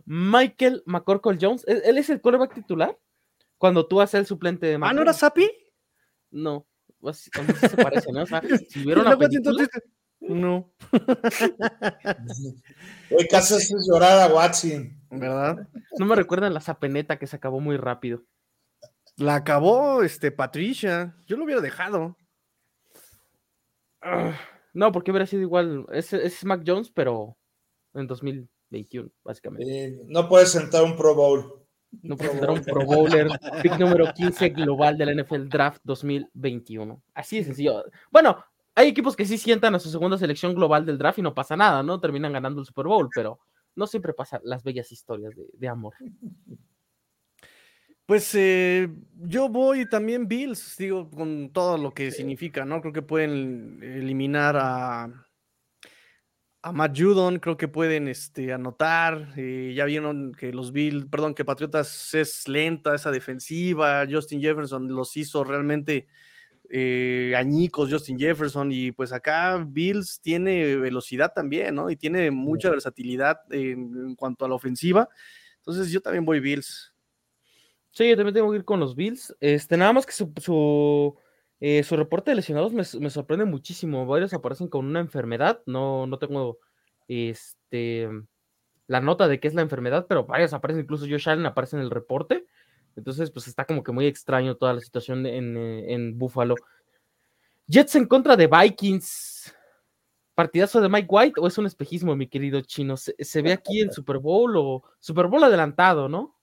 Michael 0.06 0.84
McCorkle 0.86 1.38
Jones, 1.40 1.64
¿él, 1.68 1.82
él 1.86 1.98
es 1.98 2.10
el 2.10 2.22
quarterback 2.22 2.54
titular? 2.54 2.98
Cuando 3.58 3.88
tú 3.88 4.02
haces 4.02 4.22
el 4.22 4.26
suplente 4.26 4.66
de 4.66 4.78
Mac 4.78 4.90
Ah, 4.90 4.94
¿no 4.94 5.02
era. 5.04 5.14
Sapi? 5.14 5.50
No, 6.32 6.68
pues, 7.00 7.30
a 7.38 7.42
mí 7.42 7.54
sí 7.60 7.68
se 7.68 7.78
parece, 7.78 8.12
¿no? 8.12 8.24
O 8.24 8.26
sea, 8.26 8.42
si 8.70 8.84
película, 8.84 9.18
entonces, 9.32 9.70
No, 10.20 10.74
Hoy 13.12 13.28
casi 13.30 13.54
haces 13.56 13.88
llorar 13.88 14.30
a 14.30 14.34
Watson. 14.34 14.98
¿verdad? 15.10 15.68
no 16.00 16.06
me 16.06 16.16
recuerdan 16.16 16.54
la 16.54 16.62
zapeneta 16.62 17.20
que 17.20 17.28
se 17.28 17.36
acabó 17.36 17.60
muy 17.60 17.78
rápido. 17.78 18.24
La 19.18 19.36
acabó 19.36 20.04
este, 20.04 20.32
Patricia. 20.32 21.16
Yo 21.28 21.38
lo 21.38 21.44
hubiera 21.44 21.62
dejado. 21.62 22.18
Ah, 24.02 24.34
No, 24.74 24.92
porque 24.92 25.12
hubiera 25.12 25.26
sido 25.28 25.42
igual. 25.42 25.86
Es, 25.92 26.14
es 26.14 26.44
Mac 26.46 26.64
Jones, 26.66 26.92
pero 26.92 27.38
en 27.94 28.08
2021, 28.72 29.10
básicamente. 29.24 29.86
Eh, 29.86 30.02
no 30.08 30.28
puedes 30.28 30.52
sentar 30.52 30.84
un 30.84 30.96
Pro 30.96 31.14
Bowl. 31.16 31.62
No 32.02 32.16
puede 32.16 32.40
ser 32.40 32.50
un 32.50 32.64
Pro 32.64 32.86
Bowler, 32.86 33.28
pick 33.62 33.78
número 33.78 34.14
15 34.14 34.50
global 34.50 34.98
del 34.98 35.22
NFL 35.22 35.50
Draft 35.50 35.82
2021. 35.84 37.04
Así 37.14 37.38
de 37.38 37.44
sencillo. 37.44 37.84
Bueno, 38.10 38.44
hay 38.76 38.88
equipos 38.88 39.16
que 39.16 39.26
sí 39.26 39.38
sientan 39.38 39.76
a 39.76 39.80
su 39.80 39.90
segunda 39.90 40.18
selección 40.18 40.56
global 40.56 40.86
del 40.86 40.98
draft 40.98 41.20
y 41.20 41.22
no 41.22 41.34
pasa 41.34 41.58
nada, 41.58 41.84
¿no? 41.84 42.00
Terminan 42.00 42.32
ganando 42.32 42.62
el 42.62 42.66
Super 42.66 42.86
Bowl, 42.86 43.10
pero 43.14 43.40
no 43.76 43.88
siempre 43.88 44.14
pasa 44.14 44.40
las 44.44 44.64
bellas 44.64 44.92
historias 44.92 45.36
de, 45.36 45.46
de 45.54 45.68
amor. 45.68 45.94
Pues 48.06 48.34
eh, 48.36 48.90
yo 49.16 49.48
voy 49.48 49.88
también 49.88 50.28
Bills, 50.28 50.76
digo, 50.78 51.10
con 51.10 51.52
todo 51.54 51.78
lo 51.78 51.94
que 51.94 52.12
significa, 52.12 52.66
¿no? 52.66 52.82
Creo 52.82 52.94
que 52.94 53.02
pueden 53.02 53.80
eliminar 53.82 54.58
a, 54.58 55.10
a 56.64 56.72
Matt 56.72 56.98
Judon, 56.98 57.40
creo 57.40 57.58
que 57.58 57.68
pueden 57.68 58.08
este, 58.08 58.54
anotar. 58.54 59.34
eh, 59.38 59.74
ya 59.76 59.86
vieron 59.86 60.34
que 60.34 60.54
los 60.54 60.72
Bills, 60.72 61.06
perdón, 61.06 61.34
que 61.34 61.46
Patriotas 61.46 62.14
es 62.14 62.48
lenta 62.48 62.94
esa 62.96 63.12
defensiva. 63.12 64.06
Justin 64.10 64.42
Jefferson 64.42 64.88
los 64.88 65.18
hizo 65.18 65.44
realmente 65.44 66.08
eh, 66.70 67.34
añicos, 67.36 67.92
Justin 67.92 68.20
Jefferson. 68.20 68.72
Y 68.72 68.92
pues 68.92 69.12
acá 69.12 69.58
Bills 69.68 70.22
tiene 70.22 70.76
velocidad 70.76 71.34
también, 71.34 71.76
¿no? 71.76 71.90
Y 71.90 71.96
tiene 71.96 72.30
mucha 72.32 72.70
versatilidad 72.70 73.40
en, 73.50 73.94
en 74.10 74.16
cuanto 74.16 74.46
a 74.46 74.50
la 74.50 74.56
ofensiva. 74.56 75.10
Entonces 75.58 75.92
yo 75.92 76.02
también 76.02 76.26
voy 76.26 76.40
Bills. 76.40 76.94
Sí, 77.92 78.08
yo 78.08 78.16
también 78.16 78.34
tengo 78.34 78.52
que 78.52 78.58
ir 78.58 78.66
con 78.66 78.80
los 78.80 78.96
Bills. 78.96 79.36
Este, 79.40 79.76
nada 79.78 79.94
más 79.94 80.06
que 80.06 80.14
su, 80.14 80.32
su, 80.38 81.16
eh, 81.64 81.84
su 81.84 81.96
reporte 81.96 82.32
de 82.32 82.36
lesionados 82.36 82.74
me, 82.74 82.84
me 83.00 83.10
sorprende 83.12 83.46
muchísimo. 83.46 84.08
Varios 84.08 84.34
aparecen 84.34 84.68
con 84.68 84.84
una 84.84 85.00
enfermedad. 85.00 85.62
No, 85.68 86.08
no 86.08 86.18
tengo 86.18 86.58
este, 87.08 88.10
la 88.88 89.00
nota 89.00 89.28
de 89.28 89.40
qué 89.40 89.48
es 89.48 89.54
la 89.54 89.62
enfermedad, 89.62 90.08
pero 90.10 90.26
varios 90.26 90.54
aparecen. 90.54 90.82
Incluso 90.82 91.06
Josh 91.08 91.30
Allen 91.30 91.46
aparece 91.46 91.76
en 91.76 91.84
el 91.84 91.92
reporte. 91.92 92.48
Entonces, 92.96 93.30
pues 93.30 93.48
está 93.48 93.66
como 93.66 93.84
que 93.84 93.92
muy 93.92 94.08
extraño 94.08 94.58
toda 94.58 94.74
la 94.74 94.82
situación 94.82 95.24
en, 95.28 95.56
eh, 95.56 95.94
en 95.94 96.18
Buffalo. 96.18 96.56
Jets 97.68 97.96
en 97.96 98.08
contra 98.08 98.36
de 98.36 98.48
Vikings. 98.48 99.56
¿Partidazo 100.34 100.82
de 100.82 100.90
Mike 100.90 101.08
White 101.10 101.42
o 101.42 101.48
es 101.48 101.60
un 101.60 101.68
espejismo, 101.68 102.16
mi 102.16 102.28
querido 102.28 102.60
chino? 102.62 102.98
¿Se, 102.98 103.14
se 103.20 103.42
ve 103.44 103.52
aquí 103.54 103.82
el 103.82 103.92
Super 103.92 104.18
Bowl 104.18 104.58
o 104.58 104.84
Super 105.00 105.28
Bowl 105.28 105.44
adelantado, 105.44 106.10
no? 106.10 106.41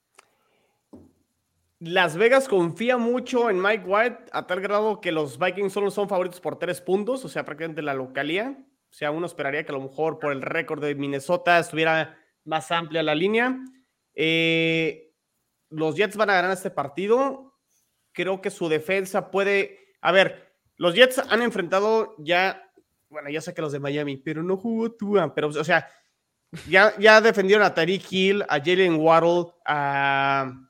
Las 1.80 2.16
Vegas 2.16 2.48
confía 2.48 2.96
mucho 2.96 3.50
en 3.50 3.62
Mike 3.62 3.84
White 3.86 4.18
a 4.32 4.46
tal 4.46 4.60
grado 4.60 5.00
que 5.00 5.12
los 5.12 5.38
Vikings 5.38 5.72
solo 5.72 5.92
son 5.92 6.08
favoritos 6.08 6.40
por 6.40 6.58
tres 6.58 6.80
puntos, 6.80 7.24
o 7.24 7.28
sea, 7.28 7.44
prácticamente 7.44 7.82
la 7.82 7.94
localía. 7.94 8.58
O 8.90 8.92
sea, 8.92 9.12
uno 9.12 9.26
esperaría 9.26 9.64
que 9.64 9.70
a 9.70 9.76
lo 9.76 9.82
mejor 9.82 10.18
por 10.18 10.32
el 10.32 10.42
récord 10.42 10.82
de 10.82 10.94
Minnesota 10.94 11.58
estuviera 11.58 12.18
más 12.44 12.72
amplia 12.72 13.02
la 13.02 13.14
línea. 13.14 13.58
Eh, 14.14 15.12
los 15.70 15.94
Jets 15.94 16.16
van 16.16 16.30
a 16.30 16.34
ganar 16.34 16.50
este 16.50 16.70
partido. 16.70 17.54
Creo 18.12 18.40
que 18.40 18.50
su 18.50 18.68
defensa 18.68 19.30
puede. 19.30 19.78
A 20.00 20.10
ver, 20.10 20.52
los 20.76 20.94
Jets 20.94 21.18
han 21.30 21.42
enfrentado 21.42 22.16
ya. 22.18 22.72
Bueno, 23.08 23.30
ya 23.30 23.40
sé 23.40 23.54
que 23.54 23.62
los 23.62 23.72
de 23.72 23.78
Miami, 23.78 24.16
pero 24.16 24.42
no 24.42 24.56
jugó 24.56 24.90
Tua. 24.90 25.32
Pero, 25.34 25.48
o 25.48 25.64
sea, 25.64 25.86
ya, 26.68 26.98
ya 26.98 27.20
defendieron 27.20 27.64
a 27.64 27.74
Tariq 27.74 28.10
Hill, 28.10 28.42
a 28.48 28.58
Jalen 28.58 28.96
Waddle, 28.96 29.52
a 29.64 30.67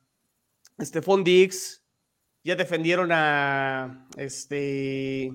Stephon 0.80 1.24
Diggs. 1.24 1.84
Ya 2.44 2.56
defendieron 2.56 3.10
a 3.12 4.08
este. 4.16 5.32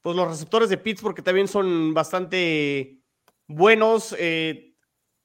Pues 0.00 0.16
los 0.16 0.28
receptores 0.28 0.68
de 0.68 0.78
Pittsburgh, 0.78 1.14
que 1.14 1.22
también 1.22 1.48
son 1.48 1.92
bastante 1.94 3.00
buenos. 3.46 4.14
Eh, 4.18 4.66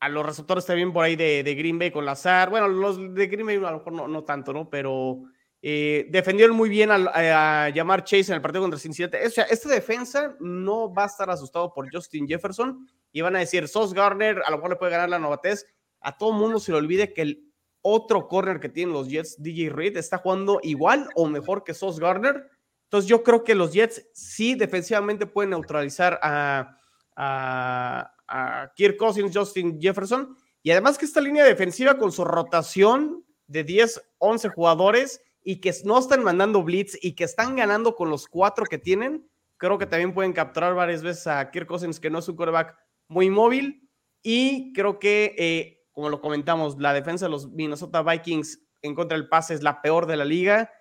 a 0.01 0.09
los 0.09 0.25
receptores 0.25 0.65
también 0.65 0.91
por 0.91 1.05
ahí 1.05 1.15
de, 1.15 1.55
Green 1.55 1.77
Bay 1.77 1.91
con 1.91 2.05
Lazar. 2.05 2.49
Bueno, 2.49 2.67
los 2.67 2.97
de 3.13 3.27
Green 3.27 3.45
Bay 3.45 3.57
a 3.57 3.71
lo 3.71 3.77
mejor 3.77 4.09
no, 4.09 4.23
tanto, 4.23 4.51
¿no? 4.51 4.67
Pero 4.67 5.21
eh, 5.61 6.07
defendieron 6.09 6.55
muy 6.55 6.69
bien 6.69 6.89
a, 6.91 7.69
llamar 7.69 8.03
Chase 8.03 8.31
en 8.31 8.37
el 8.37 8.41
partido 8.41 8.63
contra 8.63 8.79
Cincinnati. 8.79 9.17
O 9.23 9.29
sea, 9.29 9.43
esta 9.43 9.69
defensa 9.69 10.35
no 10.39 10.91
va 10.91 11.03
a 11.03 11.07
estar 11.07 11.29
asustado 11.29 11.71
por 11.71 11.87
Justin 11.93 12.27
Jefferson 12.27 12.87
y 13.11 13.21
van 13.21 13.35
a 13.35 13.39
decir, 13.39 13.67
Sos 13.67 13.93
Garner, 13.93 14.41
a 14.43 14.49
lo 14.49 14.57
mejor 14.57 14.71
le 14.71 14.75
puede 14.77 14.91
ganar 14.91 15.09
la 15.09 15.19
novatez. 15.19 15.67
A 15.99 16.17
todo 16.17 16.33
mundo 16.33 16.59
se 16.59 16.71
le 16.71 16.79
olvide 16.79 17.13
que 17.13 17.21
el 17.21 17.50
otro 17.81 18.27
corner 18.27 18.59
que 18.59 18.69
tienen 18.69 18.93
los 18.93 19.09
Jets, 19.09 19.41
DJ 19.41 19.69
Reed, 19.69 19.97
está 19.97 20.17
jugando 20.17 20.59
igual 20.63 21.09
o 21.15 21.27
mejor 21.27 21.63
que 21.63 21.73
Sos 21.73 21.99
Garner. 21.99 22.49
Entonces 22.83 23.09
yo 23.09 23.23
creo 23.23 23.43
que 23.43 23.55
los 23.55 23.73
Jets 23.73 24.07
sí 24.13 24.55
defensivamente 24.55 25.25
pueden 25.25 25.51
neutralizar 25.51 26.19
a, 26.21 26.77
a 27.15 28.71
Kirk 28.75 28.97
Cousins, 28.97 29.35
Justin 29.35 29.79
Jefferson. 29.79 30.35
Y 30.63 30.71
además 30.71 30.97
que 30.97 31.05
esta 31.05 31.21
línea 31.21 31.43
defensiva 31.43 31.97
con 31.97 32.11
su 32.11 32.23
rotación 32.23 33.25
de 33.47 33.63
10, 33.63 34.01
11 34.19 34.49
jugadores 34.49 35.21
y 35.43 35.59
que 35.59 35.73
no 35.83 35.99
están 35.99 36.23
mandando 36.23 36.63
blitz 36.63 36.97
y 37.01 37.13
que 37.13 37.23
están 37.23 37.55
ganando 37.55 37.95
con 37.95 38.09
los 38.09 38.27
cuatro 38.27 38.65
que 38.65 38.77
tienen, 38.77 39.27
creo 39.57 39.77
que 39.77 39.85
también 39.85 40.13
pueden 40.13 40.33
capturar 40.33 40.73
varias 40.73 41.03
veces 41.03 41.27
a 41.27 41.49
Kirk 41.51 41.67
Cousins, 41.67 41.99
que 41.99 42.09
no 42.09 42.19
es 42.19 42.27
un 42.27 42.35
quarterback 42.35 42.75
muy 43.07 43.29
móvil. 43.29 43.89
Y 44.23 44.71
creo 44.73 44.99
que, 44.99 45.35
eh, 45.37 45.80
como 45.91 46.09
lo 46.09 46.21
comentamos, 46.21 46.77
la 46.79 46.93
defensa 46.93 47.25
de 47.25 47.31
los 47.31 47.49
Minnesota 47.49 48.01
Vikings 48.01 48.61
en 48.81 48.95
contra 48.95 49.17
del 49.17 49.27
pase 49.27 49.53
es 49.53 49.63
la 49.63 49.81
peor 49.81 50.05
de 50.05 50.17
la 50.17 50.25
liga. 50.25 50.71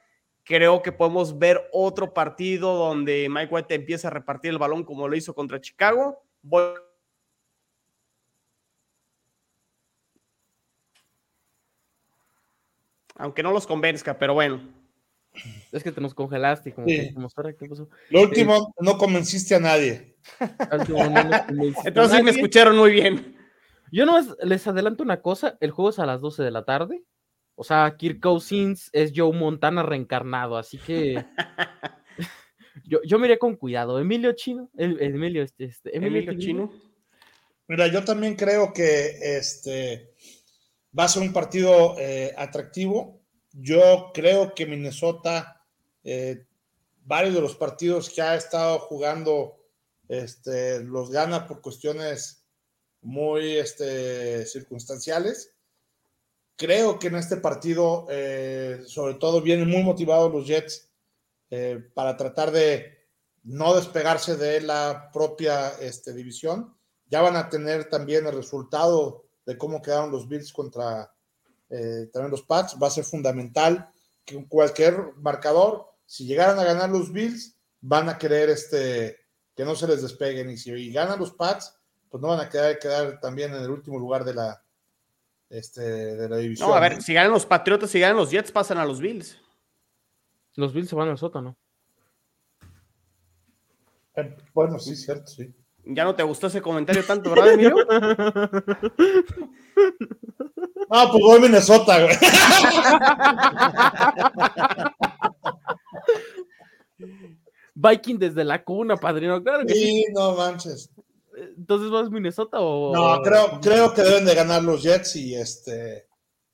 Creo 0.45 0.83
que 0.83 0.93
podemos 0.93 1.39
ver 1.39 1.69
otro 1.73 2.15
partido 2.15 2.75
donde 2.75 3.29
Mike 3.29 3.55
White 3.55 3.75
empieza 3.75 4.09
a 4.09 4.13
repartir 4.13 4.51
el 4.51 4.59
balón 4.59 4.85
como 4.85 5.07
lo 5.09 5.17
hizo 5.17 5.35
contra 5.35 5.61
Chicago. 5.61 6.23
Voy 6.43 6.75
aunque 13.17 13.43
no 13.43 13.53
los 13.53 13.67
convenzca, 13.67 14.19
pero 14.19 14.35
bueno. 14.35 14.61
Es 15.71 15.85
que 15.85 15.93
te 15.93 16.01
nos 16.01 16.15
congelaste. 16.15 16.73
Como, 16.73 16.87
Lo 18.09 18.23
último, 18.23 18.75
no 18.81 18.99
convenciste 18.99 19.55
a 19.55 19.61
nadie. 19.61 20.17
Entonces 21.85 22.17
sí 22.17 22.23
me 22.23 22.31
escucharon 22.31 22.77
muy 22.77 22.93
bien. 22.93 23.37
Yo 23.93 24.07
no 24.07 24.19
les 24.43 24.67
adelanto 24.67 25.03
una 25.03 25.21
cosa, 25.21 25.57
el 25.61 25.71
juego 25.71 25.91
es 25.91 25.99
a 25.99 26.07
las 26.07 26.21
12 26.21 26.43
de 26.43 26.51
la 26.51 26.65
tarde. 26.65 27.05
O 27.55 27.65
sea, 27.65 27.97
Kirk 27.99 28.21
Cousins 28.21 28.89
es 28.93 29.13
Joe 29.15 29.37
Montana 29.37 29.83
reencarnado, 29.83 30.57
así 30.57 30.79
que 30.79 31.25
yo, 32.85 33.01
yo 33.05 33.19
me 33.19 33.39
con 33.39 33.57
cuidado. 33.57 33.99
Emilio 33.99 34.33
Chino, 34.33 34.71
Emilio, 34.77 35.43
este, 35.43 35.65
este 35.65 35.97
Emilio, 35.97 36.39
Chino. 36.39 36.73
Mira, 37.69 37.87
yo 37.89 38.05
también 38.05 38.35
creo 38.35 38.73
que 38.73 39.37
este 39.37 40.15
Va 40.99 41.05
a 41.05 41.09
ser 41.09 41.23
un 41.23 41.33
partido 41.33 41.97
eh, 41.99 42.35
atractivo. 42.37 43.21
Yo 43.53 44.11
creo 44.13 44.55
que 44.55 44.67
Minnesota, 44.67 45.65
eh, 46.03 46.47
varios 47.05 47.35
de 47.35 47.41
los 47.41 47.55
partidos 47.55 48.11
que 48.11 48.23
ha 48.23 48.35
estado 48.35 48.81
jugando, 48.81 49.57
este, 50.09 50.83
los 50.83 51.11
gana 51.11 51.47
por 51.47 51.61
cuestiones 51.61 52.40
muy 53.03 53.57
este, 53.57 54.47
circunstanciales. 54.47 55.53
Creo 56.57 56.99
que 56.99 57.09
en 57.09 57.17
este 57.17 57.37
partido, 57.37 58.07
eh, 58.11 58.83
sobre 58.87 59.15
todo, 59.15 59.41
vienen 59.41 59.69
muy 59.69 59.83
motivados 59.83 60.33
los 60.33 60.47
Jets 60.47 60.89
para 61.95 62.17
tratar 62.17 62.53
de 62.53 63.01
no 63.43 63.75
despegarse 63.75 64.37
de 64.37 64.61
la 64.61 65.11
propia 65.13 65.71
este, 65.81 66.13
división. 66.13 66.77
Ya 67.07 67.23
van 67.23 67.37
a 67.37 67.49
tener 67.49 67.89
también 67.89 68.27
el 68.27 68.35
resultado 68.35 69.25
de 69.47 69.59
cómo 69.59 69.83
quedaron 69.83 70.13
los 70.13 70.29
Bills 70.29 70.53
contra 70.53 71.13
eh, 71.71 72.11
también 72.13 72.33
los 72.33 72.43
Pats, 72.43 72.77
va 72.83 72.89
a 72.89 72.91
ser 72.91 73.05
fundamental 73.05 73.91
que 74.25 74.45
cualquier 74.49 75.15
marcador, 75.17 75.87
si 76.05 76.27
llegaran 76.27 76.59
a 76.59 76.65
ganar 76.65 76.91
los 76.91 77.13
Bills, 77.13 77.57
van 77.81 78.09
a 78.09 78.19
querer 78.19 78.51
este, 78.51 79.17
que 79.55 79.65
no 79.65 79.77
se 79.77 79.87
les 79.87 80.03
despeguen 80.03 80.51
y 80.51 80.57
si 80.57 80.93
ganan 80.93 81.21
los 81.21 81.33
Pats, 81.33 81.73
pues 82.11 82.21
no 82.21 82.29
van 82.29 82.41
a 82.41 82.49
quedar, 82.49 82.79
quedar 82.79 83.21
también 83.21 83.55
en 83.55 83.63
el 83.63 83.71
último 83.71 83.99
lugar 83.99 84.25
de 84.25 84.35
la, 84.35 84.63
este, 85.49 85.81
de 85.81 86.29
la 86.29 86.37
división. 86.37 86.69
No, 86.69 86.75
a 86.75 86.81
ver, 86.81 87.01
si 87.01 87.15
ganan 87.15 87.33
los 87.33 87.47
Patriotas, 87.47 87.91
si 87.91 88.01
ganan 88.01 88.17
los 88.17 88.31
Jets, 88.31 88.53
pasan 88.53 88.79
a 88.79 88.85
los 88.85 89.01
Bills. 89.01 89.39
Los 90.57 90.75
Bills 90.75 90.89
se 90.89 90.97
van 90.97 91.09
al 91.09 91.19
sótano. 91.19 91.57
Eh, 94.17 94.37
bueno, 94.53 94.79
sí, 94.81 94.97
cierto, 94.97 95.29
sí. 95.29 95.55
Ya 95.85 96.05
no 96.05 96.15
te 96.15 96.23
gustó 96.23 96.49
ese 96.49 96.61
comentario 96.61 97.05
tanto, 97.07 97.31
¿verdad, 97.31 97.53
Emilio? 97.53 97.77
Ah, 100.93 101.09
pues 101.11 101.23
voy 101.23 101.39
a 101.39 101.41
Minnesota, 101.41 102.03
güey. 102.03 102.17
Viking 107.75 108.19
desde 108.19 108.43
la 108.43 108.65
cuna, 108.65 108.97
padrino, 108.97 109.41
claro 109.41 109.63
sí. 109.69 110.05
no 110.13 110.35
manches. 110.35 110.91
Entonces 111.61 111.91
vas 111.91 112.07
a 112.07 112.11
Minnesota 112.11 112.59
o. 112.59 112.95
No, 112.95 113.21
creo, 113.21 113.61
creo 113.61 113.93
que 113.93 114.01
deben 114.01 114.25
de 114.25 114.35
ganar 114.35 114.63
los 114.63 114.83
Jets 114.83 115.15
y 115.17 115.35
este. 115.35 116.09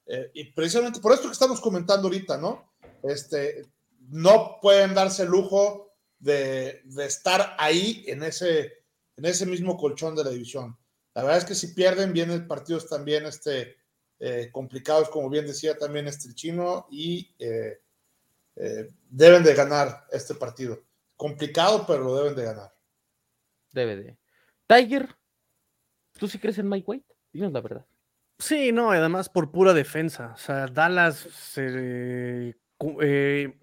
Eh, 0.05 0.31
y 0.35 0.53
precisamente 0.53 0.99
por 0.99 1.13
esto 1.13 1.29
que 1.29 1.33
estamos 1.33 1.61
comentando 1.61 2.09
ahorita, 2.09 2.39
¿no? 2.39 2.73
Este, 3.05 3.67
no 4.09 4.59
pueden 4.61 4.95
darse 4.95 5.23
el 5.23 5.29
lujo 5.29 5.93
de, 6.19 6.83
de 6.85 7.07
estar 7.07 7.55
ahí 7.59 8.05
en 8.09 8.25
ese 8.25 8.85
en 9.17 9.27
ese 9.27 9.47
mismo 9.47 9.77
colchón 9.77 10.17
de 10.17 10.25
la 10.25 10.31
división. 10.31 10.77
La 11.15 11.23
verdad 11.23 11.39
es 11.39 11.45
que 11.45 11.55
si 11.55 11.69
pierden, 11.69 12.13
vienen 12.13 12.49
partidos 12.49 12.89
también 12.89 13.27
este, 13.27 13.77
eh, 14.19 14.51
complicados, 14.53 15.09
como 15.09 15.31
bien 15.31 15.47
decía 15.47 15.79
también 15.79 16.09
este 16.09 16.35
chino, 16.35 16.89
y 16.91 17.33
eh, 17.39 17.81
deben 19.09 19.45
de 19.45 19.55
ganar 19.55 20.05
este 20.11 20.35
partido. 20.35 20.83
Complicado, 21.17 21.85
pero 21.87 22.03
lo 22.03 22.17
deben 22.17 22.35
de 22.35 22.45
ganar. 22.45 22.75
Debe 23.73 23.97
de. 23.97 24.26
Tiger, 24.67 25.17
¿tú 26.19 26.29
sí 26.29 26.39
crees 26.39 26.59
en 26.59 26.69
Mike 26.69 26.85
White? 26.87 27.15
Dinos 27.33 27.53
la 27.53 27.61
verdad. 27.61 27.87
Sí, 28.39 28.73
no, 28.73 28.91
además 28.91 29.29
por 29.29 29.51
pura 29.51 29.73
defensa. 29.73 30.33
O 30.35 30.39
sea, 30.39 30.67
Dallas 30.67 31.27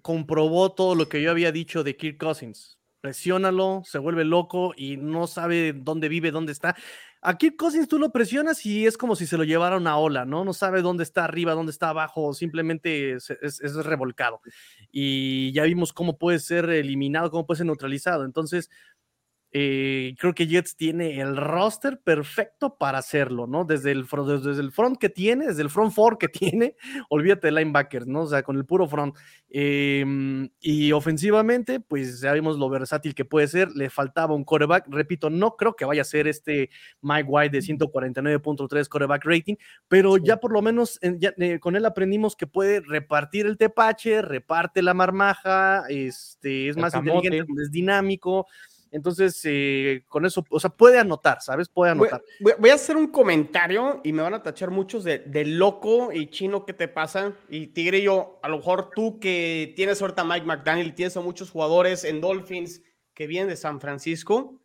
comprobó 0.02 0.72
todo 0.72 0.94
lo 0.94 1.08
que 1.08 1.22
yo 1.22 1.30
había 1.30 1.52
dicho 1.52 1.84
de 1.84 1.96
Kirk 1.96 2.18
Cousins 2.18 2.78
presiónalo, 3.04 3.82
se 3.84 3.98
vuelve 3.98 4.24
loco 4.24 4.72
y 4.74 4.96
no 4.96 5.26
sabe 5.26 5.74
dónde 5.74 6.08
vive, 6.08 6.30
dónde 6.30 6.52
está. 6.52 6.74
Aquí 7.20 7.54
Cousins 7.54 7.86
tú 7.86 7.98
lo 7.98 8.10
presionas 8.12 8.64
y 8.64 8.86
es 8.86 8.96
como 8.96 9.14
si 9.14 9.26
se 9.26 9.36
lo 9.36 9.44
llevara 9.44 9.76
una 9.76 9.98
ola, 9.98 10.24
¿no? 10.24 10.42
No 10.42 10.54
sabe 10.54 10.80
dónde 10.80 11.02
está 11.02 11.24
arriba, 11.24 11.52
dónde 11.52 11.70
está 11.72 11.90
abajo, 11.90 12.32
simplemente 12.32 13.12
es, 13.12 13.28
es, 13.28 13.74
revolcado. 13.74 14.40
Y 14.90 15.52
ya 15.52 15.64
vimos 15.64 15.92
cómo 15.92 16.16
puede 16.16 16.38
ser 16.38 16.70
eliminado, 16.70 17.30
cómo 17.30 17.46
puede 17.46 17.58
ser 17.58 17.66
neutralizado. 17.66 18.24
Entonces, 18.24 18.70
eh, 19.56 20.16
creo 20.18 20.34
que 20.34 20.48
Jets 20.48 20.74
tiene 20.74 21.20
el 21.20 21.36
roster 21.36 22.00
perfecto 22.02 22.76
para 22.76 22.98
hacerlo, 22.98 23.46
¿no? 23.46 23.64
Desde 23.64 23.92
el, 23.92 24.04
desde 24.04 24.60
el 24.60 24.72
front 24.72 24.98
que 24.98 25.08
tiene, 25.08 25.46
desde 25.46 25.62
el 25.62 25.70
front 25.70 25.92
four 25.92 26.18
que 26.18 26.26
tiene, 26.60 26.74
olvídate 27.08 27.46
de 27.46 27.52
linebackers, 27.52 28.08
¿no? 28.08 28.22
O 28.22 28.26
sea, 28.26 28.42
con 28.42 28.56
el 28.56 28.66
puro 28.66 28.88
front. 28.88 29.16
Em, 29.48 30.48
y 30.60 30.90
ofensivamente, 30.90 31.78
pues 31.78 32.20
ya 32.20 32.32
vimos 32.32 32.58
lo 32.58 32.68
versátil 32.68 33.14
que 33.14 33.24
puede 33.24 33.46
ser. 33.46 33.70
Le 33.76 33.90
faltaba 33.90 34.34
un 34.34 34.42
coreback. 34.42 34.88
Repito, 34.88 35.30
no 35.30 35.54
creo 35.54 35.76
que 35.76 35.84
vaya 35.84 36.02
a 36.02 36.04
ser 36.04 36.26
este 36.26 36.70
Mike 37.00 37.28
White 37.28 37.56
de 37.56 37.62
149.3 37.62 38.88
coreback 38.88 39.24
rating, 39.24 39.54
pero 39.86 40.16
ya 40.16 40.38
por 40.38 40.52
lo 40.52 40.62
menos 40.62 40.98
eh, 41.00 41.60
con 41.60 41.76
él 41.76 41.86
aprendimos 41.86 42.34
que 42.34 42.48
puede 42.48 42.80
repartir 42.80 43.46
el 43.46 43.56
tepache, 43.56 44.20
reparte 44.20 44.82
la 44.82 44.94
marmaja, 44.94 45.84
este, 45.88 46.68
es 46.68 46.76
más 46.76 46.92
inteligente, 46.92 47.46
es 47.62 47.70
dinámico. 47.70 48.48
Entonces, 48.94 49.40
eh, 49.42 50.04
con 50.06 50.24
eso, 50.24 50.44
o 50.48 50.60
sea, 50.60 50.70
puede 50.70 51.00
anotar, 51.00 51.42
¿sabes? 51.42 51.68
Puede 51.68 51.90
anotar. 51.90 52.22
Voy, 52.60 52.70
a 52.70 52.74
hacer 52.74 52.96
un 52.96 53.08
comentario 53.08 54.00
y 54.04 54.12
me 54.12 54.22
van 54.22 54.34
a 54.34 54.42
tachar 54.44 54.70
muchos 54.70 55.02
de, 55.02 55.44
loco 55.44 56.12
y 56.12 56.28
chino 56.28 56.64
que 56.64 56.74
te 56.74 56.86
pasa. 56.86 57.32
Y 57.48 57.66
Tigre, 57.66 58.02
yo, 58.02 58.38
a 58.40 58.48
lo 58.48 58.58
mejor 58.58 58.90
tú 58.94 59.18
que 59.18 59.72
tienes 59.74 60.00
ahorita 60.00 60.22
a 60.22 60.24
Mike 60.24 60.46
McDaniel 60.46 60.86
y 60.86 60.92
tienes 60.92 61.16
a 61.16 61.20
muchos 61.22 61.50
jugadores 61.50 62.04
en 62.04 62.20
Dolphins 62.20 62.82
que 63.14 63.26
vienen 63.26 63.48
de 63.48 63.56
San 63.56 63.80
Francisco, 63.80 64.62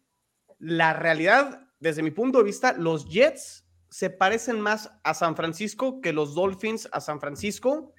la 0.59 0.93
realidad, 0.93 1.67
desde 1.79 2.03
mi 2.03 2.11
punto 2.11 2.37
de 2.37 2.43
vista, 2.43 2.73
los 2.73 3.09
Jets 3.09 3.65
se 3.89 4.11
parecen 4.11 4.61
más 4.61 4.91
a 5.03 5.15
San 5.15 5.35
Francisco 5.35 6.01
que 6.01 6.13
los 6.13 6.35
Dolphins 6.35 6.87
a 6.91 7.01
San 7.01 7.19
Francisco, 7.19 7.95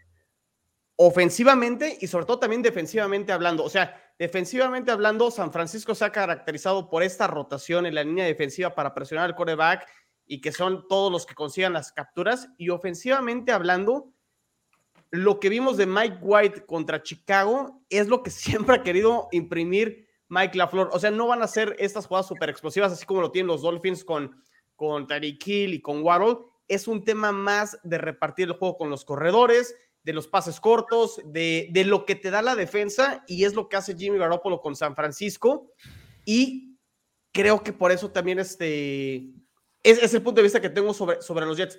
ofensivamente 1.02 1.97
y 1.98 2.09
sobre 2.09 2.27
todo 2.27 2.40
también 2.40 2.60
defensivamente 2.60 3.32
hablando. 3.32 3.64
O 3.64 3.70
sea, 3.70 3.98
defensivamente 4.18 4.90
hablando, 4.90 5.31
San 5.31 5.51
Francisco 5.51 5.94
se 5.94 6.05
ha 6.05 6.12
caracterizado 6.12 6.90
por 6.90 7.02
esta 7.02 7.27
rotación 7.27 7.86
en 7.86 7.94
la 7.94 8.05
línea 8.05 8.27
defensiva 8.27 8.74
para 8.74 8.93
presionar 8.93 9.24
al 9.24 9.35
coreback 9.35 9.89
y 10.27 10.43
que 10.43 10.52
son 10.52 10.86
todos 10.89 11.10
los 11.10 11.24
que 11.24 11.35
consigan 11.35 11.72
las 11.72 11.90
capturas. 11.90 12.51
Y 12.59 12.68
ofensivamente 12.68 13.51
hablando, 13.51 14.12
lo 15.10 15.40
que 15.40 15.48
vimos 15.48 15.78
de 15.78 15.86
Mike 15.86 16.18
White 16.20 16.66
contra 16.66 17.02
Chicago 17.02 17.81
es 17.89 18.09
lo 18.09 18.22
que 18.22 18.31
siempre 18.31 18.77
ha 18.77 18.82
querido 18.82 19.28
imprimir 19.32 20.06
Mike 20.28 20.59
LaFleur. 20.59 20.90
O 20.93 20.98
sea, 20.98 21.10
no 21.10 21.28
van 21.28 21.43
a 21.43 21.48
ser 21.48 21.77
estas 21.78 22.06
jugadas 22.09 22.28
súper 22.28 22.51
explosivas, 22.51 22.93
así 22.93 23.06
como 23.06 23.22
lo 23.22 23.31
tienen 23.31 23.47
los 23.47 23.62
Dolphins 23.62 24.05
con, 24.05 24.39
con 24.77 25.06
Tyreek 25.06 25.47
Hill 25.47 25.72
y 25.72 25.81
con 25.81 26.02
Waddle. 26.02 26.40
Es 26.68 26.86
un 26.86 27.05
tema 27.05 27.32
más 27.32 27.78
de 27.85 27.97
repartir 27.97 28.48
el 28.48 28.59
juego 28.59 28.77
con 28.77 28.90
los 28.90 29.06
corredores, 29.06 29.74
de 30.02 30.12
los 30.12 30.28
pases 30.28 30.60
cortos, 30.60 31.20
de, 31.24 31.68
de 31.72 31.85
lo 31.85 32.05
que 32.06 32.14
te 32.14 32.31
da 32.31 32.43
la 32.43 32.56
defensa, 32.56 33.24
y 33.27 33.44
es 33.44 33.55
lo 33.55 33.68
que 33.68 33.77
hace 33.77 33.97
Jimmy 33.97 34.18
Garoppolo 34.18 34.60
con 34.60 34.74
San 34.77 34.97
Francisco. 34.97 35.72
Y 36.24 36.78
creo 37.32 37.62
que 37.62 37.72
por 37.72 37.93
eso 37.93 38.10
también 38.10 38.39
este, 38.39 39.16
es, 39.82 40.02
es 40.02 40.14
el 40.14 40.22
punto 40.22 40.40
de 40.40 40.44
vista 40.44 40.60
que 40.60 40.70
tengo 40.70 40.94
sobre, 40.94 41.20
sobre 41.22 41.47
los 41.47 41.56
Jets. 41.56 41.78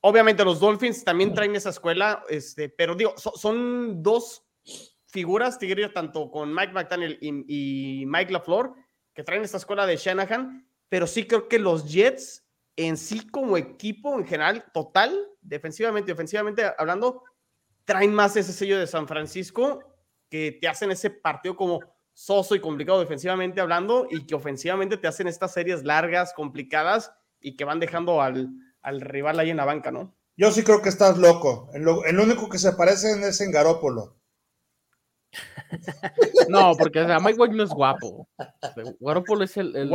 Obviamente 0.00 0.44
los 0.44 0.60
Dolphins 0.60 1.04
también 1.04 1.34
traen 1.34 1.56
esa 1.56 1.70
escuela, 1.70 2.22
este, 2.28 2.68
pero 2.68 2.94
digo, 2.94 3.14
son 3.16 4.02
dos 4.02 4.44
figuras, 5.08 5.58
Tigrillo, 5.58 5.92
tanto 5.92 6.30
con 6.30 6.54
Mike 6.54 6.72
McDaniel 6.72 7.18
y, 7.20 8.04
Mike 8.06 8.32
LaFleur, 8.32 8.74
que 9.14 9.24
traen 9.24 9.42
esta 9.42 9.56
escuela 9.56 9.86
de 9.86 9.96
Shanahan, 9.96 10.68
pero 10.88 11.06
sí 11.06 11.26
creo 11.26 11.48
que 11.48 11.58
los 11.58 11.90
Jets 11.90 12.44
en 12.76 12.96
sí 12.96 13.26
como 13.28 13.56
equipo 13.56 14.16
en 14.16 14.24
general, 14.24 14.64
total, 14.72 15.12
defensivamente 15.40 16.12
y 16.12 16.14
ofensivamente 16.14 16.64
hablando, 16.78 17.24
traen 17.88 18.12
más 18.12 18.36
ese 18.36 18.52
sello 18.52 18.78
de 18.78 18.86
San 18.86 19.08
Francisco 19.08 19.80
que 20.28 20.52
te 20.60 20.68
hacen 20.68 20.90
ese 20.90 21.08
partido 21.08 21.56
como 21.56 21.80
soso 22.12 22.54
y 22.54 22.60
complicado 22.60 23.00
defensivamente 23.00 23.62
hablando 23.62 24.06
y 24.10 24.26
que 24.26 24.34
ofensivamente 24.34 24.98
te 24.98 25.08
hacen 25.08 25.26
estas 25.26 25.54
series 25.54 25.84
largas, 25.84 26.34
complicadas 26.34 27.10
y 27.40 27.56
que 27.56 27.64
van 27.64 27.80
dejando 27.80 28.20
al, 28.20 28.50
al 28.82 29.00
rival 29.00 29.40
ahí 29.40 29.48
en 29.48 29.56
la 29.56 29.64
banca, 29.64 29.90
¿no? 29.90 30.14
Yo 30.36 30.50
sí 30.50 30.62
creo 30.64 30.82
que 30.82 30.90
estás 30.90 31.16
loco. 31.16 31.70
El, 31.72 31.86
el 32.06 32.20
único 32.20 32.50
que 32.50 32.58
se 32.58 32.72
parecen 32.72 33.24
es 33.24 33.40
en 33.40 33.52
Garópolo. 33.52 34.18
No, 36.48 36.74
porque 36.76 37.00
o 37.00 37.20
Mike 37.20 37.38
White 37.38 37.54
no 37.54 37.62
es 37.62 37.70
guapo. 37.70 38.26
Garópolo 39.00 39.44
es 39.44 39.54
el. 39.58 39.76
el, 39.76 39.90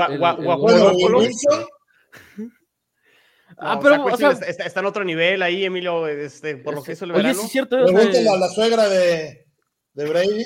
Ah, 3.57 3.79
pero 3.81 4.05
o 4.05 4.17
sea, 4.17 4.31
está, 4.31 4.65
está, 4.65 4.79
en 4.79 4.85
otro 4.85 5.03
nivel 5.03 5.41
ahí, 5.41 5.65
Emilio, 5.65 6.07
este, 6.07 6.57
por 6.57 6.75
lo 6.75 6.83
que 6.83 6.93
hizo 6.93 7.05
el 7.05 7.11
verano. 7.11 7.29
Oye, 7.29 7.39
sí 7.39 7.45
es 7.45 7.51
cierto. 7.51 7.77
Pregúntale 7.77 8.29
a 8.29 8.37
la 8.37 8.49
suegra 8.49 8.89
de, 8.89 9.47
de 9.93 10.09
Brady. 10.09 10.43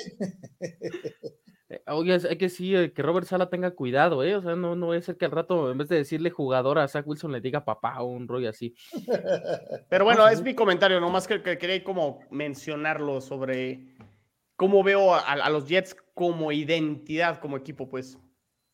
Eh, 1.70 1.82
oye, 1.88 2.18
hay 2.28 2.38
que 2.38 2.48
sí, 2.48 2.74
eh, 2.74 2.92
que 2.94 3.02
Robert 3.02 3.26
Sala 3.26 3.50
tenga 3.50 3.72
cuidado, 3.72 4.24
¿eh? 4.24 4.34
O 4.34 4.40
sea, 4.40 4.56
no, 4.56 4.74
no 4.74 4.86
voy 4.86 4.96
a 4.96 5.02
ser 5.02 5.18
que 5.18 5.26
al 5.26 5.32
rato, 5.32 5.70
en 5.70 5.76
vez 5.76 5.88
de 5.88 5.96
decirle 5.96 6.30
jugador 6.30 6.78
a 6.78 6.88
Zach 6.88 7.06
Wilson, 7.06 7.30
le 7.30 7.42
diga 7.42 7.64
papá 7.64 8.00
o 8.00 8.06
un 8.06 8.26
rollo 8.26 8.48
así. 8.48 8.74
Pero 9.90 10.04
bueno, 10.06 10.26
es 10.28 10.40
mi 10.40 10.54
comentario, 10.54 10.98
nomás 10.98 11.28
que, 11.28 11.42
que 11.42 11.58
quería 11.58 11.84
como 11.84 12.20
mencionarlo 12.30 13.20
sobre 13.20 13.96
cómo 14.56 14.82
veo 14.82 15.14
a, 15.14 15.50
los 15.50 15.68
Jets 15.68 15.94
como 16.14 16.52
identidad, 16.52 17.38
como 17.38 17.56
equipo, 17.56 17.88
pues. 17.88 18.18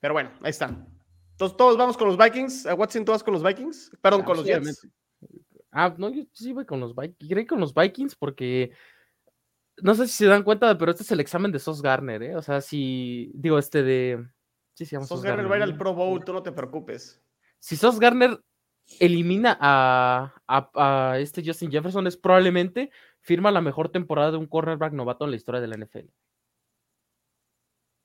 Pero 0.01 0.15
bueno, 0.15 0.31
ahí 0.43 0.51
están. 0.51 0.89
Entonces, 1.35 1.57
todos 1.57 1.77
vamos 1.77 1.97
con 1.97 2.07
los 2.07 2.17
Vikings. 2.17 2.67
Watson, 2.77 3.05
¿tú 3.05 3.11
vas 3.11 3.25
con 3.25 3.35
los 3.35 3.43
Vikings? 3.43 3.91
Perdón, 4.01 4.23
con 4.23 4.37
los 4.37 4.47
Jets. 4.47 4.87
Ah, 5.73 5.93
no, 5.99 6.09
yo 6.11 6.23
sí 6.33 6.53
voy 6.53 6.65
con 6.65 6.79
los 6.79 6.95
Vikings. 6.95 7.31
Iré 7.31 7.47
con 7.47 7.59
los 7.59 7.75
Vikings 7.75 8.15
porque 8.15 8.71
no 9.83 9.95
sé 9.97 10.07
si 10.07 10.13
se 10.13 10.27
dan 10.27 10.45
cuenta, 10.45 10.79
pero 10.79 10.93
este 10.93 11.03
es 11.03 11.11
el 11.11 11.19
examen 11.19 11.51
de 11.51 11.59
Sos 11.59 11.83
Garner, 11.83 12.23
¿eh? 12.23 12.37
O 12.37 12.43
sea, 12.43 12.61
si 12.61 13.33
digo, 13.35 13.59
este 13.59 13.83
de... 13.83 14.25
Sí, 14.75 14.87
Sos, 14.87 15.23
Garner, 15.23 15.51
va 15.51 15.55
a 15.55 15.59
ir 15.59 15.63
al 15.65 15.77
Pro 15.77 15.95
Bowl, 15.95 16.25
tú 16.25 16.33
no 16.33 16.43
te 16.43 16.53
preocupes. 16.53 17.21
Si 17.59 17.77
Sos 17.77 17.99
Garner 17.99 18.41
elimina 19.01 19.57
a, 19.61 20.35
a, 20.47 21.19
este 21.19 21.43
Justin 21.45 21.71
Jefferson, 21.71 22.07
es 22.07 22.17
probablemente 22.17 22.91
firma 23.21 23.51
la 23.51 23.61
mejor 23.61 23.89
temporada 23.89 24.33
de 24.33 24.37
un 24.37 24.47
cornerback 24.47 24.93
novato 24.93 25.25
en 25.25 25.31
la 25.31 25.37
historia 25.37 25.61
de 25.61 25.69
la 25.69 25.77
NFL. 25.77 26.09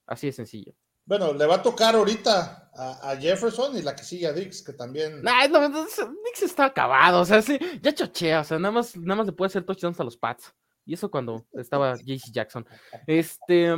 Así 0.07 0.27
de 0.27 0.33
sencillo. 0.33 0.73
Bueno, 1.09 1.33
le 1.33 1.47
va 1.47 1.55
a 1.55 1.61
tocar 1.63 1.95
ahorita 1.95 2.69
a, 2.71 3.15
Jefferson 3.19 3.75
y 3.75 3.81
la 3.81 3.95
que 3.95 4.03
sigue 4.03 4.27
a 4.27 4.31
Dix, 4.31 4.61
que 4.61 4.73
también. 4.73 5.23
Nah, 5.23 5.47
no, 5.47 5.67
Dix 5.67 6.43
está 6.43 6.65
acabado, 6.65 7.21
o 7.21 7.25
sea, 7.25 7.41
sí, 7.41 7.57
ya 7.81 7.91
chochea, 7.91 8.41
o 8.41 8.43
sea, 8.43 8.59
nada 8.59 8.71
más, 8.71 8.95
nada 8.95 9.15
más 9.15 9.25
le 9.25 9.33
puede 9.33 9.47
hacer 9.47 9.63
touchdowns 9.63 9.99
a 9.99 10.03
los 10.03 10.17
Pats. 10.17 10.53
Y 10.85 10.93
eso 10.93 11.09
cuando 11.09 11.47
estaba 11.53 11.95
JC 11.95 12.31
Jackson. 12.31 12.63
Este, 13.07 13.75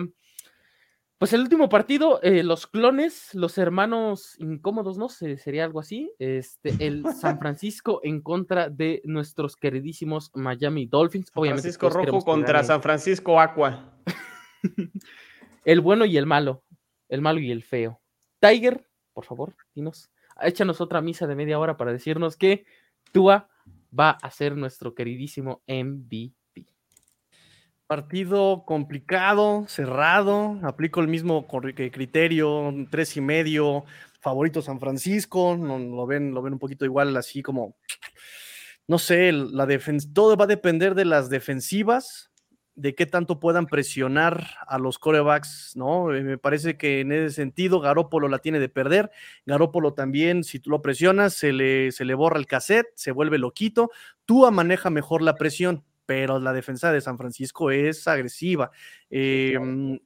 pues 1.18 1.32
el 1.32 1.40
último 1.40 1.70
partido, 1.70 2.22
eh, 2.22 2.44
los 2.44 2.68
clones, 2.68 3.34
los 3.34 3.58
hermanos 3.58 4.36
incómodos, 4.38 4.98
¿no? 4.98 5.08
sería 5.08 5.64
algo 5.64 5.80
así. 5.80 6.12
Este, 6.20 6.86
el 6.86 7.06
San 7.14 7.40
Francisco 7.40 8.02
en 8.04 8.22
contra 8.22 8.70
de 8.70 9.02
nuestros 9.06 9.56
queridísimos 9.56 10.32
Miami 10.34 10.86
Dolphins. 10.86 11.32
Obviamente, 11.34 11.72
Francisco 11.72 11.90
Rojo 11.90 12.26
contra 12.26 12.62
San 12.66 12.82
Francisco 12.82 13.40
Aqua. 13.40 13.94
el 15.64 15.80
bueno 15.80 16.04
y 16.04 16.18
el 16.18 16.26
malo. 16.26 16.66
El 17.12 17.22
malo 17.22 17.42
y 17.42 17.52
el 17.52 17.62
feo. 17.62 18.02
Tiger, 18.40 18.88
por 19.14 19.26
favor, 19.26 19.56
dinos. 19.76 20.10
Échanos 20.42 20.80
otra 20.80 21.02
misa 21.02 21.28
de 21.28 21.36
media 21.36 21.60
hora 21.60 21.76
para 21.76 21.92
decirnos 21.92 22.38
que 22.38 22.66
Tua 23.12 23.50
va 23.98 24.12
a 24.12 24.32
ser 24.32 24.56
nuestro 24.56 24.96
queridísimo 24.96 25.62
MVP. 25.68 26.34
Partido 27.86 28.64
complicado, 28.66 29.66
cerrado. 29.68 30.58
Aplico 30.64 31.02
el 31.02 31.10
mismo 31.10 31.46
criterio, 31.48 32.74
tres 32.90 33.18
y 33.18 33.22
medio. 33.22 33.84
Favorito 34.22 34.62
San 34.62 34.80
Francisco. 34.80 35.58
No, 35.58 35.78
lo 35.78 36.08
ven, 36.08 36.34
lo 36.34 36.42
ven 36.42 36.54
un 36.54 36.60
poquito 36.60 36.86
igual, 36.86 37.18
así 37.18 37.42
como. 37.42 37.76
No 38.88 38.98
sé, 38.98 39.34
la 39.34 39.68
todo 40.14 40.38
va 40.38 40.46
a 40.46 40.48
depender 40.48 40.96
de 40.96 41.06
las 41.06 41.30
defensivas, 41.30 42.31
de 42.76 42.96
qué 42.96 43.06
tanto 43.06 43.40
puedan 43.40 43.68
presionar 43.68 44.48
a 44.68 44.80
los 44.80 44.98
corebacks, 44.98 45.74
¿no? 45.76 46.14
Eh, 46.14 46.22
me 46.24 46.38
parece 46.38 46.78
que 46.78 47.02
en 47.02 47.12
ese 47.12 47.36
sentido 47.36 47.80
Garópolo 47.80 48.28
la 48.28 48.40
tiene 48.40 48.60
de 48.60 48.70
perder. 48.70 49.12
Garópolo 49.46 49.94
también, 49.94 50.44
si 50.44 50.60
tú 50.60 50.70
lo 50.70 50.82
presionas, 50.82 51.34
se 51.34 51.54
le, 51.54 51.92
se 51.92 52.06
le 52.06 52.14
borra 52.14 52.40
el 52.40 52.48
cassette, 52.48 52.88
se 52.96 53.12
vuelve 53.12 53.38
loquito. 53.38 53.92
Tua 54.26 54.52
maneja 54.52 54.90
mejor 54.90 55.22
la 55.22 55.36
presión 55.36 55.84
pero 56.12 56.40
la 56.40 56.52
defensa 56.52 56.92
de 56.92 57.00
San 57.00 57.18
Francisco 57.18 57.72
es 57.72 58.06
agresiva. 58.06 58.70
Em, 59.10 59.98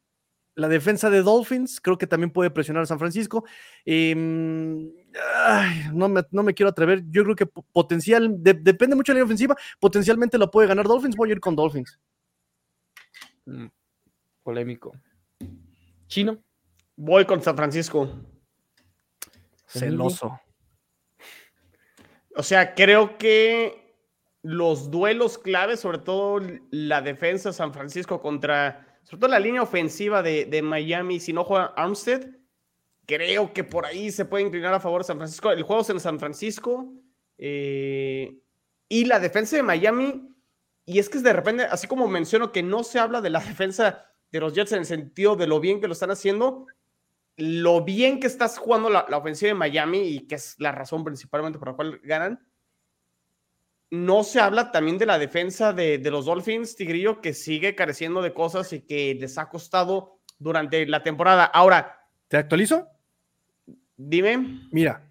la 0.54 0.68
defensa 0.68 1.10
de 1.10 1.24
Dolphins 1.24 1.82
creo 1.82 1.98
que 1.98 2.06
también 2.06 2.30
puede 2.30 2.52
presionar 2.52 2.84
a 2.84 2.86
San 2.86 3.00
Francisco. 3.00 3.44
Em, 3.84 4.92
no, 5.94 6.08
me, 6.10 6.54
quiero 6.54 6.70
atrever. 6.70 7.04
Yo 7.10 7.24
creo 7.24 7.36
que 7.36 7.48
potencial, 7.48 8.36
depende 8.38 8.96
mucho 8.96 9.14
de 9.14 9.20
la 9.20 9.26
ofensiva. 9.26 9.56
Potencialmente 9.80 10.38
lo 10.38 10.52
puede 10.52 10.68
ganar 10.68 10.88
Dolphins. 10.88 11.16
Voy 11.16 11.30
a 11.30 11.34
ir 11.34 11.40
con 11.40 11.56
Dolphins. 11.56 12.00
Mm, 13.46 13.68
polémico. 14.44 14.94
Chino. 16.08 16.38
Voy 16.96 17.26
con 17.26 17.42
San 17.42 17.56
Francisco. 17.56 18.10
Celoso. 19.68 20.40
O 22.36 22.44
sea, 22.44 22.76
creo 22.76 23.18
que 23.18 23.86
los 24.42 24.92
duelos 24.92 25.38
claves, 25.38 25.80
sobre 25.80 26.00
todo 26.00 26.40
la 26.70 27.02
defensa 27.02 27.50
de 27.50 27.54
San 27.54 27.74
Francisco 27.74 28.22
contra, 28.22 29.00
sobre 29.04 29.22
todo 29.22 29.30
la 29.32 29.40
línea 29.40 29.64
ofensiva 29.64 30.22
de, 30.22 30.62
Miami, 30.62 31.20
si 31.20 31.34
no 31.34 31.44
juega 31.44 31.74
Armstead, 31.76 32.28
creo 33.06 33.54
que 33.54 33.64
por 33.64 33.86
ahí 33.86 34.12
se 34.12 34.26
puede 34.26 34.44
inclinar 34.44 34.74
a 34.74 34.80
favor 34.80 35.02
de 35.02 35.08
San 35.08 35.18
Francisco. 35.18 35.52
El 35.52 35.64
juego 35.64 35.82
es 35.82 35.90
en 35.90 36.00
San 36.00 36.20
Francisco 36.20 36.94
eh, 37.38 38.38
y 38.88 39.06
la 39.06 39.20
defensa 39.20 39.56
de 39.56 39.64
Miami, 39.64 40.35
y 40.86 41.00
es 41.00 41.10
que 41.10 41.20
de 41.20 41.34
repente, 41.34 41.64
así 41.64 41.88
como 41.88 42.08
menciono 42.08 42.52
que 42.52 42.64
no 42.64 42.84
se 42.84 43.00
habla 43.00 43.22
de 43.22 43.30
la 43.30 43.40
defensa 43.46 44.06
de 44.32 44.40
los 44.40 44.54
Jets 44.54 44.74
en 44.74 44.80
el 44.80 44.86
sentido 44.86 45.36
de 45.36 45.48
lo 45.48 45.60
bien 45.60 45.80
que 45.80 45.88
lo 45.88 45.94
están 45.94 46.12
haciendo, 46.12 46.68
lo 47.38 47.84
bien 47.84 48.20
que 48.20 48.28
estás 48.28 48.58
jugando 48.58 48.90
la, 48.90 49.06
la 49.10 49.18
ofensiva 49.18 49.50
de 49.50 49.56
Miami 49.56 50.00
y 50.00 50.28
que 50.28 50.36
es 50.36 50.56
la 50.60 50.72
razón 50.72 51.04
principalmente 51.04 51.60
por 51.60 51.70
la 51.70 51.76
cual 51.76 52.00
ganan 52.04 52.40
no 53.92 54.24
se 54.24 54.40
habla 54.40 54.72
también 54.72 54.98
de 54.98 55.06
la 55.06 55.20
defensa 55.20 55.74
de, 55.74 56.00
los 56.00 56.26
Dolphins, 56.26 56.76
Tigrillo, 56.76 57.22
que 57.22 57.34
sigue 57.34 57.76
careciendo 57.76 58.22
de 58.22 58.34
cosas 58.34 58.72
y 58.74 58.82
que 58.82 59.16
les 59.16 59.38
ha 59.38 59.50
costado 59.50 60.20
durante 60.40 60.86
la 60.86 61.04
temporada. 61.04 61.46
Ahora. 61.46 62.00
¿Te 62.28 62.38
actualizo? 62.38 62.88
Dime. 63.96 64.68
Mira, 64.72 65.08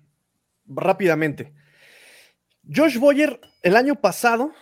rápidamente. 0.67 1.55
Josh 2.69 2.99
Boyer 2.99 3.41
el 3.63 3.77
año 3.77 3.95
pasado 3.95 4.53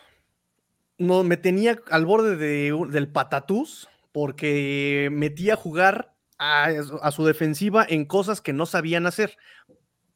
no, 1.03 1.25
me 1.25 1.37
tenía 1.37 1.81
al 1.91 2.07
borde 2.07 2.37
del 2.37 3.09
patatús 3.09 3.89
porque 4.13 5.09
metía 5.13 5.55
a 5.55 5.57
jugar 5.57 6.15
a, 6.39 6.67
a, 7.03 7.11
su 7.11 7.25
defensiva 7.25 7.87
en 7.89 8.05
cosas 8.05 8.41
que 8.41 8.53
no 8.53 8.67
sabían 8.67 9.07
hacer. 9.07 9.37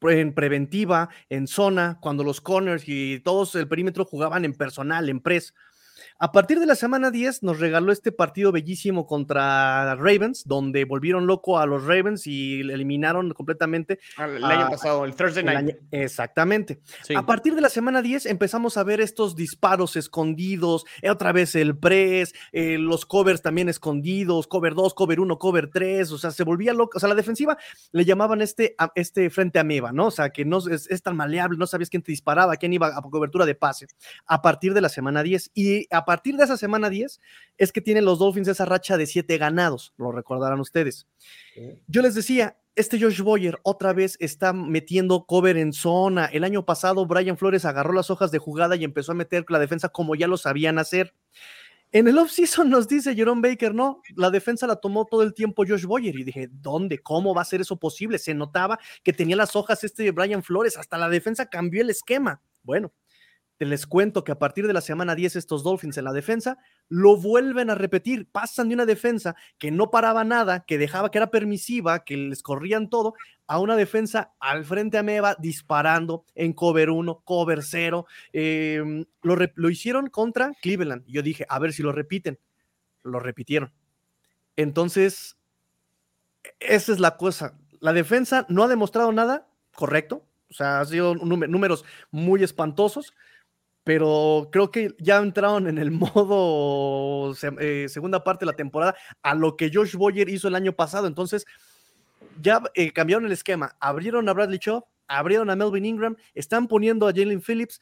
en 0.02 0.34
preventiva, 0.34 1.08
en 1.30 1.46
zona, 1.46 1.98
cuando 2.00 2.22
los 2.22 2.40
corners 2.40 2.84
y 2.86 3.20
todos 3.20 3.54
el 3.54 3.68
perímetro 3.68 4.04
jugaban 4.04 4.44
en 4.44 4.54
personal, 4.54 5.08
en 5.08 5.20
press. 5.20 5.54
A 6.18 6.32
partir 6.32 6.60
de 6.60 6.64
la 6.66 6.76
semana 6.76 7.10
10 7.10 7.42
nos 7.42 7.60
regaló 7.60 7.92
este 7.92 8.10
partido 8.10 8.50
bellísimo 8.50 9.06
contra 9.06 9.94
Ravens, 9.96 10.44
donde 10.46 10.86
volvieron 10.86 11.26
loco 11.26 11.58
a 11.58 11.66
los 11.66 11.84
Ravens 11.84 12.26
y 12.26 12.60
eliminaron 12.60 13.32
completamente. 13.32 13.98
El 14.18 14.42
año 14.42 14.70
pasado, 14.70 15.04
el 15.04 15.14
Thursday 15.14 15.44
night. 15.44 15.76
exactamente. 15.90 16.80
A 17.14 17.26
partir 17.26 17.54
de 17.54 17.60
la 17.60 17.68
semana 17.68 18.00
10 18.00 18.26
empezamos 18.26 18.78
a 18.78 18.84
ver 18.84 19.02
estos 19.02 19.36
disparos 19.36 19.94
escondidos, 19.96 20.86
eh, 21.02 21.10
otra 21.10 21.32
vez 21.32 21.54
el 21.54 21.76
press, 21.76 22.34
eh, 22.52 22.78
los 22.78 23.04
covers 23.04 23.42
también 23.42 23.68
escondidos, 23.68 24.46
cover 24.46 24.74
2, 24.74 24.94
cover 24.94 25.20
1, 25.20 25.38
cover 25.38 25.68
3, 25.70 26.12
o 26.12 26.18
sea, 26.18 26.30
se 26.30 26.44
volvía 26.44 26.72
loco. 26.72 26.96
O 26.96 27.00
sea, 27.00 27.10
la 27.10 27.14
defensiva 27.14 27.58
le 27.92 28.06
llamaban 28.06 28.40
este, 28.40 28.74
este 28.94 29.28
frente 29.28 29.58
ameba, 29.58 29.92
¿no? 29.92 30.06
O 30.06 30.10
sea, 30.10 30.30
que 30.30 30.46
no 30.46 30.58
es, 30.66 30.86
es 30.90 31.02
tan 31.02 31.14
maleable, 31.14 31.58
no 31.58 31.66
sabías 31.66 31.90
quién 31.90 32.02
te 32.02 32.12
disparaba, 32.12 32.56
quién 32.56 32.72
iba 32.72 32.86
a 32.86 33.02
cobertura 33.02 33.44
de 33.44 33.54
pase. 33.54 33.86
A 34.24 34.40
partir 34.40 34.72
de 34.72 34.80
la 34.80 34.88
semana 34.88 35.22
10 35.22 35.50
y 35.52 35.86
a 35.94 36.05
partir 36.06 36.36
de 36.36 36.44
esa 36.44 36.56
semana 36.56 36.88
10 36.88 37.20
es 37.58 37.72
que 37.72 37.82
tienen 37.82 38.06
los 38.06 38.18
Dolphins 38.18 38.48
esa 38.48 38.64
racha 38.64 38.96
de 38.96 39.06
siete 39.06 39.36
ganados, 39.36 39.92
lo 39.98 40.10
recordarán 40.12 40.60
ustedes. 40.60 41.06
Yo 41.86 42.00
les 42.00 42.14
decía, 42.14 42.56
este 42.74 43.00
Josh 43.00 43.20
Boyer 43.20 43.58
otra 43.62 43.92
vez 43.92 44.16
está 44.20 44.52
metiendo 44.52 45.24
cover 45.24 45.56
en 45.56 45.72
zona. 45.72 46.26
El 46.26 46.44
año 46.44 46.64
pasado 46.64 47.06
Brian 47.06 47.38
Flores 47.38 47.64
agarró 47.64 47.92
las 47.92 48.10
hojas 48.10 48.30
de 48.30 48.38
jugada 48.38 48.76
y 48.76 48.84
empezó 48.84 49.12
a 49.12 49.14
meter 49.14 49.44
la 49.48 49.58
defensa 49.58 49.88
como 49.88 50.14
ya 50.14 50.28
lo 50.28 50.36
sabían 50.36 50.78
hacer. 50.78 51.14
En 51.92 52.08
el 52.08 52.18
offseason 52.18 52.68
nos 52.68 52.88
dice 52.88 53.14
Jerome 53.14 53.48
Baker, 53.48 53.74
no, 53.74 54.02
la 54.16 54.30
defensa 54.30 54.66
la 54.66 54.76
tomó 54.76 55.06
todo 55.06 55.22
el 55.22 55.32
tiempo 55.32 55.64
Josh 55.66 55.84
Boyer. 55.84 56.14
Y 56.18 56.24
dije, 56.24 56.48
¿dónde? 56.50 56.98
¿Cómo 56.98 57.34
va 57.34 57.42
a 57.42 57.46
ser 57.46 57.60
eso 57.62 57.78
posible? 57.78 58.18
Se 58.18 58.34
notaba 58.34 58.78
que 59.02 59.12
tenía 59.12 59.36
las 59.36 59.56
hojas 59.56 59.82
este 59.82 60.10
Brian 60.10 60.42
Flores, 60.42 60.76
hasta 60.76 60.98
la 60.98 61.08
defensa 61.08 61.46
cambió 61.46 61.80
el 61.80 61.90
esquema. 61.90 62.42
Bueno, 62.62 62.92
te 63.56 63.64
les 63.64 63.86
cuento 63.86 64.24
que 64.24 64.32
a 64.32 64.38
partir 64.38 64.66
de 64.66 64.72
la 64.72 64.80
semana 64.80 65.14
10 65.14 65.36
estos 65.36 65.62
Dolphins 65.62 65.96
en 65.96 66.04
la 66.04 66.12
defensa 66.12 66.58
lo 66.88 67.16
vuelven 67.16 67.70
a 67.70 67.74
repetir, 67.74 68.28
pasan 68.30 68.68
de 68.68 68.74
una 68.74 68.86
defensa 68.86 69.34
que 69.58 69.70
no 69.70 69.90
paraba 69.90 70.24
nada, 70.24 70.64
que 70.66 70.78
dejaba 70.78 71.10
que 71.10 71.18
era 71.18 71.30
permisiva, 71.30 72.04
que 72.04 72.16
les 72.16 72.42
corrían 72.42 72.90
todo, 72.90 73.14
a 73.46 73.58
una 73.58 73.76
defensa 73.76 74.32
al 74.40 74.64
frente 74.64 74.98
a 74.98 75.02
Meva 75.02 75.36
disparando 75.38 76.24
en 76.34 76.52
cover 76.52 76.90
1, 76.90 77.22
cover 77.24 77.62
0. 77.62 78.06
Em, 78.32 79.04
lo, 79.22 79.36
lo 79.54 79.70
hicieron 79.70 80.08
contra 80.08 80.52
Cleveland. 80.60 81.04
Yo 81.06 81.22
dije, 81.22 81.46
a 81.48 81.58
ver 81.58 81.72
si 81.72 81.82
lo 81.82 81.92
repiten. 81.92 82.38
Lo 83.02 83.20
repitieron. 83.20 83.72
Entonces, 84.56 85.36
e-, 86.42 86.74
esa 86.74 86.92
es 86.92 87.00
la 87.00 87.16
cosa. 87.16 87.56
La 87.80 87.92
defensa 87.92 88.46
no 88.48 88.64
ha 88.64 88.68
demostrado 88.68 89.12
nada 89.12 89.46
correcto. 89.74 90.26
O 90.50 90.54
sea, 90.54 90.80
ha 90.80 90.84
sido 90.84 91.14
números 91.14 91.84
muy 92.10 92.42
espantosos 92.42 93.12
pero 93.86 94.48
creo 94.50 94.72
que 94.72 94.96
ya 94.98 95.18
entraron 95.18 95.68
en 95.68 95.78
el 95.78 95.90
modo 95.92 97.32
eh, 97.60 97.86
segunda 97.88 98.24
parte 98.24 98.44
de 98.44 98.50
la 98.50 98.56
temporada 98.56 98.96
a 99.22 99.32
lo 99.36 99.56
que 99.56 99.70
Josh 99.72 99.94
Boyer 99.94 100.28
hizo 100.28 100.48
el 100.48 100.56
año 100.56 100.72
pasado. 100.72 101.06
Entonces, 101.06 101.46
ya 102.42 102.60
eh, 102.74 102.90
cambiaron 102.90 103.26
el 103.26 103.30
esquema, 103.30 103.76
abrieron 103.78 104.28
a 104.28 104.32
Bradley 104.32 104.58
Shaw, 104.60 104.84
abrieron 105.06 105.50
a 105.50 105.56
Melvin 105.56 105.84
Ingram, 105.84 106.16
están 106.34 106.66
poniendo 106.66 107.06
a 107.06 107.12
Jalen 107.12 107.40
Phillips 107.40 107.80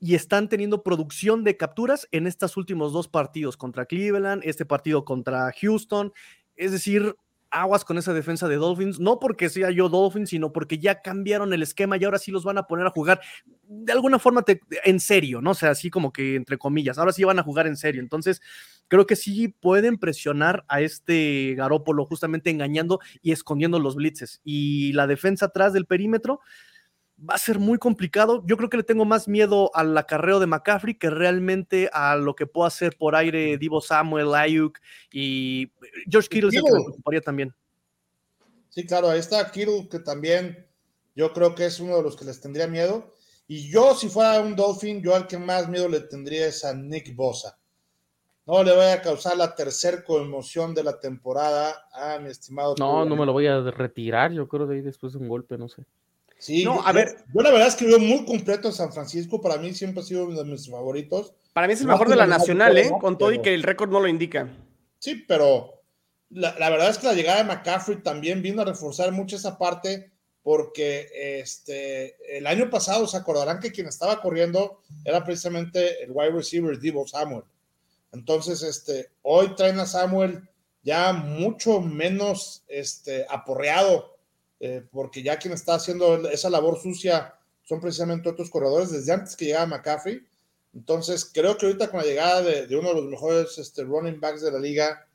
y 0.00 0.16
están 0.16 0.48
teniendo 0.48 0.82
producción 0.82 1.44
de 1.44 1.56
capturas 1.56 2.08
en 2.10 2.26
estos 2.26 2.56
últimos 2.56 2.92
dos 2.92 3.06
partidos 3.06 3.56
contra 3.56 3.86
Cleveland, 3.86 4.42
este 4.44 4.66
partido 4.66 5.04
contra 5.04 5.52
Houston. 5.60 6.12
Es 6.56 6.72
decir, 6.72 7.14
aguas 7.50 7.84
con 7.84 7.98
esa 7.98 8.14
defensa 8.14 8.48
de 8.48 8.56
Dolphins, 8.56 9.00
no 9.00 9.18
porque 9.18 9.48
sea 9.48 9.70
yo 9.70 9.88
Dolphins, 9.88 10.30
sino 10.30 10.52
porque 10.52 10.78
ya 10.78 11.02
cambiaron 11.02 11.52
el 11.52 11.62
esquema 11.62 11.96
y 11.96 12.04
ahora 12.04 12.18
sí 12.18 12.30
los 12.30 12.44
van 12.44 12.58
a 12.58 12.64
poner 12.64 12.86
a 12.86 12.90
jugar 12.90 13.20
de 13.62 13.92
alguna 13.92 14.18
forma 14.18 14.44
en 14.84 15.00
serio, 15.00 15.40
¿no? 15.40 15.52
O 15.52 15.54
sea, 15.54 15.70
así 15.70 15.90
como 15.90 16.12
que 16.12 16.34
entre 16.36 16.58
comillas, 16.58 16.98
ahora 16.98 17.12
sí 17.12 17.24
van 17.24 17.38
a 17.38 17.42
jugar 17.42 17.66
en 17.66 17.76
serio. 17.76 18.00
Entonces, 18.00 18.40
creo 18.88 19.06
que 19.06 19.16
sí 19.16 19.48
pueden 19.48 19.98
presionar 19.98 20.64
a 20.68 20.80
este 20.80 21.54
Garópolo 21.56 22.04
justamente 22.04 22.50
engañando 22.50 22.98
y 23.22 23.32
escondiendo 23.32 23.78
los 23.78 23.94
blitzes. 23.94 24.40
Y 24.44 24.92
la 24.92 25.06
defensa 25.06 25.46
atrás 25.46 25.72
del 25.72 25.86
perímetro, 25.86 26.40
va 27.28 27.34
a 27.34 27.38
ser 27.38 27.58
muy 27.58 27.78
complicado. 27.78 28.42
Yo 28.46 28.56
creo 28.56 28.70
que 28.70 28.78
le 28.78 28.82
tengo 28.82 29.04
más 29.04 29.28
miedo 29.28 29.70
al 29.74 29.96
acarreo 29.96 30.40
de 30.40 30.46
McCaffrey 30.46 30.94
que 30.94 31.10
realmente 31.10 31.90
a 31.92 32.16
lo 32.16 32.34
que 32.34 32.46
pueda 32.46 32.68
hacer 32.68 32.96
por 32.96 33.14
aire 33.14 33.58
Divo 33.58 33.80
Samuel, 33.80 34.34
Ayuk 34.34 34.78
y 35.12 35.70
George 36.08 36.28
Kittle 36.28 36.50
se 36.50 36.62
preocuparía 36.62 37.20
también. 37.20 37.54
Sí, 38.70 38.86
claro, 38.86 39.10
ahí 39.10 39.18
está 39.18 39.50
Kittle 39.50 39.88
que 39.90 39.98
también 39.98 40.66
yo 41.14 41.32
creo 41.32 41.54
que 41.54 41.66
es 41.66 41.80
uno 41.80 41.96
de 41.96 42.02
los 42.02 42.16
que 42.16 42.24
les 42.24 42.40
tendría 42.40 42.66
miedo. 42.66 43.14
Y 43.46 43.68
yo, 43.68 43.94
si 43.94 44.08
fuera 44.08 44.40
un 44.40 44.54
Dolphin, 44.54 45.02
yo 45.02 45.14
al 45.14 45.26
que 45.26 45.36
más 45.36 45.68
miedo 45.68 45.88
le 45.88 46.00
tendría 46.00 46.46
es 46.46 46.64
a 46.64 46.72
Nick 46.72 47.14
Bosa. 47.16 47.58
No 48.46 48.62
le 48.62 48.74
voy 48.74 48.86
a 48.86 49.02
causar 49.02 49.36
la 49.36 49.54
tercer 49.54 50.04
conmoción 50.04 50.74
de 50.74 50.84
la 50.84 50.98
temporada 50.98 51.88
a 51.92 52.18
mi 52.20 52.30
estimado. 52.30 52.74
No, 52.78 53.04
no 53.04 53.16
me 53.16 53.26
lo 53.26 53.32
voy 53.32 53.46
a 53.48 53.60
retirar, 53.60 54.32
yo 54.32 54.48
creo 54.48 54.66
de 54.66 54.76
ahí 54.76 54.80
después 54.80 55.12
de 55.12 55.18
un 55.18 55.28
golpe, 55.28 55.58
no 55.58 55.68
sé. 55.68 55.84
Sí, 56.40 56.64
no, 56.64 56.84
a 56.84 56.92
ver. 56.92 57.18
Yo, 57.34 57.42
la 57.42 57.50
verdad 57.50 57.68
es 57.68 57.76
que 57.76 57.86
veo 57.86 57.98
muy 57.98 58.24
completo 58.24 58.68
en 58.68 58.74
San 58.74 58.92
Francisco. 58.92 59.40
Para 59.40 59.58
mí 59.58 59.74
siempre 59.74 60.02
ha 60.02 60.04
sido 60.04 60.24
uno 60.24 60.42
de 60.42 60.50
mis 60.50 60.68
favoritos. 60.68 61.34
Para 61.52 61.66
mí 61.66 61.74
es 61.74 61.82
el 61.82 61.86
mejor 61.86 62.08
de 62.08 62.16
la 62.16 62.26
nacional, 62.26 62.76
¿eh? 62.78 62.90
Con 63.00 63.18
todo 63.18 63.32
y 63.32 63.42
que 63.42 63.52
el 63.54 63.62
récord 63.62 63.90
no 63.90 64.00
lo 64.00 64.08
indica. 64.08 64.48
Sí, 64.98 65.24
pero 65.28 65.82
la, 66.30 66.52
verdad 66.70 66.88
es 66.88 66.98
que 66.98 67.08
la 67.08 67.12
llegada 67.12 67.42
de 67.42 67.44
McCaffrey 67.44 68.02
también 68.02 68.40
vino 68.40 68.62
a 68.62 68.64
reforzar 68.64 69.12
mucho 69.12 69.36
esa 69.36 69.58
parte 69.58 70.10
porque 70.42 71.08
este, 71.40 72.16
el 72.38 72.46
año 72.46 72.70
pasado 72.70 73.06
se 73.06 73.18
acordarán 73.18 73.60
que 73.60 73.72
quien 73.72 73.88
estaba 73.88 74.22
corriendo 74.22 74.80
era 75.04 75.22
precisamente 75.22 76.02
el 76.02 76.10
wide 76.12 76.30
receiver 76.30 76.78
Divo 76.78 77.06
Samuel. 77.06 77.44
Entonces, 78.12 78.62
este, 78.62 79.10
hoy 79.22 79.54
traen 79.54 79.78
a 79.78 79.86
Samuel 79.86 80.48
ya 80.82 81.12
mucho 81.12 81.80
menos 81.80 82.64
este, 82.68 83.26
aporreado 83.28 84.09
eh, 84.60 84.84
porque 84.92 85.22
ya 85.22 85.38
quien 85.38 85.54
está 85.54 85.74
haciendo 85.74 86.28
esa 86.28 86.50
labor 86.50 86.78
sucia 86.78 87.34
son 87.62 87.80
precisamente 87.80 88.28
otros 88.28 88.50
corredores 88.50 88.90
desde 88.90 89.12
antes 89.12 89.34
que 89.34 89.46
llegaba 89.46 89.66
McCaffrey. 89.66 90.22
Entonces, 90.74 91.24
creo 91.24 91.56
que 91.56 91.66
ahorita 91.66 91.90
con 91.90 92.00
la 92.00 92.06
llegada 92.06 92.42
de, 92.42 92.76
uno 92.76 92.90
de 92.90 92.94
los 92.94 93.04
mejores 93.04 93.58
este, 93.58 93.82
running 93.84 94.20
backs 94.20 94.42
de 94.42 94.52
la 94.52 94.58
liga, 94.58 95.06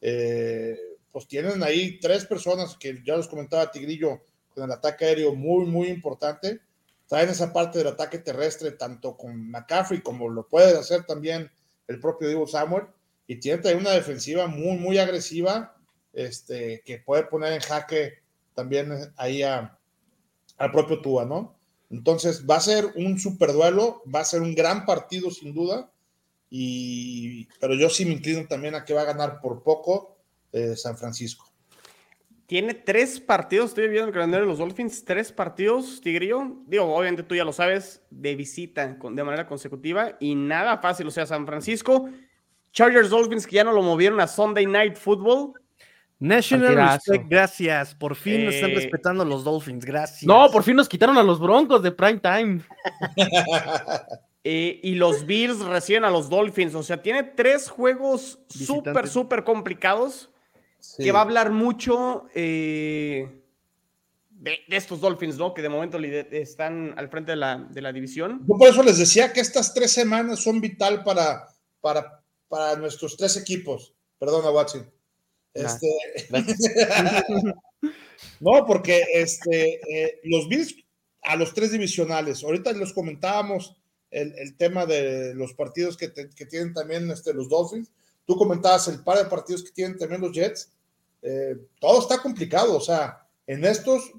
eh, 0.00 0.76
pues 1.12 1.26
tienen 1.26 1.62
ahí 1.62 1.98
tres 2.00 2.24
personas 2.24 2.76
que 2.76 3.00
ya 3.04 3.16
los 3.16 3.28
comentaba 3.28 3.70
Tigrillo 3.70 4.20
con 4.54 4.64
el 4.64 4.72
ataque 4.72 5.04
aéreo 5.04 5.34
muy, 5.34 5.64
muy 5.64 5.88
importante. 5.88 6.60
Traen 7.06 7.30
esa 7.30 7.52
parte 7.52 7.78
del 7.78 7.88
ataque 7.88 8.18
terrestre 8.18 8.72
tanto 8.72 9.16
con 9.16 9.50
McCaffrey 9.50 10.02
como 10.02 10.28
lo 10.28 10.46
puede 10.46 10.76
hacer 10.76 11.04
también 11.04 11.50
el 11.86 12.00
propio 12.00 12.28
Divo 12.28 12.46
Samuel. 12.46 12.84
Y 13.26 13.36
tiene 13.36 13.62
también 13.62 13.80
una 13.80 13.92
defensiva 13.92 14.46
muy, 14.46 14.76
muy 14.76 14.98
agresiva 14.98 15.76
este, 16.12 16.82
que 16.84 16.98
puede 16.98 17.24
poner 17.24 17.52
en 17.52 17.60
jaque 17.60 18.18
también 18.58 18.90
ahí 19.16 19.44
a, 19.44 19.78
al 20.56 20.72
propio 20.72 21.00
Tua, 21.00 21.24
¿no? 21.24 21.54
Entonces 21.90 22.44
va 22.44 22.56
a 22.56 22.60
ser 22.60 22.86
un 22.96 23.16
super 23.16 23.52
duelo, 23.52 24.02
va 24.12 24.18
a 24.18 24.24
ser 24.24 24.42
un 24.42 24.52
gran 24.52 24.84
partido 24.84 25.30
sin 25.30 25.54
duda, 25.54 25.92
y, 26.50 27.44
pero 27.60 27.74
yo 27.74 27.88
sí 27.88 28.04
me 28.04 28.14
inclino 28.14 28.48
también 28.48 28.74
a 28.74 28.84
que 28.84 28.94
va 28.94 29.02
a 29.02 29.12
ganar 29.12 29.40
por 29.40 29.62
poco 29.62 30.16
eh, 30.50 30.74
San 30.74 30.98
Francisco. 30.98 31.48
Tiene 32.46 32.74
tres 32.74 33.20
partidos, 33.20 33.68
estoy 33.68 33.86
viendo 33.86 34.08
el 34.08 34.12
calendario 34.12 34.46
de 34.46 34.50
los 34.50 34.58
Dolphins, 34.58 35.04
tres 35.04 35.30
partidos, 35.30 36.00
Tigrillo. 36.00 36.56
Digo, 36.66 36.92
obviamente 36.92 37.22
tú 37.22 37.36
ya 37.36 37.44
lo 37.44 37.52
sabes, 37.52 38.02
de 38.10 38.34
visita 38.34 38.88
de 38.88 39.24
manera 39.24 39.46
consecutiva 39.46 40.16
y 40.18 40.34
nada 40.34 40.78
fácil. 40.78 41.06
O 41.06 41.10
sea, 41.12 41.26
San 41.26 41.46
Francisco, 41.46 42.08
Chargers 42.72 43.10
Dolphins 43.10 43.46
que 43.46 43.56
ya 43.56 43.64
no 43.64 43.72
lo 43.72 43.82
movieron 43.82 44.18
a 44.20 44.26
Sunday 44.26 44.66
Night 44.66 44.96
Football. 44.96 45.52
National 46.20 46.74
Respect, 46.74 47.28
gracias. 47.28 47.94
Por 47.94 48.16
fin 48.16 48.44
nos 48.44 48.54
están 48.54 48.70
eh, 48.70 48.74
respetando 48.74 49.24
los 49.24 49.44
Dolphins, 49.44 49.84
gracias. 49.84 50.24
No, 50.24 50.50
por 50.50 50.64
fin 50.64 50.76
nos 50.76 50.88
quitaron 50.88 51.16
a 51.16 51.22
los 51.22 51.38
Broncos 51.38 51.82
de 51.82 51.92
prime 51.92 52.20
time. 52.20 52.60
Eh, 54.50 54.80
y 54.82 54.94
los 54.94 55.26
Bills 55.26 55.58
reciben 55.58 56.04
a 56.04 56.10
los 56.10 56.30
Dolphins. 56.30 56.74
O 56.74 56.82
sea, 56.82 57.02
tiene 57.02 57.22
tres 57.22 57.68
juegos 57.68 58.38
súper, 58.48 59.06
súper 59.06 59.44
complicados. 59.44 60.30
Que 60.96 61.12
va 61.12 61.18
a 61.18 61.22
hablar 61.22 61.50
mucho 61.50 62.24
eh, 62.34 63.42
de, 64.30 64.58
estos 64.68 65.02
Dolphins, 65.02 65.36
¿no? 65.36 65.52
Que 65.52 65.60
de 65.60 65.68
momento 65.68 65.98
están 65.98 66.94
al 66.96 67.10
frente 67.10 67.32
de 67.32 67.36
la, 67.36 67.58
de 67.58 67.82
la 67.82 67.92
división. 67.92 68.40
Yo 68.48 68.56
por 68.56 68.68
eso 68.68 68.82
les 68.82 68.96
decía 68.96 69.34
que 69.34 69.40
estas 69.40 69.74
tres 69.74 69.92
semanas 69.92 70.42
son 70.42 70.62
vital 70.62 71.02
para, 71.04 71.48
para, 71.82 72.22
para 72.48 72.76
nuestros 72.76 73.18
tres 73.18 73.36
equipos. 73.36 73.92
Perdona, 74.18 74.50
Watson. 74.50 74.90
Este, 75.64 75.88
no, 78.40 78.66
porque 78.66 79.04
este, 79.14 79.80
eh, 79.90 80.20
los 80.24 80.48
Bills 80.48 80.74
a 81.22 81.36
los 81.36 81.52
tres 81.52 81.72
divisionales, 81.72 82.42
ahorita 82.42 82.72
les 82.72 82.92
comentábamos 82.92 83.76
el, 84.10 84.56
tema 84.56 84.86
de 84.86 85.34
los 85.34 85.52
partidos 85.52 85.96
que, 85.96 86.08
tienen 86.08 86.72
también 86.72 87.10
este, 87.10 87.34
los 87.34 87.48
Dolphins, 87.48 87.90
tú 88.24 88.36
comentabas 88.36 88.88
el 88.88 89.02
par 89.02 89.18
de 89.18 89.24
partidos 89.26 89.62
que 89.64 89.72
tienen 89.72 89.98
también 89.98 90.20
los 90.20 90.32
Jets, 90.32 90.70
eh, 91.22 91.56
todo 91.80 92.00
está 92.00 92.22
complicado, 92.22 92.76
o 92.76 92.80
sea, 92.80 93.26
en 93.46 93.64
estos 93.64 94.12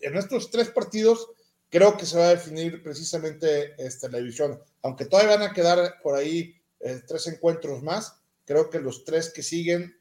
en 0.00 0.16
estos 0.16 0.50
tres 0.50 0.70
partidos 0.70 1.28
creo 1.68 1.96
que 1.96 2.06
se 2.06 2.18
va 2.18 2.26
a 2.26 2.34
definir 2.34 2.82
precisamente 2.82 3.74
este, 3.84 4.08
la 4.08 4.18
división. 4.18 4.60
Aunque 4.82 5.04
todavía 5.04 5.36
van 5.36 5.50
a 5.50 5.52
quedar 5.52 6.00
por 6.02 6.14
ahí 6.14 6.54
eh, 6.80 7.00
tres 7.06 7.26
encuentros 7.26 7.82
más, 7.82 8.20
creo 8.44 8.70
que 8.70 8.80
los 8.80 9.04
tres 9.04 9.30
que 9.30 9.42
siguen 9.42 9.95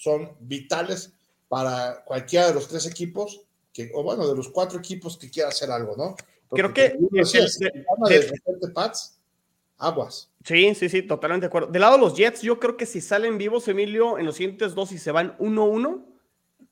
son 0.00 0.34
vitales 0.40 1.12
para 1.46 2.02
cualquiera 2.06 2.48
de 2.48 2.54
los 2.54 2.68
tres 2.68 2.86
equipos, 2.86 3.42
que, 3.70 3.90
o 3.94 4.02
bueno, 4.02 4.26
de 4.26 4.34
los 4.34 4.48
cuatro 4.48 4.78
equipos 4.78 5.18
que 5.18 5.30
quiera 5.30 5.50
hacer 5.50 5.70
algo, 5.70 5.94
¿no? 5.94 6.16
creo 6.48 6.72
que 6.72 6.96
Pats, 8.74 9.20
aguas. 9.76 10.30
Sí, 10.42 10.74
sí, 10.74 10.88
sí, 10.88 11.02
totalmente 11.02 11.44
de 11.44 11.48
acuerdo. 11.48 11.68
Del 11.70 11.82
lado 11.82 11.96
de 11.96 12.00
los 12.00 12.16
Jets, 12.16 12.40
yo 12.40 12.58
creo 12.58 12.78
que 12.78 12.86
si 12.86 13.02
salen 13.02 13.36
vivos, 13.36 13.68
Emilio, 13.68 14.18
en 14.18 14.24
los 14.24 14.36
siguientes 14.36 14.74
dos 14.74 14.90
y 14.90 14.98
se 14.98 15.12
van 15.12 15.36
1-1, 15.36 16.02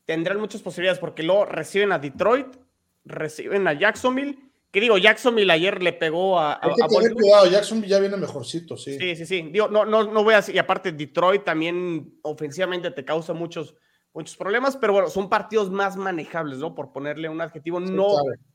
tendrán 0.07 0.41
muchas 0.41 0.63
posibilidades 0.63 0.99
porque 0.99 1.23
luego 1.23 1.45
reciben 1.45 1.93
a 1.93 1.99
Detroit, 1.99 2.57
reciben 3.05 3.69
a 3.69 3.75
Jacksonville. 3.75 4.39
Que 4.71 4.81
digo, 4.81 4.99
Jacksonville 4.99 5.51
ayer 5.51 5.83
le 5.83 5.93
pegó 5.93 6.39
a. 6.39 6.61
Hay 6.63 6.71
que 6.75 6.95
tener 6.95 7.15
cuidado, 7.15 7.47
Jacksonville 7.47 7.89
ya 7.89 7.99
viene 7.99 8.17
mejorcito, 8.17 8.77
sí. 8.77 8.99
Sí, 8.99 9.17
sí, 9.17 9.27
sí. 9.27 9.49
Digo, 9.51 9.69
no, 9.69 9.85
no, 9.85 10.05
no 10.05 10.25
voy 10.25 10.35
a. 10.35 10.45
Y 10.47 10.59
aparte, 10.59 10.93
Detroit 10.93 11.45
también 11.45 12.19
ofensivamente 12.23 12.91
te 12.91 13.05
causa 13.05 13.33
muchos, 13.33 13.75
muchos 14.13 14.37
problemas, 14.37 14.77
pero 14.77 14.93
bueno, 14.93 15.09
son 15.09 15.31
partidos 15.31 15.71
más 15.71 15.97
manejables, 15.97 16.59
¿no? 16.59 16.75
Por 16.75 16.93
ponerle 16.93 17.29
un 17.29 17.41
adjetivo. 17.41 17.81
no, 17.81 18.09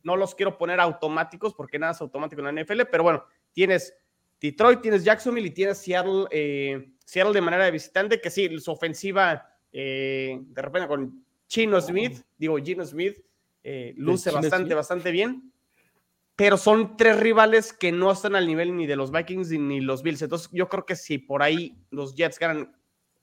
no 0.04 0.16
los 0.16 0.36
quiero 0.36 0.58
poner 0.58 0.80
automáticos 0.80 1.54
porque 1.56 1.80
nada 1.80 1.94
es 1.94 2.02
automático 2.02 2.42
en 2.42 2.56
la 2.56 2.64
NFL, 2.64 2.82
pero 2.92 3.04
bueno, 3.04 3.26
tienes 3.52 3.96
Detroit, 4.44 4.82
tienes 4.82 5.06
Jacksonville 5.06 5.48
y 5.48 5.52
tienes 5.52 5.78
Seattle, 5.78 6.26
eh, 6.30 6.90
Seattle 7.06 7.34
de 7.34 7.40
manera 7.40 7.64
de 7.64 7.72
visitante, 7.72 8.20
que 8.20 8.30
sí, 8.30 8.60
su 8.60 8.72
ofensiva 8.72 9.50
eh, 9.72 10.38
de 10.42 10.62
repente 10.62 10.90
con 10.90 11.26
Chino 11.48 11.80
Smith, 11.80 12.22
digo 12.38 12.58
Gino 12.58 12.86
Smith, 12.86 13.24
eh, 13.64 13.94
luce 13.96 14.32
bastante, 14.32 14.74
bastante 14.74 15.12
bien. 15.12 15.53
Pero 16.36 16.58
son 16.58 16.98
tres 16.98 17.20
rivales 17.20 17.74
que 17.74 17.92
no 17.92 18.12
están 18.12 18.36
al 18.36 18.48
nivel 18.48 18.76
ni 18.76 18.88
de 18.88 18.96
los 18.96 19.12
Vikings 19.12 19.52
ni 19.52 19.82
los 19.82 20.02
Bills. 20.02 20.22
Entonces, 20.22 20.50
yo 20.52 20.68
creo 20.68 20.86
que 20.86 20.96
si 20.96 21.20
por 21.20 21.44
ahí 21.44 21.78
los 21.92 22.16
Jets 22.16 22.40
ganan 22.40 22.76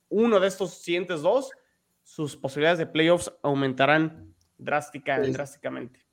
uno 0.08 0.38
de 0.38 0.48
estos 0.48 0.74
siguientes 0.74 1.22
dos, 1.22 1.50
sus 2.04 2.36
posibilidades 2.36 2.78
de 2.78 2.86
playoffs 2.86 3.32
aumentarán 3.42 4.34
drástica, 4.58 5.18
drásticamente. 5.20 6.04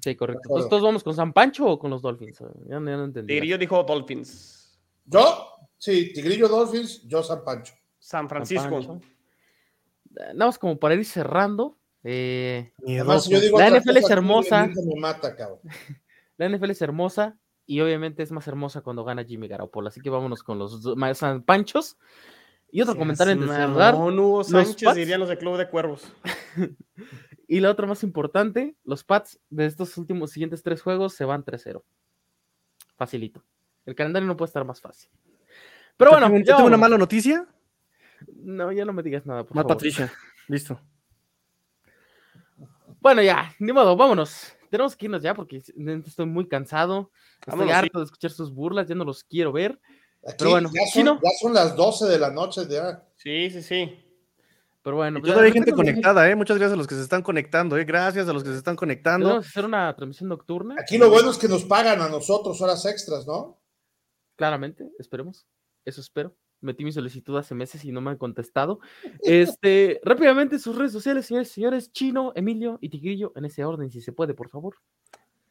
Sí, 0.00 0.14
correcto. 0.16 0.42
Entonces, 0.44 0.68
¿todos 0.68 0.82
vamos 0.82 1.02
con 1.02 1.14
San 1.14 1.32
Pancho 1.32 1.66
o 1.66 1.78
con 1.78 1.90
los 1.90 2.02
Dolphins? 2.02 2.42
Ya, 2.68 2.80
no 2.80 3.04
entendí. 3.04 3.32
Tigrillo 3.32 3.58
dijo 3.58 3.82
Dolphins. 3.82 4.78
¿Yo? 5.06 5.48
Sí, 5.78 6.12
Tigrillo 6.12 6.48
Dolphins, 6.48 7.02
yo 7.06 7.22
San 7.22 7.44
Pancho. 7.44 7.74
San 7.98 8.28
Francisco. 8.28 9.00
Nada 10.10 10.34
más 10.34 10.58
como 10.58 10.78
para 10.78 10.94
ir 10.94 11.04
cerrando. 11.04 11.78
Eh, 12.04 12.70
la 12.86 13.70
NFL 13.70 13.96
es 13.96 14.10
hermosa. 14.10 14.70
la 16.36 16.48
NFL 16.48 16.70
es 16.70 16.82
hermosa 16.82 17.38
y 17.66 17.80
obviamente 17.80 18.22
es 18.22 18.30
más 18.30 18.46
hermosa 18.46 18.82
cuando 18.82 19.04
gana 19.04 19.24
Jimmy 19.24 19.48
Garoppolo. 19.48 19.88
Así 19.88 20.00
que 20.00 20.10
vámonos 20.10 20.42
con 20.42 20.58
los 20.58 20.82
San 21.14 21.42
Panchos. 21.42 21.96
Y 22.70 22.82
otro 22.82 22.96
comentario 22.96 23.32
en 23.32 23.48
cerrar. 23.48 23.94
Hugo 23.94 24.44
Sánchez 24.44 24.94
dirían 24.94 25.20
los 25.20 25.28
de 25.28 25.38
Club 25.38 25.56
de 25.56 25.68
Cuervos. 25.68 26.12
y 27.48 27.60
la 27.60 27.70
otra 27.70 27.86
más 27.86 28.02
importante, 28.02 28.76
los 28.84 29.04
Pats 29.04 29.40
de 29.48 29.66
estos 29.66 29.96
últimos 29.96 30.32
siguientes 30.32 30.62
tres 30.62 30.82
juegos 30.82 31.14
se 31.14 31.24
van 31.24 31.44
3-0. 31.44 31.82
Facilito. 32.96 33.44
El 33.86 33.94
calendario 33.94 34.26
no 34.26 34.36
puede 34.36 34.48
estar 34.48 34.64
más 34.64 34.80
fácil. 34.80 35.08
Pero 35.96 36.10
bueno, 36.10 36.36
¿yo 36.38 36.56
tengo 36.56 36.66
una 36.66 36.76
mala 36.76 36.98
noticia? 36.98 37.46
No, 38.34 38.72
ya 38.72 38.84
no 38.84 38.92
me 38.92 39.02
digas 39.02 39.24
nada, 39.24 39.44
por 39.44 39.66
Patricia, 39.66 40.12
listo. 40.48 40.80
Bueno, 43.04 43.20
ya, 43.20 43.54
ni 43.58 43.70
modo, 43.70 43.94
vámonos. 43.98 44.54
Tenemos 44.70 44.96
que 44.96 45.04
irnos 45.04 45.22
ya 45.22 45.34
porque 45.34 45.58
estoy 45.58 46.24
muy 46.24 46.48
cansado. 46.48 47.10
Estoy 47.46 47.68
harto 47.68 47.98
de 47.98 48.06
escuchar 48.06 48.30
sus 48.30 48.50
burlas, 48.50 48.88
ya 48.88 48.94
no 48.94 49.04
los 49.04 49.22
quiero 49.24 49.52
ver. 49.52 49.78
Pero 50.38 50.52
bueno, 50.52 50.70
ya 50.72 51.20
son, 51.38 51.52
las 51.52 51.76
12 51.76 52.06
de 52.06 52.18
la 52.18 52.30
noche 52.30 52.62
ya. 52.66 53.06
Sí, 53.16 53.50
sí, 53.50 53.62
sí. 53.62 53.94
Pero 54.82 54.96
bueno, 54.96 55.20
pues 55.20 55.36
hay 55.36 55.52
gente 55.52 55.72
conectada, 55.72 56.30
¿eh? 56.30 56.34
Muchas 56.34 56.56
gracias 56.56 56.72
a 56.72 56.76
los 56.76 56.86
que 56.86 56.94
se 56.94 57.02
están 57.02 57.20
conectando, 57.20 57.76
¿eh? 57.76 57.84
Gracias 57.84 58.26
a 58.26 58.32
los 58.32 58.42
que 58.42 58.52
se 58.52 58.56
están 58.56 58.74
conectando. 58.74 59.28
Vamos 59.28 59.44
a 59.44 59.48
hacer 59.50 59.66
una 59.66 59.94
transmisión 59.94 60.30
nocturna. 60.30 60.76
Aquí 60.78 60.96
lo 60.96 61.10
bueno 61.10 61.30
es 61.30 61.36
que 61.36 61.46
nos 61.46 61.64
pagan 61.64 62.00
a 62.00 62.08
nosotros 62.08 62.58
horas 62.62 62.86
extras, 62.86 63.26
¿no? 63.26 63.60
Claramente, 64.34 64.88
esperemos. 64.98 65.46
Eso 65.84 66.00
espero 66.00 66.34
metí 66.64 66.84
mi 66.84 66.92
solicitud 66.92 67.36
hace 67.36 67.54
meses 67.54 67.84
y 67.84 67.92
no 67.92 68.00
me 68.00 68.10
han 68.10 68.16
contestado. 68.16 68.80
Este, 69.22 70.00
rápidamente 70.04 70.58
sus 70.58 70.76
redes 70.76 70.92
sociales, 70.92 71.26
señores, 71.26 71.48
señores, 71.48 71.92
Chino, 71.92 72.32
Emilio 72.34 72.78
y 72.80 72.88
Tigrillo, 72.88 73.32
en 73.36 73.44
ese 73.44 73.64
orden, 73.64 73.90
si 73.90 74.00
se 74.00 74.12
puede, 74.12 74.34
por 74.34 74.48
favor. 74.48 74.76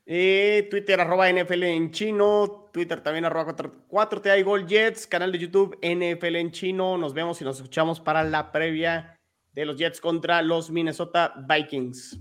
Eh, 0.05 0.67
Twitter 0.69 0.99
arroba 0.99 1.31
NFL 1.31 1.63
en 1.63 1.91
chino, 1.91 2.69
Twitter 2.73 3.01
también 3.01 3.23
arroba 3.23 3.55
4, 3.87 4.21
t 4.21 4.43
Gol 4.43 4.67
Jets, 4.67 5.07
canal 5.07 5.31
de 5.31 5.39
YouTube 5.39 5.77
NFL 5.81 6.35
en 6.35 6.51
chino. 6.51 6.97
Nos 6.97 7.13
vemos 7.13 7.41
y 7.41 7.45
nos 7.45 7.57
escuchamos 7.57 8.01
para 8.01 8.23
la 8.23 8.51
previa 8.51 9.17
de 9.53 9.65
los 9.65 9.77
Jets 9.77 10.01
contra 10.01 10.41
los 10.41 10.71
Minnesota 10.71 11.33
Vikings. 11.47 12.19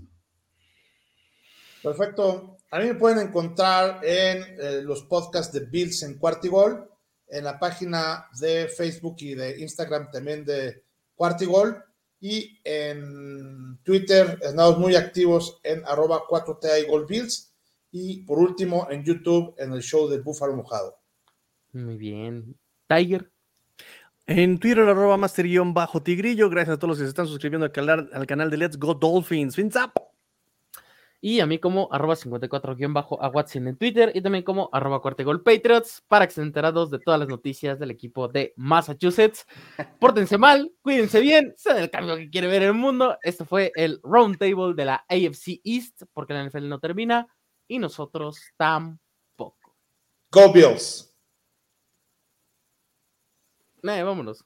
Perfecto. 1.81 2.57
A 2.71 2.79
mí 2.79 2.85
me 2.85 2.95
pueden 2.95 3.27
encontrar 3.27 3.99
en 4.03 4.43
eh, 4.57 4.81
los 4.81 5.03
podcasts 5.03 5.53
de 5.53 5.65
Bills 5.65 6.03
en 6.03 6.17
Cuartigol 6.17 6.89
en 7.33 7.43
la 7.43 7.59
página 7.59 8.27
de 8.39 8.67
Facebook 8.67 9.15
y 9.19 9.33
de 9.33 9.59
Instagram 9.59 10.11
también 10.11 10.45
de 10.45 10.83
Cuartigol 11.15 11.83
y 12.19 12.59
en 12.63 13.79
Twitter 13.83 14.37
estamos 14.41 14.77
muy 14.77 14.95
activos 14.95 15.59
en 15.63 15.83
arroba 15.85 16.23
4TA 16.29 17.07
Bills 17.07 17.51
y 17.91 18.21
por 18.21 18.37
último 18.37 18.87
en 18.89 19.03
YouTube 19.03 19.55
en 19.57 19.73
el 19.73 19.81
show 19.81 20.07
de 20.07 20.19
Búfalo 20.19 20.55
Mojado. 20.55 20.99
Muy 21.71 21.97
bien. 21.97 22.55
Tiger. 22.87 23.31
En 24.25 24.57
Twitter, 24.57 24.87
arroba 24.87 25.17
master-tigrillo. 25.17 26.49
Gracias 26.49 26.75
a 26.75 26.79
todos 26.79 26.89
los 26.89 26.97
que 26.99 27.03
se 27.03 27.09
están 27.09 27.27
suscribiendo 27.27 27.65
al 27.65 27.71
canal, 27.71 28.09
al 28.13 28.27
canal 28.27 28.49
de 28.49 28.57
Let's 28.57 28.77
Go 28.77 28.93
Dolphins. 28.93 29.55
Fins 29.55 29.75
up 29.75 29.91
y 31.25 31.39
a 31.39 31.45
mí 31.45 31.57
como 31.57 31.87
arroba 31.89 32.17
54 32.17 32.75
a 33.21 33.29
Watson 33.29 33.69
en 33.69 33.77
Twitter 33.77 34.11
y 34.13 34.19
también 34.21 34.43
como 34.43 34.69
arroba 34.73 34.97
Gol 34.97 35.41
Patriots 35.41 36.03
para 36.09 36.25
que 36.25 36.31
estén 36.31 36.43
enterados 36.43 36.91
de 36.91 36.99
todas 36.99 37.17
las 37.17 37.29
noticias 37.29 37.79
del 37.79 37.91
equipo 37.91 38.27
de 38.27 38.53
Massachusetts. 38.57 39.47
Pórtense 40.01 40.37
mal, 40.37 40.69
cuídense 40.81 41.21
bien, 41.21 41.53
sea 41.55 41.79
el 41.79 41.89
cambio 41.89 42.17
que 42.17 42.29
quiere 42.29 42.47
ver 42.47 42.63
el 42.63 42.73
mundo. 42.73 43.17
Esto 43.21 43.45
fue 43.45 43.71
el 43.75 44.01
Roundtable 44.03 44.73
de 44.75 44.83
la 44.83 45.05
AFC 45.07 45.61
East 45.63 46.03
porque 46.11 46.33
la 46.33 46.43
NFL 46.43 46.67
no 46.67 46.81
termina 46.81 47.25
y 47.69 47.79
nosotros 47.79 48.41
tampoco. 48.57 49.77
Go 50.29 50.51
Bills. 50.51 51.09
Eh, 53.81 54.03
vámonos. 54.03 54.41